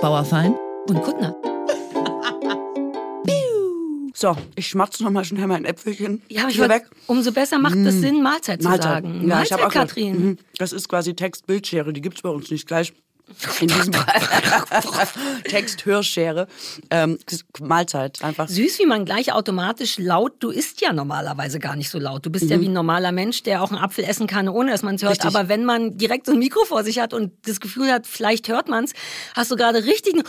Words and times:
Bauerfein 0.00 0.54
und 0.88 1.02
Kuttner. 1.02 1.34
So, 4.14 4.36
ich 4.54 4.66
schmatze 4.66 5.02
nochmal 5.02 5.24
schnell 5.24 5.46
mein 5.46 5.64
Äpfelchen. 5.64 6.20
Ja, 6.28 6.42
aber 6.42 6.50
ich 6.50 6.58
wollt, 6.58 6.68
weg. 6.70 6.84
umso 7.06 7.32
besser 7.32 7.58
macht 7.58 7.76
es 7.76 8.00
Sinn, 8.00 8.22
Mahlzeit 8.22 8.60
zu 8.60 8.68
Mahlzeit. 8.68 9.02
sagen. 9.04 9.14
Ja, 9.14 9.20
ich 9.20 9.26
Mahlzeit, 9.50 9.58
hab 9.60 9.66
auch 9.66 9.72
gedacht, 9.72 9.88
Katrin. 9.88 10.24
mhm, 10.26 10.38
Das 10.58 10.72
ist 10.72 10.88
quasi 10.88 11.14
Text-Bildschere, 11.14 11.92
die 11.94 12.02
gibt's 12.02 12.20
bei 12.20 12.28
uns 12.28 12.50
nicht 12.50 12.66
gleich. 12.66 12.92
In 13.60 13.68
diesem 13.68 13.92
Text-Hörschere. 15.44 16.46
Ähm, 16.90 17.18
Mahlzeit, 17.60 18.22
einfach. 18.22 18.48
Süß, 18.48 18.78
wie 18.78 18.86
man 18.86 19.04
gleich 19.04 19.32
automatisch 19.32 19.98
laut, 19.98 20.32
du 20.40 20.50
isst 20.50 20.80
ja 20.80 20.92
normalerweise 20.92 21.58
gar 21.58 21.76
nicht 21.76 21.90
so 21.90 21.98
laut. 21.98 22.26
Du 22.26 22.30
bist 22.30 22.48
ja 22.50 22.60
wie 22.60 22.68
ein 22.68 22.72
normaler 22.72 23.12
Mensch, 23.12 23.42
der 23.42 23.62
auch 23.62 23.70
einen 23.70 23.78
Apfel 23.80 24.04
essen 24.04 24.26
kann, 24.26 24.48
ohne 24.48 24.70
dass 24.70 24.82
man 24.82 24.94
es 24.96 25.02
hört. 25.02 25.12
Richtig. 25.12 25.26
Aber 25.26 25.48
wenn 25.48 25.64
man 25.64 25.96
direkt 25.98 26.26
so 26.26 26.32
ein 26.32 26.38
Mikro 26.38 26.64
vor 26.64 26.84
sich 26.84 26.98
hat 26.98 27.14
und 27.14 27.32
das 27.46 27.60
Gefühl 27.60 27.90
hat, 27.92 28.06
vielleicht 28.06 28.48
hört 28.48 28.68
man 28.68 28.84
es, 28.84 28.92
hast 29.34 29.50
du 29.50 29.56
gerade 29.56 29.84
richtigen 29.84 30.22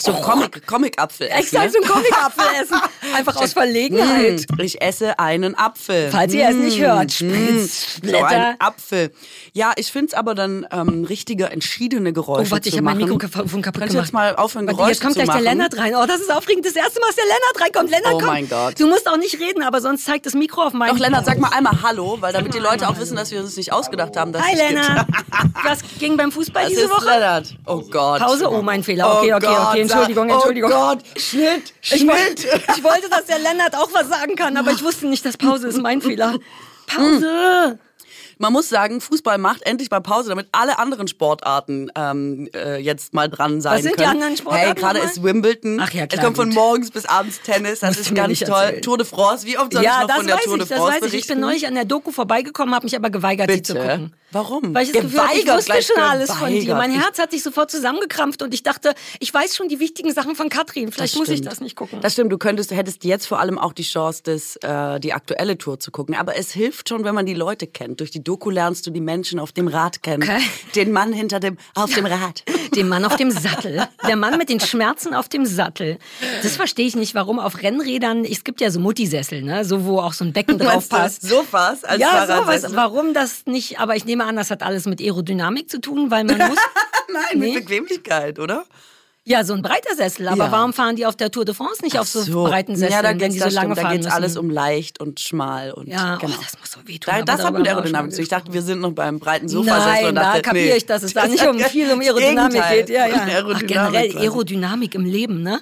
So 0.00 0.12
Comic- 0.12 0.66
Comic-Apfel 0.66 1.28
essen. 1.28 1.38
Exakt, 1.40 1.64
ne? 1.66 1.70
so 1.72 1.78
ein 1.82 1.88
Comic-Apfel 1.88 2.44
essen. 2.62 2.76
Einfach 3.14 3.36
aus 3.42 3.52
Verlegenheit. 3.52 4.46
Mm, 4.56 4.60
Ich 4.60 4.80
esse 4.82 5.18
einen 5.18 5.54
Apfel. 5.56 6.10
Falls 6.10 6.32
ihr 6.34 6.48
es 6.48 6.56
nicht 6.56 6.80
hört, 6.80 7.12
Spritz, 7.12 7.94
So 7.96 8.00
Blätter. 8.02 8.26
ein 8.28 8.60
Apfel. 8.60 9.12
Ja, 9.52 9.72
ich 9.76 9.90
finde 9.92 10.08
es 10.08 10.14
aber 10.14 10.34
dann 10.34 10.66
ähm, 10.70 11.04
richtige, 11.04 11.46
entschiedene 11.50 12.12
Geräusche 12.12 12.37
Oh, 12.38 12.50
warte, 12.50 12.68
ich 12.68 12.74
habe 12.74 12.84
mein. 12.84 12.96
Mikrofon 12.98 13.18
kaputt 13.62 13.80
Könntest 13.80 13.94
du 13.94 13.98
jetzt 13.98 14.10
gemacht. 14.10 14.12
mal 14.12 14.36
aufhören, 14.36 14.66
Warte, 14.66 14.76
Geräusche 14.76 14.92
jetzt 14.92 15.02
kommt 15.02 15.14
gleich 15.14 15.28
der 15.28 15.40
Lennart 15.40 15.76
rein. 15.76 15.94
Oh, 15.96 16.06
das 16.06 16.20
ist 16.20 16.32
aufregend. 16.32 16.64
Das 16.66 16.74
erste 16.76 17.00
Mal, 17.00 17.06
dass 17.08 17.16
der 17.16 17.24
Lennart 17.24 17.60
reinkommt. 17.60 17.90
Lennart, 17.90 18.14
Oh 18.14 18.18
komm. 18.18 18.26
mein 18.26 18.48
Gott. 18.48 18.78
Du 18.80 18.86
musst 18.86 19.08
auch 19.08 19.16
nicht 19.16 19.38
reden, 19.40 19.62
aber 19.62 19.80
sonst 19.80 20.04
zeigt 20.04 20.26
das 20.26 20.34
Mikro 20.34 20.62
auf 20.62 20.72
meinen... 20.72 20.90
Doch, 20.94 20.98
Lennart, 20.98 21.24
sag 21.26 21.38
mal 21.38 21.50
einmal 21.52 21.82
Hallo, 21.82 22.16
weil 22.20 22.32
damit 22.32 22.54
die 22.54 22.58
Leute 22.58 22.88
auch 22.88 22.98
wissen, 22.98 23.16
dass 23.16 23.30
wir 23.30 23.40
uns 23.40 23.56
nicht 23.56 23.72
ausgedacht 23.72 24.16
haben, 24.16 24.32
dass 24.32 24.42
Hi, 24.42 24.52
es 24.54 24.58
Lennart. 24.58 25.06
Was 25.64 25.78
ging 25.98 26.16
beim 26.16 26.30
Fußball 26.32 26.62
Das 26.64 26.70
diese 26.72 26.84
ist 26.84 26.90
Woche? 26.90 27.04
Lennart. 27.06 27.54
Oh 27.66 27.82
Gott. 27.90 28.20
Pause? 28.20 28.50
Oh, 28.50 28.62
mein 28.62 28.82
Fehler. 28.82 29.18
Okay, 29.18 29.32
oh 29.32 29.36
okay, 29.36 29.46
Gott, 29.46 29.66
okay. 29.70 29.80
Entschuldigung, 29.80 30.28
sag- 30.28 30.34
Entschuldigung. 30.36 30.70
Oh 30.72 30.74
Gott, 30.74 30.98
Schnitt, 31.16 31.74
Ich, 31.82 32.06
woll- 32.06 32.16
Schnitt. 32.16 32.46
ich 32.76 32.84
wollte, 32.84 33.08
dass 33.10 33.24
der 33.26 33.38
Lennart 33.38 33.74
auch 33.76 33.88
was 33.92 34.08
sagen 34.08 34.36
kann, 34.36 34.56
aber 34.56 34.70
ich 34.72 34.82
wusste 34.82 35.06
nicht, 35.06 35.24
dass 35.24 35.36
Pause 35.36 35.68
ist. 35.68 35.78
Mein 35.78 36.00
Fehler. 36.00 36.34
Pause. 36.86 37.78
Man 38.38 38.52
muss 38.52 38.68
sagen, 38.68 39.00
Fußball 39.00 39.36
macht 39.38 39.62
endlich 39.66 39.90
mal 39.90 40.00
Pause, 40.00 40.28
damit 40.28 40.48
alle 40.52 40.78
anderen 40.78 41.08
Sportarten 41.08 41.90
ähm, 41.96 42.48
äh, 42.54 42.78
jetzt 42.78 43.12
mal 43.14 43.28
dran 43.28 43.60
sein 43.60 43.74
Was 43.78 43.82
sind 43.82 43.92
die 43.92 43.96
können. 44.04 44.10
anderen 44.16 44.36
Sportarten 44.36 44.66
Hey, 44.66 44.74
gerade 44.74 44.98
ist 45.00 45.22
Wimbledon. 45.22 45.80
Ach 45.80 45.92
ja, 45.92 46.04
Es 46.04 46.08
klar, 46.10 46.24
kommt 46.24 46.36
von 46.36 46.48
morgens 46.50 46.90
bis 46.90 47.04
abends 47.06 47.40
Tennis. 47.42 47.80
Das 47.80 47.96
Musst 47.96 48.00
ist 48.10 48.14
ganz 48.14 48.28
nicht 48.28 48.46
toll. 48.46 48.54
erzählen. 48.62 48.82
Tour 48.82 48.98
de 48.98 49.06
France. 49.06 49.46
Wie 49.46 49.58
oft 49.58 49.72
soll 49.72 49.82
Ja, 49.82 49.90
ich 49.94 50.00
noch 50.02 50.06
das 50.08 50.16
von 50.16 50.26
der 50.26 50.36
Tour 50.38 50.54
ich, 50.56 50.60
de 50.62 50.68
das 50.68 50.78
France 50.78 51.02
weiß 51.02 51.12
ich. 51.12 51.18
Ich 51.20 51.26
bin 51.26 51.40
neulich 51.40 51.66
an 51.66 51.74
der 51.74 51.84
Doku 51.84 52.12
vorbeigekommen, 52.12 52.74
habe 52.74 52.86
mich 52.86 52.96
aber 52.96 53.10
geweigert, 53.10 53.50
die 53.50 53.62
zu 53.62 53.74
Bitte? 53.74 53.86
gucken. 53.86 54.14
Warum? 54.30 54.74
Weil 54.74 54.84
ich 54.84 54.92
das 54.92 55.02
Gefühl 55.02 55.20
hatte, 55.20 55.38
ich 55.38 55.44
Geweigert, 55.46 55.68
wusste 55.68 55.82
schon 55.94 56.02
alles 56.02 56.30
von 56.30 56.48
dir. 56.50 56.60
geweigert. 56.60 56.76
Mein 56.78 56.90
Herz 57.00 57.18
hat 57.18 57.30
sich 57.30 57.42
sofort 57.42 57.70
zusammengekrampft 57.70 58.42
und 58.42 58.52
ich 58.52 58.62
dachte, 58.62 58.94
ich 59.20 59.32
weiß 59.32 59.56
schon 59.56 59.68
die 59.68 59.80
wichtigen 59.80 60.12
Sachen 60.12 60.34
von 60.34 60.48
Katrin. 60.50 60.92
Vielleicht 60.92 61.16
muss 61.16 61.28
ich 61.30 61.40
das 61.40 61.60
nicht 61.62 61.76
gucken. 61.76 62.00
Das 62.02 62.12
stimmt, 62.12 62.30
du 62.30 62.36
könntest, 62.38 62.70
hättest 62.70 63.04
jetzt 63.04 63.26
vor 63.26 63.40
allem 63.40 63.58
auch 63.58 63.72
die 63.72 63.84
Chance, 63.84 64.22
das, 64.24 64.56
äh, 64.56 65.00
die 65.00 65.14
aktuelle 65.14 65.56
Tour 65.56 65.80
zu 65.80 65.90
gucken. 65.90 66.14
Aber 66.14 66.36
es 66.36 66.52
hilft 66.52 66.90
schon, 66.90 67.04
wenn 67.04 67.14
man 67.14 67.24
die 67.24 67.32
Leute 67.34 67.66
kennt. 67.66 68.00
Durch 68.00 68.10
die 68.10 68.22
Doku 68.22 68.50
lernst 68.50 68.86
du 68.86 68.90
die 68.90 69.00
Menschen 69.00 69.38
auf 69.40 69.52
dem 69.52 69.66
Rad 69.68 70.02
kennen. 70.02 70.22
Okay. 70.24 70.42
Den 70.74 70.92
Mann 70.92 71.12
hinter 71.14 71.40
dem, 71.40 71.56
auf 71.74 71.94
dem 71.94 72.04
Rad. 72.04 72.44
Den 72.74 72.88
Mann 72.88 73.04
auf 73.06 73.16
dem 73.16 73.30
Sattel. 73.30 73.88
Der 74.06 74.16
Mann 74.16 74.36
mit 74.36 74.50
den 74.50 74.60
Schmerzen 74.60 75.14
auf 75.14 75.28
dem 75.30 75.46
Sattel. 75.46 75.98
Das 76.42 76.54
verstehe 76.56 76.86
ich 76.86 76.96
nicht, 76.96 77.14
warum 77.14 77.38
auf 77.38 77.62
Rennrädern, 77.62 78.24
es 78.26 78.44
gibt 78.44 78.60
ja 78.60 78.70
so 78.70 78.78
Muttisessel, 78.78 79.40
ne? 79.42 79.64
so 79.64 79.86
wo 79.86 80.00
auch 80.00 80.12
so 80.12 80.24
ein 80.24 80.32
Becken 80.34 80.58
drauf 80.58 80.86
du 80.88 80.96
passt. 80.96 81.22
Sofas 81.22 81.82
als 81.84 82.00
Ja, 82.00 82.08
Fahrradsessel? 82.26 82.60
sowas. 82.70 82.76
Warum 82.76 83.14
das 83.14 83.46
nicht? 83.46 83.80
Aber 83.80 83.96
ich 83.96 84.04
nehme 84.04 84.17
an, 84.26 84.36
das 84.36 84.50
hat 84.50 84.62
alles 84.62 84.86
mit 84.86 85.00
Aerodynamik 85.00 85.68
zu 85.70 85.80
tun, 85.80 86.10
weil 86.10 86.24
man 86.24 86.38
muss. 86.38 86.58
Nein, 87.12 87.38
Nee. 87.40 87.54
mit 87.54 87.66
Bequemlichkeit, 87.66 88.38
oder? 88.38 88.64
ja, 89.24 89.44
so 89.44 89.52
ein 89.52 89.60
breiter 89.60 89.94
Sessel. 89.94 90.26
Aber 90.28 90.46
Ja. 90.46 90.52
warum 90.52 90.72
fahren 90.72 90.96
die 90.96 91.04
auf 91.04 91.14
der 91.14 91.30
Tour 91.30 91.44
de 91.44 91.54
France 91.54 91.84
nicht 91.84 91.98
auf 91.98 92.08
so, 92.08 92.44
breiten 92.44 92.76
Sesseln, 92.76 92.92
ja, 93.04 93.12
da 93.12 93.20
wenn 93.20 93.30
die 93.30 93.38
so 93.38 93.44
lange 93.44 93.74
stimmt, 93.74 93.76
da 93.76 93.82
fahren 93.82 93.92
geht's 93.92 94.06
müssen? 94.06 94.16
alles 94.16 94.36
um 94.38 94.48
leicht 94.48 95.00
und 95.00 95.20
schmal 95.20 95.70
und 95.72 95.86
Ja, 95.86 96.16
genau. 96.16 96.32
oh, 96.34 96.42
das 96.42 96.58
muss 96.58 96.70
so 96.70 96.80
wehtun. 96.86 97.12
Da, 97.14 97.22
das 97.36 97.44
hat 97.44 97.52
mit 97.52 97.68
Aerodynamik 97.68 98.12
zu. 98.14 98.22
Ich 98.22 98.30
dachte, 98.30 98.54
wir 98.54 98.62
sind 98.62 98.80
noch 98.80 98.92
beim 98.92 99.18
breiten 99.18 99.46
Sofasessel 99.48 100.04
Nein, 100.04 100.14
da 100.14 100.22
dachte, 100.22 100.42
kapiere 100.42 100.68
nee. 100.70 100.76
ich, 100.78 100.86
dass 100.86 101.02
es 101.02 101.12
da 101.14 101.26
nicht 101.26 101.46
um 101.46 101.58
viel 101.58 101.90
um 101.92 102.00
Aerodynamik 102.02 102.52
Gegenteil 102.52 102.76
geht. 102.78 102.88
Ja, 102.88 103.06
ja. 103.06 103.18
von 103.18 103.20
Ach, 103.20 103.28
Aerodynamik 103.28 103.68
generell. 103.68 104.18
Aerodynamik 104.18 104.94
im 104.94 105.04
Leben, 105.04 105.42
ne? 105.42 105.60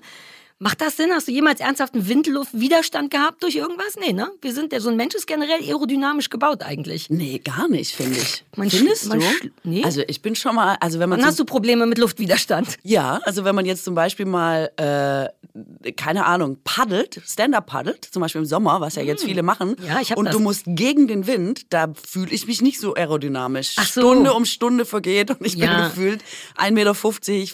Macht 0.59 0.81
das 0.81 0.97
Sinn? 0.97 1.11
Hast 1.13 1.29
du 1.29 1.33
jemals 1.33 1.61
ernsthaften 1.61 2.09
Windluftwiderstand 2.09 3.11
gehabt 3.11 3.43
durch 3.43 3.57
irgendwas? 3.57 3.97
Nee, 4.01 4.15
ne? 4.15 4.31
Wir 4.41 4.55
sind 4.55 4.73
ja 4.73 4.81
so 4.81 4.89
ein 4.89 4.97
Mensch 4.97 5.15
ist 5.15 5.27
generell 5.27 5.61
aerodynamisch 5.63 6.31
gebaut 6.31 6.63
eigentlich. 6.63 7.11
Nee, 7.11 7.41
gar 7.45 7.69
nicht, 7.69 7.95
finde 7.95 8.19
ich. 8.19 8.43
Man 8.57 8.71
Findest 8.71 9.07
man 9.09 9.21
du? 9.21 9.27
nee. 9.65 9.85
Also 9.85 10.01
ich 10.09 10.23
bin 10.23 10.35
schon 10.35 10.55
mal, 10.55 10.79
also 10.81 10.99
wenn 10.99 11.11
man 11.11 11.19
Dann 11.19 11.29
hast 11.29 11.39
du 11.39 11.45
Probleme 11.45 11.85
mit 11.85 11.99
Luftwiderstand. 11.99 12.79
Ja, 12.83 13.21
also 13.25 13.45
wenn 13.45 13.55
man 13.55 13.67
jetzt 13.67 13.85
zum 13.85 13.95
Beispiel 13.95 14.25
mal, 14.25 14.71
äh, 14.79 15.93
keine 15.93 16.25
Ahnung, 16.25 16.57
paddelt, 16.65 17.21
Stand-up 17.27 17.67
paddelt, 17.67 18.07
zum 18.11 18.23
Beispiel 18.23 18.41
im 18.41 18.47
Sommer, 18.47 18.81
was 18.81 18.95
ja 18.95 19.03
jetzt 19.03 19.25
viele 19.25 19.43
machen, 19.43 19.77
Hm. 19.79 19.87
Ja, 19.87 20.01
ich 20.01 20.11
hab 20.11 20.17
und 20.19 20.25
das. 20.27 20.35
du 20.37 20.41
musst 20.41 20.65
gegen 20.67 21.07
den 21.07 21.27
Wind, 21.27 21.67
da 21.75 21.93
fühle 22.03 22.31
ich 22.31 22.47
mich 22.47 22.63
nicht 22.63 22.81
so 22.81 22.95
aerodynamisch. 22.95 23.75
Ach 23.77 23.87
so. 23.87 24.01
Stunde 24.01 24.33
um 24.33 24.47
Stunde 24.47 24.87
vergeht 24.87 25.31
und 25.31 25.45
ich 25.47 25.53
bin 25.59 25.65
Ja. 25.65 25.89
gefühlt 25.89 26.23
1,50 26.57 26.71
Meter 26.73 26.95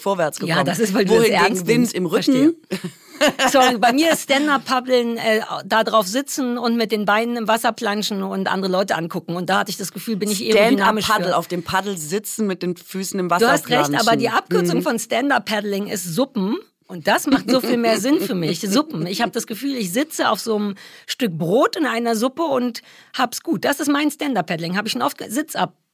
vorwärts 0.01 0.39
gekommen. 0.39 0.57
Ja, 0.57 0.63
das 0.63 0.79
ist, 0.79 0.93
weil 0.93 1.03
du 1.03 1.13
das 1.15 1.23
Wohingegen 1.23 1.43
ernst 1.45 1.67
Wind 1.67 1.93
im 1.93 2.05
Rücken. 2.05 2.55
Sorry, 3.51 3.77
bei 3.77 3.93
mir 3.93 4.11
ist 4.13 4.23
Stand-Up-Paddeln, 4.23 5.17
äh, 5.17 5.41
da 5.65 5.83
drauf 5.83 6.07
sitzen 6.07 6.57
und 6.57 6.75
mit 6.77 6.91
den 6.91 7.05
Beinen 7.05 7.37
im 7.37 7.47
Wasser 7.47 7.71
planschen 7.71 8.23
und 8.23 8.47
andere 8.47 8.71
Leute 8.71 8.95
angucken. 8.95 9.35
Und 9.35 9.49
da 9.49 9.59
hatte 9.59 9.69
ich 9.71 9.77
das 9.77 9.91
Gefühl, 9.91 10.15
bin 10.17 10.29
ich 10.29 10.41
aerodynamisch. 10.41 11.05
Stand-up-Paddel, 11.05 11.31
für. 11.33 11.37
auf 11.37 11.47
dem 11.47 11.63
Paddel 11.63 11.97
sitzen 11.97 12.47
mit 12.47 12.63
den 12.63 12.75
Füßen 12.75 13.19
im 13.19 13.29
Wasser 13.29 13.45
Du 13.45 13.51
hast 13.51 13.69
recht, 13.69 13.93
aber 13.95 14.15
die 14.15 14.25
planschen. 14.25 14.37
Abkürzung 14.37 14.77
Mhm. 14.79 14.83
von 14.83 14.99
Stand-Up-Paddling 14.99 15.87
ist 15.87 16.03
Suppen. 16.15 16.57
Und 16.87 17.07
das 17.07 17.25
macht 17.27 17.49
so 17.49 17.61
viel 17.61 17.77
mehr 17.77 17.97
Sinn 17.99 18.19
für 18.19 18.35
mich. 18.35 18.59
Suppen. 18.59 19.07
Ich 19.07 19.21
habe 19.21 19.31
das 19.31 19.47
Gefühl, 19.47 19.75
ich 19.75 19.91
sitze 19.93 20.29
auf 20.29 20.39
so 20.39 20.55
einem 20.57 20.75
Stück 21.07 21.35
Brot 21.37 21.75
in 21.77 21.85
einer 21.87 22.15
Suppe 22.15 22.43
und 22.43 22.81
hab's 23.17 23.41
gut. 23.41 23.63
Das 23.65 23.79
ist 23.79 23.87
mein 23.89 24.11
Stand-Up-Paddling. 24.11 24.77
Habe 24.77 24.87
ich 24.87 24.91
schon 24.91 25.01
oft 25.01 25.17
ge- 25.17 25.29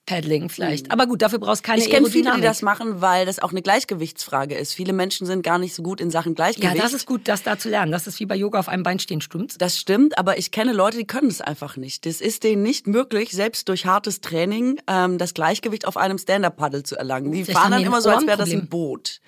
Sitz-Up-Paddling 0.09 0.49
vielleicht. 0.49 0.91
Aber 0.91 1.07
gut, 1.07 1.21
dafür 1.21 1.39
brauchst 1.39 1.63
du 1.63 1.67
keine 1.67 1.79
Mhm. 1.79 1.85
Ich 1.87 1.91
kenne 1.93 2.09
viele, 2.09 2.35
die 2.35 2.41
das 2.41 2.61
machen, 2.61 3.01
weil 3.01 3.25
das 3.25 3.39
auch 3.39 3.51
eine 3.51 3.61
Gleichgewichtsfrage 3.61 4.55
ist. 4.55 4.73
Viele 4.73 4.93
Menschen 4.93 5.25
sind 5.25 5.43
gar 5.43 5.57
nicht 5.57 5.73
so 5.73 5.83
gut 5.83 6.01
in 6.01 6.11
Sachen 6.11 6.31
ja, 6.33 6.35
Gleichgewicht. 6.35 6.83
das 6.83 6.93
ist 6.93 7.05
gut, 7.05 7.27
das 7.27 7.43
da 7.43 7.57
zu 7.57 7.69
lernen. 7.69 7.91
Das 7.91 8.07
ist 8.07 8.19
wie 8.19 8.25
bei 8.25 8.35
Yoga 8.35 8.59
auf 8.59 8.69
einem 8.69 8.83
Bein 8.83 8.99
stehen, 8.99 9.21
stimmt's? 9.21 9.57
Das 9.57 9.77
stimmt, 9.77 10.17
aber 10.17 10.37
ich 10.37 10.51
kenne 10.51 10.73
Leute, 10.73 10.97
die 10.97 11.05
können 11.07 11.27
es 11.29 11.41
einfach 11.41 11.77
nicht. 11.77 12.05
Das 12.05 12.21
ist 12.21 12.43
denen 12.43 12.63
nicht 12.63 12.87
möglich, 12.87 13.31
selbst 13.31 13.69
durch 13.69 13.85
hartes 13.85 14.21
Training 14.21 14.79
ähm, 14.87 15.17
das 15.17 15.33
Gleichgewicht 15.33 15.87
auf 15.87 15.97
einem 15.97 16.17
Stand-Up-Paddle 16.17 16.83
zu 16.83 16.95
erlangen. 16.95 17.31
Die 17.31 17.43
Vielleicht 17.45 17.59
fahren 17.59 17.71
dann 17.71 17.83
immer 17.83 18.01
so, 18.01 18.09
als 18.09 18.25
wäre 18.25 18.37
das 18.37 18.51
ein 18.51 18.67
Boot. 18.67 19.21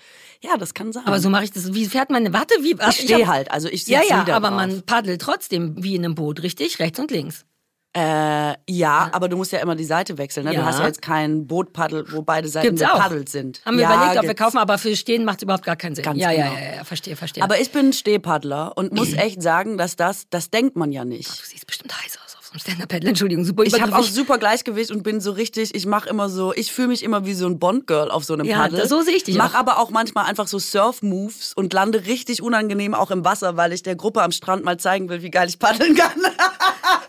Ja, 0.44 0.58
das 0.58 0.74
kann 0.74 0.91
sein. 0.91 1.06
Aber 1.06 1.20
so 1.20 1.30
mache 1.30 1.44
ich 1.44 1.52
das. 1.52 1.74
Wie 1.74 1.86
fährt 1.86 2.09
man? 2.09 2.34
Warte, 2.34 2.56
wie? 2.62 2.75
ich 2.90 2.96
stehe 2.96 3.28
halt, 3.28 3.52
also 3.52 3.68
ich 3.68 3.86
sitze 3.86 3.91
Ja, 4.09 4.24
ja, 4.25 4.36
aber 4.36 4.47
drauf. 4.47 4.58
man 4.58 4.81
paddelt 4.81 5.22
trotzdem 5.22 5.75
wie 5.84 5.96
in 5.96 6.03
einem 6.03 6.16
Boot, 6.16 6.41
richtig? 6.41 6.80
Rechts 6.80 7.00
und 7.00 7.12
links. 7.12 7.46
Äh, 7.94 8.56
ja, 8.69 9.09
aber 9.12 9.28
du 9.28 9.35
musst 9.35 9.52
ja 9.52 9.59
immer 9.59 9.75
die 9.75 9.84
Seite 9.84 10.18
wechseln. 10.18 10.46
Ne? 10.46 10.53
Ja. 10.53 10.62
Du 10.62 10.66
hast 10.66 10.79
ja 10.79 10.85
jetzt 10.85 11.02
kein 11.02 11.46
Bootpaddel, 11.46 12.06
wo 12.12 12.22
beide 12.22 12.47
Seiten 12.47 12.78
gepaddelt 12.78 13.28
sind. 13.28 13.62
Haben 13.66 13.78
wir 13.78 13.84
ja, 13.84 13.96
überlegt, 13.96 14.19
ob 14.19 14.28
wir 14.28 14.34
kaufen, 14.34 14.57
aber 14.59 14.78
für 14.78 14.96
Stehen 14.96 15.25
macht 15.25 15.40
es 15.40 15.44
überhaupt 15.44 15.66
gar 15.66 15.75
keinen 15.75 15.96
Sinn. 15.96 16.06
Ganz 16.06 16.18
ja, 16.18 16.31
ja, 16.31 16.47
genau. 16.47 16.56
ja, 16.56 16.75
ja, 16.78 16.84
verstehe, 16.85 17.18
verstehe. 17.18 17.44
Aber 17.44 17.59
ich 17.59 17.72
bin 17.72 17.91
Stehpaddler 17.91 18.78
und 18.78 18.94
muss 18.94 19.13
echt 19.13 19.41
sagen, 19.41 19.78
dass 19.78 19.97
das, 19.97 20.29
das 20.29 20.50
denkt 20.50 20.78
man 20.78 20.94
ja 20.94 21.03
nicht. 21.03 21.29
du 21.29 21.46
siehst 21.46 21.68
bestimmt 21.68 21.94
heiß 22.02 22.18
aus 22.25 22.31
einem 22.52 22.60
Stand-Up-Paddle. 22.60 23.10
Entschuldigung, 23.10 23.46
super 23.46 23.64
Ich 23.64 23.82
habe 23.82 23.96
auch 23.96 24.04
super 24.04 24.38
Gleichgewicht 24.38 24.92
und 24.92 25.04
bin 25.04 25.22
so 25.22 25.32
richtig, 25.32 25.74
ich 25.74 25.86
mache 25.86 26.10
immer 26.10 26.30
so, 26.30 26.54
ich 26.54 26.72
fühle 26.72 26.90
mich 26.90 27.04
immer 27.04 27.26
wie 27.26 27.34
so 27.34 27.46
ein 27.46 27.60
Bond-Girl 27.60 28.12
auf 28.12 28.24
so 28.26 28.34
einem 28.34 28.46
Ja, 28.46 28.58
Paddel. 28.64 28.80
das- 28.80 28.90
so 28.90 29.02
sehe 29.02 29.16
ich 29.16 29.24
dich 29.24 29.36
Mach 29.38 29.54
auch. 29.54 29.60
aber 29.60 29.80
auch 29.80 29.90
manchmal 29.90 30.26
einfach 30.26 30.48
so 30.48 30.60
Surf-Moves 30.60 31.54
und 31.56 31.74
lande 31.74 32.06
richtig 32.06 32.42
unangenehm 32.42 32.94
auch 32.94 33.12
im 33.12 33.24
Wasser, 33.24 33.56
weil 33.58 33.72
ich 33.74 33.84
der 33.84 33.96
Gruppe 33.96 34.22
am 34.22 34.32
Strand 34.32 34.64
mal 34.66 34.78
zeigen 34.78 35.08
will, 35.10 35.22
wie 35.22 35.32
geil 35.32 35.48
ich 35.48 35.60
paddeln 35.60 35.96
kann. 35.96 36.12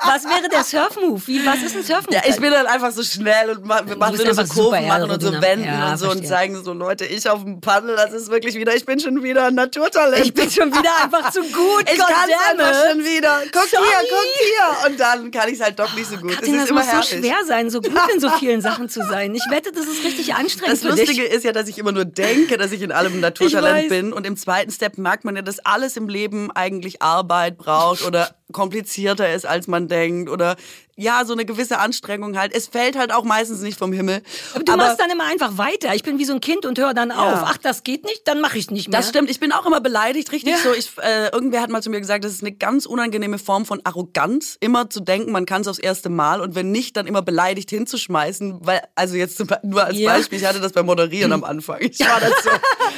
Was 0.04 0.24
wäre 0.24 0.48
der 0.50 0.64
Surf-Move? 0.64 1.22
Was 1.44 1.62
ist 1.62 1.76
ein 1.76 1.84
Surf-Move? 1.84 2.14
Ja, 2.14 2.22
ich 2.28 2.36
bin 2.36 2.50
dann 2.50 2.66
einfach 2.66 2.90
so 2.90 3.02
schnell 3.04 3.50
und 3.50 3.64
mach, 3.64 3.86
wir 3.86 3.96
machen 3.96 4.16
so 4.16 4.44
Kurven 4.54 4.86
machen 4.88 5.10
und 5.10 5.22
so 5.22 5.32
wenden 5.40 5.64
Ja, 5.64 5.92
und 5.92 5.96
so 5.98 6.06
und 6.06 6.10
verstehe. 6.18 6.28
zeigen 6.28 6.64
so, 6.64 6.72
Leute, 6.72 7.04
ich 7.06 7.28
auf 7.30 7.44
dem 7.44 7.60
Paddel, 7.60 7.94
das 7.96 8.12
ist 8.12 8.28
wirklich 8.30 8.56
wieder, 8.56 8.74
ich 8.74 8.84
bin 8.84 8.98
schon 8.98 9.22
wieder 9.22 9.46
ein 9.46 9.54
Naturtalent. 9.54 10.24
Ich 10.26 10.34
bin 10.34 10.50
schon 10.50 10.70
wieder 10.72 10.90
einfach 11.04 11.30
zu 11.30 11.40
gut. 11.42 11.84
Ich 11.90 11.98
kann 11.98 12.28
einfach 12.50 12.88
schon 12.90 12.98
wieder. 13.04 13.40
Guck 13.52 13.68
Sorry. 13.68 13.84
hier, 13.86 14.08
guck 14.10 14.82
hier. 14.82 14.90
Und 14.90 15.00
dann 15.00 15.30
kann 15.32 15.48
ich 15.48 15.54
es 15.54 15.60
halt 15.60 15.78
doch 15.78 15.94
nicht 15.94 16.06
so 16.08 16.16
gut. 16.18 16.30
Katrin, 16.30 16.52
das 16.52 16.62
das 16.62 16.64
ist 16.64 16.70
immer 16.70 16.80
muss 16.80 16.86
so 16.90 16.92
herrlich. 16.92 17.30
schwer 17.30 17.44
sein, 17.46 17.70
so 17.70 17.80
gut 17.80 17.92
in 18.14 18.20
so 18.20 18.28
vielen 18.38 18.60
Sachen 18.60 18.88
zu 18.88 19.00
sein. 19.04 19.34
Ich 19.34 19.44
wette, 19.50 19.72
das 19.72 19.86
ist 19.86 20.04
richtig 20.04 20.34
anstrengend 20.34 20.72
Das 20.72 20.82
Lustige 20.84 21.24
ist 21.24 21.44
ja, 21.44 21.52
dass 21.52 21.68
ich 21.68 21.78
immer 21.78 21.92
nur 21.92 22.04
denke, 22.04 22.56
dass 22.58 22.70
ich 22.72 22.82
in 22.82 22.92
allem 22.92 23.18
Naturtalent 23.20 23.88
bin. 23.88 24.12
Und 24.12 24.26
im 24.26 24.36
zweiten 24.36 24.70
Step 24.70 24.98
merkt 24.98 25.24
man 25.24 25.34
ja, 25.34 25.42
dass 25.42 25.58
alles 25.60 25.96
im 25.96 26.08
Leben 26.08 26.50
eigentlich 26.52 27.02
Arbeit 27.02 27.58
braucht 27.58 28.04
oder 28.06 28.34
komplizierter 28.52 29.32
ist, 29.32 29.46
als 29.46 29.66
man 29.66 29.88
denkt 29.88 30.30
oder 30.30 30.56
ja, 30.96 31.24
so 31.24 31.32
eine 31.32 31.46
gewisse 31.46 31.78
Anstrengung 31.78 32.38
halt. 32.38 32.54
Es 32.54 32.68
fällt 32.68 32.98
halt 32.98 33.12
auch 33.12 33.24
meistens 33.24 33.60
nicht 33.60 33.78
vom 33.78 33.92
Himmel. 33.92 34.22
Aber 34.54 34.64
du 34.64 34.76
machst 34.76 35.00
dann 35.00 35.10
immer 35.10 35.24
einfach 35.24 35.56
weiter. 35.56 35.94
Ich 35.94 36.02
bin 36.02 36.18
wie 36.18 36.24
so 36.26 36.34
ein 36.34 36.40
Kind 36.40 36.66
und 36.66 36.78
höre 36.78 36.92
dann 36.92 37.10
auf. 37.10 37.40
Ach, 37.44 37.56
das 37.56 37.82
geht 37.82 38.04
nicht, 38.04 38.28
dann 38.28 38.40
mache 38.40 38.58
ich 38.58 38.70
nicht 38.70 38.88
mehr. 38.88 38.98
Das 38.98 39.08
stimmt. 39.08 39.30
Ich 39.30 39.40
bin 39.40 39.52
auch 39.52 39.64
immer 39.64 39.80
beleidigt, 39.80 40.32
richtig 40.32 40.52
ja. 40.52 40.58
so. 40.58 40.72
Ich, 40.74 40.90
äh, 40.98 41.28
irgendwer 41.32 41.62
hat 41.62 41.70
mal 41.70 41.82
zu 41.82 41.88
mir 41.88 42.00
gesagt, 42.00 42.24
das 42.24 42.32
ist 42.32 42.42
eine 42.42 42.52
ganz 42.52 42.84
unangenehme 42.84 43.38
Form 43.38 43.64
von 43.64 43.80
Arroganz, 43.84 44.58
immer 44.60 44.90
zu 44.90 45.00
denken, 45.00 45.32
man 45.32 45.46
kann 45.46 45.62
es 45.62 45.68
aufs 45.68 45.78
erste 45.78 46.10
Mal 46.10 46.42
und 46.42 46.54
wenn 46.54 46.70
nicht, 46.70 46.96
dann 46.96 47.06
immer 47.06 47.22
beleidigt 47.22 47.70
hinzuschmeißen. 47.70 48.58
Weil, 48.60 48.82
also 48.94 49.16
jetzt 49.16 49.42
nur 49.62 49.84
als 49.84 49.98
ja. 49.98 50.12
Beispiel, 50.12 50.38
ich 50.38 50.44
hatte 50.44 50.60
das 50.60 50.72
beim 50.72 50.86
Moderieren 50.86 51.32
am 51.32 51.44
Anfang. 51.44 51.78
Ich 51.80 52.00
war 52.00 52.20
das 52.20 52.32
so. 52.44 52.50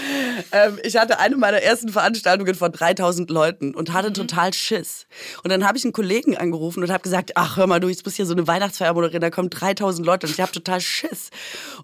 ähm, 0.53 0.79
ich 0.83 0.97
hatte 0.97 1.21
eine 1.21 1.37
meiner 1.37 1.63
ersten 1.63 1.91
Veranstaltungen 1.91 2.57
von 2.57 2.73
3000 2.73 3.31
Leuten 3.31 3.75
und 3.75 3.93
hatte 3.93 4.11
mhm. 4.11 4.15
total 4.15 4.53
Schiss. 4.53 5.07
Und 5.45 5.51
dann 5.51 5.67
habe 5.67 5.77
ich 5.77 5.85
einen 5.85 5.93
Kollegen 5.93 6.39
angerufen 6.39 6.83
und 6.83 6.91
habe 6.91 7.03
gesagt, 7.03 7.33
ach 7.35 7.59
hör 7.59 7.67
mal, 7.67 7.79
du, 7.79 7.89
jetzt 7.89 8.03
bist 8.03 8.17
hier 8.17 8.25
so 8.25 8.33
eine 8.33 8.47
Weihnachtsfeier 8.47 8.95
moderieren, 8.95 9.21
da 9.21 9.29
kommen 9.29 9.51
3000 9.51 10.07
Leute 10.07 10.27
und 10.27 10.33
ich 10.33 10.41
habe 10.41 10.51
total 10.51 10.81
Schiss. 10.81 11.29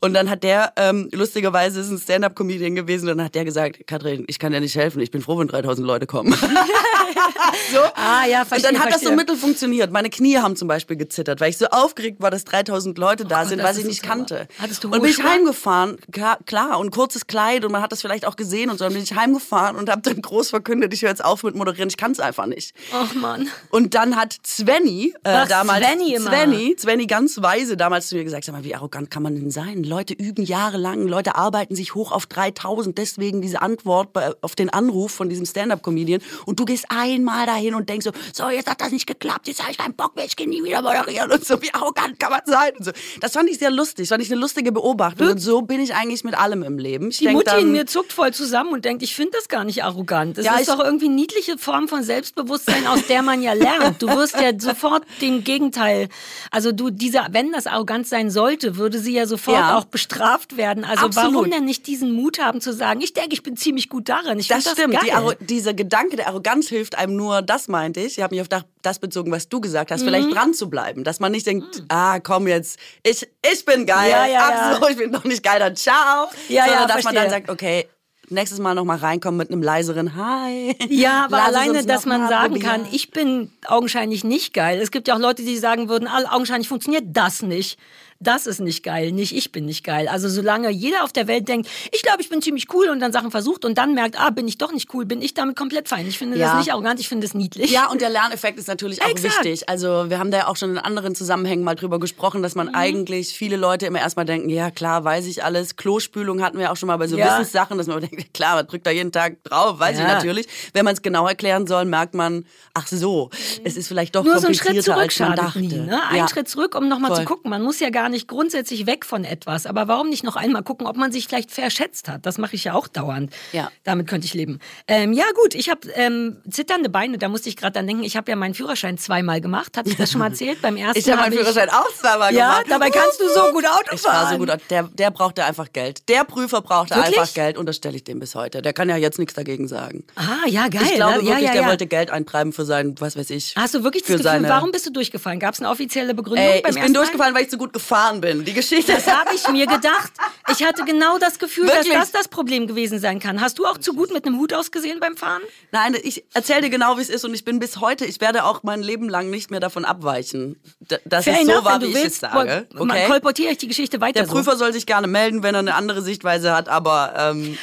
Und 0.00 0.14
dann 0.14 0.30
hat 0.30 0.42
der, 0.42 0.72
ähm, 0.76 1.10
lustigerweise 1.12 1.80
ist 1.80 1.90
ein 1.90 1.98
Stand-Up-Comedian 1.98 2.74
gewesen, 2.74 3.08
und 3.08 3.18
dann 3.18 3.26
hat 3.26 3.34
der 3.34 3.44
gesagt, 3.44 3.86
Katrin, 3.86 4.24
ich 4.28 4.38
kann 4.38 4.52
dir 4.52 4.60
nicht 4.60 4.76
helfen, 4.76 5.00
ich 5.00 5.10
bin 5.10 5.20
froh, 5.20 5.38
wenn 5.38 5.48
3000 5.48 5.86
Leute 5.86 6.06
kommen. 6.06 6.32
so. 7.72 7.80
Ah 7.94 8.24
ja, 8.26 8.46
verstehe, 8.46 8.70
Und 8.70 8.76
dann 8.76 8.82
hat 8.82 8.90
verstehe. 8.90 8.92
das 8.92 9.02
so 9.02 9.12
mittel 9.12 9.36
funktioniert. 9.36 9.92
Meine 9.92 10.08
Knie 10.08 10.38
haben 10.38 10.56
zum 10.56 10.66
Beispiel 10.66 10.96
gezittert, 10.96 11.42
weil 11.42 11.50
ich 11.50 11.58
so 11.58 11.66
aufgeregt 11.66 12.22
war, 12.22 12.30
dass 12.30 12.44
3000 12.44 12.96
Leute 12.96 13.26
da 13.26 13.42
oh, 13.42 13.46
sind, 13.46 13.62
weil 13.62 13.78
ich 13.78 13.84
nicht 13.84 14.02
kannte. 14.02 14.48
Hattest 14.58 14.84
du 14.84 14.88
und 14.88 15.02
bin 15.02 15.10
ich 15.10 15.22
heimgefahren, 15.22 15.98
klar, 16.46 16.78
und 16.78 16.92
kurzes 16.92 17.26
Kleid 17.26 17.66
und 17.66 17.72
man 17.72 17.82
hat 17.82 17.92
das 17.92 18.00
vielleicht 18.00 18.26
auch 18.26 18.36
gesehen 18.36 18.70
und 18.70 18.78
so. 18.78 18.84
Dann 18.84 18.94
bin 18.94 19.02
ich 19.02 19.14
heimgefahren 19.14 19.76
und 19.76 19.90
habe 19.90 20.00
dann 20.00 20.22
groß 20.22 20.48
verkündet, 20.48 20.94
ich 20.94 21.02
höre 21.02 21.10
jetzt 21.10 21.22
auf 21.22 21.42
mit 21.42 21.54
moderieren, 21.54 21.90
ich 21.90 21.98
kann 21.98 22.12
es 22.12 22.20
einfach 22.20 22.46
nicht. 22.46 22.74
Ach 22.94 23.14
Mann. 23.14 23.49
Und 23.70 23.94
dann 23.94 24.16
hat 24.16 24.36
Svenny 24.44 25.14
äh, 25.22 25.46
damals 25.46 25.84
Svenny, 25.84 26.14
immer. 26.14 26.30
Svenny, 26.30 26.76
Svenny 26.78 27.06
ganz 27.06 27.40
weise 27.40 27.76
damals 27.76 28.08
zu 28.08 28.16
mir 28.16 28.24
gesagt, 28.24 28.44
sag 28.44 28.52
mal, 28.54 28.64
wie 28.64 28.74
arrogant 28.74 29.10
kann 29.10 29.22
man 29.22 29.34
denn 29.34 29.50
sein? 29.50 29.84
Leute 29.84 30.14
üben 30.14 30.44
jahrelang, 30.44 31.06
Leute 31.06 31.36
arbeiten 31.36 31.74
sich 31.76 31.94
hoch 31.94 32.12
auf 32.12 32.26
3000, 32.26 32.96
deswegen 32.98 33.40
diese 33.40 33.62
Antwort 33.62 34.10
auf 34.40 34.54
den 34.54 34.70
Anruf 34.70 35.12
von 35.12 35.28
diesem 35.28 35.46
Stand-up-Comedian 35.46 36.20
und 36.46 36.58
du 36.58 36.64
gehst 36.64 36.86
einmal 36.88 37.46
dahin 37.46 37.74
und 37.74 37.88
denkst 37.88 38.04
so, 38.04 38.12
so, 38.32 38.48
jetzt 38.48 38.68
hat 38.68 38.80
das 38.80 38.90
nicht 38.90 39.06
geklappt, 39.06 39.48
jetzt 39.48 39.60
habe 39.60 39.70
ich 39.72 39.78
keinen 39.78 39.94
Bock 39.94 40.16
mehr, 40.16 40.24
ich 40.24 40.36
gehe 40.36 40.48
nie 40.48 40.64
wieder 40.64 40.82
moderieren 40.82 41.30
und 41.30 41.44
so, 41.44 41.60
wie 41.62 41.72
arrogant 41.72 42.18
kann 42.18 42.30
man 42.30 42.40
sein 42.44 42.72
und 42.78 42.84
so. 42.84 42.92
Das 43.20 43.32
fand 43.32 43.48
ich 43.48 43.58
sehr 43.58 43.70
lustig, 43.70 44.08
das 44.08 44.14
fand 44.14 44.22
ich 44.22 44.32
eine 44.32 44.40
lustige 44.40 44.72
Beobachtung 44.72 45.28
und 45.28 45.38
so 45.38 45.62
bin 45.62 45.80
ich 45.80 45.94
eigentlich 45.94 46.24
mit 46.24 46.36
allem 46.36 46.62
im 46.62 46.78
Leben. 46.78 47.10
Ich 47.10 47.18
Die 47.18 47.28
Mutti 47.28 47.44
dann, 47.46 47.60
in 47.60 47.72
mir 47.72 47.86
zuckt 47.86 48.12
voll 48.12 48.32
zusammen 48.32 48.72
und 48.72 48.84
denkt, 48.84 49.02
ich 49.02 49.14
finde 49.14 49.32
das 49.36 49.48
gar 49.48 49.64
nicht 49.64 49.84
arrogant. 49.84 50.38
Das 50.38 50.44
ja, 50.44 50.56
ist 50.56 50.68
doch 50.68 50.80
irgendwie 50.80 51.08
niedliche 51.08 51.58
Form 51.58 51.88
von 51.88 52.02
Selbstbewusstsein, 52.02 52.86
aus 52.86 53.06
der 53.06 53.22
man 53.22 53.29
ja 53.38 53.52
lernt. 53.52 54.02
Du 54.02 54.08
wirst 54.08 54.34
ja 54.40 54.52
sofort 54.58 55.04
den 55.20 55.44
Gegenteil, 55.44 56.08
also 56.50 56.72
du, 56.72 56.90
dieser, 56.90 57.28
wenn 57.30 57.52
das 57.52 57.66
arrogant 57.66 58.06
sein 58.06 58.30
sollte, 58.30 58.76
würde 58.76 58.98
sie 58.98 59.14
ja 59.14 59.26
sofort 59.26 59.56
ja. 59.56 59.78
auch 59.78 59.84
bestraft 59.84 60.56
werden. 60.56 60.84
Also 60.84 61.06
Absolut. 61.06 61.34
warum 61.34 61.50
denn 61.50 61.64
nicht 61.64 61.86
diesen 61.86 62.12
Mut 62.12 62.38
haben 62.38 62.60
zu 62.60 62.72
sagen, 62.72 63.00
ich 63.00 63.12
denke, 63.12 63.32
ich 63.32 63.42
bin 63.42 63.56
ziemlich 63.56 63.88
gut 63.88 64.08
darin. 64.08 64.38
Ich 64.38 64.48
das 64.48 64.64
das 64.64 64.72
stimmt. 64.72 64.98
Die 65.02 65.44
dieser 65.44 65.74
Gedanke 65.74 66.16
der 66.16 66.28
Arroganz 66.28 66.68
hilft 66.68 66.96
einem 66.96 67.16
nur, 67.16 67.42
das 67.42 67.68
meinte 67.68 68.00
ich. 68.00 68.18
Ich 68.18 68.22
habe 68.22 68.34
mich 68.34 68.42
auf 68.42 68.48
das 68.82 68.98
bezogen, 68.98 69.30
was 69.30 69.48
du 69.48 69.60
gesagt 69.60 69.90
hast, 69.90 70.02
mhm. 70.02 70.06
vielleicht 70.06 70.34
dran 70.34 70.54
zu 70.54 70.70
bleiben. 70.70 71.04
Dass 71.04 71.20
man 71.20 71.32
nicht 71.32 71.46
denkt, 71.46 71.80
mhm. 71.80 71.84
ah, 71.88 72.18
komm 72.20 72.46
jetzt, 72.46 72.78
ich, 73.02 73.28
ich 73.50 73.64
bin 73.64 73.86
geil. 73.86 74.10
Ja, 74.10 74.26
ja, 74.26 74.78
so, 74.80 74.88
ich 74.88 74.96
bin 74.96 75.12
doch 75.12 75.24
nicht 75.24 75.42
geil, 75.42 75.58
dann 75.58 75.76
ciao. 75.76 76.28
Ja, 76.48 76.64
Sondern 76.64 76.80
ja, 76.80 76.86
dass 76.86 76.92
verstehe. 76.92 77.04
man 77.04 77.14
dann 77.14 77.30
sagt, 77.30 77.50
okay, 77.50 77.88
nächstes 78.30 78.58
Mal 78.58 78.74
noch 78.74 78.84
mal 78.84 78.96
reinkommen 78.96 79.38
mit 79.38 79.50
einem 79.50 79.62
leiseren 79.62 80.16
Hi. 80.16 80.76
Ja, 80.88 81.24
aber 81.26 81.44
alleine, 81.44 81.84
dass 81.84 82.06
man 82.06 82.28
sagen 82.28 82.58
kann, 82.58 82.86
ich 82.90 83.10
bin 83.10 83.50
augenscheinlich 83.66 84.24
nicht 84.24 84.54
geil. 84.54 84.80
Es 84.80 84.90
gibt 84.90 85.08
ja 85.08 85.14
auch 85.14 85.20
Leute, 85.20 85.42
die 85.42 85.56
sagen 85.56 85.88
würden, 85.88 86.08
augenscheinlich 86.08 86.68
funktioniert 86.68 87.04
das 87.08 87.42
nicht 87.42 87.78
das 88.20 88.46
ist 88.46 88.60
nicht 88.60 88.82
geil, 88.82 89.12
nicht 89.12 89.34
ich 89.34 89.50
bin 89.50 89.64
nicht 89.64 89.82
geil. 89.82 90.06
Also 90.06 90.28
solange 90.28 90.68
jeder 90.70 91.04
auf 91.04 91.12
der 91.12 91.26
Welt 91.26 91.48
denkt, 91.48 91.68
ich 91.90 92.02
glaube, 92.02 92.20
ich 92.20 92.28
bin 92.28 92.42
ziemlich 92.42 92.66
cool 92.74 92.90
und 92.90 93.00
dann 93.00 93.12
Sachen 93.12 93.30
versucht 93.30 93.64
und 93.64 93.78
dann 93.78 93.94
merkt, 93.94 94.20
ah, 94.20 94.28
bin 94.28 94.46
ich 94.46 94.58
doch 94.58 94.72
nicht 94.72 94.92
cool, 94.92 95.06
bin 95.06 95.22
ich 95.22 95.32
damit 95.32 95.56
komplett 95.56 95.88
fein. 95.88 96.06
Ich 96.06 96.18
finde 96.18 96.38
ja. 96.38 96.48
das 96.48 96.58
nicht 96.58 96.72
arrogant, 96.72 97.00
ich 97.00 97.08
finde 97.08 97.26
das 97.26 97.34
niedlich. 97.34 97.70
Ja, 97.70 97.88
und 97.90 98.02
der 98.02 98.10
Lerneffekt 98.10 98.58
ist 98.58 98.68
natürlich 98.68 99.00
auch 99.02 99.08
Exakt. 99.08 99.44
wichtig. 99.44 99.70
Also 99.70 100.10
wir 100.10 100.18
haben 100.18 100.30
da 100.30 100.38
ja 100.38 100.46
auch 100.48 100.56
schon 100.56 100.70
in 100.72 100.78
anderen 100.78 101.14
Zusammenhängen 101.14 101.64
mal 101.64 101.74
drüber 101.76 101.98
gesprochen, 101.98 102.42
dass 102.42 102.54
man 102.54 102.68
mhm. 102.68 102.74
eigentlich 102.74 103.28
viele 103.28 103.56
Leute 103.56 103.86
immer 103.86 104.00
erstmal 104.00 104.26
denken, 104.26 104.50
ja 104.50 104.70
klar, 104.70 105.02
weiß 105.02 105.26
ich 105.26 105.42
alles. 105.42 105.76
Klospülung 105.76 106.42
hatten 106.42 106.58
wir 106.58 106.72
auch 106.72 106.76
schon 106.76 106.88
mal 106.88 106.98
bei 106.98 107.06
so 107.06 107.16
ja. 107.16 107.24
Wissenssachen, 107.24 107.78
dass 107.78 107.86
man 107.86 108.00
denkt, 108.00 108.34
klar, 108.34 108.56
man 108.56 108.66
drückt 108.66 108.86
da 108.86 108.90
jeden 108.90 109.12
Tag 109.12 109.42
drauf, 109.44 109.78
weiß 109.78 109.98
ja. 109.98 110.06
ich 110.06 110.12
natürlich. 110.12 110.46
Wenn 110.74 110.84
man 110.84 110.92
es 110.92 111.00
genau 111.00 111.26
erklären 111.26 111.66
soll, 111.66 111.86
merkt 111.86 112.12
man, 112.12 112.44
ach 112.74 112.86
so, 112.86 113.30
es 113.64 113.78
ist 113.78 113.88
vielleicht 113.88 114.14
doch 114.14 114.24
Nur 114.24 114.34
komplizierter, 114.34 114.64
so 114.64 114.70
ein 114.70 114.74
Schritt 114.74 114.84
zurück 114.84 114.98
als 114.98 115.18
man 115.20 115.36
dachte. 115.36 115.60
Nie, 115.60 115.68
ne? 115.68 116.00
Ein 116.06 116.28
Schritt 116.28 116.48
zurück, 116.50 116.74
um 116.74 116.86
nochmal 116.86 117.14
zu 117.14 117.24
gucken. 117.24 117.50
Man 117.50 117.62
muss 117.62 117.80
ja 117.80 117.88
gar 117.88 118.09
nicht 118.10 118.28
grundsätzlich 118.28 118.86
weg 118.86 119.04
von 119.04 119.24
etwas. 119.24 119.66
Aber 119.66 119.88
warum 119.88 120.08
nicht 120.08 120.24
noch 120.24 120.36
einmal 120.36 120.62
gucken, 120.62 120.86
ob 120.86 120.96
man 120.96 121.12
sich 121.12 121.26
vielleicht 121.26 121.50
verschätzt 121.50 122.08
hat? 122.08 122.26
Das 122.26 122.38
mache 122.38 122.56
ich 122.56 122.64
ja 122.64 122.74
auch 122.74 122.88
dauernd. 122.88 123.32
Ja. 123.52 123.70
Damit 123.84 124.06
könnte 124.06 124.26
ich 124.26 124.34
leben. 124.34 124.58
Ähm, 124.86 125.12
ja 125.12 125.24
gut, 125.34 125.54
ich 125.54 125.70
habe 125.70 125.88
ähm, 125.94 126.36
zitternde 126.48 126.88
Beine. 126.88 127.18
Da 127.18 127.28
musste 127.28 127.48
ich 127.48 127.56
gerade 127.56 127.72
dann 127.72 127.86
denken, 127.86 128.02
ich 128.02 128.16
habe 128.16 128.30
ja 128.30 128.36
meinen 128.36 128.54
Führerschein 128.54 128.98
zweimal 128.98 129.40
gemacht. 129.40 129.76
Hatte 129.76 129.90
ich 129.90 129.96
das 129.96 130.10
schon 130.10 130.18
mal 130.18 130.26
erzählt? 130.30 130.60
Beim 130.62 130.76
ersten 130.76 130.98
Ich 130.98 131.10
habe 131.10 131.22
meinen 131.22 131.32
Führerschein 131.32 131.70
auch 131.70 131.92
zweimal 131.94 132.34
ja, 132.34 132.48
gemacht. 132.48 132.66
Ja, 132.68 132.78
dabei 132.78 132.90
kannst 132.90 133.20
du 133.20 133.28
so 133.28 133.52
gut 133.52 133.64
Auto 133.66 133.96
fahren. 133.96 133.96
Ich 133.96 134.04
war 134.04 134.30
so 134.30 134.38
gut. 134.38 134.70
Der, 134.70 134.82
der 134.84 135.10
brauchte 135.10 135.44
einfach 135.44 135.72
Geld. 135.72 136.08
Der 136.08 136.24
Prüfer 136.24 136.60
brauchte 136.60 136.96
wirklich? 136.96 137.18
einfach 137.18 137.34
Geld 137.34 137.58
und 137.58 137.66
das 137.66 137.76
stelle 137.76 137.96
ich 137.96 138.04
dem 138.04 138.20
bis 138.20 138.34
heute. 138.34 138.62
Der 138.62 138.72
kann 138.72 138.88
ja 138.88 138.96
jetzt 138.96 139.18
nichts 139.18 139.34
dagegen 139.34 139.68
sagen. 139.68 140.04
Ah, 140.16 140.46
ja, 140.46 140.68
geil. 140.68 140.82
Ich 140.84 140.94
glaube 140.94 141.20
ja, 141.22 141.24
wirklich, 141.24 141.46
ja, 141.46 141.52
der 141.52 141.66
wollte 141.66 141.86
Geld 141.86 142.10
eintreiben 142.10 142.52
für 142.52 142.64
sein, 142.64 142.94
was 142.98 143.16
weiß 143.16 143.30
ich. 143.30 143.54
Hast 143.56 143.74
du 143.74 143.84
wirklich 143.84 144.02
das 144.02 144.08
Gefühl, 144.08 144.24
seine... 144.24 144.48
warum 144.48 144.72
bist 144.72 144.86
du 144.86 144.90
durchgefallen? 144.90 145.38
Gab 145.40 145.54
es 145.54 145.60
eine 145.60 145.70
offizielle 145.70 146.14
Begründung 146.14 146.44
Ey, 146.44 146.62
beim 146.62 146.76
ich 146.76 146.82
bin 146.82 146.94
durchgefallen, 146.94 147.34
weil 147.34 147.44
ich 147.44 147.50
so 147.50 147.58
gut 147.58 147.72
gefahren 147.72 147.99
bin. 148.20 148.44
Die 148.44 148.52
Geschichte. 148.54 148.92
Das 148.92 149.06
habe 149.06 149.34
ich 149.34 149.46
mir 149.48 149.66
gedacht. 149.66 150.12
Ich 150.50 150.64
hatte 150.64 150.84
genau 150.84 151.18
das 151.18 151.38
Gefühl, 151.38 151.66
Wirklich? 151.66 151.92
dass 151.92 152.10
das 152.12 152.20
das 152.20 152.28
Problem 152.28 152.66
gewesen 152.66 152.98
sein 152.98 153.18
kann. 153.20 153.40
Hast 153.40 153.58
du 153.58 153.66
auch 153.66 153.78
zu 153.78 153.94
gut 153.94 154.12
mit 154.12 154.26
einem 154.26 154.38
Hut 154.38 154.52
ausgesehen 154.52 155.00
beim 155.00 155.16
Fahren? 155.16 155.42
Nein, 155.72 155.96
ich 156.02 156.24
erzähle 156.34 156.62
dir 156.62 156.70
genau, 156.70 156.98
wie 156.98 157.02
es 157.02 157.08
ist 157.08 157.24
und 157.24 157.34
ich 157.34 157.44
bin 157.44 157.58
bis 157.58 157.80
heute, 157.80 158.04
ich 158.04 158.20
werde 158.20 158.44
auch 158.44 158.62
mein 158.62 158.82
Leben 158.82 159.08
lang 159.08 159.30
nicht 159.30 159.50
mehr 159.50 159.60
davon 159.60 159.84
abweichen, 159.84 160.60
dass 161.04 161.24
Fair 161.24 161.40
es 161.40 161.46
so 161.46 161.64
war, 161.64 161.80
wie 161.80 161.86
ich 161.86 162.04
es 162.04 162.20
sage. 162.20 162.66
Okay? 162.76 163.06
Kolportiere 163.06 163.52
ich 163.52 163.58
die 163.58 163.68
Geschichte 163.68 164.00
weiter 164.00 164.20
Der 164.20 164.26
Prüfer 164.26 164.52
so. 164.52 164.58
soll 164.58 164.72
sich 164.72 164.86
gerne 164.86 165.06
melden, 165.06 165.42
wenn 165.42 165.54
er 165.54 165.60
eine 165.60 165.74
andere 165.74 166.02
Sichtweise 166.02 166.52
hat, 166.54 166.68
aber 166.68 167.14
ähm, 167.16 167.56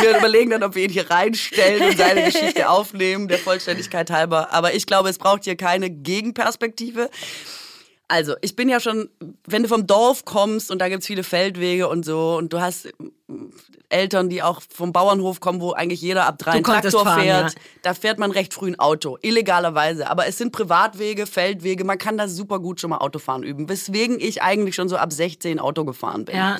wir 0.00 0.16
überlegen 0.18 0.50
dann, 0.50 0.62
ob 0.62 0.74
wir 0.74 0.84
ihn 0.84 0.90
hier 0.90 1.10
reinstellen 1.10 1.90
und 1.90 1.98
seine 1.98 2.24
Geschichte 2.24 2.68
aufnehmen, 2.68 3.28
der 3.28 3.38
Vollständigkeit 3.38 4.10
halber. 4.10 4.52
Aber 4.52 4.74
ich 4.74 4.86
glaube, 4.86 5.08
es 5.08 5.18
braucht 5.18 5.44
hier 5.44 5.56
keine 5.56 5.90
Gegenperspektive. 5.90 7.10
Also, 8.10 8.34
ich 8.40 8.56
bin 8.56 8.68
ja 8.68 8.80
schon, 8.80 9.08
wenn 9.46 9.62
du 9.62 9.68
vom 9.68 9.86
Dorf 9.86 10.24
kommst 10.24 10.72
und 10.72 10.80
da 10.80 10.88
gibt 10.88 11.02
es 11.02 11.06
viele 11.06 11.22
Feldwege 11.22 11.86
und 11.86 12.04
so 12.04 12.36
und 12.36 12.52
du 12.52 12.60
hast 12.60 12.88
Eltern, 13.88 14.28
die 14.28 14.42
auch 14.42 14.62
vom 14.68 14.92
Bauernhof 14.92 15.38
kommen, 15.38 15.60
wo 15.60 15.74
eigentlich 15.74 16.00
jeder 16.00 16.26
ab 16.26 16.38
drei 16.38 16.52
einen 16.52 16.64
Traktor 16.64 17.04
fahren, 17.04 17.22
fährt, 17.22 17.54
ja. 17.54 17.60
da 17.82 17.94
fährt 17.94 18.18
man 18.18 18.32
recht 18.32 18.52
früh 18.52 18.66
ein 18.66 18.80
Auto, 18.80 19.16
illegalerweise. 19.22 20.10
Aber 20.10 20.26
es 20.26 20.38
sind 20.38 20.50
Privatwege, 20.50 21.24
Feldwege, 21.24 21.84
man 21.84 21.98
kann 21.98 22.18
da 22.18 22.26
super 22.26 22.58
gut 22.58 22.80
schon 22.80 22.90
mal 22.90 22.98
Autofahren 22.98 23.44
üben. 23.44 23.68
Weswegen 23.68 24.18
ich 24.18 24.42
eigentlich 24.42 24.74
schon 24.74 24.88
so 24.88 24.96
ab 24.96 25.12
16 25.12 25.60
Auto 25.60 25.84
gefahren 25.84 26.24
bin. 26.24 26.34
Ja. 26.34 26.58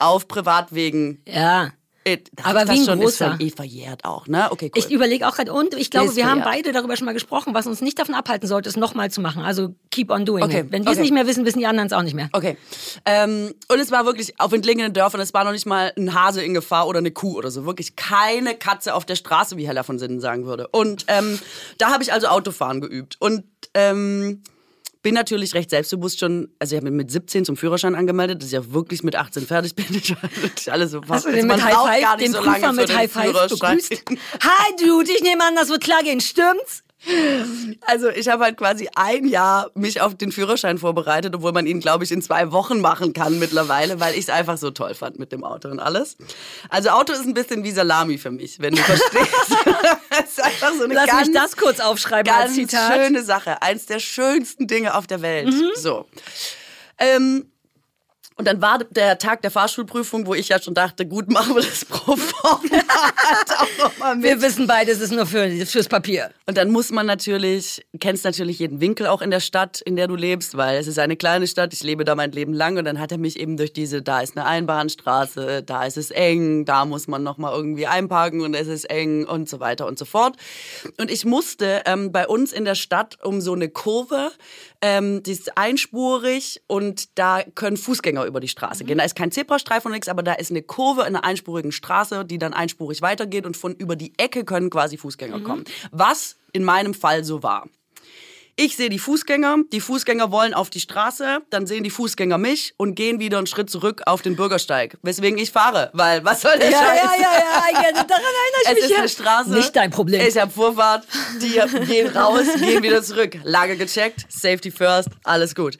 Auf 0.00 0.26
Privatwegen. 0.26 1.22
Ja. 1.28 1.70
It, 2.08 2.30
aber 2.42 2.66
wie 2.66 2.80
ein 2.80 2.84
schon 2.84 3.00
großer. 3.00 3.36
Ist 3.38 3.40
eh 3.40 3.50
verjährt 3.50 4.04
auch, 4.04 4.26
ne? 4.26 4.48
Okay, 4.50 4.70
cool. 4.74 4.82
Ich 4.82 4.90
überlege 4.90 5.28
auch 5.28 5.36
gerade, 5.36 5.52
und 5.52 5.74
ich 5.74 5.90
glaube, 5.90 6.14
wir 6.16 6.28
haben 6.28 6.42
beide 6.42 6.72
darüber 6.72 6.96
schon 6.96 7.06
mal 7.06 7.12
gesprochen, 7.12 7.54
was 7.54 7.66
uns 7.66 7.80
nicht 7.80 7.98
davon 7.98 8.14
abhalten 8.14 8.48
sollte, 8.48 8.68
es 8.68 8.76
nochmal 8.76 9.10
zu 9.10 9.20
machen. 9.20 9.42
Also 9.42 9.74
keep 9.90 10.10
on 10.10 10.24
doing 10.24 10.44
okay. 10.44 10.60
it. 10.60 10.72
Wenn 10.72 10.84
wir 10.84 10.90
es 10.90 10.96
okay. 10.96 11.02
nicht 11.02 11.12
mehr 11.12 11.26
wissen, 11.26 11.44
wissen 11.44 11.58
die 11.58 11.66
anderen 11.66 11.86
es 11.86 11.92
auch 11.92 12.02
nicht 12.02 12.14
mehr. 12.14 12.28
Okay. 12.32 12.56
Ähm, 13.04 13.54
und 13.68 13.78
es 13.78 13.90
war 13.90 14.06
wirklich 14.06 14.40
auf 14.40 14.52
entlegenen 14.52 14.92
Dörfern, 14.92 15.20
es 15.20 15.34
war 15.34 15.44
noch 15.44 15.52
nicht 15.52 15.66
mal 15.66 15.92
ein 15.96 16.14
Hase 16.14 16.42
in 16.42 16.54
Gefahr 16.54 16.86
oder 16.86 16.98
eine 16.98 17.10
Kuh 17.10 17.36
oder 17.36 17.50
so. 17.50 17.66
Wirklich 17.66 17.96
keine 17.96 18.54
Katze 18.54 18.94
auf 18.94 19.04
der 19.04 19.16
Straße, 19.16 19.56
wie 19.56 19.66
Hella 19.66 19.82
von 19.82 19.98
Sinnen 19.98 20.20
sagen 20.20 20.46
würde. 20.46 20.68
Und 20.68 21.04
ähm, 21.08 21.38
da 21.78 21.90
habe 21.90 22.02
ich 22.02 22.12
also 22.12 22.28
Autofahren 22.28 22.80
geübt. 22.80 23.16
Und 23.20 23.44
ähm, 23.74 24.42
bin 25.02 25.14
natürlich 25.14 25.54
recht 25.54 25.70
selbstbewusst 25.70 26.20
schon, 26.20 26.48
also 26.58 26.74
ich 26.74 26.80
habe 26.80 26.90
mich 26.90 26.96
mit 26.96 27.10
17 27.10 27.44
zum 27.44 27.56
Führerschein 27.56 27.94
angemeldet, 27.94 28.42
dass 28.42 28.48
ich 28.48 28.54
ja 28.54 28.72
wirklich 28.72 29.02
mit 29.02 29.16
18 29.16 29.46
fertig 29.46 29.74
bin. 29.74 29.86
Ich 29.90 30.10
wirklich 30.10 30.72
alles 30.72 30.90
so 30.90 31.00
Hast 31.08 31.26
du 31.26 31.32
den 31.32 31.46
mit 31.46 31.62
High 31.62 31.74
Five, 31.74 32.16
den 32.16 32.32
so 32.32 32.38
Prüfer 32.38 32.72
mit 32.72 32.94
High 32.94 33.10
Five 33.10 33.32
begrüßt? 33.32 34.04
Hi 34.40 34.76
Dude, 34.84 35.10
ich 35.10 35.22
nehme 35.22 35.44
an, 35.44 35.54
das 35.54 35.68
wird 35.68 35.82
klar 35.82 36.02
gehen, 36.02 36.20
stimmt's? 36.20 36.82
Also 37.82 38.08
ich 38.08 38.28
habe 38.28 38.42
halt 38.44 38.56
quasi 38.56 38.88
ein 38.96 39.26
Jahr 39.26 39.70
mich 39.74 40.00
auf 40.00 40.16
den 40.16 40.32
Führerschein 40.32 40.78
vorbereitet, 40.78 41.34
obwohl 41.34 41.52
man 41.52 41.66
ihn, 41.66 41.78
glaube 41.78 42.02
ich, 42.02 42.10
in 42.10 42.20
zwei 42.22 42.50
Wochen 42.50 42.80
machen 42.80 43.12
kann 43.12 43.38
mittlerweile, 43.38 44.00
weil 44.00 44.14
ich 44.14 44.20
es 44.20 44.30
einfach 44.30 44.58
so 44.58 44.70
toll 44.72 44.94
fand 44.94 45.18
mit 45.18 45.30
dem 45.30 45.44
Auto 45.44 45.68
und 45.68 45.78
alles. 45.78 46.16
Also 46.70 46.90
Auto 46.90 47.12
ist 47.12 47.24
ein 47.24 47.34
bisschen 47.34 47.62
wie 47.62 47.70
Salami 47.70 48.18
für 48.18 48.32
mich, 48.32 48.58
wenn 48.60 48.74
du 48.74 48.82
verstehst. 48.82 49.56
so 50.78 50.84
eine 50.84 50.94
Lass 50.94 51.06
ganz, 51.06 51.28
mich 51.28 51.36
das 51.36 51.56
kurz 51.56 51.80
aufschreiben 51.80 52.32
ganz 52.32 52.46
als 52.46 52.54
Zitat. 52.54 52.94
schöne 52.94 53.22
Sache. 53.22 53.62
Eins 53.62 53.86
der 53.86 53.98
schönsten 53.98 54.66
Dinge 54.66 54.94
auf 54.94 55.06
der 55.06 55.22
Welt. 55.22 55.48
Mhm. 55.48 55.70
So. 55.74 56.06
Ähm, 56.98 57.50
Und 58.38 58.46
dann 58.46 58.62
war 58.62 58.78
der 58.78 59.18
Tag 59.18 59.42
der 59.42 59.50
Fahrschulprüfung, 59.50 60.24
wo 60.24 60.32
ich 60.32 60.48
ja 60.48 60.62
schon 60.62 60.72
dachte, 60.72 61.04
gut, 61.04 61.28
machen 61.28 61.56
wir 61.56 61.62
das 61.62 61.84
pro 61.84 62.14
Format 62.14 62.70
auch 63.58 63.78
noch 63.82 63.98
mal 63.98 64.14
mit. 64.14 64.24
Wir 64.24 64.40
wissen 64.40 64.68
beide, 64.68 64.92
es 64.92 65.00
ist 65.00 65.10
nur 65.10 65.26
für, 65.26 65.50
fürs 65.66 65.88
Papier. 65.88 66.30
Und 66.46 66.56
dann 66.56 66.70
muss 66.70 66.92
man 66.92 67.04
natürlich, 67.04 67.84
kennst 67.98 68.24
natürlich 68.24 68.60
jeden 68.60 68.80
Winkel 68.80 69.08
auch 69.08 69.22
in 69.22 69.32
der 69.32 69.40
Stadt, 69.40 69.80
in 69.80 69.96
der 69.96 70.06
du 70.06 70.14
lebst, 70.14 70.56
weil 70.56 70.78
es 70.78 70.86
ist 70.86 71.00
eine 71.00 71.16
kleine 71.16 71.48
Stadt, 71.48 71.72
ich 71.72 71.82
lebe 71.82 72.04
da 72.04 72.14
mein 72.14 72.30
Leben 72.30 72.52
lang 72.52 72.78
und 72.78 72.84
dann 72.84 73.00
hat 73.00 73.10
er 73.10 73.18
mich 73.18 73.40
eben 73.40 73.56
durch 73.56 73.72
diese, 73.72 74.02
da 74.02 74.20
ist 74.20 74.36
eine 74.36 74.46
Einbahnstraße, 74.46 75.64
da 75.64 75.84
ist 75.84 75.96
es 75.96 76.12
eng, 76.12 76.64
da 76.64 76.84
muss 76.84 77.08
man 77.08 77.24
nochmal 77.24 77.52
irgendwie 77.52 77.88
einparken 77.88 78.42
und 78.42 78.54
es 78.54 78.68
ist 78.68 78.84
eng 78.84 79.26
und 79.26 79.48
so 79.48 79.58
weiter 79.58 79.84
und 79.88 79.98
so 79.98 80.04
fort. 80.04 80.36
Und 80.96 81.10
ich 81.10 81.24
musste 81.24 81.82
ähm, 81.86 82.12
bei 82.12 82.28
uns 82.28 82.52
in 82.52 82.64
der 82.64 82.76
Stadt 82.76 83.18
um 83.20 83.40
so 83.40 83.52
eine 83.52 83.68
Kurve, 83.68 84.30
ähm, 84.80 85.22
die 85.22 85.32
ist 85.32 85.56
einspurig 85.56 86.62
und 86.66 87.18
da 87.18 87.42
können 87.54 87.76
Fußgänger 87.76 88.24
über 88.24 88.40
die 88.40 88.48
Straße 88.48 88.84
gehen. 88.84 88.98
Da 88.98 89.04
ist 89.04 89.16
kein 89.16 89.32
Zebrastreifen 89.32 89.88
und 89.88 89.94
nichts, 89.94 90.08
aber 90.08 90.22
da 90.22 90.34
ist 90.34 90.50
eine 90.50 90.62
Kurve 90.62 91.02
in 91.02 91.08
einer 91.08 91.24
einspurigen 91.24 91.72
Straße, 91.72 92.24
die 92.24 92.38
dann 92.38 92.54
einspurig 92.54 93.02
weitergeht 93.02 93.46
und 93.46 93.56
von 93.56 93.74
über 93.74 93.96
die 93.96 94.12
Ecke 94.18 94.44
können 94.44 94.70
quasi 94.70 94.96
Fußgänger 94.96 95.40
kommen. 95.40 95.64
Was 95.90 96.36
in 96.52 96.64
meinem 96.64 96.94
Fall 96.94 97.24
so 97.24 97.42
war. 97.42 97.68
Ich 98.60 98.76
sehe 98.76 98.88
die 98.88 98.98
Fußgänger, 98.98 99.58
die 99.72 99.80
Fußgänger 99.80 100.32
wollen 100.32 100.52
auf 100.52 100.68
die 100.68 100.80
Straße, 100.80 101.38
dann 101.48 101.68
sehen 101.68 101.84
die 101.84 101.90
Fußgänger 101.90 102.38
mich 102.38 102.74
und 102.76 102.96
gehen 102.96 103.20
wieder 103.20 103.38
einen 103.38 103.46
Schritt 103.46 103.70
zurück 103.70 104.02
auf 104.06 104.20
den 104.20 104.34
Bürgersteig. 104.34 104.98
Weswegen 105.02 105.38
ich 105.38 105.52
fahre, 105.52 105.90
weil 105.92 106.24
was 106.24 106.40
soll 106.40 106.58
der 106.58 106.68
Ja, 106.70 106.78
Scheiß? 106.78 106.96
ja, 107.04 107.12
ja, 107.20 107.30
ja, 107.72 107.82
ja, 107.84 107.92
daran 107.92 108.08
erinnere 108.10 108.62
ich 108.64 108.68
Es 108.68 108.74
mich. 108.74 108.84
ist 108.84 108.90
ja. 108.90 108.98
eine 108.98 109.08
Straße. 109.08 109.50
Nicht 109.50 109.76
dein 109.76 109.92
Problem. 109.92 110.26
Ich 110.26 110.36
habe 110.36 110.50
Vorfahrt, 110.50 111.06
die 111.40 111.60
gehen 111.86 112.08
raus, 112.08 112.46
gehen 112.58 112.82
wieder 112.82 113.00
zurück. 113.00 113.38
Lage 113.44 113.76
gecheckt, 113.76 114.26
Safety 114.28 114.72
first, 114.72 115.10
alles 115.22 115.54
gut. 115.54 115.78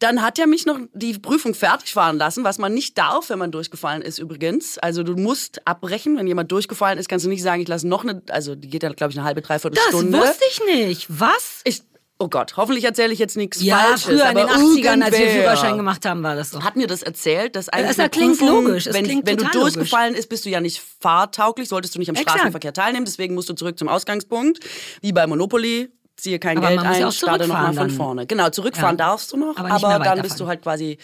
Dann 0.00 0.20
hat 0.20 0.40
er 0.40 0.48
mich 0.48 0.66
noch 0.66 0.80
die 0.94 1.16
Prüfung 1.20 1.54
fertig 1.54 1.92
fahren 1.92 2.18
lassen, 2.18 2.42
was 2.42 2.58
man 2.58 2.74
nicht 2.74 2.98
darf, 2.98 3.30
wenn 3.30 3.38
man 3.38 3.52
durchgefallen 3.52 4.02
ist 4.02 4.18
übrigens. 4.18 4.76
Also 4.78 5.04
du 5.04 5.14
musst 5.14 5.64
abbrechen, 5.68 6.18
wenn 6.18 6.26
jemand 6.26 6.50
durchgefallen 6.50 6.98
ist, 6.98 7.08
kannst 7.08 7.24
du 7.24 7.28
nicht 7.30 7.44
sagen, 7.44 7.62
ich 7.62 7.68
lasse 7.68 7.86
noch 7.86 8.02
eine, 8.02 8.22
also 8.30 8.56
die 8.56 8.68
geht 8.68 8.82
ja 8.82 8.88
glaube 8.92 9.12
ich 9.12 9.18
eine 9.18 9.24
halbe, 9.24 9.40
dreiviertel 9.40 9.76
das 9.76 9.84
Stunde. 9.86 10.18
wusste 10.18 10.44
ich 10.50 10.60
nicht. 10.74 11.06
Was? 11.08 11.60
Ich, 11.62 11.82
oh 12.18 12.28
Gott, 12.28 12.56
hoffentlich 12.56 12.84
erzähle 12.84 13.12
ich 13.12 13.18
jetzt 13.18 13.36
nichts 13.36 13.62
Ja, 13.62 13.76
Falsches. 13.78 14.02
früher 14.04 14.28
in 14.28 14.36
den 14.36 14.48
aber 14.48 14.54
80ern, 14.56 15.02
als 15.02 15.12
wir 15.12 15.20
irgendwer 15.20 15.42
Führerschein 15.42 15.76
gemacht 15.76 16.04
haben, 16.04 16.22
war 16.22 16.34
das 16.34 16.50
so. 16.50 16.62
hat 16.64 16.76
mir 16.76 16.86
das 16.86 17.02
erzählt, 17.02 17.54
dass 17.56 17.68
eigentlich 17.68 17.90
Es 17.90 17.98
eine 18.00 18.10
klingt 18.10 18.38
Prüfung, 18.38 18.64
logisch, 18.66 18.86
es 18.86 18.94
wenn, 18.94 19.04
klingt 19.04 19.26
wenn 19.26 19.36
du 19.36 19.44
durchgefallen 19.48 20.14
ist, 20.14 20.28
bist 20.28 20.44
du 20.44 20.50
ja 20.50 20.60
nicht 20.60 20.82
fahrtauglich, 21.00 21.68
solltest 21.68 21.94
du 21.94 21.98
nicht 21.98 22.08
am 22.08 22.16
Exakt. 22.16 22.30
Straßenverkehr 22.32 22.72
teilnehmen, 22.72 23.04
deswegen 23.04 23.34
musst 23.34 23.48
du 23.48 23.54
zurück 23.54 23.78
zum 23.78 23.88
Ausgangspunkt, 23.88 24.60
wie 25.00 25.12
bei 25.12 25.26
Monopoly, 25.26 25.90
ziehe 26.16 26.38
kein 26.40 26.58
Aber 26.58 26.66
Geld 26.68 26.78
man 26.80 26.88
muss 26.88 26.98
ja 26.98 27.04
ein, 27.06 27.08
auch 27.10 27.12
starte 27.16 27.46
nochmal 27.46 27.72
von 27.72 27.90
vorne. 27.90 28.26
Genau, 28.26 28.50
zurückfahren 28.50 28.98
Ja. 28.98 29.06
darfst 29.06 29.32
du 29.32 29.36
noch, 29.36 29.56
Aber 29.56 29.70
aber, 29.70 29.98
dann 30.04 30.20
bist 30.22 30.40
du 30.40 30.46
halt 30.48 30.62
quasi 30.62 30.98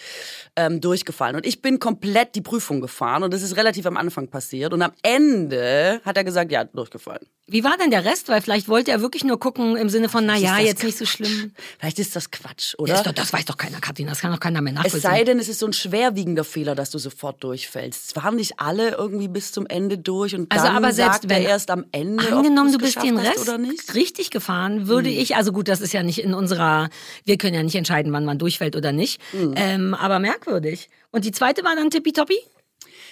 ähm, 0.55 0.79
durchgefallen. 0.81 1.35
Und 1.35 1.45
ich 1.45 1.61
bin 1.61 1.79
komplett 1.79 2.35
die 2.35 2.41
Prüfung 2.41 2.81
gefahren 2.81 3.23
und 3.23 3.33
das 3.33 3.41
ist 3.41 3.57
relativ 3.57 3.85
am 3.85 3.97
Anfang 3.97 4.27
passiert 4.29 4.73
und 4.73 4.81
am 4.81 4.91
Ende 5.03 6.01
hat 6.05 6.17
er 6.17 6.23
gesagt, 6.23 6.51
ja, 6.51 6.63
durchgefallen. 6.63 7.25
Wie 7.47 7.63
war 7.63 7.77
denn 7.77 7.91
der 7.91 8.03
Rest? 8.05 8.27
Weil 8.29 8.41
vielleicht 8.41 8.67
wollte 8.67 8.89
er 8.89 9.01
wirklich 9.01 9.23
nur 9.23 9.39
gucken 9.39 9.77
im 9.77 9.87
Sinne 9.89 10.09
von, 10.09 10.25
naja, 10.25 10.55
das 10.57 10.65
jetzt 10.65 10.83
nicht 10.83 10.97
so 10.97 11.05
schlimm. 11.05 11.51
Vielleicht 11.77 11.99
ist 11.99 12.15
das 12.15 12.31
Quatsch, 12.31 12.73
oder? 12.79 12.95
ist 12.95 13.05
doch, 13.05 13.11
das 13.11 13.31
weiß 13.33 13.45
doch 13.45 13.57
keiner, 13.57 13.79
Kathrin. 13.79 14.07
Das 14.07 14.19
kann 14.21 14.31
doch 14.31 14.39
keiner 14.39 14.61
mehr 14.61 14.73
Es 14.73 14.77
nachvollziehen. 14.77 15.01
sei 15.01 15.23
denn, 15.25 15.37
es 15.39 15.47
ist 15.47 15.59
so 15.59 15.67
ein 15.67 15.73
schwerwiegender 15.73 16.43
Fehler, 16.43 16.73
dass 16.73 16.89
du 16.89 16.97
sofort 16.97 17.43
durchfällst. 17.43 18.09
Es 18.09 18.15
waren 18.15 18.35
nicht 18.37 18.59
alle 18.59 18.95
irgendwie 18.95 19.27
bis 19.27 19.51
zum 19.51 19.67
Ende 19.67 19.99
durch 19.99 20.33
und 20.33 20.51
Also, 20.51 20.65
dann 20.65 20.75
aber 20.75 20.91
selbst 20.91 21.21
sagt 21.21 21.29
wenn- 21.29 21.43
er 21.43 21.49
erst 21.49 21.69
am 21.69 21.85
Ende, 21.91 22.25
Angenommen, 22.35 22.71
du 22.71 22.79
bist 22.79 22.97
es 22.97 23.03
den 23.03 23.17
Rest. 23.19 23.47
Hm. 23.47 23.69
richtig 23.93 24.31
gefahren, 24.31 24.87
würde 24.87 25.09
ich, 25.09 25.35
also 25.35 25.51
gut, 25.51 25.67
das 25.67 25.81
ist 25.81 25.93
ja 25.93 26.01
nicht 26.01 26.19
in 26.23 26.33
unserer, 26.33 26.89
wir 27.25 27.37
können 27.37 27.53
ja 27.53 27.61
nicht 27.61 27.75
entscheiden, 27.75 28.11
wann 28.11 28.25
man 28.25 28.39
durchfällt 28.39 28.75
oder 28.75 28.91
nicht, 28.91 29.21
Hm. 29.31 29.53
ähm, 29.55 29.93
aber 29.93 30.17
merkwürdig. 30.45 30.89
Und 31.11 31.25
die 31.25 31.31
zweite 31.31 31.63
war 31.63 31.75
dann 31.75 31.89
tippitoppi? 31.89 32.37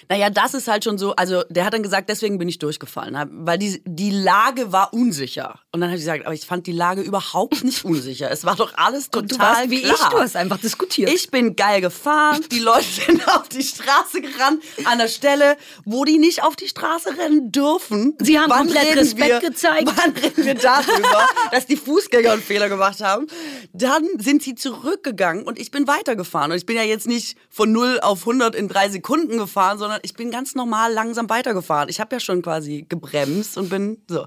Naja, 0.10 0.30
das 0.30 0.54
ist 0.54 0.68
halt 0.68 0.84
schon 0.84 0.98
so, 0.98 1.16
also 1.16 1.44
der 1.50 1.66
hat 1.66 1.74
dann 1.74 1.84
gesagt, 1.84 2.10
deswegen 2.10 2.38
bin 2.38 2.48
ich 2.48 2.60
durchgefallen, 2.60 3.18
weil 3.46 3.58
die, 3.58 3.82
die 3.86 4.12
Lage 4.12 4.72
war 4.72 4.94
unsicher. 4.94 5.60
Und 5.72 5.82
dann 5.82 5.90
habe 5.90 5.98
ich 5.98 6.04
gesagt, 6.04 6.26
aber 6.26 6.36
ich 6.36 6.46
fand 6.46 6.68
die 6.68 6.72
Lage 6.72 7.02
überhaupt 7.02 7.64
nicht 7.64 7.84
unsicher. 7.86 8.30
Es 8.32 8.46
war 8.46 8.56
doch 8.56 8.74
alles 8.76 9.10
total 9.10 9.22
Und 9.22 9.32
du 9.32 9.40
warst 9.40 9.70
wie 9.70 9.82
klar. 9.82 9.96
ich, 9.96 10.08
du 10.10 10.18
hast 10.20 10.36
einfach 10.36 10.60
diskutiert. 10.60 11.12
Ich 11.12 11.30
bin 11.32 11.56
geil 11.56 11.82
gefahren, 11.82 12.44
die 12.52 12.60
Leute 12.60 12.86
sind 13.06 13.28
auf 13.28 13.50
die 13.50 13.64
Straße 13.64 14.22
gerannt, 14.22 14.64
an 14.86 14.98
der 14.98 15.08
Stelle, 15.08 15.58
wo 15.86 16.06
die 16.06 16.18
nicht 16.18 16.44
auf 16.44 16.56
die 16.56 16.68
Straße 16.68 17.18
rennen 17.18 17.52
dürfen. 17.52 18.16
Sie 18.20 18.40
haben 18.40 18.52
komplett 18.52 18.86
reden 18.86 19.00
Respekt 19.00 19.28
wir, 19.28 19.40
gezeigt. 19.40 19.92
Wann 19.96 20.12
reden 20.12 20.46
wir 20.46 20.56
darüber, 20.56 21.28
dass 21.52 21.66
die 21.66 21.78
Fußgänger 21.78 22.32
einen 22.32 22.42
Fehler 22.42 22.70
gemacht 22.70 23.02
haben? 23.02 23.28
Dann 23.74 24.04
sind 24.20 24.44
sie 24.44 24.56
zurückgegangen 24.56 25.44
und 25.44 25.60
ich 25.60 25.72
bin 25.72 25.88
weitergefahren. 25.88 26.52
Und 26.52 26.58
ich 26.58 26.66
bin 26.66 26.76
ja 26.76 26.84
jetzt 26.84 27.08
nicht 27.08 27.38
von 27.50 27.72
0 27.72 28.00
auf 28.02 28.22
100 28.22 28.56
in 28.56 28.68
drei 28.68 28.90
Sekunden 28.90 29.38
gefahren, 29.38 29.78
sondern 29.78 29.93
ich 30.02 30.14
bin 30.16 30.32
ganz 30.32 30.56
normal 30.56 30.92
langsam 30.94 31.30
weitergefahren. 31.30 31.90
Ich 31.90 32.00
habe 32.00 32.16
ja 32.16 32.20
schon 32.20 32.42
quasi 32.42 32.86
gebremst 32.90 33.58
und 33.58 33.70
bin 33.70 33.98
so. 34.08 34.26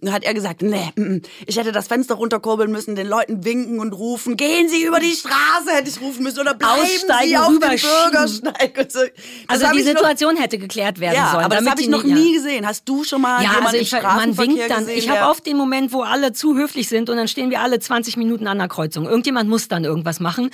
Dann 0.00 0.12
hat 0.12 0.24
er 0.24 0.34
gesagt, 0.34 0.62
nee, 0.62 0.92
mm, 0.96 1.02
mm, 1.02 1.22
ich 1.46 1.56
hätte 1.56 1.72
das 1.72 1.88
Fenster 1.88 2.14
runterkurbeln 2.16 2.70
müssen, 2.70 2.94
den 2.94 3.06
Leuten 3.08 3.44
winken 3.44 3.80
und 3.80 3.92
rufen, 3.92 4.36
gehen 4.36 4.68
Sie 4.68 4.82
über 4.84 5.00
die 5.00 5.12
Straße, 5.12 5.70
hätte 5.72 5.88
ich 5.88 6.00
rufen 6.00 6.22
müssen, 6.22 6.40
oder 6.40 6.54
bleiben 6.54 6.82
Aussteigen, 6.82 7.28
Sie 7.28 7.36
auf 7.36 7.48
dem. 7.48 7.58
Bürgersteig. 7.60 8.86
So. 8.90 9.00
Also 9.48 9.66
die 9.72 9.78
ich 9.80 9.84
noch- 9.86 9.92
Situation 9.92 10.36
hätte 10.36 10.58
geklärt 10.58 11.00
werden 11.00 11.14
ja, 11.16 11.30
sollen. 11.32 11.44
aber 11.44 11.56
das 11.56 11.66
habe 11.66 11.80
ich 11.80 11.88
noch 11.88 12.04
ja. 12.04 12.14
nie 12.14 12.34
gesehen. 12.34 12.66
Hast 12.66 12.88
du 12.88 13.04
schon 13.04 13.22
mal 13.22 13.42
Ja, 13.42 13.50
jemanden 13.54 13.66
also 13.66 13.76
im 13.76 13.82
ich, 13.82 13.92
man 13.92 14.00
Straßenverkehr 14.00 14.54
winkt 14.56 14.70
dann. 14.70 14.78
gesehen? 14.80 14.98
Ich 14.98 15.08
habe 15.08 15.30
oft 15.30 15.46
den 15.46 15.56
Moment, 15.56 15.92
wo 15.92 16.02
alle 16.02 16.32
zu 16.32 16.56
höflich 16.56 16.88
sind 16.88 17.08
und 17.10 17.16
dann 17.16 17.28
stehen 17.28 17.50
wir 17.50 17.60
alle 17.60 17.78
20 17.78 18.16
Minuten 18.16 18.46
an 18.46 18.58
der 18.58 18.68
Kreuzung. 18.68 19.06
Irgendjemand 19.06 19.48
muss 19.48 19.68
dann 19.68 19.84
irgendwas 19.84 20.20
machen. 20.20 20.50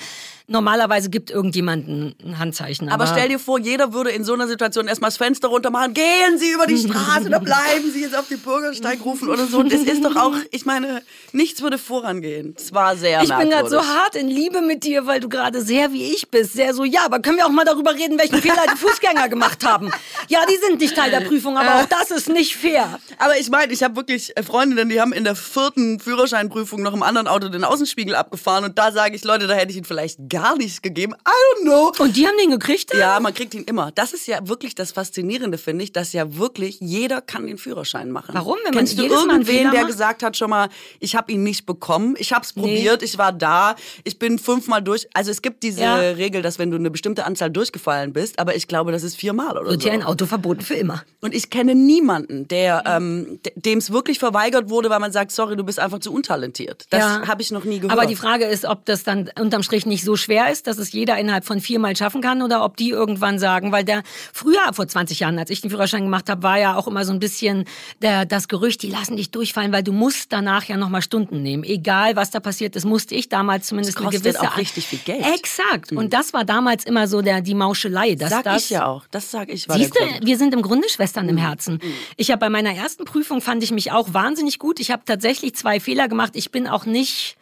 Normalerweise 0.47 1.09
gibt 1.09 1.31
irgendjemand 1.31 1.87
ein 1.87 2.15
ein 2.23 2.39
Handzeichen. 2.39 2.89
Aber 2.89 3.03
Aber, 3.03 3.13
stell 3.13 3.29
dir 3.29 3.39
vor, 3.39 3.59
jeder 3.59 3.93
würde 3.93 4.09
in 4.11 4.23
so 4.23 4.33
einer 4.33 4.42
Situation 4.47 4.87
erstmal 4.87 5.09
das 5.09 5.17
Fenster 5.17 5.47
runter 5.47 5.69
machen. 5.69 5.93
Gehen 5.93 6.37
Sie 6.37 6.51
über 6.51 6.67
die 6.67 6.77
Straße 6.77 7.27
oder 7.27 7.39
bleiben 7.39 7.91
Sie 7.91 8.01
jetzt 8.01 8.15
auf 8.15 8.27
den 8.27 8.39
Bürgersteig 8.39 9.03
rufen 9.03 9.29
oder 9.29 9.45
so. 9.45 9.59
Und 9.59 9.71
das 9.71 9.81
ist 9.81 10.03
doch 10.03 10.15
auch, 10.15 10.35
ich 10.51 10.65
meine, 10.65 11.01
nichts 11.31 11.61
würde 11.61 11.77
vorangehen. 11.77 12.55
Es 12.57 12.73
war 12.73 12.95
sehr 12.95 13.21
ich 13.21 13.35
bin 13.35 13.49
gerade 13.49 13.69
so 13.69 13.81
hart 13.81 14.15
in 14.15 14.27
Liebe 14.27 14.61
mit 14.61 14.83
dir, 14.83 15.05
weil 15.07 15.19
du 15.19 15.29
gerade 15.29 15.61
sehr 15.61 15.93
wie 15.93 16.11
ich 16.11 16.29
bist. 16.29 16.53
Sehr 16.53 16.73
so, 16.73 16.83
ja, 16.83 17.05
aber 17.05 17.19
können 17.19 17.37
wir 17.37 17.45
auch 17.45 17.51
mal 17.51 17.65
darüber 17.65 17.93
reden, 17.93 18.17
welchen 18.19 18.37
Fehler 18.41 18.63
die 18.73 18.77
Fußgänger 18.77 19.29
gemacht 19.29 19.65
haben? 19.65 19.91
Ja, 20.27 20.39
die 20.49 20.57
sind 20.57 20.79
nicht 20.79 20.95
Teil 20.95 21.11
der 21.11 21.21
Prüfung, 21.21 21.57
aber 21.57 21.81
auch 21.81 21.85
das 21.85 22.11
ist 22.11 22.29
nicht 22.29 22.55
fair. 22.55 22.99
Aber 23.17 23.37
ich 23.37 23.49
meine, 23.49 23.73
ich 23.73 23.83
habe 23.83 23.95
wirklich 23.95 24.33
Freundinnen, 24.45 24.89
die 24.89 25.01
haben 25.01 25.13
in 25.13 25.23
der 25.23 25.35
vierten 25.35 25.99
Führerscheinprüfung 25.99 26.81
noch 26.81 26.93
im 26.93 27.03
anderen 27.03 27.27
Auto 27.27 27.49
den 27.49 27.63
Außenspiegel 27.63 28.15
abgefahren. 28.15 28.65
Und 28.65 28.77
da 28.77 28.91
sage 28.91 29.15
ich, 29.15 29.23
Leute, 29.23 29.47
da 29.47 29.53
hätte 29.53 29.71
ich 29.71 29.77
ihn 29.77 29.85
vielleicht 29.85 30.29
gar 30.29 30.55
nicht 30.57 30.83
gegeben. 30.83 31.13
I 31.13 31.61
don't 31.61 31.63
know. 31.63 31.91
Und 31.99 32.15
die 32.15 32.27
haben 32.27 32.37
den 32.37 32.51
gekriegt? 32.51 32.93
Ja, 32.93 33.19
man 33.19 33.33
kriegt 33.33 33.53
ihn 33.53 33.63
immer. 33.63 33.91
Das 33.91 34.13
ist 34.13 34.27
ja 34.27 34.32
wirklich 34.43 34.75
das 34.75 34.91
Faszinierende, 34.91 35.57
finde 35.57 35.83
ich, 35.83 35.91
dass 35.91 36.13
ja 36.13 36.35
wirklich 36.37 36.79
jeder 36.79 37.21
kann 37.21 37.45
den 37.47 37.57
Führerschein 37.57 38.11
machen. 38.11 38.33
Warum? 38.35 38.55
Wenn 38.63 38.73
man 38.73 38.85
Kennst 38.85 38.97
du 38.97 39.03
irgendwen, 39.05 39.71
der 39.71 39.81
macht? 39.81 39.87
gesagt 39.87 40.23
hat 40.23 40.37
schon 40.37 40.49
mal, 40.49 40.69
ich 40.99 41.15
habe 41.15 41.31
ihn 41.31 41.43
nicht 41.43 41.65
bekommen, 41.65 42.15
ich 42.17 42.33
habe 42.33 42.43
es 42.45 42.53
probiert, 42.53 43.03
ich 43.03 43.17
war 43.17 43.31
da, 43.31 43.75
ich 44.03 44.19
bin 44.19 44.39
fünfmal 44.39 44.81
durch. 44.81 45.07
Also 45.13 45.31
es 45.31 45.41
gibt 45.41 45.63
diese 45.63 45.81
Ja. 45.81 45.95
Regel, 45.95 46.41
dass 46.41 46.59
wenn 46.59 46.71
du 46.71 46.77
eine 46.77 46.89
bestimmte 46.91 47.25
Anzahl 47.25 47.49
durchgefallen 47.51 48.13
bist, 48.13 48.39
aber 48.39 48.55
ich 48.55 48.67
glaube, 48.67 48.91
das 48.91 49.03
ist 49.03 49.15
viermal 49.15 49.57
oder 49.57 49.69
Wird 49.69 49.81
so. 49.81 49.89
hier 49.89 49.93
ein 49.93 50.03
Auto 50.03 50.25
verboten 50.25 50.61
für 50.61 50.75
immer. 50.75 51.03
Und 51.21 51.33
ich 51.33 51.49
kenne 51.49 51.75
niemanden, 51.75 52.47
der 52.47 52.83
ähm, 52.85 53.39
dem 53.55 53.77
es 53.79 53.91
wirklich 53.91 54.19
verweigert 54.19 54.69
wurde, 54.69 54.89
weil 54.89 54.99
man 54.99 55.11
sagt, 55.11 55.31
sorry, 55.31 55.55
du 55.55 55.63
bist 55.63 55.79
einfach 55.79 55.99
zu 55.99 56.13
untalentiert. 56.13 56.85
Das 56.89 56.99
Ja. 56.99 57.27
habe 57.27 57.41
ich 57.41 57.51
noch 57.51 57.63
nie 57.63 57.79
gehört. 57.79 57.97
Aber 57.97 58.07
die 58.07 58.15
Frage 58.15 58.45
ist, 58.45 58.65
ob 58.65 58.85
das 58.85 59.03
dann 59.03 59.29
unterm 59.39 59.63
Strich 59.63 59.85
nicht 59.85 60.03
so 60.03 60.15
schwer 60.15 60.51
ist, 60.51 60.67
dass 60.67 60.77
es 60.77 60.91
jeder 60.91 61.17
innerhalb 61.17 61.45
von 61.45 61.59
viermal 61.61 61.95
schaffen 61.95 62.21
kann 62.21 62.41
oder 62.41 62.63
ob 62.63 62.77
die 62.77 62.89
irgendwann 62.89 63.39
sagen, 63.39 63.71
weil 63.71 63.83
der 63.83 64.03
früher 64.31 64.73
vor 64.73 64.87
20 64.87 65.19
Jahren, 65.19 65.37
als 65.39 65.49
ich 65.49 65.61
den 65.61 65.69
Führerschein 65.69 66.03
gemacht 66.03 66.29
habe, 66.29 66.43
war 66.43 66.59
ja 66.59 66.75
auch 66.75 66.87
immer 66.87 67.05
so 67.05 67.13
ein 67.13 67.19
bisschen 67.19 67.65
der, 68.01 68.25
das 68.25 68.47
Gerücht, 68.47 68.81
die 68.81 68.89
lassen 68.89 69.17
dich 69.17 69.31
durchfallen, 69.31 69.71
weil 69.71 69.83
du 69.83 69.91
musst 69.91 70.31
danach 70.31 70.65
ja 70.65 70.77
nochmal 70.77 71.01
Stunden 71.01 71.41
nehmen. 71.41 71.63
Egal, 71.63 72.15
was 72.15 72.31
da 72.31 72.39
passiert 72.39 72.75
ist, 72.75 72.85
musste 72.85 73.15
ich 73.15 73.29
damals 73.29 73.67
zumindest 73.67 73.97
Das 73.97 74.01
eine 74.01 74.11
kostet 74.11 74.33
gewisse... 74.35 74.51
auch 74.51 74.57
richtig 74.57 74.87
viel 74.87 74.99
Geld. 74.99 75.25
Exakt. 75.35 75.91
Und 75.91 76.13
das 76.13 76.33
war 76.33 76.45
damals 76.45 76.85
immer 76.85 77.07
so 77.07 77.21
der, 77.21 77.41
die 77.41 77.55
Mauschelei. 77.55 78.15
Dass 78.15 78.29
sag 78.29 78.43
das, 78.43 78.65
ich 78.65 78.69
ja 78.71 78.85
auch. 78.85 79.03
Das 79.11 79.31
sage 79.31 79.51
ich 79.51 79.67
war 79.67 79.77
Siehst 79.77 79.95
du, 79.95 80.25
wir 80.25 80.37
sind 80.37 80.53
im 80.53 80.61
Grunde 80.61 80.87
Schwestern 80.89 81.27
im 81.29 81.37
Herzen. 81.37 81.79
Ich 82.17 82.31
habe 82.31 82.39
bei 82.39 82.49
meiner 82.49 82.73
ersten 82.73 83.05
Prüfung 83.05 83.41
fand 83.41 83.63
ich 83.63 83.71
mich 83.71 83.91
auch 83.91 84.13
wahnsinnig 84.13 84.59
gut. 84.59 84.79
Ich 84.79 84.91
habe 84.91 85.03
tatsächlich 85.05 85.55
zwei 85.55 85.79
Fehler 85.79 86.07
gemacht. 86.07 86.33
Ich 86.35 86.51
bin 86.51 86.67
auch 86.67 86.85
nicht 86.85 87.37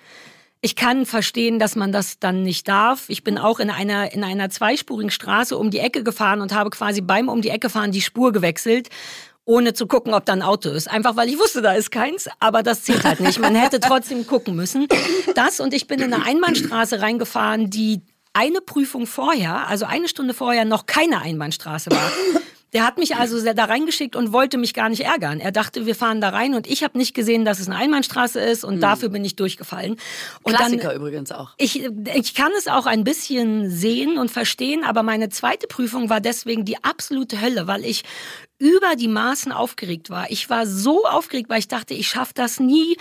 ich 0.62 0.76
kann 0.76 1.08
verstehen, 1.08 1.58
dass 1.58 1.76
man 1.76 1.92
das 1.92 2.20
dann 2.20 2.44
nicht 2.44 2.68
darf. 2.68 3.06
Ich 3.08 3.24
bin 3.24 3.40
auch 3.40 3.60
in 3.60 3.72
einer, 3.72 4.14
in 4.14 4.24
einer 4.24 4.50
zweispurigen 4.52 5.10
Straße 5.10 5.58
um 5.58 5.72
die 5.72 5.80
Ecke 5.80 6.04
gefahren 6.04 6.40
und 6.40 6.54
habe 6.54 6.70
quasi 6.70 7.02
beim 7.02 7.30
um 7.30 7.42
die 7.42 7.50
Ecke 7.50 7.70
fahren 7.70 7.92
die 7.92 8.02
Spur 8.02 8.32
gewechselt, 8.32 8.90
ohne 9.44 9.74
zu 9.74 9.88
gucken, 9.88 10.14
ob 10.14 10.26
da 10.26 10.34
ein 10.34 10.44
Auto 10.44 10.70
ist. 10.70 10.88
Einfach 10.88 11.16
weil 11.16 11.30
ich 11.30 11.40
wusste, 11.40 11.64
da 11.64 11.74
ist 11.74 11.90
keins, 11.90 12.30
aber 12.40 12.62
das 12.62 12.84
zählt 12.84 13.04
halt 13.04 13.20
nicht. 13.22 13.40
Man 13.40 13.56
hätte 13.56 13.80
trotzdem 13.80 14.28
gucken 14.28 14.56
müssen. 14.56 14.88
Das 15.34 15.60
und 15.60 15.74
ich 15.74 15.88
bin 15.88 16.00
in 16.00 16.14
eine 16.14 16.26
Einbahnstraße 16.26 17.02
reingefahren, 17.02 17.72
die 17.72 18.02
eine 18.34 18.62
Prüfung 18.62 19.08
vorher, 19.08 19.68
also 19.68 19.86
eine 19.86 20.08
Stunde 20.08 20.36
vorher, 20.36 20.64
noch 20.64 20.86
keine 20.86 21.22
Einbahnstraße 21.22 21.90
war. 21.90 22.12
Der 22.74 22.86
hat 22.86 22.98
mich 22.98 23.16
also 23.16 23.42
da 23.54 23.66
reingeschickt 23.66 24.16
und 24.16 24.32
wollte 24.32 24.58
mich 24.58 24.74
gar 24.74 24.90
nicht 24.90 25.04
ärgern. 25.04 25.40
Er 25.40 25.52
dachte, 25.52 25.86
wir 25.86 25.96
fahren 25.96 26.22
da 26.22 26.30
rein 26.30 26.54
und 26.54 26.68
ich 26.68 26.84
habe 26.84 26.98
nicht 26.98 27.14
gesehen, 27.14 27.44
dass 27.44 27.60
es 27.60 27.68
eine 27.68 27.76
Einbahnstraße 27.76 28.40
ist 28.40 28.64
und 28.64 28.78
mhm. 28.78 28.82
dafür 28.82 29.10
bin 29.10 29.26
ich 29.26 29.36
durchgefallen. 29.36 29.98
Und 30.44 30.56
Klassiker 30.56 30.90
dann, 30.90 30.98
übrigens 30.98 31.32
auch. 31.32 31.52
Ich, 31.58 31.84
ich 31.84 32.34
kann 32.34 32.52
es 32.58 32.68
auch 32.68 32.86
ein 32.86 33.04
bisschen 33.04 33.70
sehen 33.70 34.18
und 34.18 34.32
verstehen, 34.32 34.84
aber 34.84 35.04
meine 35.04 35.30
zweite 35.30 35.68
Prüfung 35.68 36.10
war 36.10 36.22
deswegen 36.22 36.64
die 36.64 36.82
absolute 36.84 37.42
Hölle, 37.42 37.68
weil 37.68 37.84
ich 37.84 38.04
über 38.62 38.96
die 38.96 39.08
Maßen 39.08 39.52
aufgeregt 39.52 40.12
war. 40.12 40.30
Ich 40.30 40.48
war 40.52 40.68
so 40.68 41.06
aufgeregt, 41.08 41.50
weil 41.50 41.58
ich 41.58 41.68
dachte, 41.68 41.96
ich 41.96 42.08
schaffe 42.08 42.34
das 42.36 42.60
nie. 42.60 42.96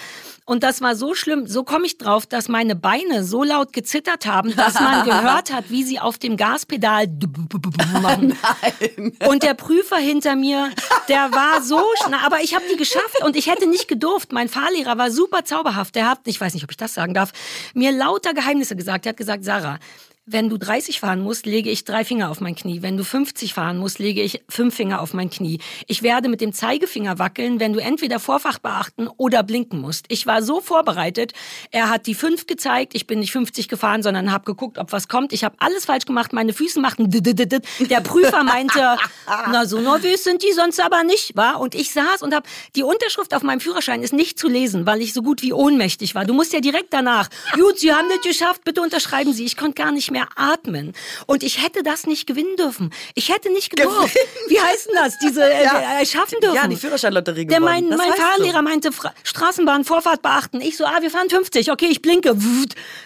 Und 0.46 0.62
das 0.62 0.80
war 0.80 0.96
so 0.96 1.14
schlimm. 1.14 1.46
So 1.46 1.64
komme 1.64 1.84
ich 1.84 1.98
drauf, 1.98 2.24
dass 2.24 2.48
meine 2.48 2.74
Beine 2.74 3.24
so 3.24 3.44
laut 3.44 3.74
gezittert 3.74 4.24
haben, 4.24 4.56
dass 4.56 4.80
man 4.80 5.04
gehört 5.04 5.52
hat, 5.52 5.68
wie 5.68 5.84
sie 5.84 6.00
auf 6.00 6.16
dem 6.16 6.38
Gaspedal 6.38 7.08
machen. 8.00 8.38
Nein. 8.42 9.12
Und 9.28 9.42
der 9.42 9.52
Prüfer 9.52 9.98
hinter 9.98 10.34
mir, 10.34 10.70
der 11.08 11.30
war 11.30 11.62
so 11.62 11.82
schnell. 12.02 12.20
Aber 12.24 12.40
ich 12.40 12.54
habe 12.54 12.64
die 12.72 12.78
geschafft 12.78 13.22
und 13.22 13.36
ich 13.36 13.46
hätte 13.46 13.68
nicht 13.68 13.86
gedurft. 13.86 14.32
Mein 14.32 14.48
Fahrlehrer 14.48 14.96
war 14.96 15.10
super 15.10 15.44
zauberhaft. 15.44 15.94
Der 15.94 16.08
hat, 16.08 16.20
ich 16.24 16.40
weiß 16.40 16.54
nicht, 16.54 16.64
ob 16.64 16.70
ich 16.70 16.78
das 16.78 16.94
sagen 16.94 17.12
darf, 17.12 17.32
mir 17.74 17.92
lauter 17.92 18.32
Geheimnisse 18.32 18.76
gesagt. 18.76 19.04
Er 19.04 19.10
hat 19.10 19.18
gesagt, 19.18 19.44
Sarah, 19.44 19.78
wenn 20.26 20.48
du 20.48 20.58
30 20.58 21.00
fahren 21.00 21.22
musst, 21.22 21.46
lege 21.46 21.70
ich 21.70 21.84
drei 21.84 22.04
Finger 22.04 22.30
auf 22.30 22.40
mein 22.40 22.54
Knie. 22.54 22.82
Wenn 22.82 22.96
du 22.96 23.04
50 23.04 23.54
fahren 23.54 23.78
musst, 23.78 23.98
lege 23.98 24.22
ich 24.22 24.42
fünf 24.48 24.74
Finger 24.74 25.00
auf 25.00 25.12
mein 25.12 25.30
Knie. 25.30 25.60
Ich 25.86 26.02
werde 26.02 26.28
mit 26.28 26.40
dem 26.40 26.52
Zeigefinger 26.52 27.18
wackeln, 27.18 27.58
wenn 27.58 27.72
du 27.72 27.80
entweder 27.80 28.20
Vorfach 28.20 28.58
beachten 28.58 29.08
oder 29.16 29.42
blinken 29.42 29.80
musst. 29.80 30.06
Ich 30.08 30.26
war 30.26 30.42
so 30.42 30.60
vorbereitet. 30.60 31.32
Er 31.70 31.88
hat 31.88 32.06
die 32.06 32.14
fünf 32.14 32.46
gezeigt. 32.46 32.94
Ich 32.94 33.06
bin 33.06 33.20
nicht 33.20 33.32
50 33.32 33.68
gefahren, 33.68 34.02
sondern 34.02 34.30
habe 34.30 34.44
geguckt, 34.44 34.78
ob 34.78 34.92
was 34.92 35.08
kommt. 35.08 35.32
Ich 35.32 35.42
habe 35.42 35.56
alles 35.58 35.86
falsch 35.86 36.04
gemacht. 36.04 36.32
Meine 36.32 36.52
Füße 36.52 36.80
machten 36.80 37.10
der 37.10 38.00
Prüfer 38.00 38.44
meinte, 38.44 38.96
na 39.26 39.66
so 39.66 39.80
nervös 39.80 40.24
sind 40.24 40.42
die 40.42 40.52
sonst 40.52 40.80
aber 40.80 41.02
nicht, 41.02 41.36
war. 41.36 41.60
Und 41.60 41.74
ich 41.74 41.92
saß 41.92 42.22
und 42.22 42.34
habe 42.34 42.48
die 42.76 42.82
Unterschrift 42.82 43.34
auf 43.34 43.42
meinem 43.42 43.60
Führerschein 43.60 44.02
ist 44.02 44.12
nicht 44.12 44.38
zu 44.38 44.48
lesen, 44.48 44.86
weil 44.86 45.00
ich 45.00 45.12
so 45.12 45.22
gut 45.22 45.42
wie 45.42 45.52
ohnmächtig 45.52 46.14
war. 46.14 46.24
Du 46.24 46.34
musst 46.34 46.52
ja 46.52 46.60
direkt 46.60 46.92
danach. 46.92 47.28
Gut, 47.54 47.78
Sie 47.78 47.92
haben 47.92 48.08
das 48.08 48.20
geschafft. 48.20 48.64
Bitte 48.64 48.80
unterschreiben 48.80 49.32
Sie. 49.32 49.44
Ich 49.44 49.56
konnte 49.56 49.82
gar 49.82 49.92
nicht 49.92 50.09
mehr 50.10 50.20
mehr 50.20 50.28
atmen. 50.36 50.92
Und 51.26 51.42
ich 51.42 51.62
hätte 51.62 51.82
das 51.82 52.06
nicht 52.06 52.26
gewinnen 52.26 52.56
dürfen. 52.56 52.92
Ich 53.14 53.30
hätte 53.30 53.50
nicht 53.52 53.74
gedurft. 53.74 54.14
Wie 54.48 54.60
heißt 54.60 54.88
denn 54.88 54.94
das? 54.96 55.18
Diese 55.18 55.42
äh, 55.52 55.64
ja. 55.64 56.00
äh, 56.00 56.06
schaffen 56.06 56.38
dürfen. 56.40 56.56
Ja, 56.56 56.66
die 56.66 56.76
Führerscheinlotterie 56.76 57.46
gewonnen. 57.46 57.48
Der 57.48 57.60
mein, 57.60 57.88
mein 57.88 58.12
Fahrlehrer 58.12 58.58
so. 58.58 58.62
meinte, 58.62 58.92
Fra 58.92 59.12
Straßenbahn, 59.24 59.84
Vorfahrt 59.84 60.22
beachten. 60.22 60.60
Ich 60.60 60.76
so, 60.76 60.84
ah, 60.84 60.98
wir 61.00 61.10
fahren 61.10 61.30
50. 61.30 61.70
Okay, 61.72 61.88
ich 61.90 62.02
blinke. 62.02 62.36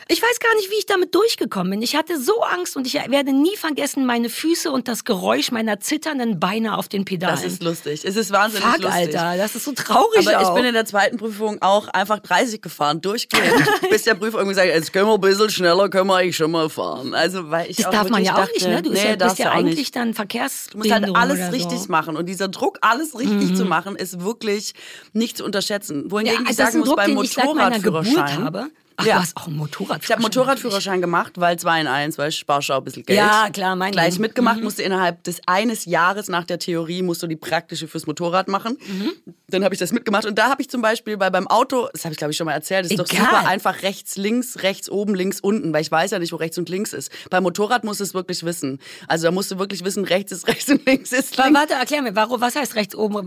Ich 0.09 0.23
weiß 0.23 0.41
gar 0.41 0.55
nicht, 0.57 0.71
wie 0.71 0.79
ich 0.79 0.87
damit 0.87 1.15
durchgekommen 1.15 1.71
bin. 1.71 1.83
Ich 1.83 1.97
hatte 1.97 2.21
so 2.21 2.43
Angst 2.43 2.77
und 2.77 2.87
ich 2.87 2.95
werde 2.95 3.33
nie 3.33 3.57
vergessen 3.57 4.07
meine 4.07 4.29
Füße 4.29 4.71
und 4.71 4.89
das 4.89 5.05
Geräusch 5.05 5.51
meiner 5.51 5.81
zitternden 5.81 6.41
Beine 6.41 6.77
auf 6.77 6.89
den 6.89 7.05
Pedalen. 7.05 7.37
Das 7.37 7.45
ist 7.45 7.63
lustig. 7.63 8.05
Es 8.05 8.17
ist 8.17 8.33
wahnsinnig 8.33 8.67
Fuck, 8.67 8.83
lustig. 8.83 9.19
Alter, 9.19 9.37
das 9.37 9.55
ist 9.55 9.65
so 9.65 9.73
traurig 9.73 10.27
Aber 10.27 10.39
auch. 10.39 10.51
ich 10.51 10.55
bin 10.55 10.65
in 10.65 10.75
der 10.75 10.85
zweiten 10.85 11.17
Prüfung 11.17 11.61
auch 11.63 11.89
einfach 11.89 12.19
30 12.19 12.61
gefahren, 12.61 13.01
durchgehend, 13.01 13.65
bis 13.91 14.03
der 14.03 14.15
Prüfer 14.15 14.39
irgendwie 14.39 14.55
sagt, 14.55 14.69
jetzt 14.69 14.93
können 14.93 15.07
wir 15.07 15.15
ein 15.15 15.21
bisschen 15.21 15.51
schneller, 15.51 15.89
können 15.89 16.09
wir 16.09 16.17
eigentlich 16.17 16.37
schon 16.37 16.51
mal 16.51 16.69
fahren. 16.69 16.94
Also, 17.13 17.51
weil 17.51 17.71
ich 17.71 17.77
das 17.77 17.91
darf 17.91 18.09
man 18.09 18.23
ja 18.23 18.37
auch 18.37 18.49
nicht, 18.53 18.67
ne? 18.67 18.83
Du 18.83 18.91
nee, 18.91 19.11
ja, 19.11 19.17
bist 19.17 19.39
ja 19.39 19.51
eigentlich 19.51 19.79
nicht. 19.79 19.97
dann 19.97 20.15
Verkehrs. 20.15 20.69
Du 20.71 20.79
musst 20.79 20.93
halt 20.93 21.15
alles 21.15 21.53
richtig 21.53 21.81
so. 21.81 21.91
machen 21.91 22.17
und 22.17 22.27
dieser 22.27 22.49
Druck, 22.49 22.79
alles 22.81 23.19
richtig 23.19 23.51
mhm. 23.51 23.57
zu 23.57 23.65
machen, 23.65 23.97
ist 23.97 24.21
wirklich 24.21 24.75
nicht 25.13 25.39
zu 25.39 25.45
unterschätzen. 25.45 26.11
Wohingegen 26.11 26.45
ja, 26.45 26.51
ich 26.51 26.57
sagen 26.57 26.79
muss, 26.79 26.89
Druck, 26.89 26.97
beim 26.97 27.15
Motorradführerschein. 27.15 28.71
Ach, 28.97 29.07
ja. 29.07 29.15
du 29.17 29.21
hast 29.23 29.37
auch 29.37 29.47
einen 29.47 29.57
Motorradführerschein. 29.57 30.05
Ich 30.05 30.11
habe 30.13 30.23
Motorradführerschein 30.23 31.01
gemacht, 31.01 31.33
weil 31.37 31.59
2 31.59 31.81
in 31.81 31.87
1, 31.87 32.19
weil 32.19 32.29
ich 32.29 32.39
sparschau 32.39 32.79
ein 32.79 32.85
bisschen 32.85 33.05
Geld. 33.05 33.19
Ja, 33.19 33.49
klar, 33.51 33.75
mein 33.77 33.93
Gleich 33.93 34.19
mitgemacht, 34.19 34.59
mhm. 34.59 34.65
musste 34.65 34.83
innerhalb 34.83 35.25
des 35.25 35.41
eines 35.47 35.85
Jahres 35.85 36.29
nach 36.29 36.45
der 36.45 36.59
Theorie, 36.59 37.03
musst 37.03 37.23
du 37.23 37.27
die 37.27 37.37
praktische 37.37 37.89
fürs 37.89 38.07
Motorrad 38.07 38.49
machen. 38.49 38.79
Mhm. 38.87 39.13
Dann 39.49 39.65
habe 39.65 39.75
ich 39.75 39.79
das 39.79 39.93
mitgemacht 39.93 40.27
und 40.27 40.39
da 40.39 40.49
habe 40.49 40.63
ich 40.63 40.71
zum 40.71 40.83
Beispiel 40.83 41.17
bei 41.17 41.31
beim 41.31 41.49
Auto, 41.49 41.89
das 41.93 42.05
habe 42.05 42.13
ich 42.13 42.19
glaube 42.19 42.33
ich 42.33 42.37
schon 42.37 42.47
mal 42.47 42.53
erzählt, 42.53 42.87
ist 42.87 42.93
Egal. 42.93 43.05
doch 43.05 43.13
super 43.13 43.49
einfach 43.49 43.83
rechts, 43.83 44.17
links, 44.17 44.63
rechts, 44.63 44.89
oben, 44.89 45.15
links, 45.15 45.41
unten, 45.41 45.73
weil 45.73 45.83
ich 45.83 45.91
weiß 45.91 46.13
ja 46.13 46.19
nicht, 46.19 46.33
wo 46.33 46.37
rechts 46.37 46.59
und 46.59 46.69
links 46.69 46.93
ist. 46.93 47.11
Beim 47.31 47.43
Motorrad 47.43 47.85
musst 47.85 48.01
du 48.01 48.05
es 48.05 48.15
wirklich 48.15 48.45
wissen. 48.45 48.81
Also 49.09 49.27
da 49.27 49.31
musst 49.33 49.51
du 49.51 49.59
wirklich 49.59 49.85
wissen, 49.85 50.05
rechts 50.05 50.33
ist 50.33 50.47
rechts 50.47 50.71
und 50.71 50.87
links 50.87 51.13
ist 51.13 51.37
links. 51.37 51.55
Warte, 51.55 51.75
erklär 51.75 52.03
mir, 52.03 52.15
warum, 52.15 52.41
was 52.41 52.57
heißt 52.57 52.75
rechts, 52.75 52.95
oben? 52.95 53.27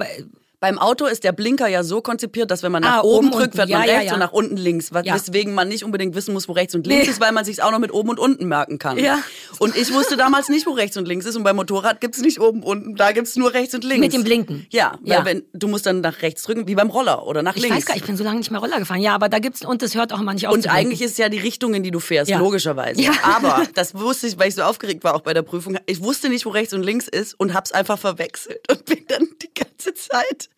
Beim 0.60 0.80
Auto 0.80 1.06
ist 1.06 1.24
der 1.24 1.34
Blinker 1.34 1.68
ja 1.68 1.84
so 1.84 2.02
konzipiert, 2.02 2.50
dass 2.50 2.64
wenn 2.64 2.72
man 2.72 2.82
nach 2.82 3.00
ah, 3.00 3.02
oben, 3.04 3.30
drückt, 3.30 3.56
fährt 3.56 3.70
man 3.70 3.82
ja, 3.84 3.86
rechts 3.86 3.96
ja, 3.96 4.02
ja. 4.02 4.14
und 4.14 4.20
nach 4.20 4.32
unten 4.32 4.58
links. 4.58 4.92
Weswegen 4.92 5.54
man 5.54 5.68
nicht 5.68 5.84
unbedingt 5.84 6.16
wissen 6.16 6.34
muss, 6.34 6.48
wo 6.48 6.54
rechts 6.54 6.74
und 6.74 6.88
links 6.88 7.06
nee. 7.06 7.12
ist, 7.12 7.22
weil 7.22 7.32
man 7.32 7.46
sich 7.46 7.62
auch 7.62 7.70
noch 7.70 7.78
mit 7.78 7.94
oben 7.94 8.10
und 8.10 8.18
unten 8.18 8.48
merken 8.48 8.80
kann. 8.80 8.98
Ja. 8.98 9.20
Und 9.60 9.78
ich 9.78 9.94
wusste 9.94 10.18
damals 10.18 10.50
nicht, 10.50 10.66
wo 10.66 10.72
rechts 10.72 10.98
und 10.98 11.08
links 11.08 11.28
ist. 11.28 11.36
Und 11.36 11.44
beim 11.44 11.58
Motorrad 11.58 12.02
gibt's 12.02 12.22
nicht 12.22 12.40
oben 12.40 12.64
und 12.64 12.78
unten, 12.78 12.96
da 12.96 13.12
gibt's 13.12 13.36
nur 13.36 13.54
rechts 13.54 13.76
und 13.76 13.84
links. 13.84 14.00
Mit 14.00 14.14
dem 14.14 14.24
Blinken. 14.24 14.66
Ja, 14.72 14.98
weil 15.02 15.26
wenn 15.26 15.44
du 15.54 15.68
musst 15.68 15.86
dann 15.86 16.02
nach 16.02 16.24
rechts 16.24 16.42
drücken, 16.42 16.68
wie 16.68 16.74
beim 16.74 16.90
Roller 16.90 17.28
oder 17.28 17.44
nach 17.44 17.56
ich 17.56 17.62
links. 17.62 17.78
Ich 17.78 17.82
weiß 17.82 17.86
gar 17.86 17.94
nicht, 17.94 18.02
ich 18.02 18.08
bin 18.08 18.18
so 18.18 18.24
lange 18.24 18.40
nicht 18.40 18.50
mehr 18.50 18.60
Roller 18.60 18.80
gefahren. 18.80 19.02
Ja, 19.02 19.14
aber 19.14 19.30
da 19.30 19.38
gibt's 19.38 19.64
und 19.64 19.84
das 19.84 19.94
hört 19.94 20.12
auch 20.12 20.22
nicht 20.22 20.48
auf. 20.48 20.56
Und 20.56 20.68
eigentlich 20.68 21.04
ist 21.04 21.12
es 21.12 21.18
ja 21.18 21.30
die 21.30 21.38
Richtung, 21.38 21.76
in 21.76 21.84
die 21.84 21.92
du 21.92 22.00
fährst, 22.00 22.32
logischerweise. 22.32 23.00
Ja. 23.00 23.12
Aber 23.22 23.64
das 23.76 23.94
wusste 23.94 24.26
ich, 24.26 24.40
weil 24.40 24.50
ich 24.50 24.56
so 24.56 24.64
aufgeregt 24.64 25.04
war 25.04 25.14
auch 25.14 25.22
bei 25.22 25.36
der 25.36 25.44
Prüfung. 25.44 25.78
Ich 25.86 26.02
wusste 26.02 26.30
nicht, 26.30 26.48
wo 26.48 26.50
rechts 26.50 26.74
und 26.74 26.82
links 26.82 27.08
ist 27.08 27.40
und 27.40 27.54
hab's 27.54 27.72
einfach 27.72 28.00
verwechselt 28.00 28.60
und 28.72 28.86
bin 28.86 29.06
dann 29.08 29.28
die 29.40 29.54
ganze 29.54 29.76
Zeit 29.94 30.50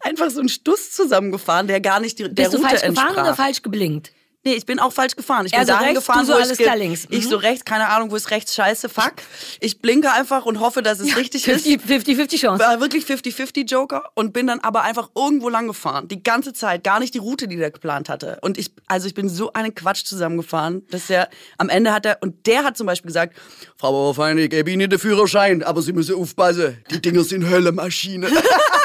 einfach 0.00 0.30
so 0.30 0.40
einen 0.40 0.48
Stuss 0.48 0.90
zusammengefahren, 0.92 1.66
der 1.66 1.80
gar 1.80 2.00
nicht 2.00 2.18
die, 2.18 2.24
der 2.24 2.30
Bist 2.30 2.48
Route 2.54 2.62
du 2.62 2.68
falsch 2.68 2.82
entsprach. 2.82 3.08
gefahren 3.08 3.24
oder 3.26 3.34
falsch 3.36 3.62
geblinkt? 3.62 4.12
Nee, 4.46 4.54
ich 4.54 4.66
bin 4.66 4.78
auch 4.78 4.92
falsch 4.92 5.16
gefahren. 5.16 5.46
Ich 5.46 5.52
bin 5.52 5.60
also 5.60 5.72
dahin 5.72 5.88
rechts, 5.88 6.00
gefahren, 6.00 6.20
du 6.20 6.26
so 6.26 6.32
wo 6.34 6.36
alles 6.36 6.58
ich, 6.58 6.66
da 6.66 6.74
links. 6.74 7.06
ich 7.08 7.26
so 7.26 7.38
mhm. 7.38 7.44
rechts, 7.44 7.64
keine 7.64 7.88
Ahnung, 7.88 8.10
wo 8.10 8.16
ist 8.16 8.30
rechts, 8.30 8.54
scheiße, 8.54 8.90
fuck. 8.90 9.14
Ich 9.60 9.80
blinke 9.80 10.12
einfach 10.12 10.44
und 10.44 10.60
hoffe, 10.60 10.82
dass 10.82 11.00
es 11.00 11.08
ja, 11.10 11.16
richtig 11.16 11.44
50, 11.44 11.76
ist. 11.76 12.08
50-50 12.08 12.38
Chance. 12.40 12.62
War 12.62 12.78
wirklich 12.78 13.06
50-50 13.06 13.66
Joker 13.66 14.10
und 14.14 14.34
bin 14.34 14.46
dann 14.46 14.60
aber 14.60 14.82
einfach 14.82 15.08
irgendwo 15.16 15.48
lang 15.48 15.66
gefahren. 15.66 16.08
Die 16.08 16.22
ganze 16.22 16.52
Zeit, 16.52 16.84
gar 16.84 17.00
nicht 17.00 17.14
die 17.14 17.18
Route, 17.18 17.48
die 17.48 17.56
der 17.56 17.70
geplant 17.70 18.10
hatte. 18.10 18.38
Und 18.42 18.58
ich, 18.58 18.70
also 18.86 19.06
ich 19.06 19.14
bin 19.14 19.30
so 19.30 19.54
einen 19.54 19.74
Quatsch 19.74 20.04
zusammengefahren, 20.04 20.86
dass 20.90 21.06
der, 21.06 21.30
am 21.56 21.70
Ende 21.70 21.94
hat 21.94 22.04
er, 22.04 22.18
und 22.20 22.46
der 22.46 22.64
hat 22.64 22.76
zum 22.76 22.86
Beispiel 22.86 23.08
gesagt, 23.08 23.36
Frau 23.76 23.92
Bauerfein, 23.92 24.36
ich 24.36 24.50
gebe 24.50 24.70
Ihnen 24.70 24.90
den 24.90 24.98
Führerschein, 24.98 25.62
aber 25.62 25.80
Sie 25.80 25.94
müssen 25.94 26.16
aufpassen, 26.16 26.76
die 26.90 27.00
Dinger 27.00 27.24
sind 27.24 27.48
Höllemaschine. 27.48 28.28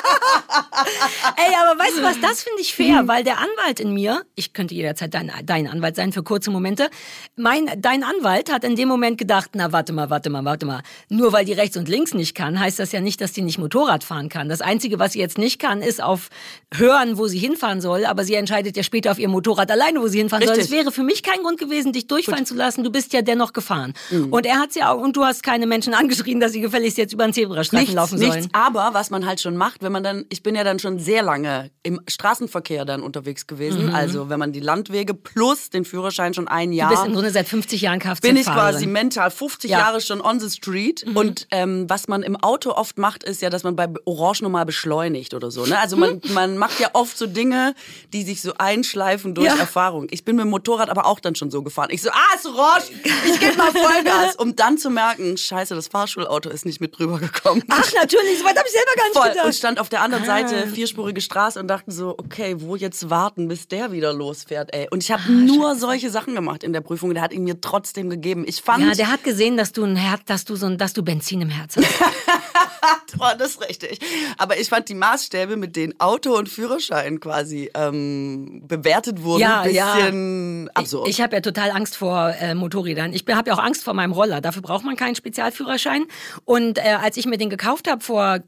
Ey, 1.36 1.54
aber 1.62 1.80
weißt 1.80 1.98
du 1.98 2.04
was, 2.04 2.20
das 2.20 2.44
finde 2.44 2.62
ich 2.62 2.74
fair, 2.74 3.08
weil 3.08 3.24
der 3.24 3.38
Anwalt 3.38 3.80
in 3.80 3.94
mir, 3.94 4.24
ich 4.36 4.54
könnte 4.54 4.74
jederzeit 4.74 5.14
dein, 5.14 5.32
dein 5.44 5.68
Anwalt 5.68 5.96
sein 5.96 6.12
für 6.12 6.24
kurze 6.24 6.52
Momente, 6.52 6.90
mein, 7.36 7.70
dein 7.78 8.04
Anwalt 8.04 8.52
hat 8.52 8.64
in 8.64 8.76
dem 8.76 8.88
Moment 8.88 9.18
gedacht, 9.18 9.52
na 9.54 9.72
warte 9.72 9.94
mal, 9.94 10.10
warte 10.10 10.30
mal, 10.30 10.46
warte 10.46 10.66
mal, 10.66 10.82
nur 11.10 11.34
weil 11.34 11.46
die 11.46 11.54
rechts 11.54 11.78
und 11.78 11.88
links 11.88 12.14
nicht 12.14 12.36
kann, 12.36 12.60
heißt 12.60 12.80
das 12.80 12.92
ja 12.92 13.02
nicht, 13.02 13.22
dass 13.22 13.32
die 13.32 13.42
nicht 13.42 13.58
Motorrad 13.58 14.04
fahren 14.04 14.30
kann. 14.30 14.50
Das 14.50 14.62
Einzige, 14.62 15.00
was 15.00 15.14
sie 15.14 15.20
jetzt 15.20 15.38
nicht 15.38 15.60
kann, 15.60 15.82
ist 15.82 16.02
auf 16.02 16.30
hören, 16.74 17.18
wo 17.18 17.28
sie 17.28 17.40
hinfahren 17.40 17.82
soll, 17.82 18.06
aber 18.06 18.24
sie 18.24 18.36
entscheidet 18.36 18.78
ja 18.78 18.84
später 18.84 19.12
auf 19.12 19.20
ihr 19.20 19.30
Motorrad 19.30 19.72
alleine, 19.72 20.02
wo 20.02 20.08
sie 20.08 20.20
hinfahren 20.20 20.48
Richtig. 20.48 20.68
soll. 20.68 20.78
Es 20.78 20.84
wäre 20.84 20.92
für 20.92 21.04
mich 21.04 21.24
kein 21.24 21.40
Grund 21.40 21.60
gewesen, 21.60 21.94
dich 21.94 22.08
durchfallen 22.08 22.40
Gut. 22.40 22.48
zu 22.48 22.56
lassen, 22.56 22.84
du 22.84 22.92
bist 22.92 23.14
ja 23.14 23.22
dennoch 23.22 23.54
gefahren. 23.54 23.94
Mhm. 24.10 24.32
Und 24.32 24.46
er 24.46 24.60
hat 24.60 24.76
ja 24.76 24.92
auch, 24.92 25.00
und 25.00 25.16
du 25.16 25.26
hast 25.26 25.44
keine 25.44 25.68
Menschen 25.68 25.94
angeschrien, 26.00 26.40
dass 26.40 26.52
sie 26.52 26.62
gefälligst 26.62 26.98
jetzt 26.98 27.14
über 27.14 27.26
den 27.26 27.34
Zebrastreifen 27.34 27.80
nichts, 27.80 27.96
laufen 27.96 28.18
sollen. 28.18 28.32
Nichts, 28.32 28.54
aber 28.54 28.90
was 28.94 29.10
man 29.10 29.26
halt 29.26 29.42
schon 29.42 29.58
macht, 29.58 29.82
wenn 29.84 29.92
man 29.92 30.04
dann, 30.04 30.26
ich 30.30 30.44
bin 30.44 30.56
ja 30.56 30.64
dann 30.70 30.80
schon 30.80 31.00
sehr 31.00 31.24
lange 31.24 31.72
im 31.84 32.00
Straßenverkehr 32.08 32.86
dann 32.86 33.02
unterwegs 33.02 33.48
gewesen. 33.48 33.88
Mhm. 33.88 33.96
Also 33.96 34.30
wenn 34.30 34.40
man 34.40 34.52
die 34.52 34.60
Landwege 34.60 35.14
plus 35.14 35.70
den 35.70 35.86
Führerschein 35.86 36.34
schon 36.34 36.48
ein 36.48 36.72
Jahr. 36.72 36.90
Du 36.90 36.96
bist 36.96 37.08
im 37.08 37.14
Grunde 37.14 37.32
seit 37.32 37.48
50 37.48 37.82
Jahren 37.82 38.00
Kfz-Fahrerin. 38.00 38.36
Bin 38.36 38.38
ich 38.38 38.46
quasi 38.46 38.86
mental 38.86 39.32
50 39.32 39.72
ja. 39.72 39.80
Jahre 39.80 40.02
schon 40.02 40.22
on 40.22 40.40
the 40.40 40.50
street. 40.50 41.06
Mhm. 41.06 41.18
Und 41.18 41.48
ähm, 41.52 41.86
was 41.90 42.08
man 42.08 42.24
im 42.24 42.36
Auto 42.36 42.72
oft 42.72 42.98
macht, 42.98 43.24
ist 43.24 43.42
ja, 43.42 43.50
dass 43.50 43.64
man 43.64 43.76
bei 43.76 43.88
Orange 44.06 44.44
nochmal 44.44 44.66
beschleunigt 44.66 45.34
oder 45.34 45.52
so. 45.52 45.66
Ne? 45.66 45.78
Also 45.80 45.98
man, 45.98 46.22
mhm. 46.24 46.34
man 46.34 46.58
macht 46.58 46.80
ja 46.80 46.90
oft 46.94 47.18
so 47.18 47.26
Dinge, 47.26 47.74
die 48.14 48.24
sich 48.24 48.42
so 48.42 48.54
einschleifen 48.58 49.34
durch 49.34 49.48
ja. 49.48 49.56
Erfahrung. 49.58 50.08
Ich 50.12 50.24
bin 50.24 50.36
mit 50.36 50.46
dem 50.46 50.50
Motorrad 50.50 50.90
aber 50.90 51.06
auch 51.06 51.20
dann 51.20 51.36
schon 51.36 51.50
so 51.50 51.64
gefahren. 51.64 51.90
Ich 51.92 52.02
so, 52.02 52.10
ah, 52.12 52.36
ist 52.36 52.46
Orange, 52.46 52.92
ich 53.26 53.40
gebe 53.40 53.58
mal 53.58 53.72
Vollgas. 53.72 54.36
um 54.36 54.56
dann 54.56 54.78
zu 54.78 54.90
merken, 54.90 55.38
scheiße, 55.38 55.74
das 55.76 55.88
Fahrschulauto 55.88 56.50
ist 56.50 56.66
nicht 56.66 56.80
mit 56.80 56.98
drüber 56.98 57.20
gekommen. 57.20 57.64
Ach 57.70 57.92
natürlich, 57.94 58.40
so 58.40 58.46
weit 58.46 58.58
habe 58.58 58.68
ich 58.68 58.74
selber 58.74 58.92
gar 58.96 59.04
nicht 59.06 59.18
Voll. 59.18 59.30
gedacht. 59.30 59.46
Und 59.46 59.56
stand 59.56 59.80
auf 59.80 59.90
der 59.90 60.02
anderen 60.02 60.24
ah. 60.24 60.28
Vierspurige 60.68 61.22
Straße 61.22 61.60
und 61.60 61.68
dachten 61.68 61.92
so, 61.92 62.16
okay, 62.18 62.56
wo 62.60 62.76
jetzt 62.76 63.10
warten, 63.10 63.48
bis 63.48 63.68
der 63.68 63.92
wieder 63.92 64.14
losfährt, 64.14 64.74
ey. 64.74 64.88
Und 64.92 65.04
ich 65.04 65.12
habe 65.12 65.24
ah, 65.28 65.32
nur 65.32 65.70
Scheiße. 65.70 65.80
solche 65.80 66.10
Sachen 66.10 66.36
gemacht 66.36 66.64
in 66.64 66.74
der 66.74 66.82
Prüfung. 66.82 67.14
Der 67.14 67.24
hat 67.24 67.34
ihn 67.34 67.44
mir 67.44 67.62
trotzdem 67.62 68.10
gegeben. 68.10 68.46
Ich 68.48 68.62
fand. 68.62 68.84
Ja, 68.84 68.94
der 68.94 69.12
hat 69.12 69.24
gesehen, 69.24 69.58
dass 69.58 69.72
du 69.72 69.84
ein 69.84 69.96
Herz, 69.96 70.22
dass 70.26 70.46
du 70.46 70.56
so 70.56 70.66
ein, 70.66 70.78
dass 70.78 70.94
du 70.94 71.04
Benzin 71.04 71.42
im 71.42 71.50
Herz 71.50 71.78
hast. 71.78 71.88
Boah, 73.18 73.36
das 73.36 73.52
ist 73.52 73.62
richtig. 73.62 74.00
Aber 74.38 74.60
ich 74.60 74.70
fand 74.70 74.90
die 74.90 74.96
Maßstäbe, 74.96 75.58
mit 75.58 75.76
denen 75.76 76.00
Auto 76.00 76.38
und 76.38 76.50
Führerschein 76.50 77.20
quasi 77.20 77.70
ähm, 77.74 78.62
bewertet 78.68 79.24
wurden, 79.24 79.42
ja, 79.42 79.62
ein 79.62 79.68
bisschen 79.68 80.66
ja. 80.66 80.72
absurd. 80.74 81.08
Ich, 81.08 81.16
ich 81.16 81.22
habe 81.22 81.36
ja 81.36 81.42
total 81.42 81.72
Angst 81.72 81.98
vor 81.98 82.34
äh, 82.40 82.54
Motorrädern. 82.54 83.14
Ich 83.14 83.26
habe 83.28 83.50
ja 83.50 83.56
auch 83.56 83.64
Angst 83.64 83.84
vor 83.84 83.94
meinem 83.94 84.12
Roller. 84.12 84.42
Dafür 84.42 84.62
braucht 84.62 84.86
man 84.86 84.96
keinen 84.96 85.16
Spezialführerschein. 85.16 86.06
Und 86.46 86.78
äh, 86.78 86.98
als 87.02 87.18
ich 87.18 87.26
mir 87.26 87.38
den 87.38 87.50
gekauft 87.50 87.90
habe 87.90 88.04
vor 88.04 88.40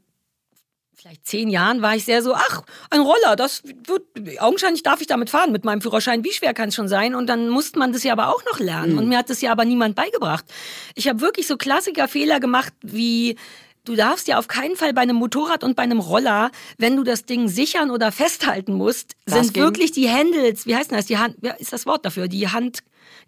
vielleicht 1.02 1.26
zehn 1.26 1.50
Jahren 1.50 1.82
war 1.82 1.96
ich 1.96 2.06
sehr 2.06 2.22
so, 2.22 2.36
ach, 2.36 2.62
ein 2.92 3.02
Roller, 3.02 3.36
das 3.36 3.64
wird, 3.64 4.04
augenscheinlich 4.40 4.84
darf 4.84 5.02
ich 5.02 5.08
damit 5.08 5.32
fahren 5.32 5.52
mit 5.52 5.66
meinem 5.66 5.82
Führerschein. 5.82 6.24
Wie 6.24 6.32
schwer 6.32 6.54
kann 6.54 6.70
es 6.70 6.76
schon 6.76 6.88
sein? 6.88 7.16
Und 7.16 7.26
dann 7.26 7.50
musste 7.50 7.80
man 7.80 7.92
das 7.92 8.04
ja 8.04 8.14
aber 8.14 8.28
auch 8.28 8.44
noch 8.46 8.60
lernen. 8.60 8.94
Mhm. 8.94 8.98
Und 9.00 9.08
mir 9.08 9.18
hat 9.18 9.32
das 9.32 9.42
ja 9.42 9.52
aber 9.52 9.66
niemand 9.66 9.96
beigebracht. 9.96 10.46
Ich 10.94 11.08
habe 11.08 11.20
wirklich 11.22 11.48
so 11.48 11.58
Klassikerfehler 11.58 12.40
gemacht 12.40 12.74
wie 12.84 13.36
du 13.84 13.96
darfst 13.96 14.28
ja 14.28 14.38
auf 14.38 14.48
keinen 14.48 14.76
Fall 14.76 14.94
bei 14.94 15.02
einem 15.02 15.16
Motorrad 15.16 15.64
und 15.64 15.76
bei 15.76 15.82
einem 15.82 16.00
Roller, 16.00 16.52
wenn 16.78 16.96
du 16.96 17.04
das 17.04 17.26
Ding 17.26 17.48
sichern 17.48 17.90
oder 17.90 18.12
festhalten 18.12 18.74
musst, 18.74 19.16
Gas 19.26 19.34
sind 19.48 19.56
wirklich 19.56 19.92
die 19.92 20.08
Handles, 20.08 20.68
wie 20.68 20.76
heißt 20.76 20.92
das, 20.92 21.08
die 21.08 21.18
Hand, 21.18 21.38
ja, 21.42 21.54
ist 21.54 21.74
das 21.74 21.88
Wort 21.88 22.06
dafür, 22.06 22.28
die 22.28 22.48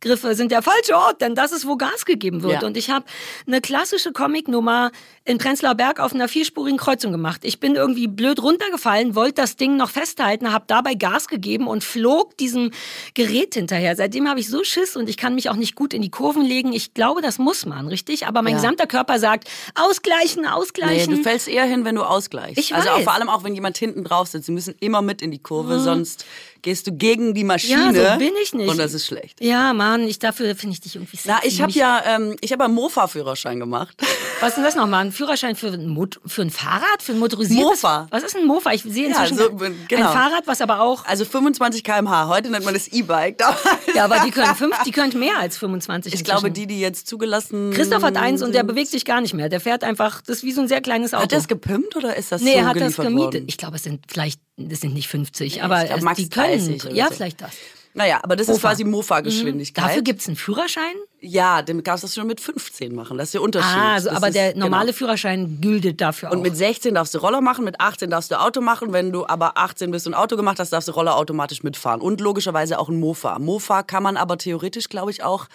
Handgriffe 0.03 0.35
sind 0.35 0.51
der 0.51 0.61
falsche 0.61 0.95
Ort, 0.95 1.21
denn 1.21 1.33
das 1.35 1.51
ist, 1.51 1.65
wo 1.65 1.77
Gas 1.77 2.05
gegeben 2.05 2.43
wird. 2.43 2.61
Ja. 2.61 2.67
Und 2.67 2.75
ich 2.77 2.89
habe 2.89 3.05
eine 3.47 3.61
klassische 3.61 4.11
Comicnummer 4.11 4.91
in 5.25 5.37
Prenzlauer 5.37 5.75
Berg 5.75 5.99
auf 5.99 6.13
einer 6.13 6.27
vierspurigen 6.27 6.77
Kreuzung 6.77 7.11
gemacht. 7.13 7.41
Ich 7.45 7.59
bin 7.61 7.75
irgendwie 7.75 8.07
blöd 8.07 8.41
runtergefallen, 8.41 9.15
wollte 9.15 9.35
das 9.35 9.55
Ding 9.55 9.77
noch 9.77 9.89
festhalten, 9.89 10.51
habe 10.51 10.65
dabei 10.67 10.95
Gas 10.95 11.27
gegeben 11.27 11.67
und 11.67 11.83
flog 11.83 12.35
diesem 12.37 12.71
Gerät 13.13 13.53
hinterher. 13.53 13.95
Seitdem 13.95 14.27
habe 14.27 14.39
ich 14.41 14.49
so 14.49 14.63
Schiss 14.63 14.97
und 14.97 15.07
ich 15.07 15.15
kann 15.17 15.35
mich 15.35 15.49
auch 15.49 15.55
nicht 15.55 15.75
gut 15.75 15.93
in 15.93 16.01
die 16.01 16.11
Kurven 16.11 16.43
legen. 16.43 16.73
Ich 16.73 16.93
glaube, 16.93 17.21
das 17.21 17.39
muss 17.39 17.65
man, 17.65 17.87
richtig? 17.87 18.27
Aber 18.27 18.41
mein 18.41 18.53
Ja. 18.53 18.57
gesamter 18.57 18.87
Körper 18.87 19.19
sagt, 19.19 19.49
ausgleichen, 19.75 20.43
Nee, 20.43 20.47
ausgleichen. 20.49 21.15
du 21.15 21.23
fällst 21.23 21.47
eher 21.47 21.63
hin, 21.65 21.85
wenn 21.85 21.95
du 21.95 22.03
ausgleichst. 22.03 22.57
Ich 22.57 22.75
also 22.75 22.89
auch, 22.89 22.97
weiß. 22.97 23.03
vor 23.05 23.13
allem 23.13 23.29
auch, 23.29 23.43
wenn 23.45 23.55
jemand 23.55 23.77
hinten 23.77 24.03
drauf 24.03 24.27
sitzt. 24.27 24.47
Sie 24.47 24.51
müssen 24.51 24.75
immer 24.81 25.01
mit 25.01 25.21
in 25.21 25.31
die 25.31 25.39
Kurve, 25.41 25.79
sonst 25.79 26.25
gehst 26.63 26.87
du 26.87 26.91
gegen 26.93 27.33
die 27.33 27.41
ja, 27.41 27.47
Maschine. 27.47 27.93
so 27.93 28.17
bin 28.17 28.33
ich 28.41 28.53
nicht. 28.53 28.69
Und 28.69 28.77
das 28.77 28.93
ist 28.93 29.05
schlecht. 29.05 29.39
Ja, 29.41 29.73
Mann, 29.73 30.07
ich 30.07 30.17
dafür 30.17 30.55
finde 30.55 30.73
ich 30.73 30.81
dich 30.81 30.95
irgendwie 30.95 31.17
sexy. 31.17 31.29
Na, 31.29 31.39
ich 31.43 31.61
habe 31.61 31.71
ja, 31.73 32.01
ähm, 32.05 32.35
ich 32.41 32.51
habe 32.51 32.63
einen 32.63 32.73
Mofa-Führerschein 32.73 33.59
gemacht. 33.59 33.95
Was 34.39 34.49
ist 34.49 34.55
denn 34.55 34.63
das 34.63 34.75
nochmal? 34.75 35.05
Ein 35.05 35.11
Führerschein 35.11 35.55
für 35.55 35.67
ein, 35.67 35.87
Mot 35.87 36.19
für 36.25 36.41
ein 36.41 36.49
Fahrrad? 36.49 37.01
Für 37.01 37.13
ein 37.13 37.19
motorisiertes? 37.19 37.83
Mofa. 37.83 38.07
Was 38.09 38.23
ist 38.23 38.35
ein 38.35 38.45
Mofa? 38.45 38.71
Ich 38.71 38.83
sehe 38.83 39.09
Ja, 39.09 39.23
inzwischen 39.23 39.37
so, 39.37 39.49
genau. 39.51 39.71
ein 39.89 40.03
Fahrrad, 40.03 40.47
was 40.47 40.61
aber 40.61 40.81
auch... 40.81 41.05
Also 41.05 41.25
25 41.25 41.83
km/h. 41.83 42.27
Heute 42.27 42.49
nennt 42.49 42.65
man 42.65 42.73
das 42.73 42.87
E-Bike. 42.87 43.41
Ja, 43.95 44.05
aber 44.05 44.21
die 44.25 44.31
können, 44.31 44.55
fünf, 44.55 44.75
die 44.83 44.91
können 44.91 45.17
mehr 45.19 45.37
als 45.37 45.57
25 45.57 46.13
Ich 46.13 46.23
glaube, 46.23 46.49
die, 46.49 46.65
die 46.65 46.79
jetzt 46.79 47.07
zugelassen 47.07 47.71
Christoph 47.71 48.03
hat 48.03 48.17
eins 48.17 48.41
und 48.41 48.55
der 48.55 48.63
bewegt 48.63 48.89
sich 48.89 49.05
gar 49.05 49.21
nicht 49.21 49.33
mehr. 49.33 49.49
Der 49.49 49.59
fährt 49.59 49.83
einfach, 49.83 50.21
das 50.21 50.37
ist 50.37 50.43
wie 50.43 50.51
so 50.51 50.61
ein 50.61 50.67
sehr 50.67 50.81
kleines 50.81 51.13
Auto. 51.13 51.23
Hat 51.23 51.31
er 51.33 51.39
es 51.39 51.47
gepimpt 51.47 51.95
oder 51.95 52.15
ist 52.15 52.31
das 52.31 52.41
nee, 52.41 52.53
so 52.53 52.57
er 52.57 52.65
hat 52.65 52.79
das 52.79 52.95
gemietet. 52.95 53.17
worden? 53.17 53.43
Ich 53.47 53.57
glaube, 53.57 53.75
es 53.75 53.83
sind 53.83 54.05
vielleicht, 54.07 54.39
das 54.57 54.81
sind 54.81 54.93
nicht 54.93 55.07
50, 55.07 55.55
Nee, 55.55 55.61
aber 55.61 55.83
glaub, 55.85 56.11
es, 56.11 56.15
die 56.17 56.29
können. 56.29 56.47
30 56.67 56.85
oder 56.85 56.93
ja, 56.95 57.07
so. 57.07 57.15
vielleicht 57.15 57.41
das. 57.41 57.51
Naja, 57.95 58.19
aber 58.23 58.35
das 58.35 58.47
ist 58.47 58.55
Mofa. 58.55 58.69
quasi 58.69 58.83
Mofa-Geschwindigkeit. 58.85 59.85
Dafür 59.85 60.01
gibt 60.01 60.21
es 60.21 60.27
einen 60.27 60.35
Führerschein? 60.35 60.95
Ja, 61.21 61.61
dem 61.61 61.83
kannst 61.83 62.03
du 62.03 62.07
schon 62.07 62.25
mit 62.25 62.41
15 62.41 62.95
machen. 62.95 63.19
Das 63.19 63.27
ist 63.27 63.33
der 63.35 63.43
Unterschied. 63.43 63.69
Ah, 63.77 63.93
also, 63.93 64.09
aber 64.09 64.29
ist- 64.29 64.33
der 64.35 64.55
normale 64.55 64.87
genau. 64.87 64.97
Führerschein 64.97 65.59
gültet 65.61 66.01
dafür 66.01 66.29
auch. 66.29 66.33
Und 66.33 66.41
mit 66.41 66.57
16 66.57 66.95
darfst 66.95 67.13
du 67.13 67.19
Roller 67.19 67.39
machen, 67.41 67.63
mit 67.63 67.79
18 67.79 68.09
darfst 68.09 68.31
du 68.31 68.39
Auto 68.39 68.61
machen. 68.61 68.93
Wenn 68.93 69.11
du 69.11 69.27
aber 69.27 69.59
18 69.59 69.91
bist 69.91 70.07
und 70.07 70.15
Auto 70.15 70.35
gemacht 70.35 70.57
hast, 70.59 70.73
darfst 70.73 70.87
du 70.87 70.91
Roller 70.93 71.15
automatisch 71.17 71.61
mitfahren. 71.61 72.01
Und 72.01 72.19
logischerweise 72.19 72.79
auch 72.79 72.89
ein 72.89 72.99
Mofa. 72.99 73.37
Mofa 73.37 73.83
kann 73.83 74.01
man 74.01 74.17
aber 74.17 74.39
theoretisch, 74.39 74.89
glaube 74.89 75.11
ich, 75.11 75.21
auch 75.21 75.45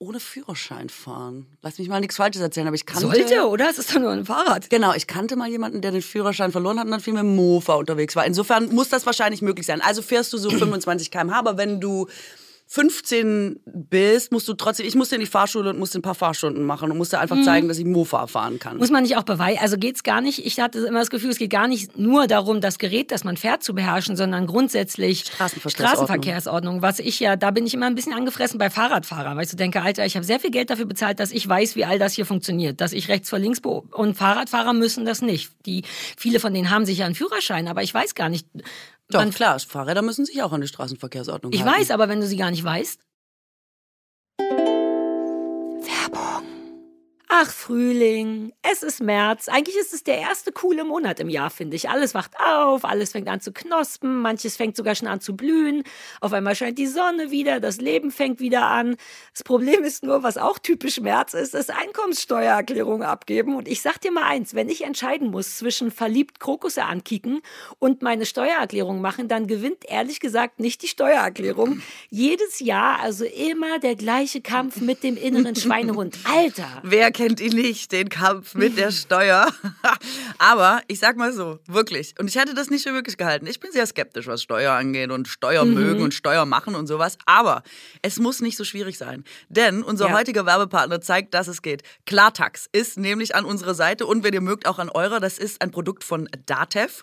ohne 0.00 0.18
Führerschein 0.18 0.88
fahren. 0.88 1.46
Lass 1.60 1.78
mich 1.78 1.88
mal 1.88 2.00
nichts 2.00 2.16
Falsches 2.16 2.40
erzählen, 2.40 2.66
aber 2.66 2.74
ich 2.74 2.86
kannte... 2.86 3.02
Sollte, 3.02 3.46
oder? 3.46 3.68
Es 3.68 3.78
ist 3.78 3.94
doch 3.94 4.00
nur 4.00 4.10
ein 4.10 4.24
Fahrrad. 4.24 4.70
Genau, 4.70 4.94
ich 4.94 5.06
kannte 5.06 5.36
mal 5.36 5.48
jemanden, 5.48 5.82
der 5.82 5.92
den 5.92 6.00
Führerschein 6.00 6.52
verloren 6.52 6.78
hat 6.78 6.86
und 6.86 6.90
dann 6.90 7.00
viel 7.00 7.12
mit 7.12 7.22
dem 7.22 7.36
Mofa 7.36 7.74
unterwegs 7.74 8.16
war. 8.16 8.24
Insofern 8.24 8.74
muss 8.74 8.88
das 8.88 9.04
wahrscheinlich 9.04 9.42
möglich 9.42 9.66
sein. 9.66 9.82
Also 9.82 10.00
fährst 10.00 10.32
du 10.32 10.38
so 10.38 10.48
25 10.58 11.10
km/h, 11.10 11.38
aber 11.38 11.58
wenn 11.58 11.82
du 11.82 12.08
15 12.72 13.58
bist, 13.66 14.30
musst 14.30 14.46
du 14.46 14.54
trotzdem, 14.54 14.86
ich 14.86 14.94
musste 14.94 15.16
in 15.16 15.20
die 15.20 15.26
Fahrschule 15.26 15.70
und 15.70 15.80
musste 15.80 15.98
ein 15.98 16.02
paar 16.02 16.14
Fahrstunden 16.14 16.64
machen 16.64 16.88
und 16.92 16.98
musste 16.98 17.18
einfach 17.18 17.42
zeigen, 17.42 17.66
dass 17.66 17.78
ich 17.78 17.84
Mofa 17.84 18.28
fahren 18.28 18.60
kann. 18.60 18.76
Muss 18.76 18.92
man 18.92 19.02
nicht 19.02 19.16
auch 19.16 19.24
beweisen? 19.24 19.58
Also 19.60 19.76
geht's 19.76 20.04
gar 20.04 20.20
nicht. 20.20 20.46
Ich 20.46 20.60
hatte 20.60 20.78
immer 20.86 21.00
das 21.00 21.10
Gefühl, 21.10 21.30
es 21.30 21.38
geht 21.38 21.50
gar 21.50 21.66
nicht 21.66 21.98
nur 21.98 22.28
darum, 22.28 22.60
das 22.60 22.78
Gerät, 22.78 23.10
das 23.10 23.24
man 23.24 23.36
fährt, 23.36 23.64
zu 23.64 23.74
beherrschen, 23.74 24.14
sondern 24.14 24.46
grundsätzlich 24.46 25.24
Straßenverkehrsordnung. 25.24 25.88
Straßenverkehrsordnung. 25.88 26.80
Was 26.80 27.00
ich 27.00 27.18
ja, 27.18 27.34
da 27.34 27.50
bin 27.50 27.66
ich 27.66 27.74
immer 27.74 27.86
ein 27.86 27.96
bisschen 27.96 28.12
angefressen 28.12 28.56
bei 28.56 28.70
Fahrradfahrern, 28.70 29.36
weil 29.36 29.42
ich 29.42 29.50
so 29.50 29.56
denke, 29.56 29.82
Alter, 29.82 30.06
ich 30.06 30.14
habe 30.14 30.24
sehr 30.24 30.38
viel 30.38 30.52
Geld 30.52 30.70
dafür 30.70 30.86
bezahlt, 30.86 31.18
dass 31.18 31.32
ich 31.32 31.48
weiß, 31.48 31.74
wie 31.74 31.84
all 31.84 31.98
das 31.98 32.12
hier 32.12 32.24
funktioniert, 32.24 32.80
dass 32.80 32.92
ich 32.92 33.08
rechts 33.08 33.30
vor 33.30 33.40
links 33.40 33.60
und 33.90 34.14
Fahrradfahrer 34.16 34.74
müssen 34.74 35.04
das 35.04 35.22
nicht. 35.22 35.50
Die 35.66 35.82
viele 36.16 36.38
von 36.38 36.54
denen 36.54 36.70
haben 36.70 36.86
sicher 36.86 37.04
einen 37.04 37.16
Führerschein, 37.16 37.66
aber 37.66 37.82
ich 37.82 37.92
weiß 37.92 38.14
gar 38.14 38.28
nicht. 38.28 38.46
Doch, 39.10 39.20
Man- 39.20 39.30
klar, 39.32 39.58
Fahrräder 39.58 40.02
müssen 40.02 40.24
sich 40.24 40.42
auch 40.42 40.52
an 40.52 40.60
die 40.60 40.68
Straßenverkehrsordnung 40.68 41.52
ich 41.52 41.64
halten. 41.64 41.80
weiß, 41.80 41.90
aber 41.90 42.08
wenn 42.08 42.20
du 42.20 42.26
sie 42.26 42.36
gar 42.36 42.50
nicht 42.50 42.64
weißt. 42.64 43.00
Ach, 47.32 47.48
Frühling, 47.48 48.52
es 48.60 48.82
ist 48.82 49.00
März. 49.00 49.46
Eigentlich 49.46 49.76
ist 49.76 49.94
es 49.94 50.02
der 50.02 50.18
erste 50.18 50.50
coole 50.50 50.82
Monat 50.82 51.20
im 51.20 51.28
Jahr, 51.28 51.48
finde 51.48 51.76
ich. 51.76 51.88
Alles 51.88 52.12
wacht 52.12 52.32
auf, 52.40 52.84
alles 52.84 53.12
fängt 53.12 53.28
an 53.28 53.40
zu 53.40 53.52
knospen, 53.52 54.20
manches 54.20 54.56
fängt 54.56 54.74
sogar 54.74 54.96
schon 54.96 55.06
an 55.06 55.20
zu 55.20 55.36
blühen. 55.36 55.84
Auf 56.20 56.32
einmal 56.32 56.56
scheint 56.56 56.76
die 56.76 56.88
Sonne 56.88 57.30
wieder, 57.30 57.60
das 57.60 57.80
Leben 57.80 58.10
fängt 58.10 58.40
wieder 58.40 58.66
an. 58.66 58.96
Das 59.32 59.44
Problem 59.44 59.84
ist 59.84 60.02
nur, 60.02 60.24
was 60.24 60.38
auch 60.38 60.58
typisch 60.58 61.00
März 61.00 61.34
ist, 61.34 61.54
ist 61.54 61.70
Einkommenssteuererklärung 61.70 63.04
abgeben. 63.04 63.54
Und 63.54 63.68
ich 63.68 63.80
sag 63.80 64.00
dir 64.00 64.10
mal 64.10 64.24
eins, 64.24 64.54
wenn 64.54 64.68
ich 64.68 64.82
entscheiden 64.82 65.30
muss 65.30 65.56
zwischen 65.56 65.92
verliebt 65.92 66.40
Krokusse 66.40 66.82
ankicken 66.82 67.42
und 67.78 68.02
meine 68.02 68.26
Steuererklärung 68.26 69.00
machen, 69.00 69.28
dann 69.28 69.46
gewinnt 69.46 69.84
ehrlich 69.86 70.18
gesagt 70.18 70.58
nicht 70.58 70.82
die 70.82 70.88
Steuererklärung. 70.88 71.80
Jedes 72.08 72.58
Jahr 72.58 72.98
also 72.98 73.24
immer 73.24 73.78
der 73.78 73.94
gleiche 73.94 74.40
Kampf 74.40 74.80
mit 74.80 75.04
dem 75.04 75.16
inneren 75.16 75.54
Schweinehund. 75.54 76.18
Alter! 76.24 76.82
Wer 76.82 77.12
kennt 77.20 77.40
ihn 77.40 77.52
nicht, 77.52 77.92
den 77.92 78.08
Kampf 78.08 78.54
mit 78.54 78.78
der 78.78 78.90
Steuer? 79.02 79.46
Aber 80.38 80.80
ich 80.88 80.98
sag 81.00 81.16
mal 81.16 81.32
so, 81.32 81.58
wirklich. 81.66 82.14
Und 82.18 82.28
ich 82.28 82.36
hätte 82.36 82.54
das 82.54 82.70
nicht 82.70 82.82
für 82.84 82.92
möglich 82.92 83.16
gehalten. 83.18 83.46
Ich 83.46 83.60
bin 83.60 83.70
sehr 83.72 83.84
skeptisch, 83.86 84.26
was 84.26 84.42
Steuer 84.42 84.72
angeht 84.72 85.10
und 85.10 85.28
Steuer 85.28 85.64
Mhm. 85.64 85.74
mögen 85.74 86.02
und 86.02 86.14
Steuer 86.14 86.46
machen 86.46 86.74
und 86.74 86.86
sowas. 86.86 87.18
Aber 87.26 87.62
es 88.00 88.18
muss 88.18 88.40
nicht 88.40 88.56
so 88.56 88.64
schwierig 88.64 88.96
sein. 88.96 89.24
Denn 89.50 89.82
unser 89.82 90.08
Ja. 90.08 90.16
heutiger 90.16 90.46
Werbepartner 90.46 91.00
zeigt, 91.02 91.34
dass 91.34 91.46
es 91.48 91.60
geht. 91.60 91.82
Klartax 92.06 92.68
ist 92.72 92.96
nämlich 92.96 93.34
an 93.34 93.44
unserer 93.44 93.74
Seite 93.74 94.06
und 94.06 94.24
wenn 94.24 94.32
ihr 94.32 94.40
mögt, 94.40 94.66
auch 94.66 94.78
an 94.78 94.88
eurer. 94.88 95.20
Das 95.20 95.36
ist 95.38 95.60
ein 95.60 95.70
Produkt 95.70 96.04
von 96.04 96.28
Datev. 96.46 97.02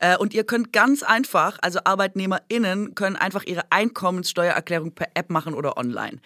Äh, 0.00 0.16
Und 0.16 0.32
ihr 0.34 0.44
könnt 0.44 0.72
ganz 0.72 1.02
einfach, 1.02 1.58
also 1.60 1.80
ArbeitnehmerInnen 1.84 2.94
können 2.94 3.16
einfach 3.16 3.44
ihre 3.44 3.70
Einkommenssteuererklärung 3.70 4.92
per 4.94 5.08
App 5.14 5.28
machen 5.30 5.52
oder 5.54 5.76
online. 5.76 6.18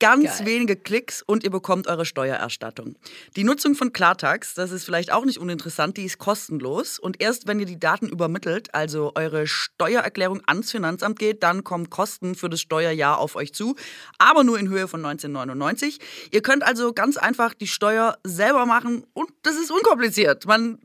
Ganz 0.00 0.38
Geil. 0.38 0.46
wenige 0.46 0.76
Klicks 0.76 1.22
und 1.22 1.44
ihr 1.44 1.50
bekommt 1.50 1.86
eure 1.86 2.04
Steuererstattung. 2.04 2.87
Die 3.36 3.44
Nutzung 3.44 3.74
von 3.74 3.92
Klartax, 3.92 4.54
das 4.54 4.70
ist 4.70 4.84
vielleicht 4.84 5.12
auch 5.12 5.24
nicht 5.24 5.38
uninteressant, 5.38 5.96
die 5.96 6.04
ist 6.04 6.18
kostenlos. 6.18 6.98
Und 6.98 7.20
erst 7.20 7.46
wenn 7.46 7.60
ihr 7.60 7.66
die 7.66 7.78
Daten 7.78 8.08
übermittelt, 8.08 8.74
also 8.74 9.12
eure 9.14 9.46
Steuererklärung 9.46 10.42
ans 10.46 10.70
Finanzamt 10.70 11.18
geht, 11.18 11.42
dann 11.42 11.64
kommen 11.64 11.90
Kosten 11.90 12.34
für 12.34 12.48
das 12.48 12.60
Steuerjahr 12.60 13.18
auf 13.18 13.36
euch 13.36 13.52
zu, 13.52 13.76
aber 14.18 14.44
nur 14.44 14.58
in 14.58 14.68
Höhe 14.68 14.88
von 14.88 15.04
1999. 15.04 15.98
Ihr 16.30 16.42
könnt 16.42 16.62
also 16.62 16.92
ganz 16.92 17.16
einfach 17.16 17.54
die 17.54 17.66
Steuer 17.66 18.18
selber 18.24 18.66
machen 18.66 19.04
und 19.12 19.30
das 19.42 19.56
ist 19.56 19.70
unkompliziert. 19.70 20.46
Man, 20.46 20.78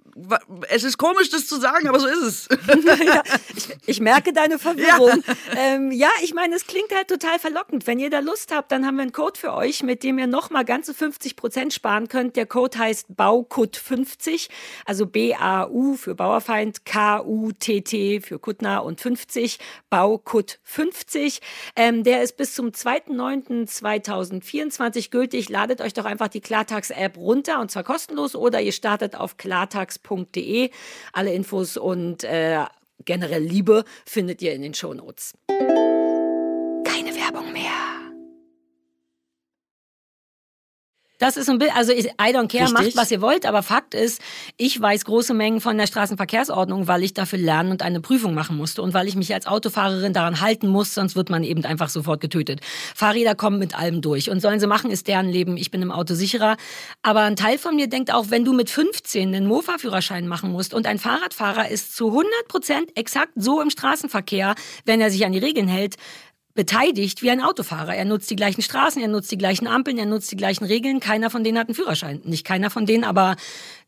es 0.70 0.84
ist 0.84 0.98
komisch, 0.98 1.30
das 1.30 1.48
zu 1.48 1.58
sagen, 1.60 1.88
aber 1.88 2.00
so 2.00 2.08
ist 2.08 2.22
es. 2.22 2.48
ja, 3.06 3.24
ich, 3.56 3.70
ich 3.86 4.00
merke 4.00 4.34
deine 4.34 4.58
Verwirrung. 4.60 5.24
Ja. 5.26 5.34
Ähm, 5.58 5.92
ja, 5.92 6.10
ich 6.22 6.34
meine, 6.34 6.56
es 6.56 6.68
klingt 6.68 6.94
halt 6.96 7.08
total 7.08 7.40
verlockend. 7.40 7.88
Wenn 7.88 8.00
ihr 8.00 8.12
da 8.12 8.20
Lust 8.20 8.54
habt, 8.54 8.72
dann 8.72 8.86
haben 8.86 8.96
wir 8.96 9.02
einen 9.02 9.12
Code 9.12 9.38
für 9.40 9.54
euch, 9.54 9.84
mit 9.84 10.04
dem 10.04 10.20
ihr 10.20 10.28
nochmal 10.28 10.64
ganze 10.66 10.94
50 10.94 11.36
Prozent 11.36 11.74
sparen 11.74 12.10
könnt. 12.10 12.36
Der 12.36 12.46
Code 12.46 12.78
heißt 12.78 13.08
BAUKUT50, 13.18 14.50
also 14.86 15.08
B-A-U 15.08 15.96
für 15.96 16.14
Bauerfeind, 16.16 16.86
K-U-T-T 16.86 18.22
für 18.22 18.38
Kuttner 18.40 18.84
und 18.84 19.02
50, 19.02 19.58
BAUKUT50. 19.92 21.42
Ähm, 21.76 22.04
der 22.04 22.22
ist 22.22 22.38
bis 22.38 22.54
zum 22.54 22.70
2.9.2024 22.70 25.10
gültig. 25.10 25.50
Ladet 25.50 25.82
euch 25.82 25.94
doch 25.94 26.06
einfach 26.06 26.28
die 26.28 26.42
Klartax-App 26.42 27.18
runter 27.18 27.60
und 27.60 27.72
zwar 27.72 27.84
kostenlos 27.84 28.36
oder 28.36 28.62
ihr 28.62 28.72
startet 28.72 29.16
auf 29.16 29.38
klartax.de. 30.04 30.70
Alle 31.14 31.34
Infos 31.34 31.78
und 31.78 32.24
äh, 32.24 32.66
generell 33.06 33.44
Liebe 33.44 33.84
findet 34.06 34.42
ihr 34.42 34.54
in 34.54 34.62
den 34.62 34.74
Shownotes. 34.74 35.34
Keine 35.48 37.16
Werbung 37.16 37.52
mehr. 37.52 37.83
Das 41.24 41.38
ist 41.38 41.50
ein 41.50 41.58
Bild, 41.58 41.74
also 41.74 41.94
ich, 41.94 42.08
I 42.08 42.36
don't 42.36 42.50
care, 42.50 42.66
Richtig. 42.66 42.74
macht 42.74 42.98
was 42.98 43.10
ihr 43.10 43.22
wollt, 43.22 43.46
aber 43.46 43.64
Fakt 43.64 43.94
ist, 43.94 44.22
ich 44.58 44.82
weiß 44.82 45.06
große 45.06 45.34
Mengen 45.34 45.62
von 45.62 45.78
der 45.78 45.88
Straßenverkehrsordnung, 45.88 46.90
weil 46.90 47.02
ich 47.02 47.14
dafür 47.14 47.40
lernen 47.40 47.72
und 47.72 47.82
eine 47.82 48.02
Prüfung 48.02 48.34
machen 48.34 48.58
musste 48.58 48.82
und 48.82 48.94
weil 48.94 49.08
ich 49.08 49.16
mich 49.16 49.34
als 49.34 49.48
Autofahrerin 49.48 50.12
daran 50.12 50.42
halten 50.42 50.68
muss, 50.68 50.94
sonst 50.94 51.16
wird 51.16 51.30
man 51.30 51.46
eben 51.46 51.64
einfach 51.64 51.88
sofort 51.88 52.20
getötet. 52.20 52.60
Fahrräder 52.94 53.36
kommen 53.36 53.58
mit 53.58 53.74
allem 53.74 54.02
durch 54.02 54.30
und 54.30 54.42
sollen 54.42 54.60
sie 54.60 54.68
machen, 54.68 54.92
ist 54.92 55.08
deren 55.08 55.30
Leben. 55.30 55.56
Ich 55.56 55.72
bin 55.72 55.82
im 55.82 55.94
Auto 55.94 56.14
sicherer. 56.14 56.58
Aber 57.04 57.22
ein 57.22 57.38
Teil 57.38 57.58
von 57.58 57.78
mir 57.78 57.88
denkt 57.88 58.14
auch, 58.14 58.26
wenn 58.28 58.44
du 58.44 58.52
mit 58.52 58.70
15 58.70 59.34
einen 59.34 59.48
Mofa-Führerschein 59.48 60.28
machen 60.28 60.52
musst 60.52 60.74
und 60.74 60.86
ein 60.86 61.00
Fahrradfahrer 61.00 61.70
ist 61.70 61.96
zu 61.96 62.08
100 62.08 62.28
Prozent 62.50 62.98
exakt 62.98 63.32
so 63.38 63.62
im 63.62 63.70
Straßenverkehr, 63.70 64.56
wenn 64.84 65.00
er 65.00 65.10
sich 65.10 65.26
an 65.26 65.32
die 65.32 65.40
Regeln 65.40 65.70
hält, 65.70 65.96
beteiligt 66.56 67.22
wie 67.22 67.32
ein 67.32 67.42
Autofahrer. 67.42 67.96
Er 67.96 68.06
nutzt 68.06 68.30
die 68.30 68.36
gleichen 68.36 68.62
Straßen, 68.62 69.02
er 69.02 69.08
nutzt 69.08 69.32
die 69.32 69.38
gleichen 69.38 69.68
Ampeln, 69.68 69.98
er 69.98 70.06
nutzt 70.06 70.32
die 70.32 70.38
gleichen 70.38 70.66
Regeln. 70.66 71.00
Keiner 71.00 71.30
von 71.30 71.44
denen 71.44 71.58
hat 71.58 71.68
einen 71.68 71.76
Führerschein. 71.76 72.22
Nicht 72.26 72.46
keiner 72.46 72.70
von 72.70 72.86
denen, 72.86 73.04
aber 73.04 73.36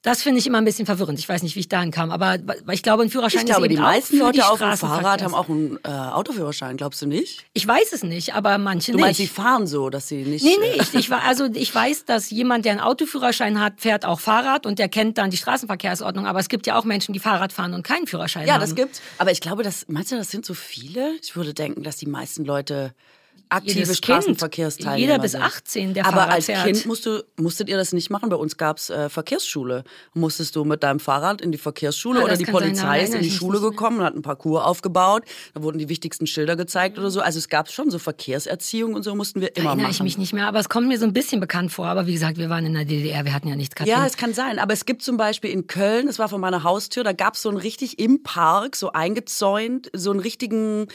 Das 0.06 0.22
finde 0.22 0.38
ich 0.38 0.46
immer 0.46 0.60
ein 0.60 0.66
bisschen 0.66 0.86
verwirrend. 0.86 1.18
Ich 1.18 1.28
weiß 1.28 1.42
nicht, 1.42 1.56
wie 1.56 1.62
ich 1.62 1.68
dahin 1.68 1.90
kam, 1.90 2.12
aber 2.12 2.38
ich 2.72 2.84
glaube, 2.84 3.02
ein 3.02 3.10
Führerschein 3.10 3.40
ich 3.42 3.46
glaube, 3.48 3.66
ist 3.66 3.72
eben 3.72 3.76
die 3.78 3.82
meisten 3.82 4.22
auch 4.22 4.26
Leute 4.28 4.48
auf 4.48 4.60
dem 4.60 4.78
Fahrrad 4.78 5.24
haben 5.24 5.34
auch 5.34 5.50
einen 5.50 5.80
äh, 5.84 5.88
Autoführerschein, 5.90 6.78
glaubst 6.78 7.02
du 7.02 7.08
nicht? 7.08 7.44
Ich 7.54 7.66
weiß 7.68 7.92
es 7.92 8.04
nicht, 8.04 8.36
aber 8.36 8.60
manche 8.60 8.92
Du 8.92 8.98
nicht. 8.98 9.06
meinst, 9.06 9.18
sie 9.18 9.26
fahren 9.26 9.66
so, 9.66 9.90
dass 9.90 10.08
sie 10.08 10.18
nicht. 10.24 10.46
Nee, 10.46 10.58
nee, 10.62 10.78
äh, 10.78 10.82
ich, 10.84 10.94
ich, 10.94 11.12
also 11.12 11.46
ich 11.52 11.74
weiß, 11.74 12.06
dass 12.06 12.30
jemand, 12.30 12.66
der 12.66 12.74
einen 12.74 12.82
Autoführerschein 12.82 13.60
hat, 13.60 13.82
fährt 13.82 14.06
auch 14.06 14.20
Fahrrad 14.20 14.68
und 14.68 14.78
der 14.78 14.90
kennt 14.90 15.18
dann 15.18 15.32
die 15.32 15.38
Straßenverkehrsordnung. 15.38 16.28
Aber 16.28 16.40
es 16.40 16.50
gibt 16.50 16.68
ja 16.68 16.78
auch 16.78 16.86
Menschen, 16.86 17.14
die 17.14 17.20
Fahrrad 17.20 17.52
fahren 17.52 17.74
und 17.74 17.82
keinen 17.82 18.06
Führerschein 18.06 18.46
Ja, 18.46 18.54
haben. 18.54 18.62
das 18.62 18.76
gibt's. 18.76 19.02
Aber 19.18 19.32
ich 19.32 19.42
glaube, 19.42 19.64
das, 19.64 19.86
meinst 19.88 20.12
du, 20.12 20.18
das 20.18 20.30
sind 20.30 20.46
so 20.46 20.54
viele? 20.54 21.16
Ich 21.24 21.36
würde 21.36 21.56
denken, 21.56 21.82
dass 21.82 21.98
die 21.98 22.06
meisten 22.08 22.46
Leute 22.46 22.94
aktive 23.50 23.94
Straßenverkehrsteilnehmer 23.96 24.98
jeder 24.98 25.20
bis 25.20 25.32
sind. 25.34 25.42
18, 25.44 25.94
der 25.94 26.06
Aber 26.06 26.18
Fahrrad 26.18 26.34
als 26.34 26.46
fährt. 26.46 26.66
Kind 26.66 26.86
musst 26.86 27.06
du, 27.06 27.24
musstet 27.38 27.70
ihr 27.70 27.78
das 27.78 27.94
nicht 27.94 28.10
machen. 28.10 28.30
Bei 28.30 28.36
uns 28.36 28.58
gab's 28.58 28.90
äh, 28.90 29.10
Verkehrsschule. 29.10 29.84
Musstest 30.14 30.56
du 30.56 30.64
mit 30.64 30.84
deinem 30.84 31.00
Fahrrad 31.00 31.42
in 31.42 31.52
die 31.52 31.58
Verkehrsschule 31.58 32.22
Ah, 32.22 32.24
oder 32.24 32.38
die 32.38 32.44
kann 32.46 32.54
sein, 32.56 32.64
Polizei 32.64 32.82
daran 32.84 32.96
ist 33.00 33.06
in 33.08 33.14
erinnere 33.16 33.30
die 33.32 33.36
Schule 33.38 33.60
gekommen 33.62 34.00
und 34.00 34.06
hat 34.06 34.14
einen 34.14 34.22
Parcours 34.22 34.64
aufgebaut. 34.64 35.24
Da 35.54 35.62
wurden 35.64 35.78
die 35.78 35.90
wichtigsten 35.90 36.28
Schilder 36.28 36.56
gezeigt 36.56 36.98
oder 36.98 37.10
so. 37.12 37.22
Also 37.22 37.40
es 37.40 37.50
gab 37.50 37.70
schon 37.70 37.92
so 37.92 38.00
Verkehrserziehung 38.00 38.94
und 38.94 39.04
so 39.04 39.16
mussten 39.16 39.42
wir 39.42 39.56
immer 39.56 39.70
Erinnere 39.70 39.84
machen. 39.88 39.92
ich 39.92 40.04
mich 40.04 40.18
nicht 40.18 40.34
mehr, 40.34 40.48
aber 40.48 40.60
es 40.60 40.70
kommt 40.70 40.88
mir 40.88 40.98
so 41.00 41.06
ein 41.06 41.14
bisschen 41.14 41.40
bekannt 41.40 41.72
vor. 41.72 41.88
Aber 41.88 42.08
wie 42.08 42.14
gesagt, 42.14 42.38
wir 42.38 42.50
waren 42.50 42.66
in 42.66 42.74
der 42.74 42.86
DDR, 42.86 43.26
wir 43.26 43.34
hatten 43.34 43.48
ja 43.48 43.56
nichts. 43.56 43.76
Katrin. 43.76 43.94
Ja, 43.94 44.06
es 44.06 44.18
kann 44.18 44.34
sein. 44.34 44.60
Aber 44.60 44.74
es 44.74 44.86
gibt 44.86 45.02
zum 45.04 45.18
Beispiel 45.18 45.50
in 45.52 45.68
Köln, 45.68 46.08
das 46.08 46.20
war 46.20 46.30
vor 46.30 46.40
meiner 46.40 46.64
Haustür, 46.64 47.04
da 47.04 47.14
gab 47.14 47.36
es 47.36 47.42
so 47.42 47.50
einen 47.50 47.58
richtig 47.58 48.00
im 48.00 48.24
Park, 48.24 48.76
so 48.76 48.92
eingezäunt, 48.94 49.90
so 49.94 50.12
einen 50.12 50.20
richtigen. 50.20 50.88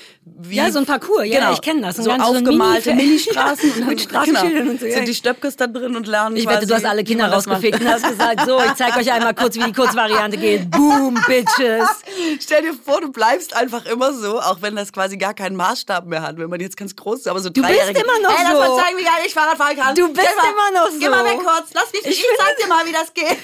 Ja, 0.50 0.70
so 0.70 0.78
ein 0.78 0.86
Parcours, 0.86 1.26
ja, 1.26 1.38
genau, 1.40 1.52
ich 1.52 1.60
kenn 1.60 1.82
das. 1.82 1.96
So 1.96 2.04
ganz- 2.04 2.24
so 2.26 2.39
aufgemalte 2.48 2.90
Mini- 2.90 3.03
Mini-Straßen. 3.09 3.72
und 3.81 3.87
Mit 3.87 4.00
dann- 4.00 4.09
Straßenschildern 4.24 4.68
und 4.70 4.81
so, 4.81 4.87
ja. 4.87 4.94
Sind 4.94 5.09
die 5.09 5.14
Stöpkes 5.14 5.57
da 5.57 5.66
drin 5.66 5.96
und 5.96 6.07
lernen 6.07 6.37
Ich 6.37 6.46
wette, 6.46 6.66
du 6.66 6.74
hast 6.74 6.85
alle 6.85 7.05
Kinder 7.05 7.29
das 7.29 7.46
rausgefegt 7.48 7.81
und 7.81 7.88
hast 7.88 8.07
gesagt, 8.09 8.40
so, 8.46 8.61
ich 8.61 8.74
zeige 8.74 8.98
euch 8.98 9.12
einmal 9.12 9.35
kurz, 9.35 9.55
wie 9.57 9.62
die 9.64 9.72
Kurzvariante 9.72 10.37
geht. 10.37 10.70
Boom, 10.70 11.14
Bitches. 11.26 11.88
Stell 12.40 12.62
dir 12.62 12.74
vor, 12.85 13.00
du 13.00 13.11
bleibst 13.12 13.55
einfach 13.55 13.85
immer 13.87 14.12
so, 14.12 14.40
auch 14.40 14.59
wenn 14.62 14.76
das 14.76 14.92
quasi 14.92 15.16
gar 15.16 15.35
keinen 15.35 15.57
Maßstab 15.57 16.07
mehr 16.07 16.22
hat, 16.22 16.38
wenn 16.38 16.48
man 16.50 16.61
jetzt 16.61 16.76
ganz 16.76 16.94
groß 16.96 17.20
ist, 17.20 17.29
aber 17.29 17.40
so 17.40 17.50
Du 17.50 17.62
bist 17.62 17.72
immer 17.74 18.18
noch 18.22 18.31
Ey, 18.38 18.44
lass 18.44 18.53
so. 18.53 18.59
mal 18.76 18.83
zeigen, 18.85 18.98
wie 18.98 19.05
geil 19.05 19.12
ich 19.26 19.35
Fahrrad 19.35 19.57
fahren 19.57 19.76
kann. 19.76 19.94
Du 19.94 20.09
bist 20.12 20.29
mal, 20.37 20.44
immer 20.50 20.81
noch 20.85 20.90
Geh 20.98 21.09
mal 21.09 21.24
so. 21.24 21.31
weg 21.31 21.38
kurz, 21.44 21.70
lass 21.74 21.92
mich, 21.92 22.03
ich, 22.05 22.20
Ich 22.20 22.26
zeig 22.38 22.57
dir 22.59 22.66
mal, 22.68 22.87
wie 22.87 22.92
das 22.92 23.12
geht. 23.14 23.37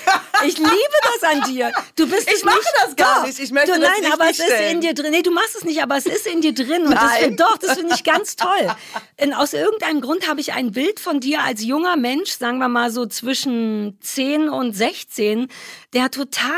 Ich 0.46 0.58
liebe 0.58 0.70
das 1.20 1.30
an 1.30 1.50
dir. 1.52 1.72
Du 1.96 2.06
bist 2.08 2.30
Ich 2.30 2.44
mache 2.44 2.58
das 2.84 2.96
gar 2.96 3.20
Doch. 3.20 3.26
nicht. 3.26 3.38
Ich 3.38 3.50
möchte 3.50 3.72
du, 3.72 3.80
das 3.80 3.90
Nein, 3.90 4.00
nicht 4.02 4.12
aber 4.12 4.30
es 4.30 4.38
ist 4.38 4.50
in 4.70 4.80
dir 4.80 4.94
drin. 4.94 5.10
Nee, 5.10 5.22
du 5.22 5.30
machst 5.30 5.56
es 5.56 5.64
nicht, 5.64 5.82
aber 5.82 5.96
es 5.96 6.06
ist 6.06 6.26
in 6.26 6.40
dir 6.40 6.54
drin. 6.54 6.86
Und 6.86 6.94
das, 6.94 7.10
doch, 7.36 7.56
das 7.58 7.78
finde 7.78 7.94
ich 7.94 8.04
ganz 8.04 8.36
toll. 8.36 8.68
Und 9.20 9.32
aus 9.34 9.52
irgendeinem 9.52 10.00
Grund 10.00 10.28
habe 10.28 10.40
ich 10.40 10.52
ein 10.52 10.72
Bild 10.72 11.00
von 11.00 11.20
dir 11.20 11.42
als 11.42 11.64
junger 11.64 11.96
Mensch, 11.96 12.30
sagen 12.30 12.58
wir 12.58 12.68
mal 12.68 12.90
so 12.90 13.06
zwischen 13.06 13.98
10 14.00 14.48
und 14.48 14.74
16, 14.74 15.48
der 15.92 16.10
total 16.10 16.50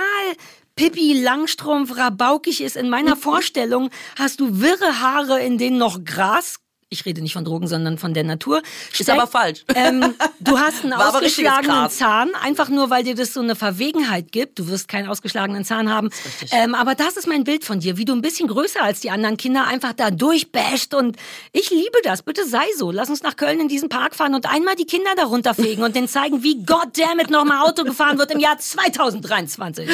Pippi 0.76 1.20
Langstrumpf 1.20 1.96
rabaukig 1.96 2.60
ist. 2.60 2.76
In 2.76 2.88
meiner 2.88 3.16
Vorstellung 3.16 3.90
hast 4.16 4.38
du 4.40 4.60
wirre 4.60 5.00
Haare, 5.00 5.40
in 5.40 5.58
denen 5.58 5.78
noch 5.78 6.04
Gras 6.04 6.60
ich 6.90 7.04
rede 7.04 7.20
nicht 7.20 7.34
von 7.34 7.44
Drogen, 7.44 7.66
sondern 7.66 7.98
von 7.98 8.14
der 8.14 8.24
Natur. 8.24 8.62
Ist 8.98 9.10
aber 9.10 9.26
falsch. 9.26 9.64
Ähm, 9.74 10.14
du 10.40 10.58
hast 10.58 10.84
einen 10.84 10.92
ausgeschlagenen. 10.94 11.90
Zahn, 11.90 12.30
einfach 12.42 12.70
nur, 12.70 12.88
weil 12.88 13.04
dir 13.04 13.14
das 13.14 13.34
so 13.34 13.40
eine 13.40 13.56
Verwegenheit 13.56 14.32
gibt. 14.32 14.58
Du 14.58 14.68
wirst 14.68 14.88
keinen 14.88 15.06
ausgeschlagenen 15.06 15.64
Zahn 15.64 15.92
haben. 15.92 16.08
Ähm, 16.50 16.74
aber 16.74 16.94
das 16.94 17.18
ist 17.18 17.28
mein 17.28 17.44
Bild 17.44 17.64
von 17.66 17.80
dir, 17.80 17.98
wie 17.98 18.06
du 18.06 18.14
ein 18.14 18.22
bisschen 18.22 18.48
größer 18.48 18.82
als 18.82 19.00
die 19.00 19.10
anderen 19.10 19.36
Kinder 19.36 19.66
einfach 19.66 19.92
da 19.92 20.10
durchbasht. 20.10 20.94
Und 20.94 21.16
ich 21.52 21.68
liebe 21.68 21.98
das. 22.04 22.22
Bitte 22.22 22.46
sei 22.46 22.64
so. 22.76 22.90
Lass 22.90 23.10
uns 23.10 23.22
nach 23.22 23.36
Köln 23.36 23.60
in 23.60 23.68
diesen 23.68 23.90
Park 23.90 24.14
fahren 24.14 24.34
und 24.34 24.46
einmal 24.46 24.74
die 24.74 24.86
Kinder 24.86 25.10
da 25.14 25.24
runterfegen 25.24 25.84
und 25.84 25.94
denen 25.94 26.08
zeigen, 26.08 26.42
wie 26.42 26.64
goddammit 26.64 27.28
nochmal 27.30 27.68
Auto 27.68 27.84
gefahren 27.84 28.18
wird 28.18 28.30
im 28.30 28.40
Jahr 28.40 28.58
2023. 28.58 29.90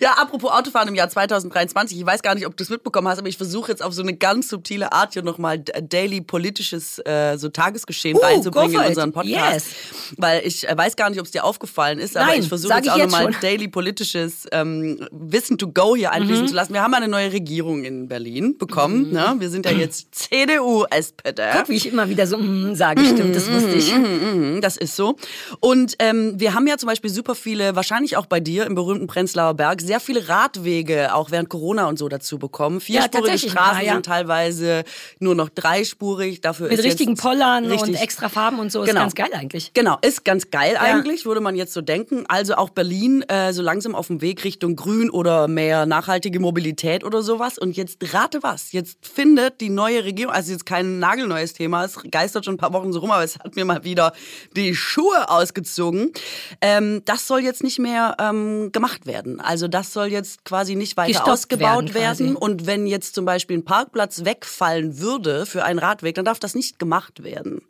Ja, 0.00 0.12
apropos 0.14 0.50
Autofahren 0.50 0.88
im 0.88 0.94
Jahr 0.94 1.10
2023, 1.10 1.98
ich 1.98 2.06
weiß 2.06 2.22
gar 2.22 2.34
nicht, 2.34 2.46
ob 2.46 2.56
du 2.56 2.64
es 2.64 2.70
mitbekommen 2.70 3.08
hast, 3.08 3.18
aber 3.18 3.28
ich 3.28 3.36
versuche 3.36 3.70
jetzt 3.70 3.82
auf 3.82 3.92
so 3.92 4.00
eine 4.00 4.14
ganz 4.14 4.48
subtile 4.48 4.92
Art 4.92 5.12
hier 5.12 5.22
nochmal 5.22 5.58
daily 5.58 6.21
politisches 6.22 6.98
äh, 7.04 7.36
so 7.36 7.48
Tagesgeschehen 7.48 8.16
Uh, 8.16 8.20
reinzubringen 8.20 8.80
in 8.80 8.88
unseren 8.88 9.12
Podcast. 9.12 9.66
Yes. 9.66 10.14
Weil 10.16 10.42
ich 10.46 10.68
äh, 10.68 10.76
weiß 10.76 10.96
gar 10.96 11.10
nicht, 11.10 11.18
ob 11.18 11.26
es 11.26 11.32
dir 11.32 11.44
aufgefallen 11.44 11.98
ist, 11.98 12.16
aber 12.16 12.26
Nein, 12.26 12.40
ich 12.40 12.48
versuche 12.48 12.74
jetzt 12.74 12.90
auch 12.90 12.98
nochmal 12.98 13.30
daily 13.40 13.68
politisches 13.68 14.46
ähm, 14.52 15.06
Wissen 15.10 15.58
to 15.58 15.68
go 15.68 15.96
hier 15.96 16.08
Mhm. 16.10 16.14
einfließen 16.22 16.48
zu 16.48 16.54
lassen. 16.54 16.72
Wir 16.74 16.82
haben 16.82 16.94
eine 16.94 17.08
neue 17.08 17.32
Regierung 17.32 17.84
in 17.84 18.08
Berlin 18.08 18.58
bekommen. 18.58 19.12
Ne? 19.12 19.36
Wir 19.38 19.50
sind 19.50 19.66
ja 19.66 19.72
jetzt 19.72 20.14
CDU, 20.14 20.84
SPD. 20.90 21.42
Guck, 21.56 21.68
wie 21.68 21.74
ich 21.76 21.86
immer 21.86 22.08
wieder 22.08 22.26
so 22.26 22.36
mm, 22.38 22.74
sage, 22.74 23.04
stimmt, 23.04 23.34
das 23.34 23.50
wusste 23.50 23.74
ich. 23.74 23.94
Mhm, 23.94 24.60
das 24.60 24.76
ist 24.76 24.96
so. 24.96 25.16
Und 25.60 25.94
ähm, 25.98 26.34
wir 26.38 26.54
haben 26.54 26.66
ja 26.66 26.76
zum 26.76 26.88
Beispiel 26.88 27.10
super 27.10 27.34
viele, 27.34 27.74
wahrscheinlich 27.76 28.16
auch 28.16 28.26
bei 28.26 28.40
dir 28.40 28.66
im 28.66 28.74
berühmten 28.74 29.06
Prenzlauer 29.06 29.54
Berg, 29.54 29.80
sehr 29.80 30.00
viele 30.00 30.28
Radwege 30.28 31.14
auch 31.14 31.30
während 31.30 31.48
Corona 31.48 31.86
und 31.88 31.98
so 31.98 32.08
dazu 32.08 32.38
bekommen. 32.38 32.80
Vierspurige 32.80 33.32
ein 33.32 33.38
Straßen 33.38 33.84
ja. 33.84 33.94
sind 33.94 34.06
teilweise 34.06 34.84
nur 35.18 35.34
noch 35.34 35.48
dreispurig. 35.48 36.11
Dafür 36.40 36.68
Mit 36.68 36.82
richtigen 36.82 37.16
Pollern 37.16 37.64
und 37.64 37.72
richtig- 37.72 38.00
extra 38.00 38.28
Farben 38.28 38.58
und 38.58 38.70
so. 38.72 38.82
Ist 38.82 38.88
Genau. 38.88 39.00
ganz 39.00 39.14
geil 39.14 39.30
eigentlich. 39.34 39.72
Genau, 39.74 39.98
ist 40.02 40.24
ganz 40.24 40.50
geil 40.50 40.76
eigentlich, 40.78 41.24
würde 41.26 41.40
man 41.40 41.54
jetzt 41.56 41.72
so 41.72 41.80
denken. 41.80 42.24
Also 42.28 42.54
auch 42.54 42.70
Berlin 42.70 43.22
äh, 43.28 43.52
so 43.52 43.62
langsam 43.62 43.94
auf 43.94 44.06
dem 44.08 44.20
Weg 44.20 44.44
Richtung 44.44 44.76
Grün 44.76 45.10
oder 45.10 45.48
mehr 45.48 45.86
nachhaltige 45.86 46.40
Mobilität 46.40 47.04
oder 47.04 47.22
sowas. 47.22 47.58
Und 47.58 47.76
jetzt 47.76 47.98
rate 48.12 48.42
was, 48.42 48.72
jetzt 48.72 48.98
findet 49.06 49.60
die 49.60 49.70
neue 49.70 50.04
Regierung, 50.04 50.32
also 50.34 50.52
jetzt 50.52 50.66
kein 50.66 50.98
nagelneues 50.98 51.52
Thema, 51.52 51.84
es 51.84 51.96
geistert 52.10 52.44
schon 52.44 52.54
ein 52.54 52.58
paar 52.58 52.72
Wochen 52.72 52.92
so 52.92 53.00
rum, 53.00 53.10
aber 53.10 53.24
es 53.24 53.38
hat 53.38 53.56
mir 53.56 53.64
mal 53.64 53.84
wieder 53.84 54.12
die 54.56 54.74
Schuhe 54.74 55.28
ausgezogen. 55.30 56.12
Ähm, 56.60 57.02
das 57.04 57.26
soll 57.26 57.40
jetzt 57.40 57.62
nicht 57.62 57.78
mehr 57.78 58.16
ähm, 58.20 58.70
gemacht 58.72 59.06
werden. 59.06 59.40
Also 59.40 59.68
das 59.68 59.92
soll 59.92 60.06
jetzt 60.06 60.44
quasi 60.44 60.74
nicht 60.74 60.96
weiter 60.96 61.08
Gestoppt 61.08 61.28
ausgebaut 61.30 61.94
werden 61.94 62.02
werden. 62.18 62.36
Und 62.36 62.66
wenn 62.66 62.86
jetzt 62.86 63.14
zum 63.14 63.24
Beispiel 63.24 63.58
ein 63.58 63.64
Parkplatz 63.64 64.24
wegfallen 64.24 64.98
würde 64.98 65.46
für 65.46 65.64
einen 65.64 65.78
Radweg, 66.02 66.16
dann 66.16 66.24
darf 66.24 66.40
das 66.40 66.54
nicht 66.54 66.78
gemacht 66.78 67.22
werden. 67.22 67.62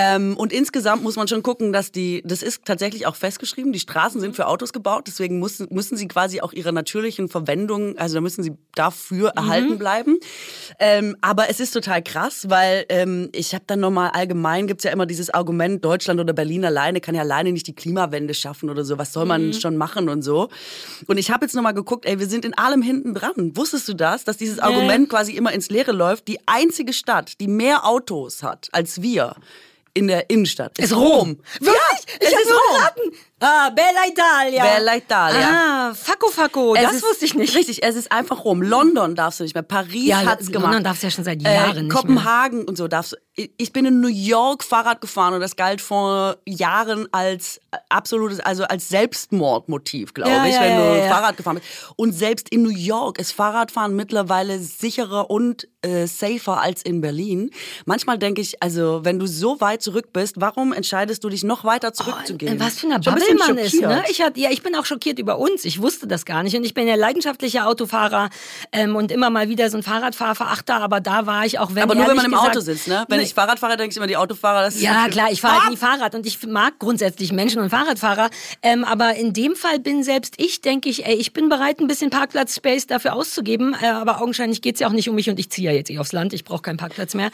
Ähm, 0.00 0.36
und 0.36 0.52
insgesamt 0.52 1.02
muss 1.02 1.16
man 1.16 1.26
schon 1.26 1.42
gucken, 1.42 1.72
dass 1.72 1.90
die, 1.90 2.22
das 2.24 2.44
ist 2.44 2.64
tatsächlich 2.64 3.08
auch 3.08 3.16
festgeschrieben, 3.16 3.72
die 3.72 3.80
Straßen 3.80 4.20
sind 4.20 4.36
für 4.36 4.46
Autos 4.46 4.72
gebaut, 4.72 5.08
deswegen 5.08 5.40
müssen, 5.40 5.66
müssen 5.70 5.96
sie 5.96 6.06
quasi 6.06 6.40
auch 6.40 6.52
ihrer 6.52 6.70
natürlichen 6.70 7.28
Verwendung, 7.28 7.98
also 7.98 8.14
da 8.14 8.20
müssen 8.20 8.44
sie 8.44 8.52
dafür 8.76 9.30
erhalten 9.30 9.76
bleiben. 9.76 10.18
Ähm, 10.78 11.16
aber 11.20 11.50
es 11.50 11.58
ist 11.58 11.72
total 11.72 12.00
krass, 12.00 12.48
weil 12.48 12.86
ähm, 12.90 13.28
ich 13.32 13.54
habe 13.54 13.64
dann 13.66 13.80
nochmal 13.80 14.10
allgemein, 14.10 14.68
gibt's 14.68 14.84
ja 14.84 14.92
immer 14.92 15.04
dieses 15.04 15.30
Argument, 15.30 15.84
Deutschland 15.84 16.20
oder 16.20 16.32
Berlin 16.32 16.64
alleine 16.64 17.00
kann 17.00 17.16
ja 17.16 17.22
alleine 17.22 17.50
nicht 17.50 17.66
die 17.66 17.74
Klimawende 17.74 18.34
schaffen 18.34 18.70
oder 18.70 18.84
so, 18.84 18.98
was 18.98 19.12
soll 19.12 19.26
man 19.26 19.52
schon 19.52 19.76
machen 19.76 20.08
und 20.08 20.22
so. 20.22 20.48
Und 21.08 21.18
ich 21.18 21.32
habe 21.32 21.44
jetzt 21.44 21.56
nochmal 21.56 21.74
geguckt, 21.74 22.06
ey, 22.06 22.20
wir 22.20 22.28
sind 22.28 22.44
in 22.44 22.54
allem 22.54 22.82
hinten 22.82 23.14
dran. 23.14 23.56
Wusstest 23.56 23.88
du 23.88 23.94
das, 23.94 24.22
dass 24.22 24.36
dieses 24.36 24.60
Argument 24.60 25.08
quasi 25.08 25.32
immer 25.32 25.52
ins 25.52 25.70
Leere 25.70 25.90
läuft? 25.90 26.28
Die 26.28 26.38
einzige 26.46 26.92
Stadt, 26.92 27.40
die 27.40 27.48
mehr 27.48 27.84
Autos 27.84 28.44
hat 28.44 28.68
als 28.70 29.02
wir, 29.02 29.34
in 29.98 30.06
der 30.08 30.30
Innenstadt. 30.30 30.78
Ist 30.78 30.94
Rom. 30.94 31.38
Wirklich? 31.60 31.76
es 32.20 32.28
ich 32.28 32.34
habe 32.34 32.42
ist 32.42 32.50
Rom. 32.50 32.76
geraten. 32.76 33.00
Ah, 33.40 33.70
Bella 33.70 34.06
Italia. 34.08 34.62
Bella 34.64 34.96
Italia. 34.96 35.48
Ah, 35.90 35.94
Facco 35.94 36.28
Facco. 36.28 36.74
Das 36.74 36.94
ist- 36.94 37.02
wusste 37.04 37.24
ich 37.24 37.34
nicht. 37.34 37.54
Richtig, 37.54 37.82
es 37.84 37.94
ist 37.96 38.10
einfach 38.10 38.44
Rom. 38.44 38.62
London 38.62 39.14
darfst 39.14 39.38
du 39.40 39.44
nicht 39.44 39.54
mehr. 39.54 39.62
Paris 39.62 40.06
Ja, 40.08 40.24
hat's 40.24 40.46
London 40.46 40.62
gemacht. 40.70 40.86
darfst 40.86 41.02
du 41.02 41.06
ja 41.06 41.10
schon 41.12 41.24
seit 41.24 41.40
Jahren 41.42 41.66
nicht 41.74 41.82
mehr. 41.88 41.94
Kopenhagen 41.96 42.64
und 42.64 42.76
so 42.76 42.88
darfst 42.88 43.12
du. 43.12 43.16
Ich 43.56 43.72
bin 43.72 43.84
in 43.86 44.00
New 44.00 44.08
York 44.08 44.64
Fahrrad 44.64 45.00
gefahren 45.00 45.34
und 45.34 45.40
das 45.40 45.54
galt 45.54 45.80
vor 45.80 46.38
Jahren 46.44 47.06
als 47.12 47.60
absolutes, 47.88 48.40
also 48.40 48.64
als 48.64 48.88
Selbstmordmotiv, 48.88 50.14
glaube 50.14 50.30
Ja, 50.30 50.44
ich, 50.46 50.54
ja, 50.54 50.60
wenn 50.60 50.76
du 50.76 50.98
ja. 50.98 51.08
Fahrrad 51.08 51.36
gefahren 51.36 51.56
bist. 51.56 51.68
Und 51.96 52.12
selbst 52.12 52.48
in 52.48 52.62
New 52.62 52.70
York 52.70 53.18
ist 53.20 53.32
Fahrradfahren 53.32 53.94
mittlerweile 53.94 54.58
sicherer 54.58 55.30
und 55.30 55.68
äh, 55.82 56.06
safer 56.06 56.60
als 56.60 56.82
in 56.82 57.00
Berlin. 57.00 57.50
Manchmal 57.86 58.18
denke 58.18 58.40
ich, 58.40 58.60
also 58.62 59.00
wenn 59.04 59.20
du 59.20 59.26
so 59.26 59.60
weit 59.60 59.82
zurück 59.82 60.12
bist, 60.12 60.34
warum 60.40 60.72
entscheidest 60.72 61.22
du 61.22 61.28
dich 61.28 61.44
noch 61.44 61.62
weiter 61.64 61.92
zurückzugehen? 61.92 62.58
Oh, 62.60 62.64
Was 62.64 62.80
für 62.80 62.86
eine 62.86 62.98
Bubble 62.98 63.27
bisschen 63.36 63.54
man 63.56 63.64
ist, 63.64 63.74
ne? 63.74 63.80
schockiert. 63.82 64.10
Ich, 64.10 64.22
hat, 64.22 64.36
ja, 64.36 64.50
ich 64.50 64.62
bin 64.62 64.74
auch 64.76 64.84
schockiert 64.86 65.18
über 65.18 65.38
uns. 65.38 65.64
Ich 65.64 65.80
wusste 65.82 66.06
das 66.06 66.24
gar 66.24 66.42
nicht. 66.42 66.56
Und 66.56 66.64
ich 66.64 66.74
bin 66.74 66.86
ja 66.88 66.94
leidenschaftlicher 66.94 67.66
Autofahrer 67.66 68.30
ähm, 68.72 68.96
und 68.96 69.12
immer 69.12 69.30
mal 69.30 69.48
wieder 69.48 69.68
so 69.70 69.76
ein 69.76 69.82
Fahrradfahrverachter. 69.82 70.76
Aber 70.80 71.00
da 71.00 71.26
war 71.26 71.44
ich 71.46 71.58
auch, 71.58 71.74
wenn 71.74 71.82
Aber 71.82 71.94
nur 71.94 72.06
wenn 72.08 72.16
man 72.16 72.24
im 72.26 72.30
gesagt, 72.32 72.50
Auto 72.50 72.60
sitzt, 72.60 72.88
ne? 72.88 73.04
Wenn 73.08 73.18
Ne, 73.18 73.24
ich 73.24 73.34
Fahrrad 73.34 73.58
fahre, 73.58 73.76
denke 73.76 73.90
ich 73.92 73.96
immer, 73.96 74.06
die 74.06 74.16
Autofahrer, 74.16 74.62
das 74.62 74.76
ist 74.76 74.82
Ja, 74.82 75.08
klar, 75.10 75.30
ich 75.30 75.40
fahre 75.40 75.56
Ah! 75.56 75.60
halt 75.62 75.70
nie 75.70 75.76
Fahrrad 75.76 76.14
und 76.14 76.26
ich 76.26 76.46
mag 76.46 76.78
grundsätzlich 76.78 77.32
Menschen 77.32 77.60
und 77.60 77.70
Fahrradfahrer. 77.70 78.30
Ähm, 78.62 78.84
aber 78.84 79.14
in 79.16 79.32
dem 79.32 79.56
Fall 79.56 79.78
bin 79.78 80.02
selbst 80.02 80.34
ich, 80.38 80.60
denke 80.60 80.88
ich, 80.88 81.06
ey, 81.06 81.14
ich 81.14 81.32
bin 81.32 81.48
bereit, 81.48 81.80
ein 81.80 81.86
bisschen 81.86 82.10
Parkplatz-Space 82.10 82.86
dafür 82.86 83.14
auszugeben. 83.14 83.74
Äh, 83.80 83.86
aber 83.88 84.20
augenscheinlich 84.22 84.62
geht's 84.62 84.80
ja 84.80 84.88
auch 84.88 84.92
nicht 84.92 85.08
um 85.08 85.14
mich 85.14 85.28
und 85.30 85.38
ich 85.38 85.50
ziehe 85.50 85.70
ja 85.70 85.76
jetzt 85.76 85.90
eh 85.90 85.98
aufs 85.98 86.12
Land. 86.12 86.32
Ich 86.32 86.44
brauche 86.44 86.62
keinen 86.62 86.76
Parkplatz 86.76 87.14
mehr. 87.14 87.30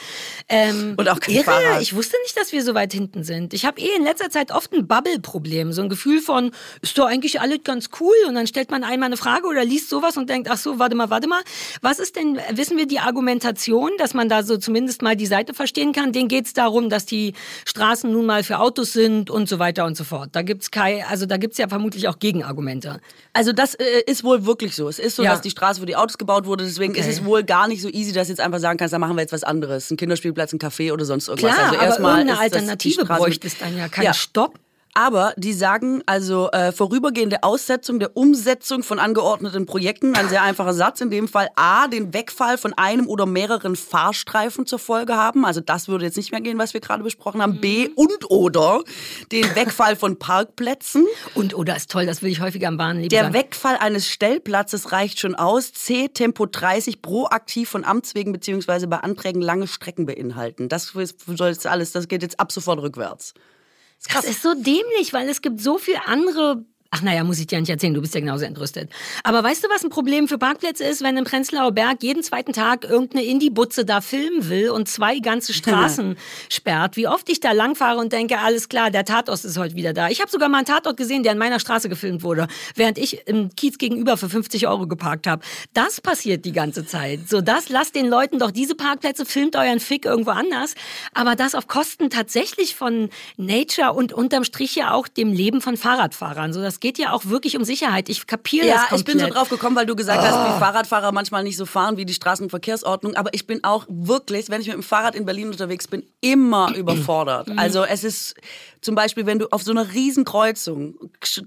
Ähm, 0.48 0.94
Und 0.96 1.08
auch 1.08 1.20
kein 1.20 1.34
irre. 1.34 1.44
Fahrrad. 1.44 1.82
Ich 1.82 1.94
wusste 1.94 2.16
nicht, 2.24 2.36
dass 2.36 2.52
wir 2.52 2.62
so 2.62 2.74
weit 2.74 2.92
hinten 2.92 3.24
sind. 3.24 3.52
Ich 3.54 3.64
habe 3.64 3.80
eh 3.80 3.94
in 3.96 4.04
letzter 4.04 4.30
Zeit 4.30 4.50
oft 4.52 4.72
ein 4.72 4.86
Bubble-Problem. 4.86 5.72
So 5.72 5.82
ein 5.84 5.88
Gefühl 5.88 6.20
von, 6.20 6.50
ist 6.82 6.98
doch 6.98 7.06
eigentlich 7.06 7.40
alles 7.40 7.58
ganz 7.64 7.90
cool 8.00 8.14
und 8.28 8.34
dann 8.34 8.46
stellt 8.46 8.70
man 8.70 8.84
einmal 8.84 9.06
eine 9.06 9.16
Frage 9.16 9.46
oder 9.46 9.64
liest 9.64 9.88
sowas 9.88 10.16
und 10.16 10.28
denkt, 10.28 10.48
ach 10.50 10.56
so, 10.56 10.78
warte 10.78 10.96
mal, 10.96 11.10
warte 11.10 11.28
mal. 11.28 11.40
Was 11.80 11.98
ist 11.98 12.16
denn, 12.16 12.38
wissen 12.50 12.76
wir 12.76 12.86
die 12.86 12.98
Argumentation, 12.98 13.90
dass 13.98 14.14
man 14.14 14.28
da 14.28 14.42
so 14.42 14.56
zumindest 14.56 15.02
mal 15.02 15.16
die 15.16 15.26
Seite 15.26 15.54
verstehen 15.54 15.92
kann? 15.92 16.12
Den 16.12 16.28
geht 16.28 16.46
es 16.46 16.52
darum, 16.52 16.90
dass 16.90 17.06
die 17.06 17.34
Straßen 17.66 18.10
nun 18.10 18.26
mal 18.26 18.42
für 18.44 18.58
Autos 18.58 18.92
sind 18.92 19.30
und 19.30 19.48
so 19.48 19.58
weiter 19.58 19.84
und 19.84 19.96
so 19.96 20.04
fort. 20.04 20.30
Da 20.32 20.42
gibt's 20.42 20.70
kein, 20.70 21.04
also 21.08 21.26
da 21.26 21.36
gibt's 21.36 21.58
ja 21.58 21.68
vermutlich 21.68 22.08
auch 22.08 22.18
Gegenargumente. 22.18 23.00
Also 23.32 23.52
das 23.52 23.74
äh, 23.74 23.84
ist 24.06 24.24
wohl 24.24 24.46
wirklich 24.46 24.74
so. 24.74 24.88
Es 24.88 24.98
ist 24.98 25.16
so, 25.16 25.22
ja. 25.22 25.30
dass 25.32 25.40
die 25.40 25.50
Straße 25.50 25.80
für 25.80 25.86
die 25.86 25.96
Autos 25.96 26.18
gebaut 26.18 26.46
wurde, 26.46 26.64
deswegen 26.64 26.92
okay. 26.92 27.00
ist 27.00 27.08
es 27.08 27.24
wohl 27.24 27.44
gar 27.44 27.68
nicht 27.68 27.82
so 27.82 27.88
easy, 27.88 28.12
dass 28.12 28.28
jetzt 28.28 28.40
einfach 28.40 28.58
sagen 28.58 28.78
kannst, 28.78 28.92
da 28.92 28.98
machen 28.98 29.16
wir 29.16 29.22
jetzt 29.22 29.32
was 29.32 29.44
anderes. 29.44 29.90
Ein 29.90 29.96
Kinderspielplatz, 29.96 30.52
ein 30.52 30.58
Café 30.58 30.92
oder 30.92 31.04
sonst 31.04 31.28
irgendwas. 31.28 31.54
Klar, 31.54 31.70
also 31.70 31.80
erstmal 31.80 32.10
aber 32.12 32.20
irgendeine 32.20 32.40
Alternative 32.40 33.04
bräuchte 33.04 33.46
es 33.46 33.58
dann 33.58 33.76
ja. 33.76 33.88
Kein 33.88 34.04
ja. 34.04 34.14
Stopp. 34.14 34.58
Aber 34.94 35.34
die 35.36 35.52
sagen 35.52 36.02
also 36.06 36.50
äh, 36.52 36.70
vorübergehende 36.70 37.42
Aussetzung 37.42 37.98
der 37.98 38.16
Umsetzung 38.16 38.84
von 38.84 39.00
angeordneten 39.00 39.66
Projekten, 39.66 40.14
ein 40.14 40.28
sehr 40.28 40.42
einfacher 40.42 40.72
Satz 40.72 41.00
in 41.00 41.10
dem 41.10 41.26
Fall, 41.26 41.48
a, 41.56 41.88
den 41.88 42.14
Wegfall 42.14 42.58
von 42.58 42.72
einem 42.74 43.08
oder 43.08 43.26
mehreren 43.26 43.74
Fahrstreifen 43.74 44.66
zur 44.66 44.78
Folge 44.78 45.16
haben, 45.16 45.44
also 45.44 45.60
das 45.60 45.88
würde 45.88 46.04
jetzt 46.04 46.16
nicht 46.16 46.30
mehr 46.30 46.40
gehen, 46.40 46.58
was 46.58 46.74
wir 46.74 46.80
gerade 46.80 47.02
besprochen 47.02 47.42
haben, 47.42 47.60
b, 47.60 47.88
mhm. 47.88 47.94
und 47.96 48.30
oder 48.30 48.82
den 49.32 49.44
Wegfall 49.56 49.96
von 49.96 50.16
Parkplätzen. 50.16 51.04
Und 51.34 51.54
oder 51.54 51.74
ist 51.74 51.90
toll, 51.90 52.06
das 52.06 52.22
will 52.22 52.30
ich 52.30 52.40
häufiger 52.40 52.68
am 52.68 52.76
Bahnleben 52.76 53.08
Der 53.08 53.24
sagen. 53.24 53.34
Wegfall 53.34 53.76
eines 53.76 54.08
Stellplatzes 54.08 54.92
reicht 54.92 55.18
schon 55.18 55.34
aus, 55.34 55.72
c, 55.72 56.06
Tempo 56.06 56.46
30 56.46 57.02
proaktiv 57.02 57.68
von 57.68 57.84
Amts 57.84 58.14
wegen 58.14 58.32
beziehungsweise 58.32 58.86
bei 58.86 58.98
Anträgen 58.98 59.42
lange 59.42 59.66
Strecken 59.66 60.06
beinhalten. 60.06 60.68
Das 60.68 60.94
soll 60.94 61.48
jetzt 61.48 61.66
alles, 61.66 61.90
das 61.90 62.06
geht 62.06 62.22
jetzt 62.22 62.38
ab 62.38 62.52
sofort 62.52 62.80
rückwärts. 62.80 63.34
Das 64.12 64.24
ist 64.24 64.42
so 64.42 64.54
dämlich, 64.54 65.12
weil 65.12 65.28
es 65.28 65.40
gibt 65.40 65.60
so 65.60 65.78
viele 65.78 66.06
andere 66.06 66.64
Ach 66.96 67.02
naja, 67.02 67.24
muss 67.24 67.40
ich 67.40 67.48
dir 67.48 67.58
nicht 67.58 67.70
erzählen, 67.70 67.92
du 67.92 68.00
bist 68.00 68.14
ja 68.14 68.20
genauso 68.20 68.44
entrüstet. 68.44 68.88
Aber 69.24 69.42
weißt 69.42 69.64
du, 69.64 69.68
was 69.68 69.82
ein 69.82 69.90
Problem 69.90 70.28
für 70.28 70.38
Parkplätze 70.38 70.84
ist, 70.84 71.02
wenn 71.02 71.16
in 71.16 71.24
Prenzlauer 71.24 71.72
Berg 71.72 72.04
jeden 72.04 72.22
zweiten 72.22 72.52
Tag 72.52 72.84
irgendeine 72.84 73.24
Indie-Butze 73.24 73.84
da 73.84 74.00
filmen 74.00 74.48
will 74.48 74.70
und 74.70 74.88
zwei 74.88 75.18
ganze 75.18 75.52
Straßen 75.54 76.16
sperrt? 76.48 76.96
Wie 76.96 77.08
oft 77.08 77.28
ich 77.30 77.40
da 77.40 77.50
langfahre 77.50 77.98
und 77.98 78.12
denke, 78.12 78.38
alles 78.38 78.68
klar, 78.68 78.92
der 78.92 79.04
Tatort 79.04 79.42
ist 79.44 79.58
heute 79.58 79.74
wieder 79.74 79.92
da. 79.92 80.08
Ich 80.08 80.20
habe 80.20 80.30
sogar 80.30 80.48
mal 80.48 80.58
einen 80.58 80.66
Tatort 80.66 80.96
gesehen, 80.96 81.24
der 81.24 81.32
in 81.32 81.38
meiner 81.38 81.58
Straße 81.58 81.88
gefilmt 81.88 82.22
wurde, 82.22 82.46
während 82.76 82.96
ich 82.96 83.26
im 83.26 83.50
Kiez 83.56 83.78
gegenüber 83.78 84.16
für 84.16 84.28
50 84.28 84.68
Euro 84.68 84.86
geparkt 84.86 85.26
habe. 85.26 85.42
Das 85.72 86.00
passiert 86.00 86.44
die 86.44 86.52
ganze 86.52 86.86
Zeit. 86.86 87.28
So, 87.28 87.40
das 87.40 87.70
lasst 87.70 87.96
den 87.96 88.06
Leuten 88.06 88.38
doch 88.38 88.52
diese 88.52 88.76
Parkplätze, 88.76 89.26
filmt 89.26 89.56
euren 89.56 89.80
Fick 89.80 90.04
irgendwo 90.04 90.30
anders. 90.30 90.76
Aber 91.12 91.34
das 91.34 91.56
auf 91.56 91.66
Kosten 91.66 92.08
tatsächlich 92.08 92.76
von 92.76 93.10
Nature 93.36 93.94
und 93.94 94.12
unterm 94.12 94.44
Strich 94.44 94.76
ja 94.76 94.92
auch 94.92 95.08
dem 95.08 95.32
Leben 95.32 95.60
von 95.60 95.76
Fahrradfahrern. 95.76 96.52
So, 96.52 96.62
das 96.62 96.83
geht 96.84 96.98
ja 96.98 97.12
auch 97.12 97.24
wirklich 97.24 97.56
um 97.56 97.64
Sicherheit. 97.64 98.10
Ich 98.10 98.26
kapiere 98.26 98.66
ja, 98.66 98.74
das 98.74 98.88
komplett. 98.90 99.08
ich 99.08 99.14
bin 99.14 99.18
so 99.18 99.32
drauf 99.32 99.48
gekommen, 99.48 99.74
weil 99.74 99.86
du 99.86 99.96
gesagt 99.96 100.20
oh. 100.22 100.26
hast, 100.26 100.34
wie 100.34 100.58
Fahrradfahrer 100.58 101.12
manchmal 101.12 101.42
nicht 101.42 101.56
so 101.56 101.64
fahren 101.64 101.96
wie 101.96 102.04
die 102.04 102.12
Straßenverkehrsordnung. 102.12 103.14
Aber 103.14 103.32
ich 103.32 103.46
bin 103.46 103.64
auch 103.64 103.86
wirklich, 103.88 104.50
wenn 104.50 104.60
ich 104.60 104.66
mit 104.66 104.76
dem 104.76 104.82
Fahrrad 104.82 105.14
in 105.14 105.24
Berlin 105.24 105.48
unterwegs 105.48 105.88
bin, 105.88 106.02
immer 106.20 106.74
überfordert. 106.76 107.48
Mhm. 107.48 107.58
Also 107.58 107.84
es 107.84 108.04
ist 108.04 108.34
zum 108.82 108.94
Beispiel, 108.94 109.24
wenn 109.24 109.38
du 109.38 109.48
auf 109.50 109.62
so 109.62 109.70
einer 109.70 109.94
Riesenkreuzung, 109.94 110.96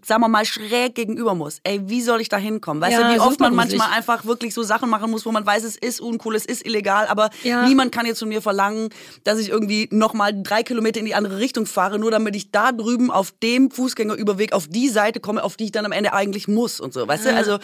sagen 0.04 0.22
wir 0.22 0.28
mal, 0.28 0.44
schräg 0.44 0.96
gegenüber 0.96 1.36
musst. 1.36 1.60
Ey, 1.64 1.88
wie 1.88 2.02
soll 2.02 2.20
ich 2.20 2.30
da 2.30 2.38
hinkommen? 2.38 2.82
Weißt 2.82 2.94
ja, 2.98 3.08
du, 3.08 3.14
wie 3.14 3.20
oft 3.20 3.40
man 3.40 3.54
manchmal 3.54 3.92
einfach 3.92 4.26
wirklich 4.26 4.56
so 4.56 4.64
Sachen 4.64 4.90
machen 4.90 5.12
muss, 5.12 5.24
wo 5.24 5.32
man 5.32 5.46
weiß, 5.46 5.64
es 5.64 5.78
ist 5.78 6.02
uncool, 6.02 6.36
es 6.36 6.46
ist 6.46 6.66
illegal, 6.66 7.06
aber 7.06 7.30
ja. 7.44 7.68
niemand 7.68 7.92
kann 7.92 8.08
jetzt 8.08 8.18
von 8.18 8.30
mir 8.30 8.42
verlangen, 8.42 8.90
dass 9.24 9.38
ich 9.38 9.50
irgendwie 9.50 9.88
nochmal 9.92 10.34
drei 10.42 10.64
Kilometer 10.64 11.00
in 11.00 11.06
die 11.06 11.14
andere 11.14 11.38
Richtung 11.38 11.68
fahre, 11.68 12.00
nur 12.00 12.10
damit 12.10 12.36
ich 12.36 12.50
da 12.50 12.72
drüben 12.72 13.12
auf 13.12 13.32
dem 13.44 13.70
Fußgängerüberweg 13.70 14.54
auf 14.54 14.68
die 14.68 14.90
Seite 14.90 15.20
komme, 15.28 15.44
auf 15.44 15.58
die 15.58 15.66
ich 15.66 15.72
dann 15.72 15.86
am 15.86 15.92
Ende 15.92 16.14
eigentlich 16.14 16.48
muss 16.48 16.80
und 16.80 16.94
so. 16.94 17.08
Weißt 17.08 17.26
ja. 17.26 17.32
du? 17.32 17.38
Also 17.38 17.60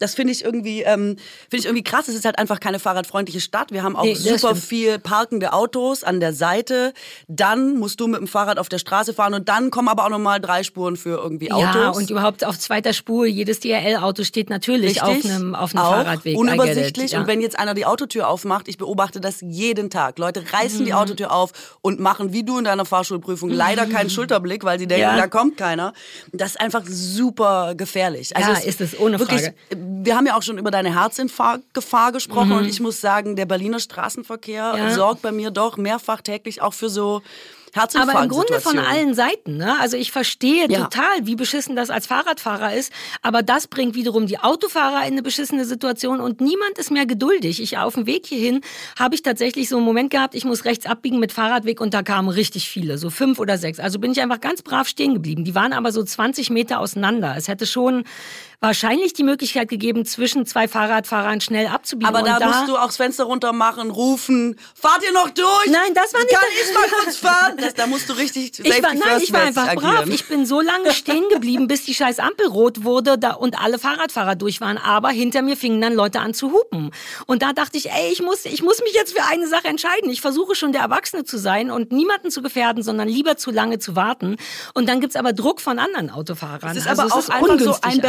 das 0.00 0.14
finde 0.14 0.32
ich 0.32 0.44
irgendwie, 0.44 0.82
ähm, 0.82 1.16
finde 1.48 1.56
ich 1.58 1.64
irgendwie 1.66 1.84
krass. 1.84 2.08
Es 2.08 2.14
ist 2.16 2.24
halt 2.24 2.38
einfach 2.38 2.60
keine 2.60 2.80
fahrradfreundliche 2.80 3.40
Stadt. 3.40 3.70
Wir 3.70 3.82
haben 3.82 3.94
auch 3.94 4.04
nee, 4.04 4.14
super 4.14 4.56
viel 4.56 4.98
parkende 4.98 5.52
Autos 5.52 6.02
an 6.02 6.18
der 6.18 6.32
Seite. 6.32 6.92
Dann 7.28 7.78
musst 7.78 8.00
du 8.00 8.08
mit 8.08 8.18
dem 8.18 8.26
Fahrrad 8.26 8.58
auf 8.58 8.68
der 8.68 8.78
Straße 8.78 9.14
fahren 9.14 9.34
und 9.34 9.48
dann 9.48 9.70
kommen 9.70 9.88
aber 9.88 10.04
auch 10.04 10.10
nochmal 10.10 10.40
drei 10.40 10.64
Spuren 10.64 10.96
für 10.96 11.16
irgendwie 11.18 11.52
Autos. 11.52 11.74
Ja, 11.74 11.90
und 11.90 12.10
überhaupt 12.10 12.44
auf 12.44 12.58
zweiter 12.58 12.92
Spur, 12.92 13.26
jedes 13.26 13.60
DRL-Auto 13.60 14.24
steht 14.24 14.50
natürlich 14.50 15.02
Richtig, 15.02 15.02
auf 15.02 15.24
einem, 15.24 15.54
auf 15.54 15.74
einem 15.74 15.84
auch, 15.84 15.92
Fahrradweg. 15.92 16.36
Unübersichtlich. 16.36 17.12
Ja. 17.12 17.20
Und 17.20 17.28
wenn 17.28 17.40
jetzt 17.40 17.58
einer 17.58 17.74
die 17.74 17.86
Autotür 17.86 18.28
aufmacht, 18.28 18.66
ich 18.66 18.76
beobachte 18.76 19.20
das 19.20 19.40
jeden 19.40 19.88
Tag. 19.90 20.18
Leute 20.18 20.42
reißen 20.52 20.80
mhm. 20.80 20.84
die 20.86 20.94
Autotür 20.94 21.32
auf 21.32 21.52
und 21.80 22.00
machen, 22.00 22.32
wie 22.32 22.42
du 22.42 22.58
in 22.58 22.64
deiner 22.64 22.84
Fahrschulprüfung, 22.84 23.50
mhm. 23.50 23.56
leider 23.56 23.86
keinen 23.86 24.10
Schulterblick, 24.10 24.64
weil 24.64 24.78
sie 24.78 24.86
denken, 24.86 25.02
ja. 25.02 25.16
da 25.16 25.28
kommt 25.28 25.56
keiner. 25.56 25.92
Das 26.32 26.50
ist 26.50 26.60
einfach 26.60 26.82
super 27.04 27.74
gefährlich. 27.74 28.36
Also 28.36 28.52
ja, 28.52 28.58
ist 28.58 28.80
es 28.80 28.98
ohne 28.98 29.18
wirklich, 29.18 29.42
Frage. 29.42 29.54
Wir 29.70 30.16
haben 30.16 30.26
ja 30.26 30.36
auch 30.36 30.42
schon 30.42 30.58
über 30.58 30.70
deine 30.70 30.94
Herzinfarktgefahr 30.94 32.12
gesprochen 32.12 32.50
mhm. 32.50 32.58
und 32.58 32.64
ich 32.64 32.80
muss 32.80 33.00
sagen, 33.00 33.36
der 33.36 33.46
Berliner 33.46 33.78
Straßenverkehr 33.78 34.74
ja. 34.76 34.90
sorgt 34.90 35.22
bei 35.22 35.32
mir 35.32 35.50
doch 35.50 35.76
mehrfach 35.76 36.20
täglich 36.20 36.62
auch 36.62 36.74
für 36.74 36.88
so 36.88 37.22
aber 37.74 38.22
im 38.22 38.28
Grunde 38.28 38.60
von 38.60 38.78
allen 38.78 39.14
Seiten. 39.14 39.56
Ne? 39.56 39.78
Also 39.80 39.96
ich 39.96 40.12
verstehe 40.12 40.68
ja. 40.68 40.84
total, 40.84 41.26
wie 41.26 41.34
beschissen 41.34 41.76
das 41.76 41.90
als 41.90 42.06
Fahrradfahrer 42.06 42.74
ist. 42.74 42.92
Aber 43.22 43.42
das 43.42 43.66
bringt 43.66 43.94
wiederum 43.94 44.26
die 44.26 44.38
Autofahrer 44.38 45.06
in 45.06 45.12
eine 45.12 45.22
beschissene 45.22 45.64
Situation 45.64 46.20
und 46.20 46.40
niemand 46.40 46.78
ist 46.78 46.90
mehr 46.90 47.06
geduldig. 47.06 47.60
Ich 47.60 47.78
auf 47.78 47.94
dem 47.94 48.06
Weg 48.06 48.26
hierhin 48.26 48.60
habe 48.98 49.14
ich 49.14 49.22
tatsächlich 49.22 49.68
so 49.68 49.76
einen 49.76 49.84
Moment 49.86 50.10
gehabt, 50.10 50.34
ich 50.34 50.44
muss 50.44 50.64
rechts 50.64 50.86
abbiegen 50.86 51.18
mit 51.18 51.32
Fahrradweg 51.32 51.80
und 51.80 51.94
da 51.94 52.02
kamen 52.02 52.28
richtig 52.28 52.68
viele, 52.68 52.98
so 52.98 53.10
fünf 53.10 53.38
oder 53.38 53.58
sechs. 53.58 53.80
Also 53.80 53.98
bin 53.98 54.12
ich 54.12 54.20
einfach 54.20 54.40
ganz 54.40 54.62
brav 54.62 54.88
stehen 54.88 55.14
geblieben. 55.14 55.44
Die 55.44 55.54
waren 55.54 55.72
aber 55.72 55.92
so 55.92 56.02
20 56.02 56.50
Meter 56.50 56.80
auseinander. 56.80 57.34
Es 57.36 57.48
hätte 57.48 57.66
schon 57.66 58.04
wahrscheinlich 58.64 59.12
die 59.12 59.22
Möglichkeit 59.22 59.68
gegeben, 59.68 60.04
zwischen 60.04 60.46
zwei 60.46 60.68
Fahrradfahrern 60.68 61.40
schnell 61.40 61.66
abzubiegen. 61.66 62.14
Aber 62.14 62.26
da, 62.26 62.38
da, 62.38 62.46
musst 62.46 62.68
du 62.68 62.76
auch 62.76 62.86
das 62.86 62.96
Fenster 62.96 63.24
runter 63.24 63.52
machen, 63.52 63.90
rufen, 63.90 64.58
fahrt 64.74 65.02
ihr 65.04 65.12
noch 65.12 65.30
durch? 65.30 65.66
Nein, 65.66 65.94
das 65.94 66.14
war 66.14 66.20
nicht. 66.20 66.32
Kann 66.32 66.42
ich 66.50 66.74
mal 66.74 66.88
kurz 67.00 67.16
fahren? 67.16 67.56
Das, 67.58 67.74
da 67.74 67.86
musst 67.86 68.08
du 68.08 68.14
richtig 68.14 68.58
ich 68.58 68.82
war, 68.82 68.94
Nein, 68.94 69.20
ich 69.22 69.32
war 69.32 69.42
einfach 69.42 69.68
agieren. 69.68 69.94
brav. 69.94 70.08
Ich 70.08 70.26
bin 70.26 70.46
so 70.46 70.60
lange 70.60 70.92
stehen 70.92 71.24
geblieben, 71.30 71.66
bis 71.68 71.84
die 71.84 71.94
scheiß 71.94 72.18
Ampel 72.18 72.46
rot 72.46 72.84
wurde 72.84 73.18
da, 73.18 73.32
und 73.32 73.60
alle 73.60 73.78
Fahrradfahrer 73.78 74.34
durch 74.34 74.60
waren. 74.60 74.78
Aber 74.78 75.10
hinter 75.10 75.42
mir 75.42 75.56
fingen 75.56 75.80
dann 75.80 75.94
Leute 75.94 76.20
an 76.20 76.34
zu 76.34 76.52
hupen. 76.52 76.90
Und 77.26 77.42
da 77.42 77.52
dachte 77.52 77.76
ich, 77.76 77.90
ey, 77.90 78.12
ich 78.12 78.22
muss, 78.22 78.44
ich 78.44 78.62
muss 78.62 78.80
mich 78.80 78.94
jetzt 78.94 79.16
für 79.16 79.24
eine 79.24 79.46
Sache 79.46 79.68
entscheiden. 79.68 80.10
Ich 80.10 80.20
versuche 80.20 80.54
schon 80.54 80.72
der 80.72 80.82
Erwachsene 80.82 81.24
zu 81.24 81.38
sein 81.38 81.70
und 81.70 81.92
niemanden 81.92 82.30
zu 82.30 82.42
gefährden, 82.42 82.82
sondern 82.82 83.08
lieber 83.08 83.36
zu 83.36 83.50
lange 83.50 83.78
zu 83.78 83.96
warten. 83.96 84.36
Und 84.72 84.88
dann 84.88 85.00
gibt's 85.00 85.16
aber 85.16 85.32
Druck 85.32 85.60
von 85.60 85.78
anderen 85.78 86.10
Autofahrern. 86.10 86.70
Es 86.70 86.78
ist 86.78 86.88
also 86.88 87.02
aber 87.02 87.14
auch 87.14 87.28
einfach 87.28 87.60
so 87.60 87.76
ein 87.82 88.00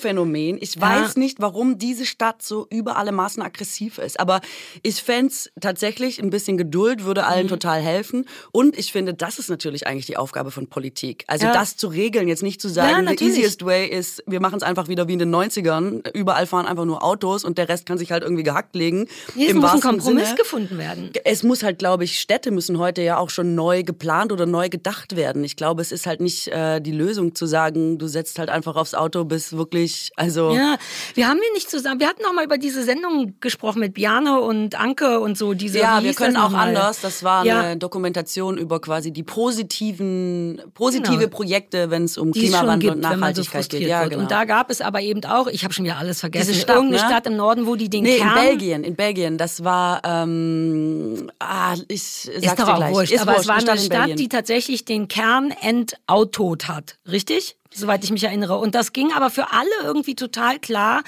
Berlin-Phänomen. 0.00 0.58
Ich 0.60 0.76
ja. 0.76 0.82
weiß 0.82 1.16
nicht, 1.16 1.40
warum 1.40 1.78
diese 1.78 2.06
Stadt 2.06 2.42
so 2.42 2.66
über 2.70 2.96
alle 2.96 3.12
Maßen 3.12 3.42
aggressiv 3.42 3.98
ist. 3.98 4.18
Aber 4.18 4.40
ich 4.82 5.02
fände 5.02 5.34
tatsächlich, 5.60 6.20
ein 6.20 6.30
bisschen 6.30 6.56
Geduld 6.56 7.04
würde 7.04 7.24
allen 7.26 7.46
mhm. 7.46 7.50
total 7.50 7.80
helfen. 7.80 8.26
Und 8.52 8.78
ich 8.78 8.92
finde, 8.92 9.14
das 9.14 9.38
ist 9.38 9.48
natürlich 9.48 9.86
eigentlich 9.86 10.06
die 10.06 10.16
Aufgabe 10.16 10.50
von 10.50 10.68
Politik. 10.68 11.24
Also 11.26 11.46
ja. 11.46 11.52
das 11.52 11.76
zu 11.76 11.88
regeln, 11.88 12.28
jetzt 12.28 12.42
nicht 12.42 12.60
zu 12.60 12.68
sagen, 12.68 13.06
ja, 13.06 13.14
the 13.16 13.24
easiest 13.24 13.64
way 13.64 13.86
ist, 13.86 14.22
wir 14.26 14.40
machen 14.40 14.56
es 14.56 14.62
einfach 14.62 14.88
wieder 14.88 15.08
wie 15.08 15.14
in 15.14 15.18
den 15.18 15.34
90ern. 15.34 16.08
Überall 16.14 16.46
fahren 16.46 16.66
einfach 16.66 16.84
nur 16.84 17.04
Autos 17.04 17.44
und 17.44 17.58
der 17.58 17.68
Rest 17.68 17.86
kann 17.86 17.98
sich 17.98 18.12
halt 18.12 18.22
irgendwie 18.22 18.42
gehackt 18.42 18.74
legen. 18.74 19.06
Nee, 19.34 19.48
es 19.48 19.54
muss 19.54 19.72
ein 19.72 19.80
Kompromiss 19.80 20.28
Sinne. 20.28 20.36
gefunden 20.36 20.78
werden. 20.78 21.10
Es 21.24 21.42
muss 21.42 21.62
halt, 21.62 21.78
glaube 21.78 22.04
ich, 22.04 22.20
Städte 22.20 22.50
müssen 22.50 22.78
heute 22.78 23.02
ja 23.02 23.18
auch 23.18 23.30
schon 23.30 23.54
neu 23.54 23.82
geplant 23.82 24.32
oder 24.32 24.46
neu 24.46 24.68
gedacht 24.68 25.16
werden. 25.16 25.44
Ich 25.44 25.56
glaube, 25.56 25.82
es 25.82 25.92
ist 25.92 26.06
halt 26.06 26.20
nicht 26.20 26.48
äh, 26.48 26.80
die 26.80 26.92
Lösung 26.92 27.34
zu 27.34 27.46
sagen, 27.46 27.98
du 27.98 28.06
setzt 28.06 28.38
halt 28.38 28.50
einfach 28.50 28.76
aufs 28.76 28.94
Auto, 28.94 29.24
bis 29.24 29.52
wirklich, 29.52 29.79
also. 30.16 30.52
Ja, 30.52 30.76
wir 31.14 31.28
haben 31.28 31.38
wir 31.40 31.52
nicht 31.54 31.70
zusammen, 31.70 32.00
wir 32.00 32.08
hatten 32.08 32.24
auch 32.24 32.32
mal 32.32 32.44
über 32.44 32.58
diese 32.58 32.82
Sendung 32.82 33.34
gesprochen 33.40 33.80
mit 33.80 33.94
Biane 33.94 34.40
und 34.40 34.78
Anke 34.78 35.20
und 35.20 35.36
so. 35.38 35.54
Diese, 35.54 35.78
ja, 35.78 36.02
wir 36.02 36.14
können 36.14 36.36
auch 36.36 36.52
anders. 36.52 37.00
Das 37.00 37.22
war 37.22 37.44
ja. 37.44 37.60
eine 37.60 37.76
Dokumentation 37.76 38.58
über 38.58 38.80
quasi 38.80 39.12
die 39.12 39.22
positiven, 39.22 40.60
positive 40.74 41.18
genau. 41.18 41.30
Projekte, 41.30 41.90
wenn 41.90 42.04
es 42.04 42.18
um 42.18 42.32
die 42.32 42.40
Klimawandel 42.40 42.78
gibt, 42.78 42.94
und 42.94 43.00
Nachhaltigkeit 43.00 43.64
so 43.64 43.68
geht. 43.70 43.88
Ja, 43.88 44.06
genau. 44.06 44.22
Und 44.22 44.30
da 44.30 44.44
gab 44.44 44.70
es 44.70 44.80
aber 44.80 45.00
eben 45.00 45.24
auch, 45.24 45.46
ich 45.46 45.64
habe 45.64 45.72
schon 45.72 45.84
wieder 45.84 45.98
alles 45.98 46.20
vergessen, 46.20 46.54
Stadt, 46.54 46.76
irgendeine 46.76 47.02
ne? 47.02 47.08
Stadt 47.08 47.26
im 47.26 47.36
Norden, 47.36 47.66
wo 47.66 47.76
die 47.76 47.88
den 47.88 48.02
nee, 48.02 48.18
Kern... 48.18 48.28
in 48.28 48.34
Belgien, 48.34 48.84
in 48.84 48.96
Belgien. 48.96 49.38
Das 49.38 49.64
war, 49.64 50.02
ähm, 50.04 51.30
ah, 51.38 51.74
ich 51.88 52.02
sag's 52.02 52.36
ist 52.36 52.60
auch 52.60 52.76
gleich. 52.76 52.94
Wurscht, 52.94 53.12
ist 53.12 53.20
aber 53.20 53.32
wurscht, 53.32 53.42
es 53.42 53.48
war 53.48 53.56
eine 53.56 53.78
Stadt, 53.78 53.80
Stadt 53.80 54.18
die 54.18 54.28
tatsächlich 54.28 54.84
den 54.84 55.08
Kern 55.08 55.50
entautot 55.50 56.68
hat. 56.68 56.98
Richtig? 57.10 57.56
Soweit 57.72 58.02
ich 58.04 58.10
mich 58.10 58.24
erinnere. 58.24 58.58
Und 58.58 58.74
das 58.74 58.92
ging 58.92 59.12
aber 59.12 59.30
für 59.30 59.52
alle 59.52 59.70
irgendwie 59.84 60.14
total 60.14 60.58
klar 60.58 61.02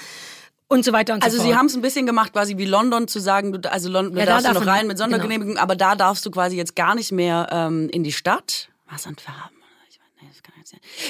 und 0.67 0.85
so 0.85 0.93
weiter 0.93 1.13
und 1.13 1.23
also 1.23 1.37
so 1.37 1.43
fort. 1.43 1.47
Also 1.47 1.53
sie 1.53 1.59
haben 1.59 1.65
es 1.67 1.75
ein 1.75 1.81
bisschen 1.81 2.05
gemacht, 2.05 2.33
quasi 2.33 2.57
wie 2.57 2.65
London 2.65 3.07
zu 3.07 3.19
sagen, 3.19 3.61
du, 3.61 3.71
also 3.71 3.89
London, 3.89 4.17
ja, 4.17 4.25
darfst 4.25 4.45
da 4.45 4.53
du 4.53 4.59
noch 4.59 4.67
rein 4.67 4.87
mit 4.87 4.97
Sondergenehmigung, 4.97 5.53
genau. 5.53 5.61
aber 5.61 5.75
da 5.75 5.95
darfst 5.95 6.25
du 6.25 6.31
quasi 6.31 6.55
jetzt 6.57 6.75
gar 6.75 6.95
nicht 6.95 7.11
mehr 7.11 7.47
ähm, 7.51 7.89
in 7.89 8.03
die 8.03 8.11
Stadt. 8.11 8.69
Was 8.89 9.05
an 9.05 9.15
Farben? 9.15 9.62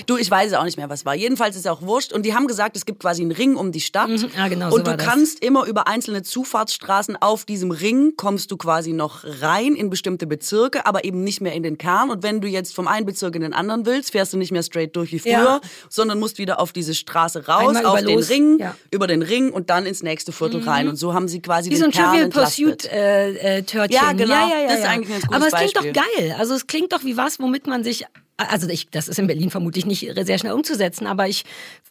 Du, 0.06 0.18
ich 0.18 0.30
weiß 0.30 0.54
auch 0.54 0.64
nicht 0.64 0.78
mehr, 0.78 0.90
was 0.90 1.06
war. 1.06 1.16
Jedenfalls 1.16 1.56
ist 1.56 1.62
es 1.66 1.68
auch 1.72 1.82
wurscht. 1.82 2.14
Und 2.14 2.24
die 2.26 2.34
haben 2.34 2.48
gesagt, 2.48 2.76
es 2.78 2.86
gibt 2.86 3.00
quasi 3.00 3.22
einen 3.22 3.32
Ring 3.32 3.56
um 3.56 3.72
die 3.72 3.82
Stadt. 3.82 4.10
Mhm. 4.10 4.30
Ja, 4.36 4.48
genau, 4.48 4.68
und 4.74 4.86
so 4.86 4.92
du 4.92 4.98
kannst 4.98 5.44
immer 5.44 5.66
über 5.66 5.88
einzelne 5.88 6.24
Zufahrtsstraßen 6.24 7.18
auf 7.22 7.46
diesem 7.46 7.72
Ring 7.72 8.14
kommst 8.16 8.52
du 8.52 8.58
quasi 8.58 8.94
noch 8.94 9.24
rein 9.42 9.76
in 9.76 9.90
bestimmte 9.90 10.28
Bezirke, 10.28 10.86
aber 10.86 11.04
eben 11.04 11.24
nicht 11.24 11.42
mehr 11.42 11.54
in 11.54 11.64
den 11.64 11.78
Kern. 11.78 12.10
Und 12.10 12.24
wenn 12.24 12.42
du 12.42 12.48
jetzt 12.48 12.74
vom 12.76 12.88
einen 12.88 13.06
Bezirk 13.06 13.36
in 13.36 13.42
den 13.42 13.54
anderen 13.54 13.86
willst, 13.86 14.12
fährst 14.12 14.34
du 14.34 14.38
nicht 14.38 14.52
mehr 14.52 14.64
straight 14.64 14.96
durch 14.96 15.12
wie 15.12 15.20
früher, 15.20 15.32
Ja. 15.32 15.62
sondern 15.90 16.20
musst 16.20 16.38
wieder 16.38 16.60
auf 16.60 16.72
diese 16.74 16.94
Straße 16.94 17.48
raus, 17.48 17.76
Einmal 17.76 17.86
auf 17.86 18.00
den 18.00 18.16
los. 18.16 18.30
Ring, 18.30 18.60
Ja. 18.60 18.70
Mhm. 18.70 18.76
über 18.92 19.08
den 19.08 19.22
Ring 19.22 19.52
und 19.52 19.70
dann 19.70 19.86
ins 19.86 20.04
nächste 20.04 20.32
Viertel 20.32 20.62
rein. 20.64 20.88
Und 20.88 20.96
so 20.98 21.14
haben 21.14 21.28
sie 21.28 21.42
quasi 21.42 21.70
Wie 21.70 21.76
den 21.76 21.80
so 21.80 21.86
ein 21.86 21.92
Kern 21.92 22.12
Trivial. 22.12 22.30
Pursuit 22.30 22.86
äh, 22.86 23.58
äh, 23.58 23.64
Törtchen. 23.64 24.00
Ja, 24.02 24.12
genau. 24.14 24.34
Ja, 24.34 24.48
ja, 24.48 24.60
ja, 24.62 24.68
Das 24.68 24.80
ist 24.80 24.86
eigentlich 24.86 25.14
ein 25.16 25.22
gutes 25.22 25.36
Aber 25.36 25.48
es 25.48 25.54
klingt 25.54 25.74
Beispiel. 25.74 25.94
doch 25.94 26.02
geil. 26.18 26.36
Also 26.40 26.54
es 26.54 26.68
klingt 26.68 26.94
doch 26.94 27.04
wie 27.04 27.18
was, 27.18 27.40
womit 27.40 27.68
man 27.68 27.84
sich 27.84 28.06
also 28.50 28.68
ich, 28.70 28.90
das 28.90 29.08
ist 29.08 29.20
in 29.20 29.28
Berlin 29.28 29.50
vermutlich 29.50 29.86
nicht 29.86 30.08
sehr 30.26 30.38
schnell 30.38 30.54
umzusetzen, 30.54 31.08
aber 31.08 31.28
ich 31.28 31.44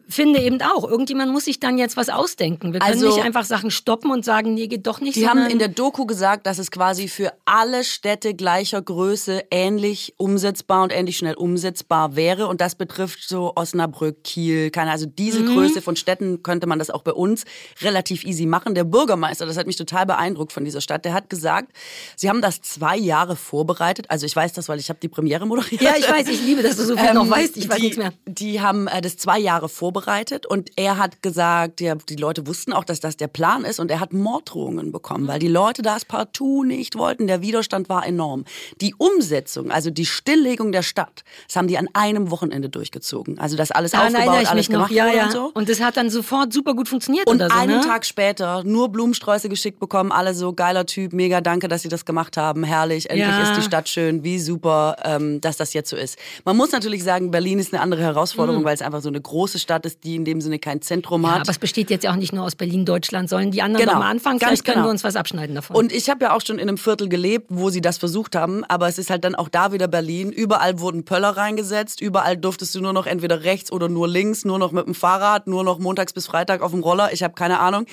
finde 0.09 0.41
eben 0.41 0.61
auch, 0.63 0.89
irgendjemand 0.89 1.33
muss 1.33 1.45
sich 1.45 1.61
dann 1.61 1.79
jetzt 1.79 1.97
was 1.97 2.09
ausdenken. 2.09 2.73
Wir 2.73 2.81
können 2.81 2.93
Also- 2.93 3.15
nicht 3.15 3.25
einfach 3.25 3.45
Sachen 3.45 3.71
stoppen 3.71 4.11
und 4.11 4.25
sagen, 4.25 4.55
nee, 4.55 4.67
geht 4.67 4.87
doch 4.87 5.01
nicht. 5.01 5.17
Die 5.17 5.29
haben 5.29 5.47
in 5.47 5.59
der 5.59 5.69
Doku 5.69 6.07
gesagt, 6.07 6.47
dass 6.47 6.59
es 6.59 6.71
quasi 6.71 7.09
für 7.09 7.33
alle 7.45 7.85
Städte 7.85 8.35
gleicher 8.35 8.83
Größe 8.83 9.45
ähnlich 9.51 10.15
umsetzbar 10.17 10.83
und 10.83 10.93
ähnlich 10.93 11.17
schnell 11.19 11.35
umsetzbar 11.35 12.17
wäre. 12.17 12.49
Und 12.49 12.61
das 12.61 12.75
betrifft 12.75 13.29
so 13.29 13.53
Osnabrück, 13.55 14.25
Kiel, 14.25 14.71
keine, 14.71 14.91
also 14.91 15.07
diese 15.07 15.41
Mhm. 15.41 15.55
Größe 15.55 15.83
von 15.83 15.97
Städten 15.97 16.43
könnte 16.43 16.67
man 16.67 16.79
das 16.79 16.91
auch 16.91 17.03
bei 17.03 17.13
uns 17.13 17.45
relativ 17.81 18.25
easy 18.25 18.47
machen. 18.47 18.75
Der 18.75 18.85
Bürgermeister, 18.85 19.47
das 19.47 19.57
hat 19.57 19.67
mich 19.67 19.77
total 19.77 20.07
beeindruckt 20.07 20.53
von 20.53 20.65
dieser 20.65 20.81
Stadt, 20.81 21.05
der 21.05 21.15
hat 21.15 21.31
gesagt, 21.31 21.73
sie 22.17 22.29
haben 22.29 22.43
das 22.43 22.61
zwei 22.61 22.97
Jahre 22.97 23.37
vorbereitet. 23.37 24.07
Also 24.09 24.27
ich 24.27 24.35
weiß 24.35 24.53
das, 24.53 24.69
weil 24.69 24.79
ich 24.79 24.89
habe 24.89 24.99
die 25.01 25.09
Premiere 25.09 25.47
moderiert. 25.47 25.81
ja, 25.81 25.95
ich 25.99 26.09
weiß, 26.11 26.29
ich 26.29 26.42
liebe, 26.43 26.63
dass 26.63 26.77
du 26.77 26.85
so 26.85 26.97
viel 26.97 27.15
noch 27.15 27.29
weißt. 27.29 27.57
Ich 27.57 27.69
weiß 27.69 27.77
Ähm, 27.77 27.81
die, 27.81 27.83
nichts 27.87 27.99
mehr. 27.99 28.13
Die 28.27 28.61
haben 28.61 28.87
äh, 28.89 29.01
das 29.01 29.17
zwei 29.17 29.39
Jahre 29.39 29.69
vorbereitet 29.69 30.47
und 30.47 30.71
er 30.77 30.99
hat 30.99 31.23
gesagt, 31.23 31.81
ja, 31.81 31.95
die 31.95 32.17
Leute 32.17 32.47
wussten 32.47 32.73
auch, 32.73 32.85
dass 32.85 33.01
das 33.01 33.17
der 33.17 33.29
Plan 33.29 33.65
ist 33.65 33.81
und 33.81 33.91
er 33.91 34.01
hat 34.01 34.13
Morddrohungen 34.13 34.93
bekommen, 34.93 35.27
weil 35.29 35.39
die 35.39 35.49
Leute 35.49 35.83
das 35.83 36.05
partout 36.05 36.65
nicht 36.65 36.97
wollten. 36.97 37.27
Der 37.27 37.43
Widerstand 37.43 37.89
war 37.89 38.07
enorm. 38.07 38.45
Die 38.81 38.95
Umsetzung, 38.97 39.71
also 39.71 39.91
die 39.91 40.07
Stilllegung 40.07 40.73
der 40.73 40.83
Stadt, 40.83 41.25
das 41.47 41.57
haben 41.57 41.69
die 41.69 41.79
an 41.79 41.89
einem 41.93 42.31
Wochenende 42.31 42.69
durchgezogen. 42.69 43.39
Also 43.39 43.57
das 43.57 43.71
alles 43.71 43.93
Daran 43.93 44.09
aufgebaut, 44.09 44.27
erinnere 44.27 44.43
ich 44.43 44.49
alles 44.51 44.69
mich 44.69 44.77
noch. 44.79 44.89
gemacht 44.89 44.93
Ja, 44.93 45.13
ja. 45.13 45.25
und 45.27 45.33
so. 45.33 45.51
Und 45.55 45.69
das 45.69 45.81
hat 45.81 45.97
dann 45.97 46.11
sofort 46.11 46.53
super 46.53 46.75
gut 46.75 46.89
funktioniert 46.89 47.27
Und 47.27 47.41
so, 47.41 47.49
einen 47.49 47.79
ne? 47.79 47.85
Tag 47.85 48.05
später 48.05 48.63
nur 48.65 48.89
Blumensträuße 48.91 49.49
geschickt 49.49 49.79
bekommen, 49.79 50.13
alle 50.13 50.35
so 50.35 50.53
geiler 50.53 50.87
Typ, 50.87 51.13
mega 51.13 51.41
danke, 51.41 51.69
dass 51.69 51.83
Sie 51.83 51.89
das 51.89 52.05
gemacht 52.05 52.37
haben, 52.37 52.65
herrlich, 52.65 53.11
endlich 53.11 53.29
Ja. 53.29 53.43
ist 53.43 53.57
die 53.57 53.63
Stadt 53.63 53.89
schön, 53.89 54.25
wie 54.25 54.39
super, 54.39 54.97
ähm, 55.05 55.41
dass 55.41 55.57
das 55.57 55.73
jetzt 55.75 55.91
so 55.91 55.97
ist. 55.97 56.19
Man 56.45 56.57
muss 56.57 56.73
natürlich 56.73 57.05
sagen, 57.05 57.31
Berlin 57.31 57.59
ist 57.59 57.73
eine 57.73 57.83
andere 57.83 58.03
Herausforderung, 58.03 58.65
weil 58.65 58.75
es 58.75 58.83
einfach 58.83 59.01
so 59.03 59.09
eine 59.09 59.21
große 59.21 59.59
Stadt 59.59 59.87
ist, 59.87 60.05
die 60.05 60.17
in 60.17 60.25
dem 60.25 60.41
Sinne 60.41 60.59
kein 60.59 60.83
Zentrum 60.83 61.21
Mhm. 61.23 61.27
Ja, 61.27 61.33
hat. 61.35 61.41
aber 61.43 61.51
es 61.51 61.59
besteht 61.59 61.91
jetzt 61.91 62.05
ja 62.05 62.13
auch 62.13 62.17
nicht 62.17 62.33
nur 62.33 62.45
aus 62.45 62.55
Berlin, 62.55 62.85
Deutschland, 62.85 63.29
sollen 63.29 63.51
die 63.51 63.63
anderen 63.63 63.87
Genau, 63.87 63.99
mal 63.99 64.11
anfangen. 64.11 64.39
ganz 64.39 64.49
Vielleicht 64.51 64.65
können 64.65 64.75
genau. 64.77 64.87
wir 64.87 64.91
uns 64.91 65.05
was 65.05 65.17
abschneiden 65.17 65.55
davon. 65.55 65.77
Und 65.77 65.93
ich 65.93 66.09
habe 66.11 66.25
ja 66.25 66.35
auch 66.35 66.41
schon 66.47 66.59
in 66.59 66.69
einem 66.69 66.79
Viertel 66.79 67.09
gelebt, 67.09 67.47
wo 67.51 67.71
sie 67.71 67.81
das 67.81 67.99
versucht 67.99 68.35
haben, 68.37 68.65
aber 68.65 68.89
es 68.89 68.99
ist 68.99 69.11
halt 69.11 69.25
dann 69.25 69.35
auch 69.35 69.49
da 69.49 69.73
wieder 69.73 69.89
Berlin. 69.89 70.31
Überall 70.33 70.81
wurden 70.81 71.05
Pöller 71.05 71.31
reingesetzt, 71.37 72.01
überall 72.01 72.37
durftest 72.37 72.75
du 72.75 72.81
nur 72.81 72.93
noch 72.93 73.07
entweder 73.07 73.45
rechts 73.45 73.71
oder 73.73 73.89
nur 73.89 74.09
links, 74.09 74.45
nur 74.45 74.59
noch 74.59 74.73
mit 74.73 74.87
dem 74.87 74.95
Fahrrad, 74.95 75.47
nur 75.47 75.65
noch 75.65 75.79
montags 75.79 76.13
bis 76.13 76.27
Freitag 76.27 76.63
auf 76.63 76.71
dem 76.73 76.83
Roller, 76.83 77.13
ich 77.13 77.23
habe 77.23 77.35
keine 77.35 77.61
Ahnung. 77.61 77.87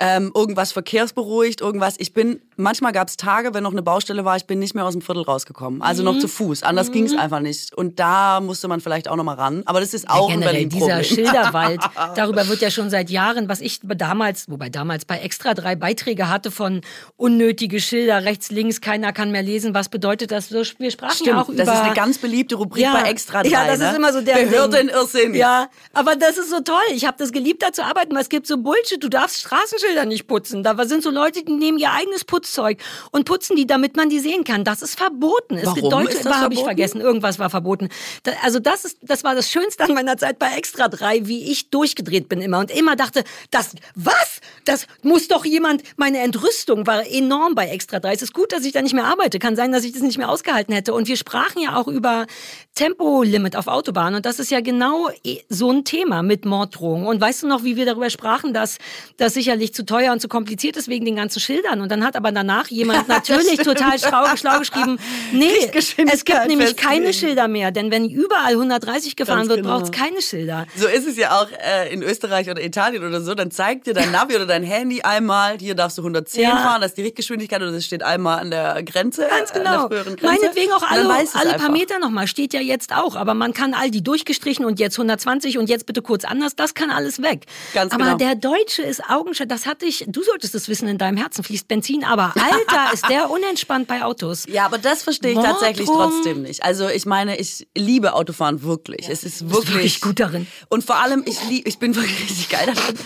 Ähm, 0.00 0.32
irgendwas 0.34 0.72
verkehrsberuhigt, 0.72 1.60
irgendwas. 1.60 1.94
Ich 1.98 2.12
bin, 2.12 2.40
manchmal 2.56 2.92
gab 2.92 3.08
es 3.08 3.16
Tage, 3.16 3.54
wenn 3.54 3.62
noch 3.62 3.72
eine 3.72 3.82
Baustelle 3.82 4.24
war, 4.24 4.36
ich 4.36 4.46
bin 4.46 4.58
nicht 4.58 4.74
mehr 4.74 4.84
aus 4.84 4.92
dem 4.92 5.02
Viertel 5.02 5.22
rausgekommen. 5.22 5.82
Also 5.82 6.02
Mhm. 6.02 6.06
noch 6.12 6.18
zu 6.18 6.28
Fuß. 6.28 6.62
Anders 6.62 6.92
ging 6.92 7.04
es 7.04 7.16
einfach 7.16 7.40
nicht. 7.40 7.74
Und 7.74 7.98
da 7.98 8.40
musste 8.40 8.68
man 8.68 8.80
vielleicht 8.80 9.08
auch 9.08 9.16
noch 9.16 9.24
mal 9.24 9.34
ran. 9.34 9.62
Aber 9.66 9.80
das 9.80 9.94
ist 9.94 10.08
auch 10.08 10.28
ein 10.30 10.40
Generell 10.40 10.66
dieser 10.66 10.86
Berlin-Problem. 10.86 11.24
Schilderwald, 11.26 11.80
darüber 12.16 12.48
wird 12.48 12.60
ja 12.60 12.70
schon 12.70 12.90
seit 12.90 13.10
Jahren, 13.10 13.48
was 13.48 13.60
ich 13.60 13.80
damals, 13.82 14.48
wobei 14.50 14.68
damals 14.68 15.04
bei 15.04 15.18
Extra 15.18 15.54
drei 15.54 15.76
Beiträge 15.76 16.28
hatte 16.28 16.50
von 16.50 16.80
unnötige 17.16 17.80
Schilder 17.80 18.24
rechts, 18.24 18.50
links, 18.50 18.80
keiner 18.80 19.12
kann 19.12 19.30
mehr 19.30 19.42
lesen. 19.42 19.74
Was 19.74 19.88
bedeutet 19.88 20.30
das? 20.30 20.50
Wir 20.52 20.64
sprachen 20.64 21.26
ja 21.26 21.40
auch 21.40 21.44
Stimmt, 21.44 21.58
über... 21.60 21.64
das 21.64 21.74
ist 21.74 21.80
eine 21.82 21.94
ganz 21.94 22.18
beliebte 22.18 22.56
Rubrik 22.56 22.84
bei 22.84 23.08
Extra 23.10 23.42
3. 23.42 23.48
Ja, 23.48 23.66
das 23.66 23.78
ne? 23.78 23.90
ist 23.90 23.96
immer 23.96 24.12
so 24.12 24.20
der 24.20 24.34
Behördenirrsinn. 24.34 25.34
Ja, 25.34 25.68
aber 25.92 26.16
das 26.16 26.38
ist 26.38 26.50
so 26.50 26.60
toll. 26.60 26.74
Ich 26.92 27.04
habe 27.06 27.16
das 27.18 27.32
geliebt, 27.32 27.62
da 27.62 27.72
zu 27.72 27.84
arbeiten, 27.84 28.14
weil 28.14 28.22
es 28.22 28.28
gibt 28.28 28.46
so 28.46 28.58
Bullshit. 28.58 29.02
Du 29.02 29.08
darfst 29.08 29.40
Straßenschilder 29.40 30.04
nicht 30.04 30.26
putzen. 30.26 30.62
Da 30.62 30.76
sind 30.84 31.02
so 31.02 31.10
Leute, 31.10 31.44
die 31.44 31.52
nehmen 31.52 31.78
ihr 31.78 31.92
eigenes 31.92 32.24
Putzzeug 32.44 32.78
und 33.10 33.24
putzen 33.24 33.56
die, 33.56 33.66
damit 33.66 33.96
man 33.96 34.08
die 34.08 34.18
sehen 34.18 34.44
kann. 34.44 34.64
Das 34.64 34.82
ist 34.82 34.96
verboten. 34.96 35.56
Es 35.56 35.74
gibt 35.74 35.90
Warum 35.90 36.04
Deutsche, 36.04 36.18
ist 36.18 36.26
das 36.26 36.36
habe 36.36 36.54
ich 36.54 36.62
vergessen. 36.62 37.00
Irgendwas 37.00 37.38
war 37.38 37.50
verboten. 37.50 37.88
Da, 38.22 38.32
also 38.42 38.58
das 38.60 38.84
ist, 38.84 38.98
das 39.02 39.24
war 39.24 39.34
das 39.34 39.50
Schönste 39.50 39.84
an 39.84 39.94
meiner 39.94 40.16
Zeit 40.16 40.38
bei 40.38 40.48
Extra 40.56 40.88
3, 40.88 41.26
wie 41.26 41.50
ich 41.50 41.70
durchgedreht 41.70 42.28
bin 42.28 42.40
immer 42.40 42.58
und 42.58 42.70
immer 42.70 42.96
dachte, 42.96 43.24
das, 43.50 43.74
was? 43.94 44.40
Das 44.64 44.86
muss 45.02 45.28
doch 45.28 45.44
jemand, 45.44 45.82
meine 45.96 46.18
Entrüstung 46.18 46.86
war 46.86 47.06
enorm 47.06 47.54
bei 47.54 47.68
Extra 47.68 48.00
3. 48.00 48.14
Es 48.14 48.22
ist 48.22 48.34
gut, 48.34 48.52
dass 48.52 48.64
ich 48.64 48.72
da 48.72 48.82
nicht 48.82 48.94
mehr 48.94 49.04
arbeite. 49.04 49.38
Kann 49.38 49.56
sein, 49.56 49.72
dass 49.72 49.84
ich 49.84 49.92
das 49.92 50.02
nicht 50.02 50.18
mehr 50.18 50.28
ausgehalten 50.28 50.74
hätte. 50.74 50.94
Und 50.94 51.08
wir 51.08 51.16
sprachen 51.16 51.62
ja 51.62 51.76
auch 51.76 51.88
über 51.88 52.26
Tempolimit 52.74 53.56
auf 53.56 53.66
Autobahnen. 53.66 54.16
Und 54.16 54.26
das 54.26 54.38
ist 54.38 54.50
ja 54.50 54.60
genau 54.60 55.08
so 55.48 55.70
ein 55.70 55.84
Thema 55.84 56.22
mit 56.22 56.44
Morddrohungen. 56.44 57.06
Und 57.06 57.20
weißt 57.20 57.42
du 57.42 57.46
noch, 57.46 57.64
wie 57.64 57.76
wir 57.76 57.86
darüber 57.86 58.10
sprachen, 58.10 58.52
dass 58.52 58.78
das 59.16 59.34
sicherlich 59.34 59.74
zu 59.74 59.84
teuer 59.84 60.12
und 60.12 60.20
zu 60.20 60.28
kompliziert 60.28 60.76
ist 60.76 60.88
wegen 60.88 61.04
den 61.04 61.16
ganzen 61.16 61.40
Schildern. 61.40 61.80
Und 61.80 61.90
dann 61.90 62.04
hat 62.04 62.16
aber 62.16 62.32
danach 62.34 62.68
jemand 62.68 63.08
natürlich 63.08 63.58
total 63.58 63.98
schlau, 63.98 64.36
schlau 64.36 64.58
geschrieben, 64.58 64.98
nee, 65.32 65.70
es 65.74 66.24
gibt 66.24 66.46
nämlich 66.46 66.76
keine. 66.76 67.12
Schilder 67.14 67.48
mehr. 67.48 67.70
Denn 67.70 67.90
wenn 67.90 68.08
überall 68.08 68.52
130 68.52 69.14
gefahren 69.16 69.38
Ganz 69.38 69.48
wird, 69.48 69.62
genau. 69.62 69.78
braucht 69.78 69.84
es 69.84 69.90
keine 69.92 70.20
Schilder. 70.20 70.66
So 70.76 70.86
ist 70.88 71.06
es 71.06 71.16
ja 71.16 71.40
auch 71.40 71.48
äh, 71.50 71.92
in 71.92 72.02
Österreich 72.02 72.50
oder 72.50 72.62
Italien 72.62 73.04
oder 73.06 73.20
so. 73.20 73.34
Dann 73.34 73.50
zeigt 73.50 73.86
dir 73.86 73.94
dein 73.94 74.10
Navi 74.10 74.34
oder 74.36 74.46
dein 74.46 74.62
Handy 74.62 75.02
einmal, 75.02 75.58
hier 75.58 75.74
darfst 75.74 75.98
du 75.98 76.02
110 76.02 76.42
Ja. 76.42 76.56
fahren, 76.56 76.80
das 76.80 76.92
ist 76.92 76.98
die 76.98 77.02
Richtgeschwindigkeit 77.02 77.60
oder 77.62 77.72
das 77.72 77.84
steht 77.84 78.02
einmal 78.02 78.40
an 78.40 78.50
der 78.50 78.82
Grenze. 78.82 79.26
Ganz 79.28 79.50
An 79.52 79.58
genau. 79.62 79.88
Grenze. 79.88 80.16
Meinetwegen 80.26 80.72
auch 80.72 80.80
dann 80.80 81.06
alle, 81.06 81.08
alle 81.08 81.26
einfach. 81.52 81.58
paar 81.58 81.70
Meter 81.70 81.98
nochmal. 81.98 82.26
Steht 82.26 82.52
ja 82.52 82.60
jetzt 82.60 82.92
auch. 82.94 83.16
Aber 83.16 83.34
man 83.34 83.52
kann 83.52 83.74
all 83.74 83.90
die 83.90 84.02
durchgestrichen 84.02 84.64
und 84.64 84.80
jetzt 84.80 84.98
120 84.98 85.58
und 85.58 85.68
jetzt 85.68 85.86
bitte 85.86 86.02
kurz 86.02 86.24
anders. 86.24 86.56
Das 86.56 86.74
kann 86.74 86.90
alles 86.90 87.22
weg. 87.22 87.46
Ganz 87.74 87.92
aber 87.92 88.04
genau. 88.04 88.16
der 88.16 88.34
Deutsche 88.34 88.82
ist 88.82 89.02
augenscheinlich, 89.08 89.54
das 89.54 89.66
hatte 89.66 89.86
ich, 89.86 90.04
du 90.08 90.22
solltest 90.22 90.54
es 90.54 90.68
wissen, 90.68 90.88
in 90.88 90.98
deinem 90.98 91.16
Herzen 91.16 91.44
fließt 91.44 91.68
Benzin. 91.68 92.04
Aber 92.04 92.23
Alter, 92.34 92.92
ist 92.92 93.08
der 93.08 93.30
unentspannt 93.30 93.88
bei 93.88 94.04
Autos. 94.04 94.44
Ja, 94.48 94.66
aber 94.66 94.78
das 94.78 95.02
verstehe 95.02 95.32
ich 95.32 95.38
tatsächlich 95.38 95.86
Morddrohungen. 95.86 96.14
trotzdem 96.22 96.42
nicht. 96.42 96.62
Also 96.62 96.88
ich 96.88 97.06
meine, 97.06 97.36
ich 97.38 97.66
liebe 97.76 98.14
Autofahren 98.14 98.62
wirklich. 98.62 99.08
Es 99.08 99.24
ist 99.24 99.50
wirklich, 99.50 99.74
wirklich 99.74 100.00
gut 100.00 100.20
darin. 100.20 100.46
Und 100.68 100.84
vor 100.84 100.96
allem, 100.96 101.24
ich, 101.26 101.42
lieb, 101.48 101.66
ich 101.66 101.78
bin 101.78 101.94
wirklich 101.94 102.20
richtig 102.22 102.48
geil 102.50 102.66
darin. 102.74 102.98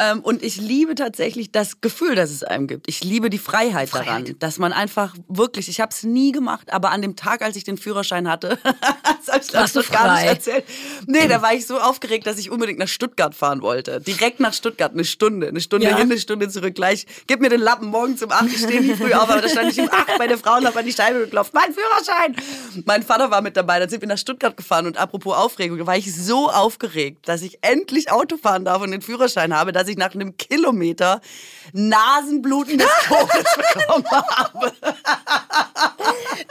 Ähm, 0.00 0.20
und 0.20 0.42
ich 0.42 0.56
liebe 0.56 0.94
tatsächlich 0.94 1.52
das 1.52 1.82
Gefühl, 1.82 2.14
das 2.14 2.30
es 2.30 2.42
einem 2.42 2.66
gibt. 2.66 2.88
Ich 2.88 3.04
liebe 3.04 3.28
die 3.28 3.38
Freiheit, 3.38 3.94
daran, 3.94 4.34
dass 4.38 4.58
man 4.58 4.72
einfach 4.72 5.14
wirklich, 5.28 5.68
ich 5.68 5.78
habe 5.78 5.92
es 5.92 6.04
nie 6.04 6.32
gemacht, 6.32 6.72
aber 6.72 6.90
an 6.90 7.02
dem 7.02 7.16
Tag, 7.16 7.42
als 7.42 7.54
ich 7.56 7.64
den 7.64 7.76
Führerschein 7.76 8.26
hatte, 8.26 8.58
das 8.64 9.28
habe 9.34 9.44
ich 9.46 9.52
Warst 9.52 9.76
du 9.76 9.80
ich, 9.80 9.90
noch 9.90 9.94
gar 9.94 10.14
nicht 10.14 10.26
erzählt. 10.26 10.64
Nee, 11.06 11.28
da 11.28 11.42
war 11.42 11.52
ich 11.52 11.66
so 11.66 11.78
aufgeregt, 11.78 12.26
dass 12.26 12.38
ich 12.38 12.50
unbedingt 12.50 12.78
nach 12.78 12.88
Stuttgart 12.88 13.34
fahren 13.34 13.60
wollte. 13.60 14.00
Direkt 14.00 14.40
nach 14.40 14.54
Stuttgart, 14.54 14.92
eine 14.92 15.04
Stunde. 15.04 15.48
Eine 15.48 15.60
Stunde 15.60 15.86
Ja. 15.88 15.96
hin, 15.98 16.10
eine 16.10 16.18
Stunde 16.18 16.48
zurück. 16.48 16.74
Gleich, 16.74 17.06
gib 17.26 17.40
mir 17.42 17.50
den 17.50 17.60
Lappen 17.60 17.88
morgen 17.88 18.16
um 18.22 18.30
8. 18.32 18.46
Ich 18.46 18.58
stehe 18.62 18.80
nie 18.80 18.94
früh 18.94 19.12
auf, 19.12 19.28
aber 19.28 19.42
da 19.42 19.48
stand 19.50 19.70
ich 19.70 19.80
um 19.80 19.90
8 19.90 20.16
bei 20.16 20.26
der 20.26 20.38
Frau 20.38 20.56
und 20.56 20.66
habe 20.66 20.78
an 20.78 20.86
die 20.86 20.92
Scheibe 20.94 21.20
geklopft. 21.20 21.52
Mein 21.52 21.74
Führerschein! 21.74 22.36
Mein 22.86 23.02
Vater 23.02 23.30
war 23.30 23.42
mit 23.42 23.54
dabei, 23.56 23.78
dann 23.78 23.90
sind 23.90 24.00
wir 24.00 24.08
nach 24.08 24.16
Stuttgart 24.18 24.56
gefahren 24.56 24.86
und 24.86 24.96
apropos 24.96 25.36
Aufregung, 25.36 25.76
da 25.76 25.86
war 25.86 25.96
ich 25.98 26.14
so 26.14 26.48
aufgeregt, 26.50 27.28
dass 27.28 27.42
ich 27.42 27.58
endlich 27.62 28.10
Auto 28.10 28.38
fahren 28.38 28.64
darf 28.64 28.80
und 28.80 28.92
den 28.92 29.02
Führerschein 29.02 29.54
habe, 29.54 29.72
dass 29.72 29.89
ich 29.90 29.98
nach 29.98 30.14
einem 30.14 30.36
Kilometer 30.36 31.20
Nasenbluten 31.72 32.78
des 32.78 32.88
Todes 33.08 33.44
bekommen 33.56 34.04
habe. 34.10 34.72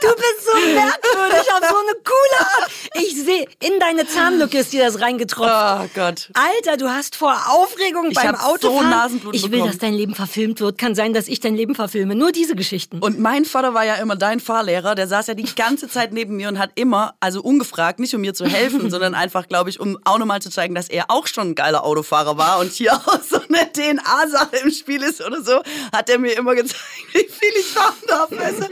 Du 0.00 0.08
bist 0.08 0.44
so 0.46 0.58
merkwürdig 0.74 1.52
auf 1.52 1.68
so 1.68 1.76
eine 1.76 1.94
coole 2.04 2.40
Art. 2.40 2.70
Ich 2.94 3.14
sehe, 3.22 3.46
in 3.60 3.78
deine 3.78 4.06
Zahnlücke 4.06 4.58
ist 4.58 4.72
dir 4.72 4.84
das 4.84 5.00
reingetropft. 5.00 5.50
Oh 5.50 5.88
Gott. 5.94 6.30
Alter, 6.34 6.76
du 6.76 6.88
hast 6.88 7.16
vor 7.16 7.34
Aufregung 7.48 8.10
Ich 8.10 8.16
beim 8.16 8.28
hab 8.28 8.40
so 8.40 8.68
Autofahren. 8.68 8.90
Nasenbluten 8.90 9.36
ich 9.36 9.42
will, 9.44 9.50
bekommen. 9.50 9.70
dass 9.70 9.78
dein 9.78 9.94
Leben 9.94 10.14
verfilmt 10.14 10.60
wird. 10.60 10.78
Kann 10.78 10.94
sein, 10.94 11.12
dass 11.12 11.28
ich 11.28 11.40
dein 11.40 11.54
Leben 11.54 11.74
verfilme. 11.74 12.14
Nur 12.14 12.32
diese 12.32 12.54
Geschichten. 12.54 12.98
Und 13.00 13.18
mein 13.18 13.44
Vater 13.44 13.74
war 13.74 13.84
ja 13.84 13.96
immer 13.96 14.16
dein 14.16 14.40
Fahrlehrer, 14.40 14.94
der 14.94 15.06
saß 15.08 15.26
ja 15.28 15.34
die 15.34 15.54
ganze 15.54 15.88
Zeit 15.88 16.12
neben 16.12 16.36
mir 16.36 16.48
und 16.48 16.58
hat 16.58 16.70
immer, 16.76 17.14
also 17.20 17.42
ungefragt, 17.42 17.98
nicht 18.00 18.14
um 18.14 18.20
mir 18.22 18.34
zu 18.34 18.46
helfen, 18.46 18.90
sondern 18.90 19.14
einfach, 19.14 19.48
glaube 19.48 19.70
ich, 19.70 19.80
um 19.80 19.98
auch 20.04 20.18
nochmal 20.18 20.40
zu 20.40 20.50
zeigen, 20.50 20.74
dass 20.74 20.88
er 20.88 21.06
auch 21.10 21.26
schon 21.26 21.50
ein 21.50 21.54
geiler 21.54 21.84
Autofahrer 21.84 22.38
war 22.38 22.58
und 22.58 22.72
hier 22.72 22.94
auch 22.94 23.19
so 23.28 23.40
eine 23.40 23.70
DNA-Sache 23.72 24.56
im 24.64 24.70
Spiel 24.70 25.02
ist 25.02 25.24
oder 25.24 25.42
so, 25.42 25.62
hat 25.92 26.08
er 26.08 26.18
mir 26.18 26.36
immer 26.36 26.54
gezeigt, 26.54 26.82
wie 27.12 27.28
viel 27.28 27.52
ich 27.58 27.66
fahren 27.66 27.94
darf. 28.06 28.30
Weißt 28.30 28.60
du? 28.60 28.66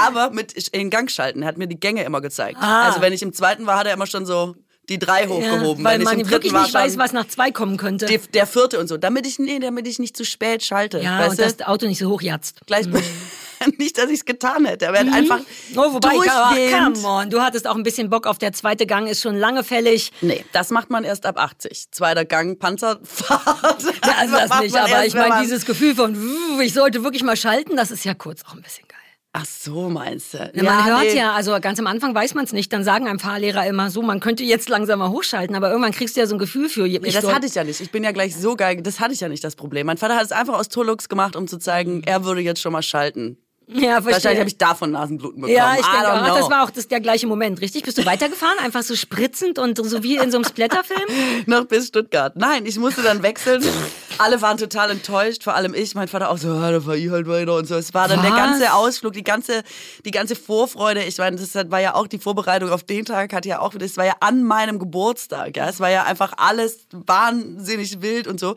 Aber 0.00 0.30
mit 0.30 0.52
in 0.68 0.90
Gang 0.90 1.10
schalten, 1.10 1.42
er 1.42 1.48
hat 1.48 1.58
mir 1.58 1.66
die 1.66 1.78
Gänge 1.78 2.04
immer 2.04 2.20
gezeigt. 2.20 2.58
Ah. 2.60 2.88
Also 2.88 3.00
wenn 3.00 3.12
ich 3.12 3.22
im 3.22 3.32
zweiten 3.32 3.66
war, 3.66 3.78
hat 3.78 3.86
er 3.86 3.94
immer 3.94 4.06
schon 4.06 4.26
so 4.26 4.54
die 4.88 4.98
drei 4.98 5.26
hochgehoben. 5.26 5.82
weil 5.82 5.94
wenn 5.94 6.02
ich 6.02 6.04
man 6.04 6.20
im 6.20 6.30
wirklich 6.30 6.52
dritten 6.52 6.54
war, 6.54 6.62
nicht 6.64 6.74
weiß, 6.74 6.98
was 6.98 7.12
nach 7.12 7.26
zwei 7.26 7.50
kommen 7.50 7.76
könnte. 7.76 8.06
die, 8.06 8.18
der 8.18 8.46
vierte 8.46 8.78
und 8.78 8.86
so, 8.86 8.96
damit 8.96 9.26
ich, 9.26 9.38
nee, 9.38 9.58
damit 9.58 9.86
ich 9.86 9.98
nicht 9.98 10.16
zu 10.16 10.24
spät 10.24 10.62
schalte. 10.62 11.00
ja, 11.00 11.26
und 11.26 11.38
das 11.38 11.62
Auto 11.62 11.86
nicht 11.86 11.98
so 11.98 12.10
hochjatzt. 12.10 12.66
Gleich, 12.66 12.86
nicht, 13.78 13.98
dass 13.98 14.06
ich 14.06 14.20
es 14.20 14.24
getan 14.24 14.64
hätte. 14.64 14.88
Aber 14.88 14.98
er 14.98 15.06
hat 15.06 15.12
einfach 15.14 15.40
Oh, 15.76 15.92
wobei, 15.94 16.14
durchgehend... 16.14 16.96
come 17.02 17.06
on, 17.08 17.30
du 17.30 17.40
hattest 17.40 17.66
auch 17.66 17.76
ein 17.76 17.82
bisschen 17.82 18.10
Bock 18.10 18.26
auf 18.26 18.38
der 18.38 18.52
zweite 18.52 18.86
Gang, 18.86 19.06
ist 19.08 19.20
schon 19.22 19.36
lange 19.36 19.64
fällig. 19.64 20.12
Nee, 20.20 20.44
das 20.52 20.70
macht 20.70 20.90
man 20.90 21.04
erst 21.04 21.26
ab 21.26 21.38
80. 21.38 21.90
Zweiter 21.90 22.24
Gang, 22.24 22.58
Panzerfahrt. 22.58 23.82
Ja, 24.06 24.12
also 24.18 24.36
das 24.36 24.48
macht 24.48 24.62
nicht, 24.62 24.76
aber 24.76 24.88
erst, 24.88 25.06
ich 25.08 25.14
meine, 25.14 25.28
man- 25.30 25.42
dieses 25.42 25.64
Gefühl 25.64 25.94
von, 25.94 26.16
"Wuh, 26.16 26.60
ich 26.60 26.72
sollte 26.74 27.02
wirklich 27.02 27.22
mal 27.22 27.36
schalten, 27.36 27.76
das 27.76 27.90
ist 27.90 28.04
ja 28.04 28.14
kurz 28.14 28.42
auch 28.44 28.54
ein 28.54 28.62
bisschen 28.62 28.86
geil. 28.88 28.98
Ach 29.36 29.44
so, 29.46 29.88
meinst 29.88 30.34
du? 30.34 30.50
Ja, 30.54 30.62
man 30.62 30.84
hört 30.84 31.00
nee. 31.02 31.16
ja, 31.16 31.32
also 31.32 31.58
ganz 31.60 31.80
am 31.80 31.88
Anfang 31.88 32.14
weiß 32.14 32.34
man 32.34 32.44
es 32.44 32.52
nicht, 32.52 32.72
dann 32.72 32.84
sagen 32.84 33.08
einem 33.08 33.18
Fahrlehrer 33.18 33.66
immer 33.66 33.90
so, 33.90 34.00
man 34.00 34.20
könnte 34.20 34.44
jetzt 34.44 34.68
langsam 34.68 35.00
mal 35.00 35.10
hochschalten, 35.10 35.56
aber 35.56 35.70
irgendwann 35.70 35.90
kriegst 35.90 36.14
du 36.16 36.20
ja 36.20 36.26
so 36.28 36.36
ein 36.36 36.38
Gefühl 36.38 36.68
für. 36.68 36.82
Nee, 36.86 36.98
das 37.00 37.26
hatte 37.26 37.46
ich 37.46 37.54
ja 37.56 37.64
nicht. 37.64 37.80
Ich 37.80 37.90
bin 37.90 38.04
ja 38.04 38.12
gleich 38.12 38.36
so 38.36 38.54
geil. 38.54 38.80
Das 38.80 39.00
hatte 39.00 39.12
ich 39.12 39.18
ja 39.20 39.28
nicht 39.28 39.42
das 39.42 39.56
Problem. 39.56 39.88
Mein 39.88 39.96
Vater 39.98 40.14
hat 40.14 40.24
es 40.24 40.30
einfach 40.30 40.54
aus 40.56 40.68
Tullux 40.68 41.08
gemacht, 41.08 41.34
um 41.34 41.48
zu 41.48 41.58
zeigen, 41.58 42.04
er 42.04 42.24
würde 42.24 42.42
jetzt 42.42 42.60
schon 42.60 42.70
mal 42.72 42.82
schalten. 42.82 43.36
Ja, 43.66 43.94
verstehe. 43.94 44.12
Wahrscheinlich 44.12 44.40
habe 44.40 44.48
ich 44.48 44.58
davon 44.58 44.90
Nasenbluten 44.90 45.40
bekommen. 45.40 45.56
Ja, 45.56 45.74
ich 45.74 45.86
denke 45.86 46.12
auch, 46.12 46.26
know. 46.26 46.36
das 46.36 46.50
war 46.50 46.64
auch 46.64 46.70
das, 46.70 46.86
der 46.88 47.00
gleiche 47.00 47.26
Moment, 47.26 47.60
richtig? 47.60 47.82
Bist 47.82 47.96
du 47.96 48.04
weitergefahren? 48.04 48.58
Einfach 48.58 48.82
so 48.82 48.94
spritzend 48.94 49.58
und 49.58 49.76
so 49.78 50.02
wie 50.02 50.16
in 50.16 50.30
so 50.30 50.38
einem 50.38 50.44
Splatterfilm? 50.44 51.06
noch 51.46 51.64
bis 51.64 51.88
Stuttgart. 51.88 52.36
Nein, 52.36 52.66
ich 52.66 52.78
musste 52.78 53.02
dann 53.02 53.22
wechseln. 53.22 53.64
Alle 54.18 54.40
waren 54.42 54.56
total 54.58 54.90
enttäuscht, 54.90 55.42
vor 55.44 55.54
allem 55.54 55.74
ich. 55.74 55.94
Mein 55.94 56.08
Vater 56.08 56.30
auch 56.30 56.38
so, 56.38 56.48
ja, 56.54 56.70
da 56.70 56.84
war 56.86 56.94
ich 56.94 57.10
halt 57.10 57.26
weiter 57.28 57.56
und 57.56 57.66
so. 57.66 57.74
Es 57.74 57.92
war 57.94 58.08
dann 58.08 58.22
der 58.22 58.30
Was? 58.30 58.38
ganze 58.38 58.72
Ausflug, 58.74 59.12
die 59.12 59.24
ganze, 59.24 59.62
die 60.04 60.10
ganze 60.10 60.36
Vorfreude. 60.36 61.02
Ich 61.02 61.18
meine, 61.18 61.36
das 61.36 61.54
war 61.70 61.80
ja 61.80 61.94
auch 61.94 62.06
die 62.06 62.18
Vorbereitung 62.18 62.70
auf 62.70 62.84
den 62.84 63.04
Tag, 63.04 63.32
hat 63.32 63.44
ja 63.46 63.60
auch, 63.60 63.74
das 63.74 63.96
war 63.96 64.04
ja 64.04 64.14
an 64.20 64.42
meinem 64.44 64.78
Geburtstag. 64.78 65.56
Ja, 65.56 65.68
es 65.68 65.80
war 65.80 65.90
ja 65.90 66.04
einfach 66.04 66.32
alles 66.36 66.86
wahnsinnig 66.92 68.00
wild 68.02 68.26
und 68.26 68.38
so. 68.40 68.56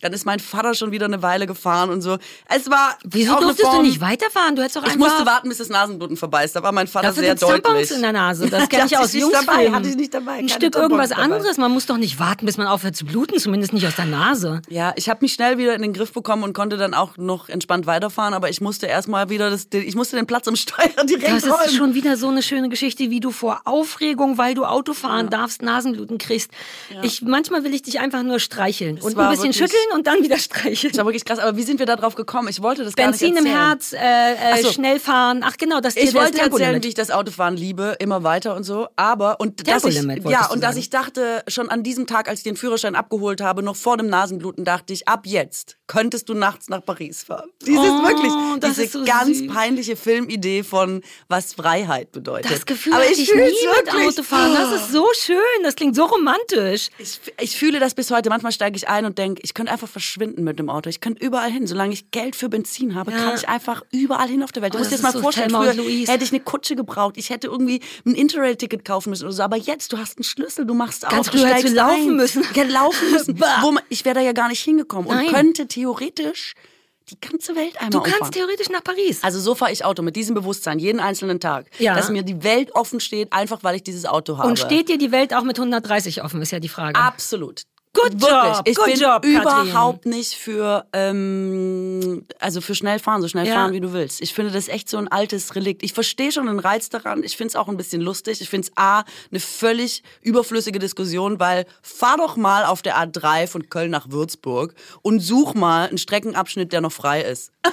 Dann 0.00 0.12
ist 0.12 0.26
mein 0.26 0.38
Vater 0.38 0.74
schon 0.74 0.90
wieder 0.90 1.06
eine 1.06 1.22
Weile 1.22 1.46
gefahren 1.46 1.88
und 1.88 2.02
so. 2.02 2.18
Es 2.46 2.68
war 2.68 2.98
Wieso 3.04 3.36
durftest 3.40 3.60
du 3.62 3.66
Form- 3.66 3.82
nicht 3.86 4.02
weiterfahren? 4.02 4.54
Du 4.54 4.60
hättest 4.60 4.76
doch 4.76 4.82
Ich 4.82 4.92
einfach... 4.92 4.98
musste 5.08 5.24
warten, 5.24 5.48
bis 5.48 5.58
das 5.58 5.70
Nasenbluten 5.70 6.18
vorbei 6.18 6.44
ist. 6.44 6.54
Da 6.54 6.62
war 6.62 6.72
mein 6.72 6.86
Vater 6.88 7.06
Dafür 7.08 7.22
sehr 7.22 7.30
gibt's 7.34 7.40
Tampons 7.40 7.64
deutlich. 7.64 7.90
in 7.92 8.02
der 8.02 8.12
Nase. 8.12 8.50
Das 8.50 8.68
kenne 8.68 8.84
ich 8.86 8.98
aus 8.98 9.14
ich 9.14 9.22
Jungsfilmen. 9.22 9.74
hatte 9.74 9.88
ich 9.88 9.96
nicht 9.96 10.12
dabei, 10.12 10.32
Ein 10.32 10.48
Stück 10.50 10.72
Tampons 10.72 10.82
irgendwas 10.82 11.08
dabei. 11.10 11.22
anderes. 11.22 11.56
Man 11.56 11.70
muss 11.72 11.86
doch 11.86 11.96
nicht 11.96 12.18
warten, 12.18 12.44
bis 12.44 12.58
man 12.58 12.66
aufhört 12.66 12.96
zu 12.96 13.06
bluten. 13.06 13.38
Zumindest 13.38 13.72
nicht 13.72 13.86
aus 13.86 13.96
der 13.96 14.04
Nase. 14.04 14.60
Ja, 14.68 14.92
ich 14.96 15.08
habe 15.08 15.18
mich 15.22 15.32
schnell 15.34 15.58
wieder 15.58 15.74
in 15.74 15.82
den 15.82 15.92
Griff 15.92 16.12
bekommen 16.12 16.42
und 16.44 16.52
konnte 16.52 16.76
dann 16.76 16.94
auch 16.94 17.16
noch 17.16 17.48
entspannt 17.48 17.86
weiterfahren, 17.86 18.34
aber 18.34 18.48
ich 18.50 18.60
musste 18.60 18.86
erstmal 18.86 19.28
wieder 19.30 19.50
das, 19.50 19.68
ich 19.72 19.94
musste 19.94 20.16
den 20.16 20.26
Platz 20.26 20.48
am 20.48 20.56
Steuer 20.56 20.88
direkt 21.04 21.28
Das 21.30 21.44
räumen. 21.44 21.56
ist 21.66 21.74
schon 21.76 21.94
wieder 21.94 22.16
so 22.16 22.28
eine 22.28 22.42
schöne 22.42 22.68
Geschichte, 22.68 23.10
wie 23.10 23.20
du 23.20 23.30
vor 23.30 23.62
Aufregung, 23.64 24.38
weil 24.38 24.54
du 24.54 24.64
Auto 24.64 24.94
fahren 24.94 25.30
darfst, 25.30 25.62
Nasenbluten 25.62 26.18
kriegst. 26.18 26.50
Ich, 27.02 27.22
manchmal 27.22 27.64
will 27.64 27.74
ich 27.74 27.82
dich 27.82 28.00
einfach 28.00 28.22
nur 28.22 28.38
streicheln 28.38 29.00
und 29.00 29.16
war 29.16 29.24
ein 29.26 29.30
bisschen 29.30 29.54
wirklich- 29.54 29.56
schütteln 29.58 29.94
und 29.94 30.06
dann 30.06 30.22
wieder 30.22 30.38
streicheln. 30.38 30.92
das 30.92 30.98
war 30.98 31.06
wirklich 31.06 31.24
krass, 31.24 31.38
aber 31.38 31.56
wie 31.56 31.62
sind 31.62 31.78
wir 31.78 31.86
da 31.86 31.96
drauf 31.96 32.14
gekommen? 32.14 32.48
Ich 32.48 32.62
wollte 32.62 32.84
das 32.84 32.94
Benzin 32.94 33.34
gar 33.34 33.38
im 33.38 33.44
nicht 33.44 33.54
erzählen. 33.54 33.96
Herz, 33.98 34.54
äh, 34.54 34.60
äh, 34.60 34.62
so. 34.62 34.72
schnell 34.72 35.00
fahren. 35.00 35.42
Ach 35.44 35.56
genau, 35.56 35.80
das 35.80 35.96
Ich 35.96 36.14
wollte 36.14 36.38
das 36.38 36.48
erzählen, 36.48 36.82
wie 36.82 36.88
ich 36.88 36.94
das 36.94 37.10
Autofahren 37.10 37.56
liebe, 37.56 37.96
immer 37.98 38.22
weiter 38.22 38.54
und 38.56 38.64
so. 38.64 38.88
Aber 38.96 39.40
und 39.40 39.66
dass 39.66 39.84
ich, 39.84 40.02
ja 40.28 40.46
und 40.50 40.62
dass 40.62 40.76
ich 40.76 40.90
dachte, 40.90 41.42
schon 41.48 41.68
an 41.70 41.82
diesem 41.82 42.06
Tag, 42.06 42.28
als 42.28 42.40
ich 42.40 42.44
den 42.44 42.56
Führerschein 42.56 42.94
abgeholt 42.94 43.40
habe, 43.40 43.62
noch 43.62 43.76
vor 43.76 43.96
dem 43.96 44.08
Nasenbluten, 44.08 44.64
dachte 44.64 44.83
ich, 44.92 45.08
ab 45.08 45.22
jetzt 45.26 45.76
könntest 45.86 46.28
du 46.28 46.34
nachts 46.34 46.68
nach 46.68 46.84
Paris 46.84 47.24
fahren. 47.24 47.50
Dieses 47.66 47.78
Oh, 47.80 48.02
wirklich, 48.04 48.32
diese 48.64 48.86
so 48.88 49.04
ganz 49.04 49.38
süß. 49.38 49.48
peinliche 49.52 49.96
Filmidee 49.96 50.62
von 50.62 51.02
was 51.28 51.52
Freiheit 51.54 52.10
bedeutet. 52.12 52.50
Das 52.50 52.64
Gefühl 52.66 52.94
Aber 52.94 53.04
ich 53.04 53.12
ich 53.12 53.18
nie 53.18 53.38
fühl's 53.38 53.52
mit 53.76 53.86
wirklich. 53.92 54.06
Autofahren. 54.08 54.54
Das 54.54 54.72
ist 54.72 54.92
so 54.92 55.06
schön. 55.20 55.36
Das 55.62 55.76
klingt 55.76 55.94
so 55.94 56.04
romantisch. 56.04 56.88
Ich, 56.98 57.20
ich 57.40 57.56
fühle 57.58 57.80
das 57.80 57.94
bis 57.94 58.10
heute. 58.10 58.30
Manchmal 58.30 58.52
steige 58.52 58.76
ich 58.76 58.88
ein 58.88 59.04
und 59.04 59.18
denke, 59.18 59.42
ich 59.44 59.52
könnte 59.54 59.72
einfach 59.72 59.88
verschwinden 59.88 60.42
mit 60.42 60.58
dem 60.58 60.70
Auto. 60.70 60.88
Ich 60.88 61.00
könnte 61.00 61.24
überall 61.24 61.50
hin. 61.50 61.66
Solange 61.66 61.92
ich 61.92 62.10
Geld 62.10 62.34
für 62.36 62.48
Benzin 62.48 62.94
habe, 62.94 63.10
Ja. 63.12 63.18
kann 63.18 63.34
ich 63.36 63.48
einfach 63.48 63.82
überall 63.90 64.28
hin 64.28 64.42
auf 64.42 64.52
der 64.52 64.62
Welt. 64.62 64.74
Du 64.74 64.78
Oh, 64.78 64.80
musst 64.80 64.90
dir 64.90 64.96
das 64.96 65.02
jetzt 65.02 65.04
mal 65.04 65.12
so 65.12 65.22
vorstellen, 65.22 65.50
früher 65.50 65.74
hätte 66.08 66.24
ich 66.24 66.30
eine 66.32 66.40
Kutsche 66.40 66.76
gebraucht. 66.76 67.14
Ich 67.18 67.30
hätte 67.30 67.48
irgendwie 67.48 67.80
ein 68.06 68.14
Interrail-Ticket 68.14 68.84
kaufen 68.84 69.10
müssen 69.10 69.24
oder 69.24 69.32
so. 69.32 69.42
Aber 69.42 69.56
jetzt, 69.56 69.92
du 69.92 69.98
hast 69.98 70.16
einen 70.18 70.24
Schlüssel, 70.24 70.64
du 70.66 70.74
machst 70.74 71.02
Ganz 71.02 71.28
auf, 71.28 71.30
du 71.30 71.38
hättest 71.38 71.58
steigst 71.60 71.74
laufen 71.74 72.08
ein. 72.10 72.16
müssen. 72.16 72.42
Ich 72.50 72.56
hätte 72.56 72.72
laufen 72.72 73.10
müssen. 73.12 73.38
Ich 73.90 74.04
wäre 74.04 74.14
da 74.14 74.20
ja 74.20 74.32
gar 74.32 74.48
nicht 74.48 74.60
hingekommen 74.62 74.73
Nein. 74.82 75.26
und 75.26 75.32
könnte 75.32 75.66
theoretisch 75.68 76.54
die 77.10 77.20
ganze 77.20 77.54
Welt 77.54 77.76
einmal 77.76 77.90
Du 77.90 77.98
kannst 78.00 78.14
umfahren. 78.14 78.32
theoretisch 78.32 78.70
nach 78.70 78.82
Paris. 78.82 79.22
Also 79.22 79.38
so 79.38 79.54
fahre 79.54 79.70
ich 79.72 79.84
Auto 79.84 80.02
mit 80.02 80.16
diesem 80.16 80.34
Bewusstsein 80.34 80.78
jeden 80.78 81.00
einzelnen 81.00 81.38
Tag, 81.38 81.66
Ja. 81.78 81.94
dass 81.94 82.08
mir 82.08 82.22
die 82.22 82.42
Welt 82.42 82.74
offen 82.74 82.98
steht, 82.98 83.32
einfach 83.32 83.62
weil 83.62 83.76
ich 83.76 83.82
dieses 83.82 84.06
Auto 84.06 84.38
habe. 84.38 84.48
Und 84.48 84.58
steht 84.58 84.88
dir 84.88 84.96
die 84.96 85.12
Welt 85.12 85.34
auch 85.34 85.42
mit 85.42 85.58
130 85.58 86.22
offen, 86.22 86.40
ist 86.40 86.50
ja 86.50 86.60
die 86.60 86.68
Frage. 86.70 86.98
Absolut. 86.98 87.62
Good 87.94 88.20
Wirklich. 88.20 88.30
job, 88.30 88.62
Ich 88.66 88.76
good 88.76 88.86
bin 88.86 89.00
job, 89.00 89.22
Katrin. 89.22 89.68
überhaupt 89.68 90.06
nicht 90.06 90.34
für 90.34 90.84
ähm, 90.92 92.26
also 92.40 92.60
für 92.60 92.74
schnell 92.74 92.98
fahren, 92.98 93.22
so 93.22 93.28
schnell 93.28 93.46
Ja. 93.46 93.54
fahren 93.54 93.72
wie 93.72 93.80
du 93.80 93.92
willst. 93.92 94.20
Ich 94.20 94.34
finde 94.34 94.50
das 94.50 94.66
echt 94.68 94.88
so 94.88 94.96
ein 94.98 95.06
altes 95.08 95.54
Relikt. 95.54 95.82
Ich 95.84 95.92
verstehe 95.92 96.32
schon 96.32 96.46
den 96.46 96.58
Reiz 96.58 96.88
daran. 96.88 97.22
Ich 97.22 97.36
finde 97.36 97.50
es 97.50 97.56
auch 97.56 97.68
ein 97.68 97.76
bisschen 97.76 98.00
lustig. 98.02 98.40
Ich 98.40 98.48
finde 98.50 98.66
es 98.68 98.72
a 98.76 99.04
eine 99.30 99.38
völlig 99.40 100.02
überflüssige 100.22 100.78
Diskussion, 100.80 101.38
weil 101.38 101.66
fahr 101.82 102.16
doch 102.16 102.36
mal 102.36 102.64
auf 102.64 102.82
der 102.82 102.96
A3 102.98 103.46
von 103.46 103.68
Köln 103.70 103.92
nach 103.92 104.10
Würzburg 104.10 104.74
und 105.02 105.20
such 105.20 105.54
mal 105.54 105.88
einen 105.88 105.98
Streckenabschnitt, 105.98 106.72
der 106.72 106.80
noch 106.80 106.92
frei 106.92 107.22
ist. 107.22 107.52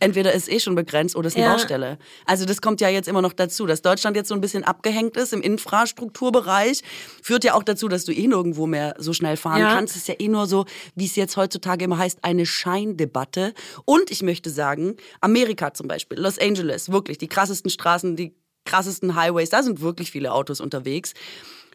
Entweder 0.00 0.32
ist 0.32 0.50
eh 0.50 0.60
schon 0.60 0.74
begrenzt 0.74 1.16
oder 1.16 1.28
ist 1.28 1.36
eine 1.36 1.46
Ja. 1.46 1.52
Baustelle. 1.52 1.98
Also 2.26 2.44
das 2.44 2.60
kommt 2.60 2.80
ja 2.80 2.88
jetzt 2.88 3.08
immer 3.08 3.22
noch 3.22 3.32
dazu, 3.32 3.66
dass 3.66 3.82
Deutschland 3.82 4.16
jetzt 4.16 4.28
so 4.28 4.34
ein 4.34 4.40
bisschen 4.40 4.64
abgehängt 4.64 5.16
ist 5.16 5.32
im 5.32 5.42
Infrastrukturbereich, 5.42 6.82
führt 7.28 7.44
ja 7.44 7.52
auch 7.52 7.62
dazu, 7.62 7.88
dass 7.88 8.06
du 8.06 8.12
eh 8.12 8.26
nirgendwo 8.26 8.66
mehr 8.66 8.94
so 8.96 9.12
schnell 9.12 9.36
fahren 9.36 9.60
Ja. 9.60 9.74
kannst. 9.74 9.94
Es 9.94 10.00
ist 10.02 10.08
ja 10.08 10.14
eh 10.18 10.28
nur 10.28 10.46
so, 10.46 10.64
wie 10.94 11.04
es 11.04 11.14
jetzt 11.14 11.36
heutzutage 11.36 11.84
immer 11.84 11.98
heißt, 11.98 12.20
eine 12.24 12.46
Scheindebatte. 12.46 13.52
Und 13.84 14.10
ich 14.10 14.22
möchte 14.22 14.48
sagen, 14.48 14.96
Amerika 15.20 15.74
zum 15.74 15.88
Beispiel, 15.88 16.18
Los 16.18 16.38
Angeles, 16.38 16.90
wirklich 16.90 17.18
die 17.18 17.28
krassesten 17.28 17.70
Straßen, 17.70 18.16
die 18.16 18.34
krassesten 18.64 19.14
Highways, 19.14 19.50
da 19.50 19.62
sind 19.62 19.82
wirklich 19.82 20.10
viele 20.10 20.32
Autos 20.32 20.58
unterwegs. 20.62 21.12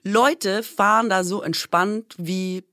Leute 0.04 0.64
fahren 0.64 1.08
da 1.08 1.24
so 1.24 1.44
entspannt 1.44 2.16
wie 2.18 2.64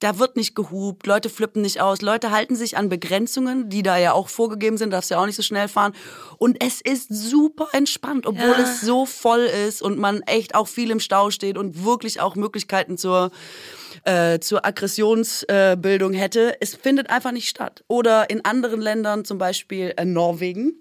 da 0.00 0.18
wird 0.18 0.36
nicht 0.36 0.54
gehupt, 0.54 1.06
Leute 1.06 1.28
flippen 1.30 1.62
nicht 1.62 1.80
aus, 1.80 2.02
Leute 2.02 2.30
halten 2.30 2.56
sich 2.56 2.76
an 2.76 2.88
Begrenzungen, 2.88 3.68
die 3.68 3.82
da 3.82 3.96
ja 3.96 4.12
auch 4.12 4.28
vorgegeben 4.28 4.76
sind, 4.76 4.90
darfst 4.90 5.10
ja 5.10 5.20
auch 5.20 5.26
nicht 5.26 5.36
so 5.36 5.42
schnell 5.42 5.68
fahren. 5.68 5.92
Und 6.38 6.62
es 6.64 6.80
ist 6.80 7.08
super 7.12 7.68
entspannt, 7.72 8.26
obwohl 8.26 8.56
Ja. 8.56 8.62
es 8.62 8.80
so 8.80 9.06
voll 9.06 9.40
ist 9.66 9.82
und 9.82 9.98
man 9.98 10.22
echt 10.22 10.54
auch 10.54 10.68
viel 10.68 10.90
im 10.90 11.00
Stau 11.00 11.30
steht 11.30 11.58
und 11.58 11.84
wirklich 11.84 12.20
auch 12.20 12.34
Möglichkeiten 12.36 12.98
zur 12.98 13.30
äh, 14.04 14.38
zur 14.38 14.64
Aggressionsbildung 14.64 16.14
äh, 16.14 16.18
hätte. 16.18 16.56
Es 16.60 16.74
findet 16.74 17.10
einfach 17.10 17.32
nicht 17.32 17.48
statt. 17.48 17.84
Oder 17.88 18.30
in 18.30 18.44
anderen 18.44 18.80
Ländern, 18.80 19.24
zum 19.24 19.38
Beispiel 19.38 19.92
äh, 19.96 20.04
Norwegen, 20.04 20.74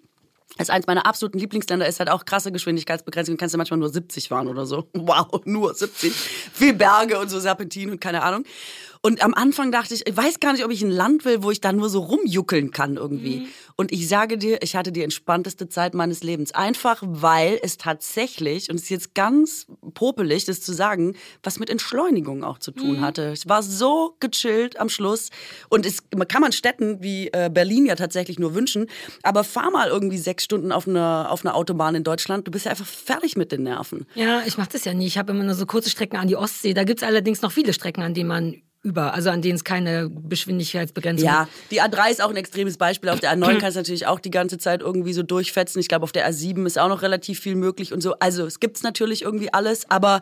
das 0.57 0.69
ist 0.69 0.73
eins 0.73 0.87
meiner 0.87 1.05
absoluten 1.05 1.37
Lieblingsländer, 1.39 1.87
ist 1.87 1.99
halt 1.99 2.09
auch 2.09 2.25
krasse 2.25 2.51
Geschwindigkeitsbegrenzung. 2.51 3.37
Kannst 3.37 3.53
ja 3.53 3.57
manchmal 3.57 3.79
nur 3.79 3.89
70 3.89 4.27
fahren 4.27 4.47
oder 4.47 4.65
so. 4.65 4.87
Wow, 4.93 5.41
nur 5.45 5.73
70. 5.73 6.11
Viel 6.11 6.73
Berge 6.73 7.19
und 7.19 7.29
so 7.29 7.39
Serpentin 7.39 7.91
und 7.91 8.01
keine 8.01 8.23
Ahnung. 8.23 8.43
Und 9.07 9.23
am 9.23 9.33
Anfang 9.33 9.71
dachte 9.71 9.93
ich, 9.93 10.05
ich 10.05 10.17
weiß 10.17 10.41
gar 10.41 10.51
nicht, 10.51 10.65
ob 10.65 10.71
ich 10.71 10.81
ein 10.81 10.91
Land 10.91 11.23
will, 11.23 11.41
wo 11.41 11.49
ich 11.49 11.61
da 11.61 11.71
nur 11.71 11.87
so 11.87 12.01
rumjuckeln 12.01 12.71
kann 12.71 12.97
irgendwie. 12.97 13.47
Und 13.77 13.93
ich 13.93 14.09
sage 14.09 14.37
dir, 14.37 14.61
ich 14.61 14.75
hatte 14.75 14.91
die 14.91 15.01
entspannteste 15.01 15.69
Zeit 15.69 15.93
meines 15.93 16.23
Lebens. 16.23 16.53
Einfach, 16.53 17.01
weil 17.01 17.57
es 17.63 17.77
tatsächlich, 17.77 18.69
und 18.69 18.75
es 18.75 18.83
ist 18.83 18.89
jetzt 18.89 19.15
ganz 19.15 19.65
popelig, 19.93 20.43
das 20.43 20.59
zu 20.59 20.73
sagen, 20.73 21.15
was 21.41 21.57
mit 21.57 21.69
Entschleunigung 21.69 22.43
auch 22.43 22.57
zu 22.57 22.71
tun 22.71 22.99
hatte. 22.99 23.31
Ich 23.33 23.47
war 23.47 23.63
so 23.63 24.17
gechillt 24.19 24.77
am 24.77 24.89
Schluss. 24.89 25.29
Und 25.69 25.85
es 25.85 25.99
kann 26.27 26.41
man 26.41 26.51
Städten 26.51 27.01
wie 27.01 27.29
äh, 27.29 27.49
Berlin 27.49 27.85
ja 27.85 27.95
tatsächlich 27.95 28.39
nur 28.39 28.55
wünschen. 28.55 28.87
Aber 29.23 29.45
fahr 29.45 29.71
mal 29.71 29.87
irgendwie 29.87 30.17
sechs 30.17 30.43
Stunden 30.43 30.73
auf 30.73 30.85
einer, 30.85 31.27
auf 31.31 31.45
einer 31.45 31.55
Autobahn 31.55 31.95
in 31.95 32.03
Deutschland. 32.03 32.45
Du 32.45 32.51
bist 32.51 32.65
ja 32.65 32.71
einfach 32.71 32.85
fertig 32.85 33.37
mit 33.37 33.53
den 33.53 33.63
Nerven. 33.63 34.05
Ja, 34.15 34.41
ich 34.45 34.57
mache 34.57 34.71
das 34.73 34.83
ja 34.83 34.93
nie. 34.93 35.07
Ich 35.07 35.17
habe 35.17 35.31
immer 35.31 35.45
nur 35.45 35.55
so 35.55 35.65
kurze 35.65 35.89
Strecken 35.89 36.17
an 36.17 36.27
die 36.27 36.35
Ostsee. 36.35 36.73
Da 36.73 36.83
gibt's 36.83 37.03
allerdings 37.03 37.41
noch 37.41 37.53
viele 37.53 37.71
Strecken, 37.71 38.01
an 38.01 38.13
denen 38.13 38.27
man 38.27 38.61
über, 38.83 39.13
also 39.13 39.29
an 39.29 39.41
denen 39.41 39.55
es 39.55 39.63
keine 39.63 40.09
Geschwindigkeitsbegrenzung 40.09 41.27
Ja, 41.27 41.47
die 41.71 41.81
A3 41.81 42.11
ist 42.11 42.23
auch 42.23 42.29
ein 42.29 42.37
extremes 42.37 42.77
Beispiel. 42.77 43.09
Auf 43.09 43.19
der 43.19 43.35
A9 43.35 43.57
kannst 43.59 43.75
du 43.75 43.79
natürlich 43.79 44.07
auch 44.07 44.19
die 44.19 44.31
ganze 44.31 44.57
Zeit 44.57 44.81
irgendwie 44.81 45.13
so 45.13 45.23
durchfetzen. 45.23 45.79
Ich 45.79 45.87
glaube, 45.87 46.03
auf 46.03 46.11
der 46.11 46.29
A7 46.29 46.65
ist 46.65 46.79
auch 46.79 46.87
noch 46.87 47.01
relativ 47.01 47.39
viel 47.39 47.55
möglich 47.55 47.93
und 47.93 48.01
so. 48.01 48.13
Also 48.19 48.45
es 48.45 48.59
gibt's 48.59 48.83
natürlich 48.83 49.23
irgendwie 49.23 49.53
alles, 49.53 49.89
aber 49.89 50.21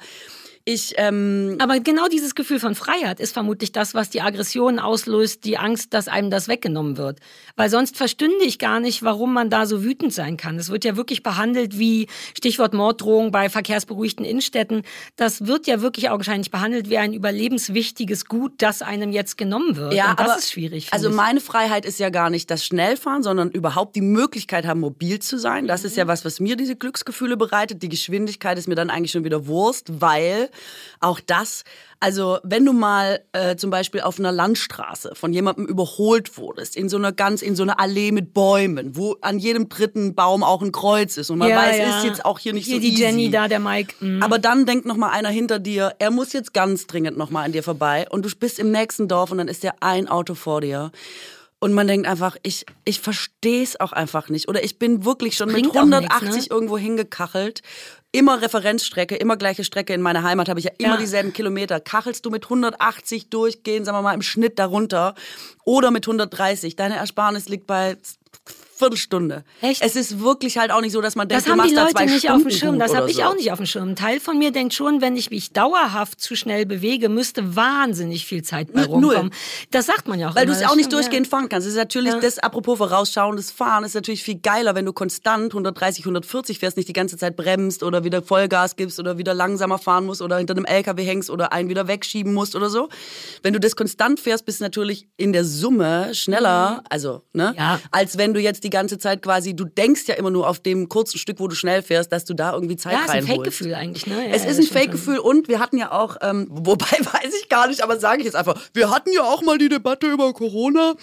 ich, 0.68 0.96
ähm, 0.98 1.58
Aber 1.60 1.80
genau 1.80 2.08
dieses 2.08 2.34
Gefühl 2.34 2.60
von 2.60 2.74
Freiheit 2.74 3.20
ist 3.20 3.34
vermutlich 3.34 3.72
das, 3.72 3.94
was 3.94 4.10
die 4.10 4.22
Aggression 4.22 4.80
auslöst, 4.80 5.46
die 5.46 5.60
Angst, 5.60 5.94
dass 5.94 6.08
einem 6.08 6.32
das 6.32 6.48
weggenommen 6.48 6.98
wird. 6.98 7.20
Weil 7.56 7.70
sonst 7.70 7.98
verstünde 7.98 8.44
ich 8.44 8.58
gar 8.58 8.80
nicht, 8.80 9.04
warum 9.04 9.32
man 9.32 9.52
da 9.52 9.68
so 9.68 9.84
wütend 9.84 10.12
sein 10.12 10.38
kann. 10.38 10.58
Es 10.58 10.72
wird 10.72 10.84
ja 10.84 10.98
wirklich 10.98 11.22
behandelt 11.22 11.78
wie, 11.78 12.08
Stichwort 12.36 12.74
Morddrohung 12.74 13.32
bei 13.32 13.48
verkehrsberuhigten 13.50 14.26
Innenstädten, 14.26 14.82
das 15.18 15.46
wird 15.46 15.68
ja 15.68 15.82
wirklich 15.82 16.10
augenscheinlich 16.10 16.50
behandelt 16.50 16.90
wie 16.90 16.98
ein 16.98 17.14
überlebenswichtiges 17.14 18.26
Gut, 18.26 18.54
das 18.58 18.82
einem 18.82 19.12
jetzt 19.12 19.38
genommen 19.38 19.76
wird. 19.76 19.94
ja, 19.94 20.10
Und 20.10 20.20
das 20.20 20.30
aber, 20.30 20.40
ist 20.40 20.52
schwierig. 20.52 20.88
Also 20.92 21.10
ich. 21.10 21.16
meine 21.16 21.42
Freiheit 21.42 21.86
ist 21.86 22.00
ja 22.00 22.10
gar 22.10 22.32
nicht 22.32 22.50
das 22.50 22.66
Schnellfahren, 22.66 23.22
sondern 23.22 23.52
überhaupt 23.52 23.96
die 23.96 24.02
Möglichkeit 24.02 24.66
haben, 24.66 24.80
mobil 24.80 25.20
zu 25.20 25.38
sein. 25.38 25.68
Das 25.68 25.84
ist 25.84 25.96
ja 25.96 26.08
was, 26.08 26.26
was 26.26 26.40
mir 26.40 26.56
diese 26.56 26.76
Glücksgefühle 26.76 27.38
bereitet. 27.38 27.84
Die 27.84 27.90
Geschwindigkeit 27.90 28.58
ist 28.58 28.68
mir 28.68 28.74
dann 28.74 28.90
eigentlich 28.90 29.12
schon 29.12 29.24
wieder 29.24 29.46
Wurst, 29.46 30.02
weil 30.02 30.50
Auch 31.00 31.20
das, 31.20 31.64
also 32.00 32.40
wenn 32.44 32.66
du 32.66 32.74
mal 32.74 33.22
äh, 33.34 33.56
zum 33.56 33.70
Beispiel 33.70 34.02
auf 34.02 34.20
einer 34.20 34.32
Landstraße 34.32 35.14
von 35.16 35.34
jemandem 35.34 35.66
überholt 35.66 36.38
wurdest, 36.38 36.76
in 36.76 36.90
so 36.90 36.98
einer 36.98 37.12
ganz, 37.12 37.42
in 37.42 37.56
so 37.56 37.64
einer 37.64 37.80
Allee 37.80 38.12
mit 38.12 38.34
Bäumen, 38.34 38.96
wo 38.96 39.16
an 39.22 39.40
jedem 39.40 39.70
dritten 39.70 40.16
Baum 40.16 40.44
auch 40.44 40.62
ein 40.62 40.72
Kreuz 40.72 41.18
ist 41.18 41.30
und 41.30 41.40
man 41.40 41.50
Ja, 41.50 41.58
weiß, 41.58 41.78
ja. 41.78 41.98
ist 41.98 42.06
jetzt 42.06 42.26
auch 42.26 42.40
hier 42.40 42.54
nicht 42.54 42.66
Hier 42.66 42.76
so 42.76 42.82
die 42.82 42.90
easy. 42.94 43.02
Jenny, 43.04 43.30
da 43.30 43.48
der 43.48 43.60
Mike. 43.60 43.96
Mhm. 44.00 44.24
Aber 44.24 44.40
dann 44.40 44.66
denkt 44.66 44.86
noch 44.86 44.98
mal 44.98 45.10
einer 45.10 45.30
hinter 45.30 45.60
dir, 45.60 45.94
er 46.00 46.12
muss 46.12 46.34
jetzt 46.34 46.54
ganz 46.54 46.88
dringend 46.88 47.18
noch 47.18 47.30
mal 47.30 47.44
an 47.44 47.52
dir 47.52 47.64
vorbei 47.64 48.08
und 48.10 48.26
du 48.26 48.30
bist 48.40 48.60
im 48.60 48.72
nächsten 48.72 49.08
Dorf 49.08 49.32
und 49.32 49.38
dann 49.38 49.48
ist 49.48 49.64
ja 49.64 49.74
ein 49.80 50.08
Auto 50.08 50.36
vor 50.36 50.62
dir. 50.62 50.92
Und 51.66 51.74
man 51.74 51.88
denkt 51.88 52.06
einfach, 52.08 52.38
ich, 52.44 52.64
ich 52.84 53.00
verstehe 53.00 53.64
es 53.64 53.80
auch 53.80 53.92
einfach 53.92 54.30
nicht. 54.30 54.48
Oder 54.50 54.64
ich 54.64 54.78
bin 54.78 55.04
wirklich 55.04 55.36
schon 55.36 55.48
mit 55.48 55.56
Bringt 55.64 55.72
auch 55.72 55.78
180 55.78 56.22
nix, 56.22 56.36
ne? 56.36 56.54
irgendwo 56.54 56.78
hingekachelt. 56.78 57.64
Immer 58.12 58.40
Referenzstrecke, 58.44 59.16
immer 59.16 59.36
gleiche 59.36 59.64
Strecke. 59.64 59.92
In 59.96 60.02
meiner 60.02 60.22
Heimat 60.22 60.48
habe 60.48 60.60
ich 60.60 60.66
ja 60.66 60.72
immer 60.78 60.94
Ja. 60.94 60.98
dieselben 60.98 61.34
Kilometer. 61.34 61.80
Kachelst 61.80 62.24
du 62.24 62.30
mit 62.30 62.44
180 62.44 63.32
durchgehen, 63.32 63.84
sagen 63.84 63.98
wir 63.98 64.04
mal 64.04 64.14
im 64.14 64.22
Schnitt 64.22 64.60
darunter 64.60 65.16
oder 65.64 65.90
mit 65.90 66.06
130. 66.06 66.76
Deine 66.76 66.98
Ersparnis 66.98 67.50
liegt 67.50 67.66
bei 67.66 67.98
Viertelstunde. 68.78 69.44
Echt? 69.62 69.82
Es 69.82 69.96
ist 69.96 70.20
wirklich 70.20 70.58
halt 70.58 70.72
auch 70.72 70.82
nicht 70.82 70.92
so, 70.92 71.02
dass 71.02 71.16
man 71.16 71.28
denkt, 71.28 71.40
Das 71.40 71.46
du 71.46 71.52
haben 71.52 71.58
machst 71.58 71.72
die 71.72 71.76
da 71.76 71.84
Leute 71.84 71.94
zwei 71.96 72.06
nicht 72.06 72.30
auf 72.30 72.42
dem 72.42 72.50
Stunden 72.50 72.58
Schirm. 72.58 72.80
Das 72.80 72.94
habe 72.96 73.10
ich 73.10 73.18
so. 73.18 73.24
auch 73.24 73.36
nicht 73.36 73.52
auf 73.52 73.58
dem 73.58 73.66
Schirm. 73.66 73.90
Ein 73.90 73.96
Teil 73.96 74.20
von 74.20 74.38
mir 74.38 74.52
denkt 74.52 74.74
schon, 74.74 75.02
wenn 75.02 75.16
ich 75.16 75.32
mich 75.32 75.52
dauerhaft 75.54 76.20
zu 76.20 76.36
schnell 76.36 76.66
bewege, 76.66 77.08
müsste 77.10 77.56
wahnsinnig 77.56 78.26
viel 78.26 78.44
Zeit 78.44 78.74
bei 78.74 78.82
Null. 78.82 78.90
rumkommen. 79.16 79.32
Das 79.72 79.86
sagt 79.86 80.08
man 80.08 80.20
ja 80.20 80.30
auch 80.30 80.36
Weil 80.36 80.46
du 80.46 80.52
es 80.52 80.60
das 80.60 80.70
auch 80.70 80.76
nicht 80.76 80.88
stimmt, 80.88 81.04
durchgehend 81.04 81.28
fahren 81.28 81.48
kannst. 81.50 81.68
Es 81.68 81.74
ist 81.74 81.78
natürlich 81.80 82.14
Ja. 82.14 82.20
das, 82.20 82.40
apropos 82.40 82.78
vorausschauendes 82.78 83.52
Fahren, 83.52 83.84
ist 83.86 83.96
natürlich 83.96 84.24
viel 84.24 84.40
geiler, 84.40 84.76
wenn 84.76 84.86
du 84.86 84.94
konstant 84.94 85.54
130, 85.54 86.04
140 86.06 86.60
fährst, 86.60 86.76
nicht 86.78 86.90
die 86.90 86.94
ganze 86.94 87.18
Zeit 87.18 87.36
bremst 87.36 87.82
oder 87.84 88.04
wieder 88.04 88.22
Vollgas 88.22 88.76
gibst 88.76 89.00
oder 89.00 89.18
wieder 89.18 89.34
langsamer 89.34 89.78
fahren 89.78 90.06
musst 90.06 90.22
oder 90.22 90.38
hinter 90.38 90.54
einem 90.56 90.66
LKW 90.66 91.04
hängst 91.04 91.30
oder 91.30 91.54
einen 91.54 91.70
wieder 91.70 91.88
wegschieben 91.88 92.34
musst 92.34 92.56
oder 92.56 92.70
so. 92.70 92.90
Wenn 93.44 93.54
du 93.54 93.60
das 93.60 93.76
konstant 93.76 94.20
fährst, 94.20 94.46
bist 94.46 94.60
du 94.60 94.64
natürlich 94.66 95.08
in 95.18 95.32
der 95.34 95.46
Summe 95.46 96.14
schneller, 96.14 96.84
also, 96.90 97.22
ne? 97.34 97.52
Mhm. 97.52 97.58
Ja. 97.58 97.80
Als 97.92 98.18
wenn 98.18 98.34
du 98.34 98.42
jetzt 98.42 98.65
die 98.66 98.70
ganze 98.70 98.98
Zeit 98.98 99.22
quasi, 99.22 99.56
du 99.56 99.64
denkst 99.64 100.04
ja 100.08 100.16
immer 100.16 100.32
nur 100.32 100.50
auf 100.50 100.60
dem 100.60 100.90
kurzen 100.90 101.18
Stück, 101.18 101.40
wo 101.40 101.48
du 101.48 101.56
schnell 101.56 101.82
fährst, 101.82 102.12
dass 102.12 102.26
du 102.26 102.34
da 102.34 102.52
irgendwie 102.54 102.76
Zeit 102.76 102.94
Ja, 102.94 103.00
ist 103.00 103.10
ein 103.10 103.20
reinholst. 103.20 103.36
Fake-Gefühl 103.36 103.74
eigentlich, 103.76 104.08
ne? 104.08 104.28
Ja, 104.28 104.34
Es 104.36 104.44
ist 104.44 104.60
ein. 104.60 104.66
Fake-Gefühl 104.66 105.20
und 105.20 105.48
wir 105.48 105.60
hatten 105.60 105.78
ja 105.78 105.92
auch, 105.94 106.18
ähm, 106.22 106.48
wobei 106.52 106.86
weiß 107.00 107.34
ich 107.42 107.48
gar 107.48 107.68
nicht, 107.68 107.82
aber 107.82 107.98
sage 108.00 108.20
ich 108.20 108.26
jetzt 108.26 108.36
einfach, 108.36 108.60
wir 108.74 108.90
hatten 108.90 109.12
ja 109.14 109.22
auch 109.24 109.42
mal 109.42 109.58
die 109.58 109.70
Debatte 109.70 110.08
über 110.08 110.34
Corona. 110.34 110.96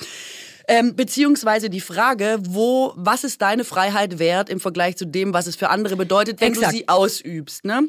Ähm, 0.69 0.95
beziehungsweise 0.95 1.71
die 1.71 1.81
Frage, 1.81 2.39
wo, 2.47 2.93
was 2.97 3.25
ist 3.25 3.43
deine 3.43 3.65
Freiheit 3.65 4.21
wert 4.21 4.49
im 4.49 4.61
Vergleich 4.61 4.97
zu 4.97 5.07
dem, 5.07 5.35
was 5.35 5.49
es 5.49 5.57
für 5.57 5.71
andere 5.71 5.97
bedeutet, 5.97 6.41
wenn 6.41 6.53
Exakt. 6.53 6.73
du 6.73 6.77
sie 6.77 6.89
ausübst, 6.89 7.65
ne? 7.65 7.89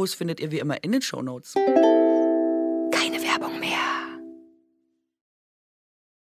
findet 0.09 0.39
ihr 0.39 0.51
wie 0.51 0.59
immer 0.59 0.83
in 0.83 0.91
den 0.91 1.01
Shownotes. 1.01 1.53
Keine 2.91 3.21
Werbung 3.21 3.59
mehr. 3.59 3.77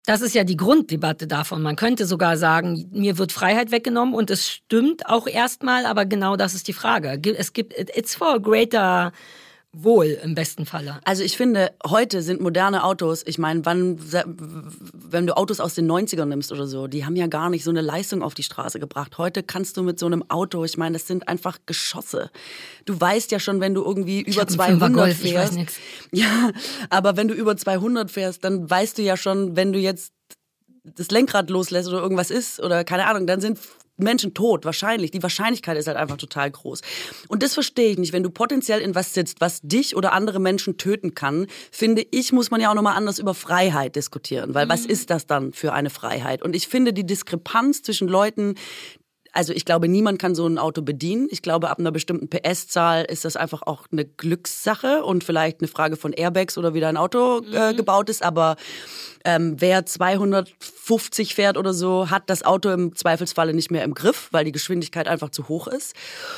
Das 0.05 0.21
ist 0.21 0.35
ja 0.35 0.45
die 0.45 0.57
Grunddebatte 0.57 1.27
davon. 1.27 1.63
Man 1.63 1.77
könnte 1.77 2.07
sogar 2.07 2.37
sagen, 2.37 2.89
mir 2.93 3.19
wird 3.19 3.31
Freiheit 3.31 3.71
weggenommen 3.71 4.15
und 4.15 4.31
es 4.31 4.49
stimmt 4.49 5.07
auch 5.07 5.27
erstmal, 5.27 5.87
aber 5.87 6.07
genau 6.07 6.37
das 6.37 6.55
ist 6.55 6.67
die 6.67 6.73
Frage. 6.73 7.21
Es 7.37 7.53
gibt, 7.53 7.73
it's 7.97 8.17
for 8.17 8.41
greater 8.41 9.13
Wohl 9.75 10.19
im 10.23 10.35
besten 10.35 10.67
Falle. 10.67 11.01
Also 11.05 11.23
ich 11.23 11.39
finde, 11.39 11.73
heute 11.87 12.21
sind 12.21 12.43
moderne 12.43 12.85
Autos, 12.85 13.23
ich 13.25 13.39
meine, 13.39 13.65
wann, 13.65 13.99
wenn 14.93 15.27
du 15.27 15.35
Autos 15.35 15.61
aus 15.61 15.75
den 15.75 15.91
90ern 15.91 16.27
nimmst 16.27 16.53
oder 16.53 16.67
so, 16.67 16.89
die 16.89 17.07
haben 17.07 17.17
ja 17.17 17.27
gar 17.27 17.49
nicht 17.49 17.65
so 17.65 17.71
eine 17.71 17.81
Leistung 17.81 18.23
auf 18.23 18.35
die 18.35 18.43
Straße 18.43 18.79
gebracht. 18.79 19.17
Heute 19.17 19.43
kannst 19.43 19.79
du 19.79 19.83
mit 19.83 19.99
so 19.99 20.05
einem 20.05 20.29
Auto, 20.29 20.63
ich 20.65 20.77
meine, 20.77 20.99
das 20.99 21.07
sind 21.07 21.27
einfach 21.27 21.59
Geschosse. 21.65 22.31
Du 22.85 23.01
weißt 23.01 23.31
ja 23.31 23.41
schon, 23.41 23.61
wenn 23.61 23.73
du 23.73 23.83
irgendwie 23.83 24.21
über 24.21 24.43
hab 24.43 24.49
einen 24.49 24.57
200 24.57 24.81
Fünfer 24.81 25.05
Golf, 25.05 25.19
fährst. 25.19 25.59
Ja, 26.13 26.51
aber 26.91 27.17
wenn 27.17 27.29
du 27.29 27.35
über 27.35 27.57
200 27.57 28.11
fährst, 28.11 28.45
dann 28.45 28.69
weißt 28.69 28.99
du 28.99 29.03
ja 29.03 29.17
schon, 29.17 29.57
wenn 29.57 29.73
du 29.73 29.79
jetzt 29.79 30.13
das 30.85 31.11
Lenkrad 31.11 31.49
loslässt 31.49 31.89
oder 31.89 32.03
irgendwas 32.03 32.31
ist 32.31 32.61
oder 32.61 32.85
keine 32.85 33.07
Ahnung, 33.07 33.27
dann 33.27 33.41
sind 33.41 33.59
Menschen 33.97 34.35
tot, 34.35 34.65
wahrscheinlich. 34.65 35.11
Die 35.11 35.23
Wahrscheinlichkeit 35.23 35.77
ist 35.77 35.87
halt 35.87 35.97
einfach 35.97 36.17
total 36.17 36.51
groß. 36.51 36.81
Und 37.29 37.43
das 37.43 37.55
verstehe 37.55 37.91
ich 37.91 37.99
nicht. 37.99 38.13
Wenn 38.13 38.23
du 38.23 38.31
potenziell 38.31 38.81
in 38.81 38.95
was 38.95 39.15
sitzt, 39.15 39.41
was 39.41 39.61
dich 39.63 39.97
oder 39.97 40.13
andere 40.13 40.41
Menschen 40.41 40.77
töten 40.77 41.15
kann, 41.15 41.47
finde 41.71 42.05
ich, 42.11 42.33
muss 42.33 42.51
man 42.51 42.61
ja 42.61 42.71
auch 42.71 42.75
nochmal 42.75 42.97
anders 42.97 43.19
über 43.19 43.35
Freiheit 43.35 43.97
diskutieren. 43.97 44.55
Weil 44.55 44.69
was 44.69 44.87
ist 44.87 45.11
das 45.11 45.27
dann 45.27 45.53
für 45.53 45.73
eine 45.73 45.91
Freiheit? 45.91 46.43
Und 46.43 46.57
ich 46.57 46.69
finde 46.69 46.93
die 46.93 47.05
Diskrepanz 47.05 47.83
zwischen 47.83 48.09
Leuten, 48.09 48.55
also 49.33 49.55
ich 49.55 49.65
glaube, 49.65 49.89
niemand 49.89 50.19
kann 50.19 50.35
so 50.35 50.47
ein 50.47 50.59
Auto 50.59 50.83
bedienen. 50.83 51.27
Ich 51.31 51.41
glaube, 51.41 51.71
ab 51.71 51.79
einer 51.79 51.91
bestimmten 51.91 52.29
PS-Zahl 52.29 53.05
ist 53.05 53.25
das 53.25 53.37
einfach 53.37 53.63
auch 53.63 53.87
eine 53.91 54.05
Glückssache 54.05 55.05
und 55.05 55.25
vielleicht 55.25 55.61
eine 55.61 55.69
Frage 55.69 55.97
von 55.97 56.13
Airbags 56.13 56.59
oder 56.59 56.75
wie 56.75 56.81
dein 56.81 56.99
Auto 56.99 57.41
äh, 57.53 57.73
mhm. 57.73 57.77
gebaut 57.77 58.11
ist. 58.11 58.23
Aber 58.23 58.57
ähm, 59.25 59.57
wer 59.59 59.87
250 59.87 61.35
fährt 61.35 61.57
oder 61.57 61.73
so, 61.73 62.11
hat 62.11 62.29
das 62.29 62.43
Auto 62.43 62.71
im 62.71 62.95
Zweifelsfalle 62.95 63.55
nicht 63.55 63.71
mehr 63.71 63.85
im 63.85 63.95
Griff, 63.95 64.29
weil 64.33 64.45
die 64.45 64.53
Geschwindigkeit 64.53 65.09
einfach 65.09 65.31
zu 65.31 65.49
hoch 65.49 65.67
ist. 65.67 65.95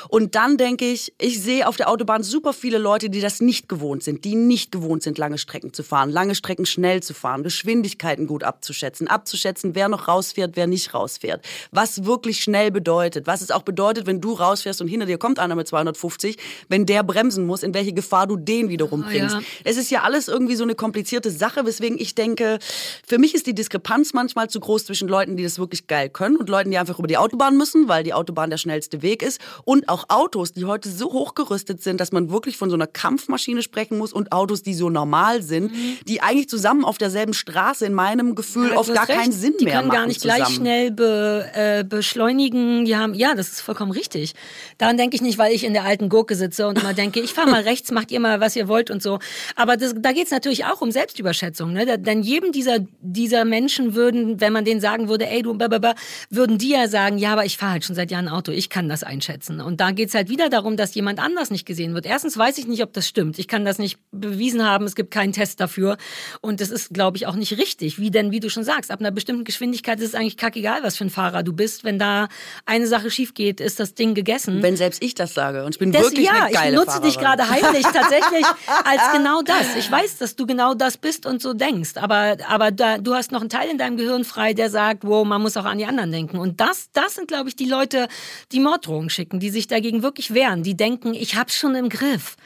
Und 0.09 0.35
dann 0.35 0.57
denke 0.57 0.85
ich, 0.85 1.13
ich 1.19 1.43
sehe 1.43 1.67
auf 1.67 1.77
der 1.77 1.89
Autobahn 1.89 2.23
super 2.23 2.53
viele 2.53 2.79
Leute, 2.79 3.11
die 3.11 3.21
das 3.21 3.41
nicht 3.41 3.69
gewohnt 3.69 4.05
sind, 4.05 4.25
die 4.25 4.35
nicht 4.37 4.71
gewohnt 4.71 5.03
sind, 5.03 5.19
lange 5.19 5.39
Strecken 5.39 5.73
zu 5.73 5.83
fahren, 5.83 6.11
lange 6.11 6.35
Strecken 6.35 6.67
schnell 6.67 7.03
zu 7.03 7.15
fahren, 7.15 7.43
Geschwindigkeiten 7.43 8.27
gut 8.27 8.45
abzuschätzen, 8.45 9.09
abzuschätzen, 9.09 9.75
wer 9.75 9.89
noch 9.89 10.07
rausfährt, 10.07 10.53
wer 10.55 10.67
nicht 10.67 10.95
rausfährt, 10.95 11.45
was 11.73 12.05
wirklich 12.05 12.43
schnell 12.43 12.71
bedeutet, 12.71 12.84
was 12.87 13.41
es 13.41 13.51
auch 13.51 13.63
bedeutet, 13.63 14.07
wenn 14.07 14.21
du 14.21 14.33
rausfährst 14.33 14.81
und 14.81 14.89
hinter 14.89 15.07
dir 15.07 15.19
kommt 15.19 15.39
einer 15.39 15.55
mit 15.55 15.69
250, 15.69 16.37
wenn 16.69 16.87
der 16.87 17.03
bremsen 17.03 17.47
muss, 17.47 17.63
in 17.63 17.75
welche 17.75 17.93
Gefahr 17.93 18.27
du 18.27 18.37
den 18.37 18.69
wiederum 18.69 19.03
bringst. 19.03 19.37
Oh, 19.37 19.41
ja. 19.41 19.45
Es 19.65 19.77
ist 19.77 19.91
ja 19.91 20.03
alles 20.03 20.29
irgendwie 20.29 20.57
so 20.57 20.65
eine 20.65 20.75
komplizierte 20.75 21.31
Sache, 21.31 21.67
weswegen 21.67 21.99
ich 21.99 22.15
denke, 22.15 22.59
für 23.07 23.19
mich 23.19 23.35
ist 23.35 23.47
die 23.47 23.55
Diskrepanz 23.55 24.13
manchmal 24.13 24.49
zu 24.51 24.61
groß 24.61 24.87
zwischen 24.87 25.09
Leuten, 25.09 25.37
die 25.37 25.43
das 25.43 25.59
wirklich 25.59 25.87
geil 25.87 26.09
können 26.09 26.37
und 26.37 26.49
Leuten, 26.49 26.71
die 26.71 26.79
einfach 26.79 26.99
über 26.99 27.09
die 27.09 27.17
Autobahn 27.17 27.57
müssen, 27.57 27.89
weil 27.89 28.05
die 28.05 28.15
Autobahn 28.15 28.51
der 28.51 28.59
schnellste 28.59 29.03
Weg 29.03 29.23
ist. 29.23 29.41
Und 29.65 29.89
auch 29.89 30.05
Autos, 30.09 30.53
die 30.53 30.65
heute 30.65 30.89
so 30.89 31.13
hochgerüstet 31.13 31.83
sind, 31.83 32.01
dass 32.01 32.13
man 32.13 32.31
wirklich 32.31 32.57
von 32.57 32.71
so 32.71 32.77
einer 32.77 32.87
Kampfmaschine 32.87 33.63
sprechen 33.63 33.99
muss 33.99 34.13
und 34.13 34.33
Autos, 34.33 34.63
die 34.63 34.75
so 34.75 34.91
normal 34.91 35.43
sind, 35.43 35.73
mhm. 35.73 35.99
die 36.07 36.21
eigentlich 36.21 36.49
zusammen 36.49 36.85
auf 36.85 36.99
derselben 36.99 37.35
Straße 37.35 37.87
in 37.87 37.95
meinem 37.95 38.35
Gefühl 38.35 38.71
ja, 38.71 38.77
oft 38.77 38.93
gar 38.93 39.09
recht. 39.09 39.19
keinen 39.19 39.33
Sinn 39.33 39.55
die 39.59 39.65
mehr 39.65 39.77
machen. 39.77 39.85
Die 39.85 39.91
können 39.91 40.01
gar 40.03 40.07
nicht 40.07 40.21
zusammen. 40.21 40.39
gleich 40.39 40.55
schnell 40.55 40.91
be, 40.91 41.51
äh, 41.55 41.85
beschleunigen. 41.85 42.74
Die 42.85 42.97
haben, 42.97 43.15
ja, 43.15 43.35
das 43.35 43.49
ist 43.49 43.61
vollkommen 43.61 43.93
richtig. 43.93 44.35
Daran 44.79 44.97
denke 44.97 45.17
ich 45.17 45.23
nicht, 45.23 45.39
weil 45.39 45.53
ich 45.53 45.65
in 45.65 45.73
der 45.73 45.85
alten 45.85 46.09
Gurke 46.09 46.35
sitze 46.35 46.67
und 46.67 46.79
immer 46.79 46.95
denke, 46.95 47.21
ich 47.21 47.33
fahre 47.33 47.51
mal 47.51 47.63
rechts, 47.71 47.91
macht 47.91 48.11
ihr 48.11 48.21
mal, 48.21 48.41
was 48.41 48.57
ihr 48.57 48.69
wollt 48.69 48.91
und 48.91 49.03
so. 49.03 49.19
Aber 49.55 49.77
das, 49.77 49.95
da 49.97 50.13
geht 50.13 50.27
es 50.27 50.31
natürlich 50.31 50.65
auch 50.65 50.81
um 50.81 50.91
Selbstüberschätzung. 50.91 51.73
Ne? 51.73 51.99
Denn 51.99 52.23
jedem 52.23 52.53
dieser 52.53 52.79
dieser 53.01 53.45
Menschen 53.45 53.95
würden, 53.95 54.41
wenn 54.41 54.53
man 54.53 54.65
denen 54.65 54.81
sagen 54.81 55.09
würde, 55.09 55.29
ey 55.29 55.43
du, 55.43 55.55
blablabla, 55.55 55.95
würden 56.31 56.59
die 56.59 56.71
ja 56.71 56.89
sagen, 56.89 57.19
ja, 57.19 57.33
aber 57.33 57.45
ich 57.45 57.57
fahre 57.57 57.73
halt 57.73 57.85
schon 57.85 57.95
seit 57.95 58.11
Jahren 58.11 58.29
Auto, 58.29 58.53
ich 58.53 58.71
kann 58.71 58.89
das 58.89 59.03
einschätzen. 59.03 59.61
Und 59.61 59.81
da 59.81 59.91
geht's 59.91 60.15
halt 60.15 60.29
wieder 60.29 60.49
darum, 60.49 60.77
dass 60.77 60.95
jemand 60.95 61.19
anders 61.19 61.51
nicht 61.51 61.67
gesehen 61.67 61.95
wird. 61.95 62.07
Erstens 62.07 62.37
weiß 62.37 62.59
ich 62.59 62.67
nicht, 62.67 62.83
ob 62.83 62.93
das 62.93 63.07
stimmt. 63.07 63.39
Ich 63.39 63.49
kann 63.49 63.65
das 63.65 63.79
nicht 63.79 63.99
bewiesen 64.11 64.65
haben, 64.65 64.85
es 64.85 64.95
gibt 64.95 65.11
keinen 65.11 65.33
Test 65.33 65.61
dafür. 65.61 65.97
Und 66.41 66.61
das 66.61 66.71
ist, 66.71 66.95
glaube 66.95 67.17
ich, 67.17 67.27
auch 67.27 67.37
nicht 67.37 67.57
richtig. 67.59 67.99
Wie 67.99 68.11
denn, 68.11 68.31
wie 68.31 68.41
du 68.41 68.49
schon 68.49 68.65
sagst, 68.65 68.91
ab 68.91 69.01
einer 69.01 69.11
bestimmten 69.11 69.45
Geschwindigkeit 69.45 70.01
ist 70.01 70.09
es 70.09 70.15
eigentlich 70.15 70.37
kackegal, 70.37 70.83
was 70.83 70.97
für 70.97 71.05
ein 71.05 71.11
Fahrer 71.11 71.43
du 71.43 71.53
bist. 71.53 71.85
Wenn 71.85 71.99
da 71.99 72.29
eine 72.67 72.87
Sache 72.87 73.11
schief 73.11 73.35
geht, 73.35 73.61
ist 73.61 73.79
das 73.79 73.95
Ding 73.95 74.15
gegessen. 74.15 74.63
Wenn 74.63 74.77
selbst 74.77 75.03
ich 75.03 75.15
das 75.15 75.35
sage. 75.35 75.65
Und 75.65 75.75
ich 75.75 75.79
bin 75.79 75.93
das, 75.93 76.03
wirklich 76.03 76.27
ja, 76.27 76.45
eine 76.45 76.53
geile 76.53 76.71
ich 76.71 76.77
nutze 76.77 76.87
Fahrerin. 76.93 77.09
dich 77.09 77.19
gerade 77.19 77.49
heimlich 77.49 77.83
tatsächlich 77.93 78.47
als 78.85 79.03
genau 79.13 79.43
das. 79.43 79.77
Ich 79.77 79.91
weiß, 79.91 80.19
dass 80.19 80.35
du 80.37 80.47
genau 80.47 80.75
das 80.75 80.97
bist 80.97 81.27
und 81.27 81.43
so 81.43 81.53
denkst. 81.53 81.93
Aber, 81.97 82.37
aber 82.49 82.71
da, 82.71 82.99
du 82.99 83.15
hast 83.15 83.33
noch 83.33 83.41
einen 83.41 83.51
Teil 83.51 83.69
in 83.69 83.77
deinem 83.77 83.97
Gehirn 83.97 84.25
frei, 84.25 84.55
der 84.55 84.71
sagt, 84.71 85.05
wow, 85.05 85.27
man 85.27 85.43
muss 85.43 85.57
auch 85.57 85.67
an 85.67 85.79
die 85.79 85.85
anderen 85.85 86.11
denken. 86.11 86.39
Und 86.39 86.61
das, 86.61 86.89
das 86.93 87.17
sind, 87.17 87.29
glaube 87.29 87.49
ich, 87.51 87.57
die 87.57 87.67
Leute, 87.67 88.09
die 88.53 88.61
Morddrohungen 88.61 89.11
schicken, 89.11 89.41
die 89.41 89.51
sich 89.51 89.67
dagegen 89.67 90.03
wirklich 90.03 90.33
wehren. 90.33 90.63
Die 90.63 90.77
denken, 90.77 91.13
ich 91.13 91.37
hab's 91.37 91.57
schon 91.57 91.75
im 91.75 91.91
Griff. 91.91 92.37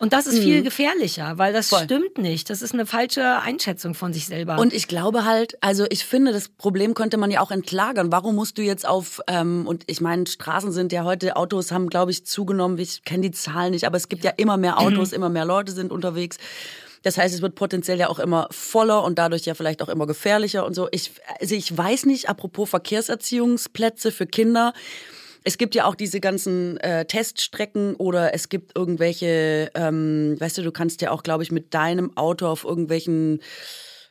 Und 0.00 0.12
das 0.12 0.28
ist 0.28 0.38
mhm. 0.38 0.42
viel 0.42 0.62
gefährlicher, 0.62 1.38
weil 1.38 1.52
das 1.52 1.70
Voll. 1.70 1.82
stimmt 1.84 2.18
nicht. 2.18 2.50
Das 2.50 2.62
ist 2.62 2.72
eine 2.72 2.86
falsche 2.86 3.40
Einschätzung 3.40 3.94
von 3.94 4.12
sich 4.12 4.26
selber. 4.26 4.58
Und 4.58 4.72
ich 4.72 4.86
glaube 4.86 5.24
halt, 5.24 5.58
also 5.60 5.86
ich 5.90 6.04
finde, 6.04 6.32
das 6.32 6.48
Problem 6.48 6.94
könnte 6.94 7.16
man 7.16 7.32
ja 7.32 7.40
auch 7.40 7.50
entlagern. 7.50 8.12
Warum 8.12 8.36
musst 8.36 8.58
du 8.58 8.62
jetzt 8.62 8.86
auf, 8.86 9.20
ähm, 9.26 9.66
und 9.66 9.82
ich 9.88 10.00
meine, 10.00 10.26
Straßen 10.26 10.70
sind 10.70 10.92
ja 10.92 11.02
heute, 11.02 11.34
Autos 11.34 11.72
haben, 11.72 11.88
glaube 11.88 12.12
ich, 12.12 12.24
zugenommen. 12.24 12.78
Ich 12.78 13.04
kenne 13.04 13.22
die 13.22 13.30
Zahlen 13.32 13.72
nicht, 13.72 13.86
aber 13.86 13.96
es 13.96 14.08
gibt 14.08 14.22
ja 14.22 14.32
immer 14.36 14.56
mehr 14.56 14.78
Autos, 14.80 15.12
immer 15.12 15.30
mehr 15.30 15.44
Leute 15.44 15.72
sind 15.72 15.90
unterwegs. 15.90 16.38
Das 17.02 17.18
heißt, 17.18 17.34
es 17.34 17.42
wird 17.42 17.54
potenziell 17.54 17.98
ja 17.98 18.08
auch 18.08 18.18
immer 18.18 18.48
voller 18.50 19.02
und 19.02 19.18
dadurch 19.18 19.46
ja 19.46 19.54
vielleicht 19.54 19.82
auch 19.82 19.88
immer 19.88 20.06
gefährlicher 20.06 20.64
und 20.64 20.74
so. 20.74 20.88
Ich, 20.92 21.12
also 21.40 21.54
ich 21.54 21.76
weiß 21.76 22.06
nicht, 22.06 22.28
apropos 22.28 22.70
Verkehrserziehungsplätze 22.70 24.12
für 24.12 24.26
Kinder. 24.26 24.72
Es 25.48 25.56
gibt 25.56 25.74
ja 25.74 25.86
auch 25.86 25.94
diese 25.94 26.20
ganzen 26.20 26.76
äh, 26.76 27.06
Teststrecken 27.06 27.94
oder 27.94 28.34
es 28.34 28.50
gibt 28.50 28.76
irgendwelche, 28.76 29.70
ähm, 29.74 30.36
weißt 30.38 30.58
du, 30.58 30.62
du 30.62 30.72
kannst 30.72 31.00
ja 31.00 31.10
auch, 31.10 31.22
glaube 31.22 31.42
ich, 31.42 31.50
mit 31.50 31.72
deinem 31.72 32.14
Auto 32.18 32.46
auf 32.46 32.64
irgendwelchen 32.64 33.40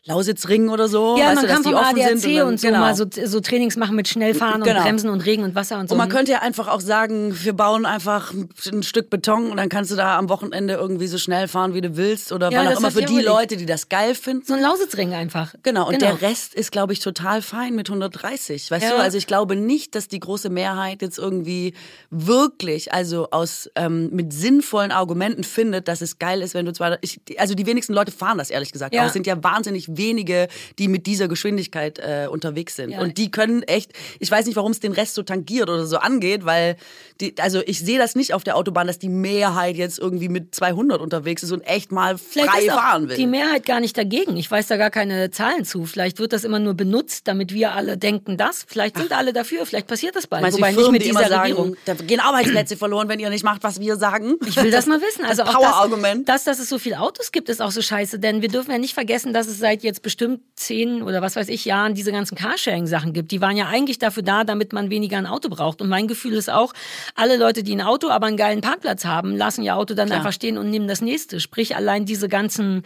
Lausitzring 0.08 0.70
oder 0.70 0.88
so. 0.88 1.18
Ja, 1.18 1.28
weißt 1.28 1.36
man 1.36 1.46
du, 1.46 1.54
kann 1.54 1.64
vom 1.64 1.76
ADAC 1.76 2.14
und, 2.14 2.26
dann, 2.26 2.48
und 2.48 2.60
so 2.60 2.68
genau. 2.68 2.80
mal 2.80 2.96
so, 2.96 3.06
so, 3.26 3.40
Trainings 3.40 3.76
machen 3.76 3.96
mit 3.96 4.08
Schnellfahren 4.08 4.64
genau. 4.64 4.78
und 4.78 4.84
Bremsen 4.84 5.10
und 5.10 5.26
Regen 5.26 5.44
und 5.44 5.54
Wasser 5.54 5.80
und 5.80 5.90
so. 5.90 5.94
Und 5.94 6.00
man 6.00 6.10
könnte 6.10 6.32
ja 6.32 6.42
einfach 6.42 6.68
auch 6.68 6.82
sagen, 6.82 7.38
wir 7.44 7.54
bauen 7.54 7.86
einfach 7.86 8.34
ein 8.72 8.84
Stück 8.84 9.10
Beton 9.10 9.52
und 9.52 9.58
dann 9.58 9.70
kannst 9.70 9.92
du 9.92 9.96
da 9.96 10.18
am 10.18 10.30
Wochenende 10.30 10.76
irgendwie 10.76 11.08
so 11.08 11.18
schnell 11.18 11.48
fahren, 11.48 11.74
wie 11.74 11.82
du 11.82 11.98
willst 11.98 12.32
oder 12.32 12.50
ja, 12.52 12.60
wann 12.60 12.74
auch 12.74 12.80
immer 12.80 12.92
für 12.92 13.04
die 13.04 13.20
Leute, 13.20 13.58
die 13.58 13.66
das 13.66 13.90
geil 13.90 14.16
finden. 14.16 14.46
So 14.46 14.54
ein 14.54 14.62
Lausitzring 14.62 15.14
einfach. 15.14 15.54
Genau, 15.64 15.88
und 15.88 16.00
genau. 16.00 16.16
der 16.16 16.22
Rest 16.22 16.54
ist, 16.54 16.72
glaube 16.72 16.94
ich, 16.94 17.00
total 17.00 17.42
fein 17.42 17.76
mit 17.76 17.90
130. 17.90 18.72
Weißt 18.72 18.84
ja. 18.84 18.92
du, 18.92 19.02
also 19.02 19.18
ich 19.18 19.28
glaube 19.28 19.56
nicht, 19.56 19.94
dass 19.94 20.08
die 20.08 20.20
große 20.20 20.50
Mehrheit 20.50 21.02
jetzt 21.02 21.18
irgendwie 21.18 21.74
wirklich, 22.10 22.94
also 22.94 23.30
aus 23.32 23.70
ähm, 23.76 24.10
mit 24.12 24.32
sinnvollen 24.32 24.92
Argumenten 24.92 25.44
findet, 25.44 25.88
dass 25.88 26.02
es 26.02 26.18
geil 26.18 26.42
ist, 26.42 26.54
wenn 26.54 26.66
du 26.66 26.74
zwar, 26.74 26.98
ich, 27.02 27.20
also 27.38 27.54
die 27.54 27.66
wenigsten 27.66 27.94
Leute 27.94 28.12
fahren 28.12 28.38
das 28.38 28.50
ehrlich 28.50 28.72
gesagt. 28.72 28.94
Ja. 28.94 29.02
Aber 29.02 29.08
es 29.08 29.14
sind 29.14 29.28
ja 29.28 29.44
wahnsinnig 29.44 29.97
wenige, 29.98 30.48
die 30.80 30.88
mit 30.88 31.06
dieser 31.06 31.28
Geschwindigkeit 31.28 32.00
äh, 32.00 32.28
unterwegs 32.30 32.76
sind. 32.76 32.92
Ja. 32.92 33.02
Und 33.02 33.18
die 33.18 33.32
können 33.32 33.64
echt, 33.64 33.92
ich 34.20 34.30
weiß 34.30 34.46
nicht, 34.46 34.56
warum 34.56 34.72
es 34.72 34.80
den 34.80 34.92
Rest 34.92 35.16
so 35.16 35.24
tangiert 35.24 35.70
oder 35.70 35.86
so 35.86 35.98
angeht, 35.98 36.46
weil 36.46 36.78
die, 37.22 37.34
also 37.40 37.62
ich 37.66 37.80
sehe 37.80 37.98
das 37.98 38.16
nicht 38.16 38.34
auf 38.34 38.44
der 38.44 38.56
Autobahn, 38.56 38.88
dass 38.88 39.00
die 39.00 39.10
Mehrheit 39.10 39.76
jetzt 39.76 40.00
irgendwie 40.00 40.30
mit 40.30 40.54
200 40.54 41.02
unterwegs 41.02 41.44
ist 41.44 41.52
und 41.52 41.62
echt 41.62 41.92
mal 41.92 42.18
Vielleicht 42.18 42.50
frei 42.50 42.66
fahren 42.68 43.10
will. 43.10 43.18
Die 43.18 43.28
Mehrheit 43.28 43.66
gar 43.66 43.80
nicht 43.80 43.98
dagegen. 43.98 44.38
Ich 44.38 44.50
weiß 44.50 44.68
da 44.68 44.78
gar 44.78 44.92
keine 44.92 45.32
Zahlen 45.32 45.66
zu. 45.66 45.86
Vielleicht 45.86 46.20
wird 46.20 46.34
das 46.34 46.44
immer 46.44 46.60
nur 46.60 46.74
benutzt, 46.76 47.28
damit 47.28 47.54
wir 47.54 47.74
alle 47.74 47.98
denken, 47.98 48.38
das. 48.38 48.66
Vielleicht 48.68 48.98
sind 48.98 49.12
Ach. 49.12 49.18
alle 49.18 49.34
dafür. 49.34 49.66
Vielleicht 49.66 49.88
passiert 49.88 50.16
das 50.16 50.28
bald. 50.28 50.42
Meinst 50.42 50.58
Wobei 50.58 50.74
Firmen, 50.74 50.94
nicht 50.94 51.06
mit 51.06 51.12
dieser 51.12 51.28
sagen, 51.28 51.42
Regierung. 51.42 51.78
Da 51.86 51.94
gehen 51.96 52.20
Arbeitsplätze 52.20 52.78
verloren, 52.78 53.10
wenn 53.10 53.20
ihr 53.20 53.30
nicht 53.30 53.44
macht, 53.44 53.64
was 53.64 53.80
wir 53.80 53.96
sagen. 53.98 54.36
Ich 54.46 54.56
will 54.58 54.72
das 54.72 54.86
mal 54.86 55.02
wissen. 55.02 55.26
Also 55.26 55.44
das 55.44 55.54
Power-Argument. 55.54 56.30
Dass, 56.30 56.44
dass 56.44 56.60
es 56.60 56.70
so 56.70 56.78
viele 56.78 57.00
Autos 57.00 57.32
gibt, 57.32 57.50
ist 57.50 57.62
auch 57.62 57.72
so 57.72 57.82
scheiße. 57.82 58.20
Denn 58.20 58.42
wir 58.42 58.50
dürfen 58.50 58.72
ja 58.72 58.78
nicht 58.78 58.94
vergessen, 58.94 59.34
dass 59.34 59.48
es 59.48 59.58
seit 59.58 59.84
jetzt 59.88 60.04
bestimmt 60.04 60.42
zehn 60.56 61.02
oder 61.02 61.22
was 61.22 61.36
weiß 61.36 61.50
ich 61.50 61.66
Jahren 61.66 61.96
diese 61.96 62.12
ganzen 62.12 62.36
Carsharing-Sachen 62.36 63.14
gibt. 63.14 63.32
Die 63.32 63.42
waren 63.42 63.58
ja 63.58 63.68
eigentlich 63.68 63.98
dafür 63.98 64.22
da, 64.22 64.44
damit 64.44 64.74
man 64.74 64.92
weniger 64.92 65.18
ein 65.18 65.26
Auto 65.26 65.50
braucht. 65.50 65.82
Und 65.82 65.90
mein 65.90 66.08
Gefühl 66.08 66.34
ist 66.34 66.50
auch, 66.50 66.74
alle 67.16 67.38
Leute, 67.38 67.64
die 67.64 67.76
ein 67.76 67.82
Auto, 67.82 68.10
aber 68.10 68.28
einen 68.28 68.38
geilen 68.38 68.62
Parkplatz 68.62 69.06
haben, 69.06 69.36
lassen 69.36 69.64
ihr 69.64 69.76
Auto 69.76 69.96
dann 69.96 70.08
Klar. 70.08 70.20
einfach 70.20 70.34
stehen 70.34 70.58
und 70.58 70.70
nehmen 70.70 70.88
das 70.88 71.02
nächste. 71.02 71.40
Sprich, 71.40 71.76
allein 71.76 72.06
diese 72.06 72.30
ganzen 72.30 72.84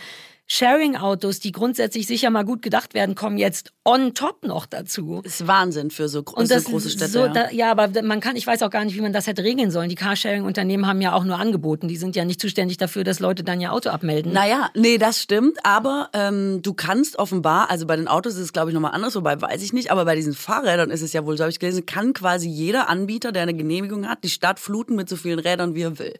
Sharing-Autos, 0.54 1.39
die 1.39 1.54
grundsätzlich 1.54 2.08
sicher 2.08 2.30
mal 2.30 2.43
gut 2.43 2.62
gedacht 2.62 2.93
werden, 2.93 3.16
kommen 3.16 3.38
jetzt 3.38 3.72
on 3.86 4.14
top 4.14 4.43
noch 4.43 4.66
dazu. 4.66 5.22
Ist 5.24 5.47
Wahnsinn 5.47 5.91
für 5.91 6.10
so, 6.10 6.24
gro 6.24 6.43
so 6.43 6.56
große 6.56 6.89
Städte. 6.89 7.10
So, 7.10 7.20
ja. 7.20 7.28
Da, 7.30 7.52
ja, 7.52 7.72
aber 7.72 8.04
man 8.04 8.20
kann, 8.20 8.36
ich 8.36 8.45
weiß 8.45 8.62
auch 8.64 8.70
gar 8.70 8.84
nicht, 8.84 8.97
wie 8.97 9.02
man 9.02 9.14
das 9.14 9.28
hätte 9.28 9.45
regeln 9.45 9.72
sollen. 9.72 9.88
Die 9.88 9.95
Carsharing-Unternehmen 9.95 10.88
haben 10.88 10.99
ja 10.99 11.14
auch 11.14 11.24
nur 11.24 11.39
angeboten. 11.39 11.88
Die 11.88 11.95
sind 11.95 12.18
ja 12.18 12.26
nicht 12.26 12.41
zuständig 12.41 12.76
dafür, 12.76 13.06
dass 13.06 13.22
Leute 13.22 13.45
dann 13.45 13.62
ihr 13.62 13.72
Auto 13.72 13.91
abmelden. 13.91 14.34
Naja, 14.34 14.70
nee, 14.76 14.97
das 14.97 15.22
stimmt. 15.22 15.58
Aber 15.64 16.10
ähm, 16.12 16.62
du 16.62 16.74
kannst 16.74 17.18
offenbar, 17.18 17.72
also 17.72 17.88
bei 17.88 17.95
den 17.95 18.10
Autos 18.10 18.34
ist 18.34 18.41
es, 18.41 18.52
glaube 18.52 18.72
ich, 18.72 18.74
nochmal 18.74 18.91
anders, 18.91 19.16
wobei 19.16 19.41
weiß 19.41 19.64
ich 19.64 19.72
nicht, 19.72 19.89
aber 19.89 20.04
bei 20.04 20.16
diesen 20.16 20.34
Fahrrädern 20.34 20.91
ist 20.91 21.02
es 21.02 21.14
ja 21.14 21.26
wohl, 21.26 21.38
so 21.38 21.45
habe 21.45 21.52
ich 21.52 21.60
gelesen, 21.60 21.86
kann 21.86 22.12
quasi 22.12 22.49
jeder 22.49 22.89
Anbieter, 22.89 23.32
der 23.32 23.43
eine 23.43 23.54
Genehmigung 23.54 24.06
hat, 24.06 24.26
die 24.26 24.30
Stadt 24.30 24.60
fluten 24.60 24.97
mit 24.97 25.08
so 25.08 25.16
vielen 25.16 25.39
Rädern, 25.39 25.76
wie 25.76 25.84
er 25.84 25.97
will. 25.97 26.16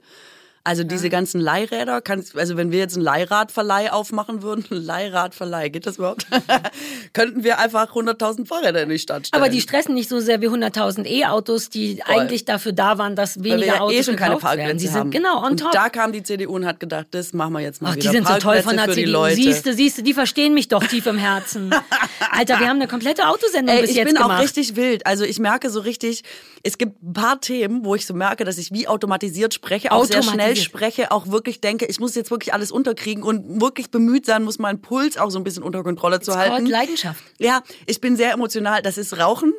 Also 0.64 0.84
diese 0.84 1.10
ganzen 1.10 1.42
Leihräder, 1.42 2.02
kannst, 2.02 2.38
also 2.38 2.56
wenn 2.56 2.72
wir 2.72 2.78
jetzt 2.78 2.96
einen 2.96 3.04
Leihradverleih 3.04 3.92
aufmachen 3.92 4.44
würden, 4.44 4.66
Leihradverleih, 4.70 5.70
geht 5.70 5.88
das 5.88 5.98
überhaupt? 5.98 6.28
Könnten 7.14 7.44
wir 7.44 7.58
einfach 7.58 7.96
100.000 7.96 8.46
Fahrräder 8.46 8.84
in 8.84 8.90
die 8.90 9.00
Stadt 9.00 9.28
stellen. 9.28 9.42
Aber 9.42 9.52
die 9.52 9.60
stressen 9.60 9.96
nicht 9.96 10.08
so 10.08 10.20
sehr 10.20 10.40
wie 10.42 10.50
100.000 10.50 11.06
E-Autos, 11.06 11.70
die 11.70 12.02
Voll. 12.06 12.16
eigentlich 12.16 12.46
dafür 12.46 12.74
da 12.74 13.00
waren, 13.00 13.16
dass 13.16 13.44
weniger 13.44 13.66
ja 13.66 13.80
Autos 13.82 13.96
eh 13.96 14.04
schon 14.04 14.16
keine 14.16 14.42
werden. 14.42 14.78
Sie 14.78 14.88
sind 14.88 15.12
genau 15.12 15.44
on 15.44 15.58
top. 15.58 15.68
Und 15.68 15.76
da 15.76 15.90
kam 15.90 16.12
die 16.12 16.22
CDU 16.22 16.56
und 16.56 16.66
hat 16.66 16.80
gedacht, 16.80 17.08
das 17.12 17.34
machen 17.34 17.54
wir 17.54 17.62
jetzt 17.62 17.82
mal 17.82 17.90
Ach, 17.90 17.96
wieder. 17.96 18.12
Die 18.12 18.18
sind 18.18 18.28
so 18.28 18.38
toll 18.38 18.62
von 18.62 18.78
der 18.78 18.92
CDU. 18.92 19.26
Siehst 19.34 19.66
du, 19.66 19.74
siehst 19.74 19.98
du, 19.98 20.04
die 20.04 20.14
verstehen 20.14 20.54
mich 20.54 20.68
doch 20.68 20.84
tief 20.84 21.08
im 21.08 21.18
Herzen. 21.18 21.74
Alter, 22.32 22.60
wir 22.60 22.68
haben 22.68 22.78
eine 22.78 22.88
komplette 22.88 23.28
Autosendung 23.28 23.76
Ey, 23.76 23.82
bis 23.82 23.96
jetzt 23.96 24.08
gemacht. 24.08 24.22
Ich 24.22 24.28
bin 24.28 24.36
auch 24.36 24.42
richtig 24.42 24.76
wild. 24.76 25.06
Also 25.08 25.24
ich 25.24 25.40
merke 25.40 25.70
so 25.70 25.80
richtig, 25.80 26.24
es 26.64 26.78
gibt 26.78 27.02
ein 27.02 27.14
paar 27.14 27.42
Themen, 27.42 27.84
wo 27.84 27.96
ich 27.96 28.06
so 28.06 28.14
merke, 28.14 28.46
dass 28.46 28.58
ich 28.58 28.72
wie 28.72 28.88
automatisiert 28.88 29.54
spreche, 29.54 29.92
auch 29.92 30.06
sehr 30.06 30.22
schnell 30.22 30.51
spreche, 30.56 31.12
auch 31.12 31.28
wirklich 31.28 31.62
denke, 31.62 31.86
ich 31.86 32.00
muss 32.00 32.16
jetzt 32.16 32.32
wirklich 32.32 32.54
alles 32.54 32.72
unterkriegen 32.72 33.24
und 33.24 33.62
wirklich 33.62 33.92
bemüht 33.92 34.26
sein 34.26 34.44
muss, 34.44 34.60
meinen 34.60 34.82
Puls 34.82 35.18
auch 35.18 35.30
so 35.30 35.40
ein 35.40 35.44
bisschen 35.44 35.64
unter 35.64 35.84
Kontrolle 35.84 36.20
zu 36.20 36.32
It's 36.32 36.40
halten. 36.40 36.66
Leidenschaft. 36.66 37.24
Ja, 37.38 37.64
ich 37.86 38.02
bin 38.02 38.16
sehr 38.16 38.34
emotional. 38.34 38.82
Das 38.82 38.98
ist 38.98 39.18
Rauchen 39.18 39.54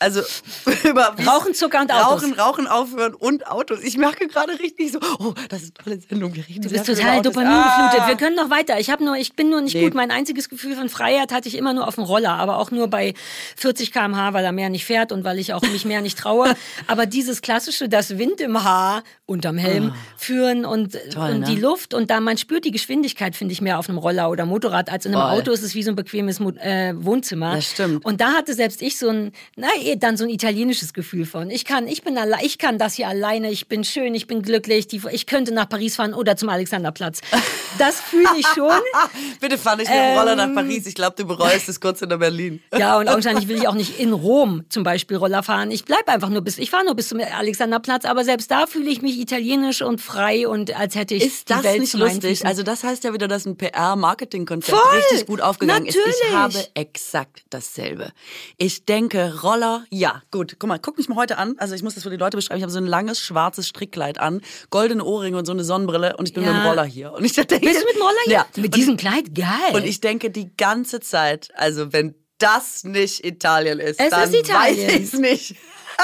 Also 0.00 0.20
über 0.88 1.14
Rauchen, 1.26 1.54
Zucker 1.54 1.80
und 1.80 1.92
Autos. 1.92 2.22
Rauchen, 2.22 2.32
Rauchen 2.34 2.66
aufhören 2.68 3.14
und 3.14 3.46
Autos. 3.48 3.80
Ich 3.82 3.96
merke 3.96 4.28
gerade 4.28 4.58
richtig 4.60 4.92
so, 4.92 5.00
oh, 5.18 5.34
das 5.48 5.62
ist 5.62 5.72
eine 5.78 5.84
tolle 5.84 6.00
Sendung. 6.08 6.34
Wir 6.36 6.46
reden 6.48 6.62
Du 6.62 6.68
bist 6.70 6.86
total 6.86 7.18
Autos. 7.18 7.32
dopamingeflutet. 7.32 8.00
Ah. 8.02 8.08
Wir 8.08 8.16
können 8.16 8.36
noch 8.36 8.48
weiter. 8.48 8.78
Ich 8.78 8.90
habe 8.90 9.04
nur, 9.04 9.16
ich 9.16 9.32
bin 9.34 9.50
nur 9.50 9.60
nicht 9.60 9.74
Nee. 9.74 9.82
gut. 9.84 9.94
Mein 9.94 10.10
einziges 10.12 10.48
Gefühl 10.48 10.76
von 10.76 10.88
Freiheit 10.88 11.32
hatte 11.32 11.48
ich 11.48 11.56
immer 11.56 11.72
nur 11.72 11.88
auf 11.88 11.96
dem 11.96 12.04
Roller, 12.04 12.30
aber 12.34 12.58
auch 12.58 12.70
nur 12.70 12.86
bei 12.88 13.14
40 13.56 13.90
km/h, 13.92 14.32
weil 14.34 14.44
er 14.44 14.52
mehr 14.52 14.68
nicht 14.70 14.84
fährt 14.84 15.10
und 15.10 15.24
weil 15.24 15.38
ich 15.40 15.52
auch 15.52 15.62
mich 15.62 15.84
mehr 15.84 16.00
nicht 16.00 16.16
traue. 16.18 16.54
aber 16.86 17.06
dieses 17.06 17.42
klassische, 17.42 17.88
das 17.88 18.18
Wind 18.18 18.40
im 18.40 18.62
Haar 18.62 19.02
unterm 19.26 19.58
Helm 19.58 19.94
führen 20.16 20.64
und. 20.64 20.96
Toll, 21.12 21.30
und 21.32 21.40
ne? 21.40 21.46
die 21.46 21.56
Luft 21.56 21.92
und 21.92 22.10
da 22.10 22.20
man 22.20 22.38
spürt 22.38 22.64
die 22.64 22.70
Geschwindigkeit, 22.70 23.34
finde 23.34 23.52
ich 23.52 23.60
mehr 23.60 23.78
auf 23.80 23.88
einem 23.88 23.98
Roller 23.98 24.30
oder 24.30 24.46
Motorrad 24.46 24.90
als 24.92 25.06
in 25.06 25.14
einem 25.14 25.22
Voll. 25.28 25.40
Auto. 25.40 25.50
Ist 25.50 25.62
es 25.64 25.74
wie 25.74 25.82
so 25.82 25.90
ein 25.90 25.96
bequemes 25.96 26.38
Mo- 26.38 26.50
äh, 26.60 26.94
Wohnzimmer. 26.96 27.56
Das 27.56 27.66
stimmt. 27.72 28.04
Und 28.04 28.20
da 28.20 28.32
hatte 28.34 28.54
selbst 28.54 28.80
ich 28.80 28.96
so 28.96 29.08
ein, 29.08 29.32
na, 29.56 29.66
eh, 29.92 29.96
dann 29.96 30.16
so 30.16 30.24
ein 30.24 30.30
italienisches 30.30 30.92
Gefühl 30.92 31.26
von. 31.26 31.50
Ich 31.50 31.64
kann, 31.64 31.86
ich 31.88 32.02
bin 32.02 32.16
alle, 32.18 32.36
ich 32.42 32.58
kann 32.58 32.78
das 32.78 32.94
hier 32.94 33.08
alleine. 33.08 33.50
Ich 33.50 33.68
bin 33.68 33.84
schön, 33.84 34.14
ich 34.14 34.26
bin 34.26 34.42
glücklich. 34.42 34.86
Die, 34.88 35.00
ich 35.10 35.26
könnte 35.26 35.52
nach 35.52 35.68
Paris 35.68 35.96
fahren 35.96 36.14
oder 36.14 36.36
zum 36.36 36.48
Alexanderplatz. 36.48 37.20
Das 37.78 38.00
fühle 38.00 38.28
ich 38.38 38.46
schon. 38.48 38.70
Bitte 39.40 39.58
fahr 39.58 39.76
nicht 39.76 39.90
mit 39.90 39.98
dem 39.98 40.18
Roller 40.18 40.32
Ähm. 40.32 40.54
nach 40.54 40.62
Paris. 40.62 40.86
Ich 40.86 40.94
glaube, 40.94 41.16
du 41.16 41.24
bereust 41.26 41.68
es 41.68 41.80
kurz 41.80 42.02
in 42.02 42.08
Berlin. 42.08 42.60
Ja, 42.76 42.98
und 42.98 43.06
wahrscheinlich 43.18 43.48
will 43.48 43.56
ich 43.56 43.68
auch 43.68 43.74
nicht 43.74 43.98
in 43.98 44.12
Rom 44.12 44.64
zum 44.68 44.82
Beispiel 44.82 45.16
Roller 45.16 45.42
fahren. 45.42 45.70
Ich 45.70 45.84
bleibe 45.84 46.08
einfach 46.08 46.28
nur 46.28 46.42
bis, 46.42 46.58
ich 46.58 46.70
fahre 46.70 46.84
nur 46.84 46.94
bis 46.94 47.08
zum 47.08 47.20
Alexanderplatz, 47.20 48.04
aber 48.04 48.24
selbst 48.24 48.50
da 48.50 48.66
fühle 48.66 48.90
ich 48.90 49.02
mich 49.02 49.18
italienisch 49.18 49.82
und 49.82 50.00
frei 50.00 50.48
und 50.48 50.74
als 50.78 50.94
hätte 50.94 51.14
ich 51.14 51.24
Ist 51.24 51.50
das 51.50 51.62
Welt 51.62 51.80
nicht 51.80 51.94
lustig? 51.94 52.44
Also 52.46 52.62
das 52.62 52.84
heißt 52.84 53.04
ja 53.04 53.12
wieder, 53.12 53.28
dass 53.28 53.46
ein 53.46 53.56
PR-Marketing-Konzept 53.56 54.78
richtig 54.96 55.26
gut 55.26 55.40
aufgegangen 55.40 55.86
ist. 55.86 55.96
Ich 55.96 56.04
Natürlich! 56.04 56.32
habe 56.34 56.66
exakt 56.74 57.42
dasselbe. 57.50 58.12
Ich 58.56 58.84
denke, 58.84 59.40
Roller, 59.42 59.77
ja, 59.90 60.22
gut. 60.30 60.56
Guck 60.58 60.68
mal, 60.68 60.78
guck 60.78 60.96
mich 60.98 61.08
mal 61.08 61.16
heute 61.16 61.38
an. 61.38 61.54
Also 61.58 61.74
ich 61.74 61.82
muss 61.82 61.94
das 61.94 62.02
für 62.02 62.10
die 62.10 62.16
Leute 62.16 62.36
beschreiben. 62.36 62.58
Ich 62.58 62.62
habe 62.62 62.72
so 62.72 62.78
ein 62.78 62.86
langes 62.86 63.20
schwarzes 63.20 63.68
Strickkleid 63.68 64.18
an, 64.18 64.40
goldene 64.70 65.04
Ohrringe 65.04 65.36
und 65.38 65.44
so 65.46 65.52
eine 65.52 65.64
Sonnenbrille 65.64 66.16
und 66.16 66.28
ich 66.28 66.34
bin 66.34 66.44
Ja. 66.44 66.52
mit 66.52 66.62
dem 66.62 66.66
Roller 66.66 66.84
hier. 66.84 67.12
Und 67.12 67.24
ich 67.24 67.32
denke, 67.34 67.58
Bist 67.60 67.80
du 67.82 67.86
mit 67.86 67.94
dem 67.96 68.02
Roller 68.02 68.16
hier? 68.24 68.32
Ja. 68.34 68.46
Mit 68.56 68.64
Und 68.66 68.74
diesem 68.76 68.96
Kleid? 68.96 69.34
Geil. 69.34 69.74
Und 69.74 69.84
ich 69.84 70.00
denke 70.00 70.30
die 70.30 70.54
ganze 70.56 71.00
Zeit, 71.00 71.48
also 71.54 71.92
wenn 71.92 72.14
das 72.38 72.84
nicht 72.84 73.24
Italien 73.24 73.80
ist, 73.80 73.98
Es 74.00 74.10
dann 74.10 74.22
ist 74.32 74.34
Italien. 74.34 74.86
weiß 74.88 74.94
ich 74.96 75.02
es 75.04 75.12
nicht. 75.14 75.56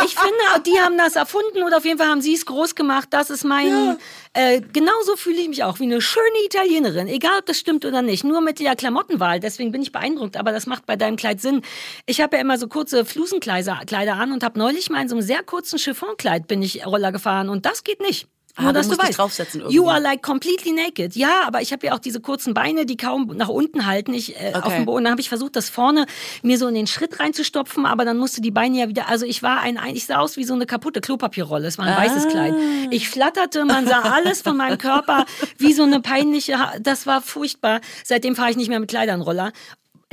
Ich 0.05 0.17
finde, 0.17 0.63
die 0.67 0.81
haben 0.81 0.99
das 0.99 1.15
erfunden 1.15 1.63
oder 1.63 1.77
auf 1.77 1.85
jeden 1.85 1.99
Fall 1.99 2.09
haben 2.09 2.21
sie 2.21 2.35
es 2.35 2.47
groß 2.47 2.75
gemacht. 2.75 3.07
Das 3.11 3.31
ist 3.31 3.45
mein. 3.45 3.97
Äh, 4.37 4.61
genauso 4.73 5.15
fühle 5.17 5.41
ich 5.41 5.49
mich 5.49 5.63
auch 5.63 5.79
wie 5.79 5.85
eine 5.85 6.01
schöne 6.01 6.45
Italienerin, 6.45 7.07
egal 7.07 7.39
ob 7.39 7.47
das 7.47 7.59
stimmt 7.59 7.85
oder 7.85 8.03
nicht. 8.03 8.25
Nur 8.25 8.41
mit 8.41 8.59
der 8.59 8.75
Klamottenwahl. 8.75 9.39
Deswegen 9.39 9.71
bin 9.71 9.81
ich 9.81 9.93
beeindruckt. 9.93 10.37
Aber 10.37 10.51
das 10.51 10.67
macht 10.67 10.87
bei 10.87 10.97
deinem 10.97 11.17
Kleid 11.17 11.41
Sinn. 11.41 11.63
Ich 12.07 12.21
habe 12.21 12.37
ja 12.37 12.43
immer 12.43 12.59
so 12.59 12.67
kurze 12.67 13.05
Flusenkleider 13.05 13.83
Kleider 13.87 14.17
an 14.17 14.33
und 14.33 14.43
habe 14.43 14.59
neulich 14.59 14.91
mal 14.91 15.03
in 15.03 15.09
so 15.09 15.15
einem 15.15 15.23
sehr 15.23 15.45
kurzen 15.45 15.79
Chiffonkleid 15.79 16.49
bin 16.49 16.63
ich 16.63 16.85
Roller 16.85 17.13
gefahren 17.13 17.49
und 17.49 17.65
das 17.65 17.85
geht 17.85 18.01
nicht. 18.01 18.29
Ah, 18.57 18.63
Nur, 18.65 18.73
dass 18.73 18.89
du 18.89 18.97
weißt. 18.97 19.19
draufsetzen 19.19 19.61
irgendwie. 19.63 19.77
You 19.77 19.89
are 19.89 20.01
like 20.01 20.23
completely 20.23 20.71
naked. 20.71 21.17
Ja, 21.17 21.43
aber 21.47 21.61
ich 21.61 21.73
habe 21.73 21.87
ja 21.87 21.93
auch 21.95 21.99
diese 21.99 22.21
kurzen 22.21 22.55
Beine, 22.55 22.87
die 22.87 22.97
kaum 22.97 23.27
nach 23.37 23.49
unten 23.49 23.87
halten. 23.87 24.15
Ich 24.15 24.41
äh, 24.41 24.53
auf 24.55 24.67
Okay. 24.67 24.77
dem 24.77 24.85
Boden. 24.87 25.05
Dann 25.05 25.11
habe 25.13 25.21
ich 25.21 25.29
versucht, 25.29 25.57
das 25.57 25.71
vorne 25.71 26.07
mir 26.43 26.57
so 26.57 26.69
in 26.69 26.75
den 26.77 26.87
Schritt 26.87 27.19
reinzustopfen, 27.19 27.85
aber 27.85 28.05
dann 28.05 28.17
musste 28.17 28.41
die 28.41 28.53
Beine 28.53 28.79
ja 28.79 28.89
wieder. 28.89 29.09
Also 29.09 29.27
ich 29.27 29.43
war 29.43 29.61
ein, 29.61 29.79
ich 29.93 30.07
sah 30.07 30.19
aus 30.19 30.37
wie 30.37 30.45
so 30.45 30.55
eine 30.55 30.67
kaputte 30.67 31.01
Klopapierrolle. 31.01 31.67
Es 31.67 31.79
war 31.79 31.85
ein 31.87 31.97
weißes 31.97 32.29
Kleid. 32.29 32.55
Ich 32.91 33.09
flatterte, 33.09 33.65
man 33.65 33.87
sah 33.89 34.03
alles 34.03 34.43
von 34.43 34.57
meinem 34.57 34.79
Körper 34.79 35.27
wie 35.59 35.73
so 35.73 35.83
eine 35.83 36.01
peinliche. 36.01 36.57
Das 36.81 37.07
war 37.09 37.23
furchtbar. 37.23 37.81
Seitdem 38.05 38.37
fahre 38.37 38.51
ich 38.51 38.57
nicht 38.57 38.69
mehr 38.69 38.79
mit 38.79 38.89
Kleidern 38.91 39.21
Roller. 39.21 39.51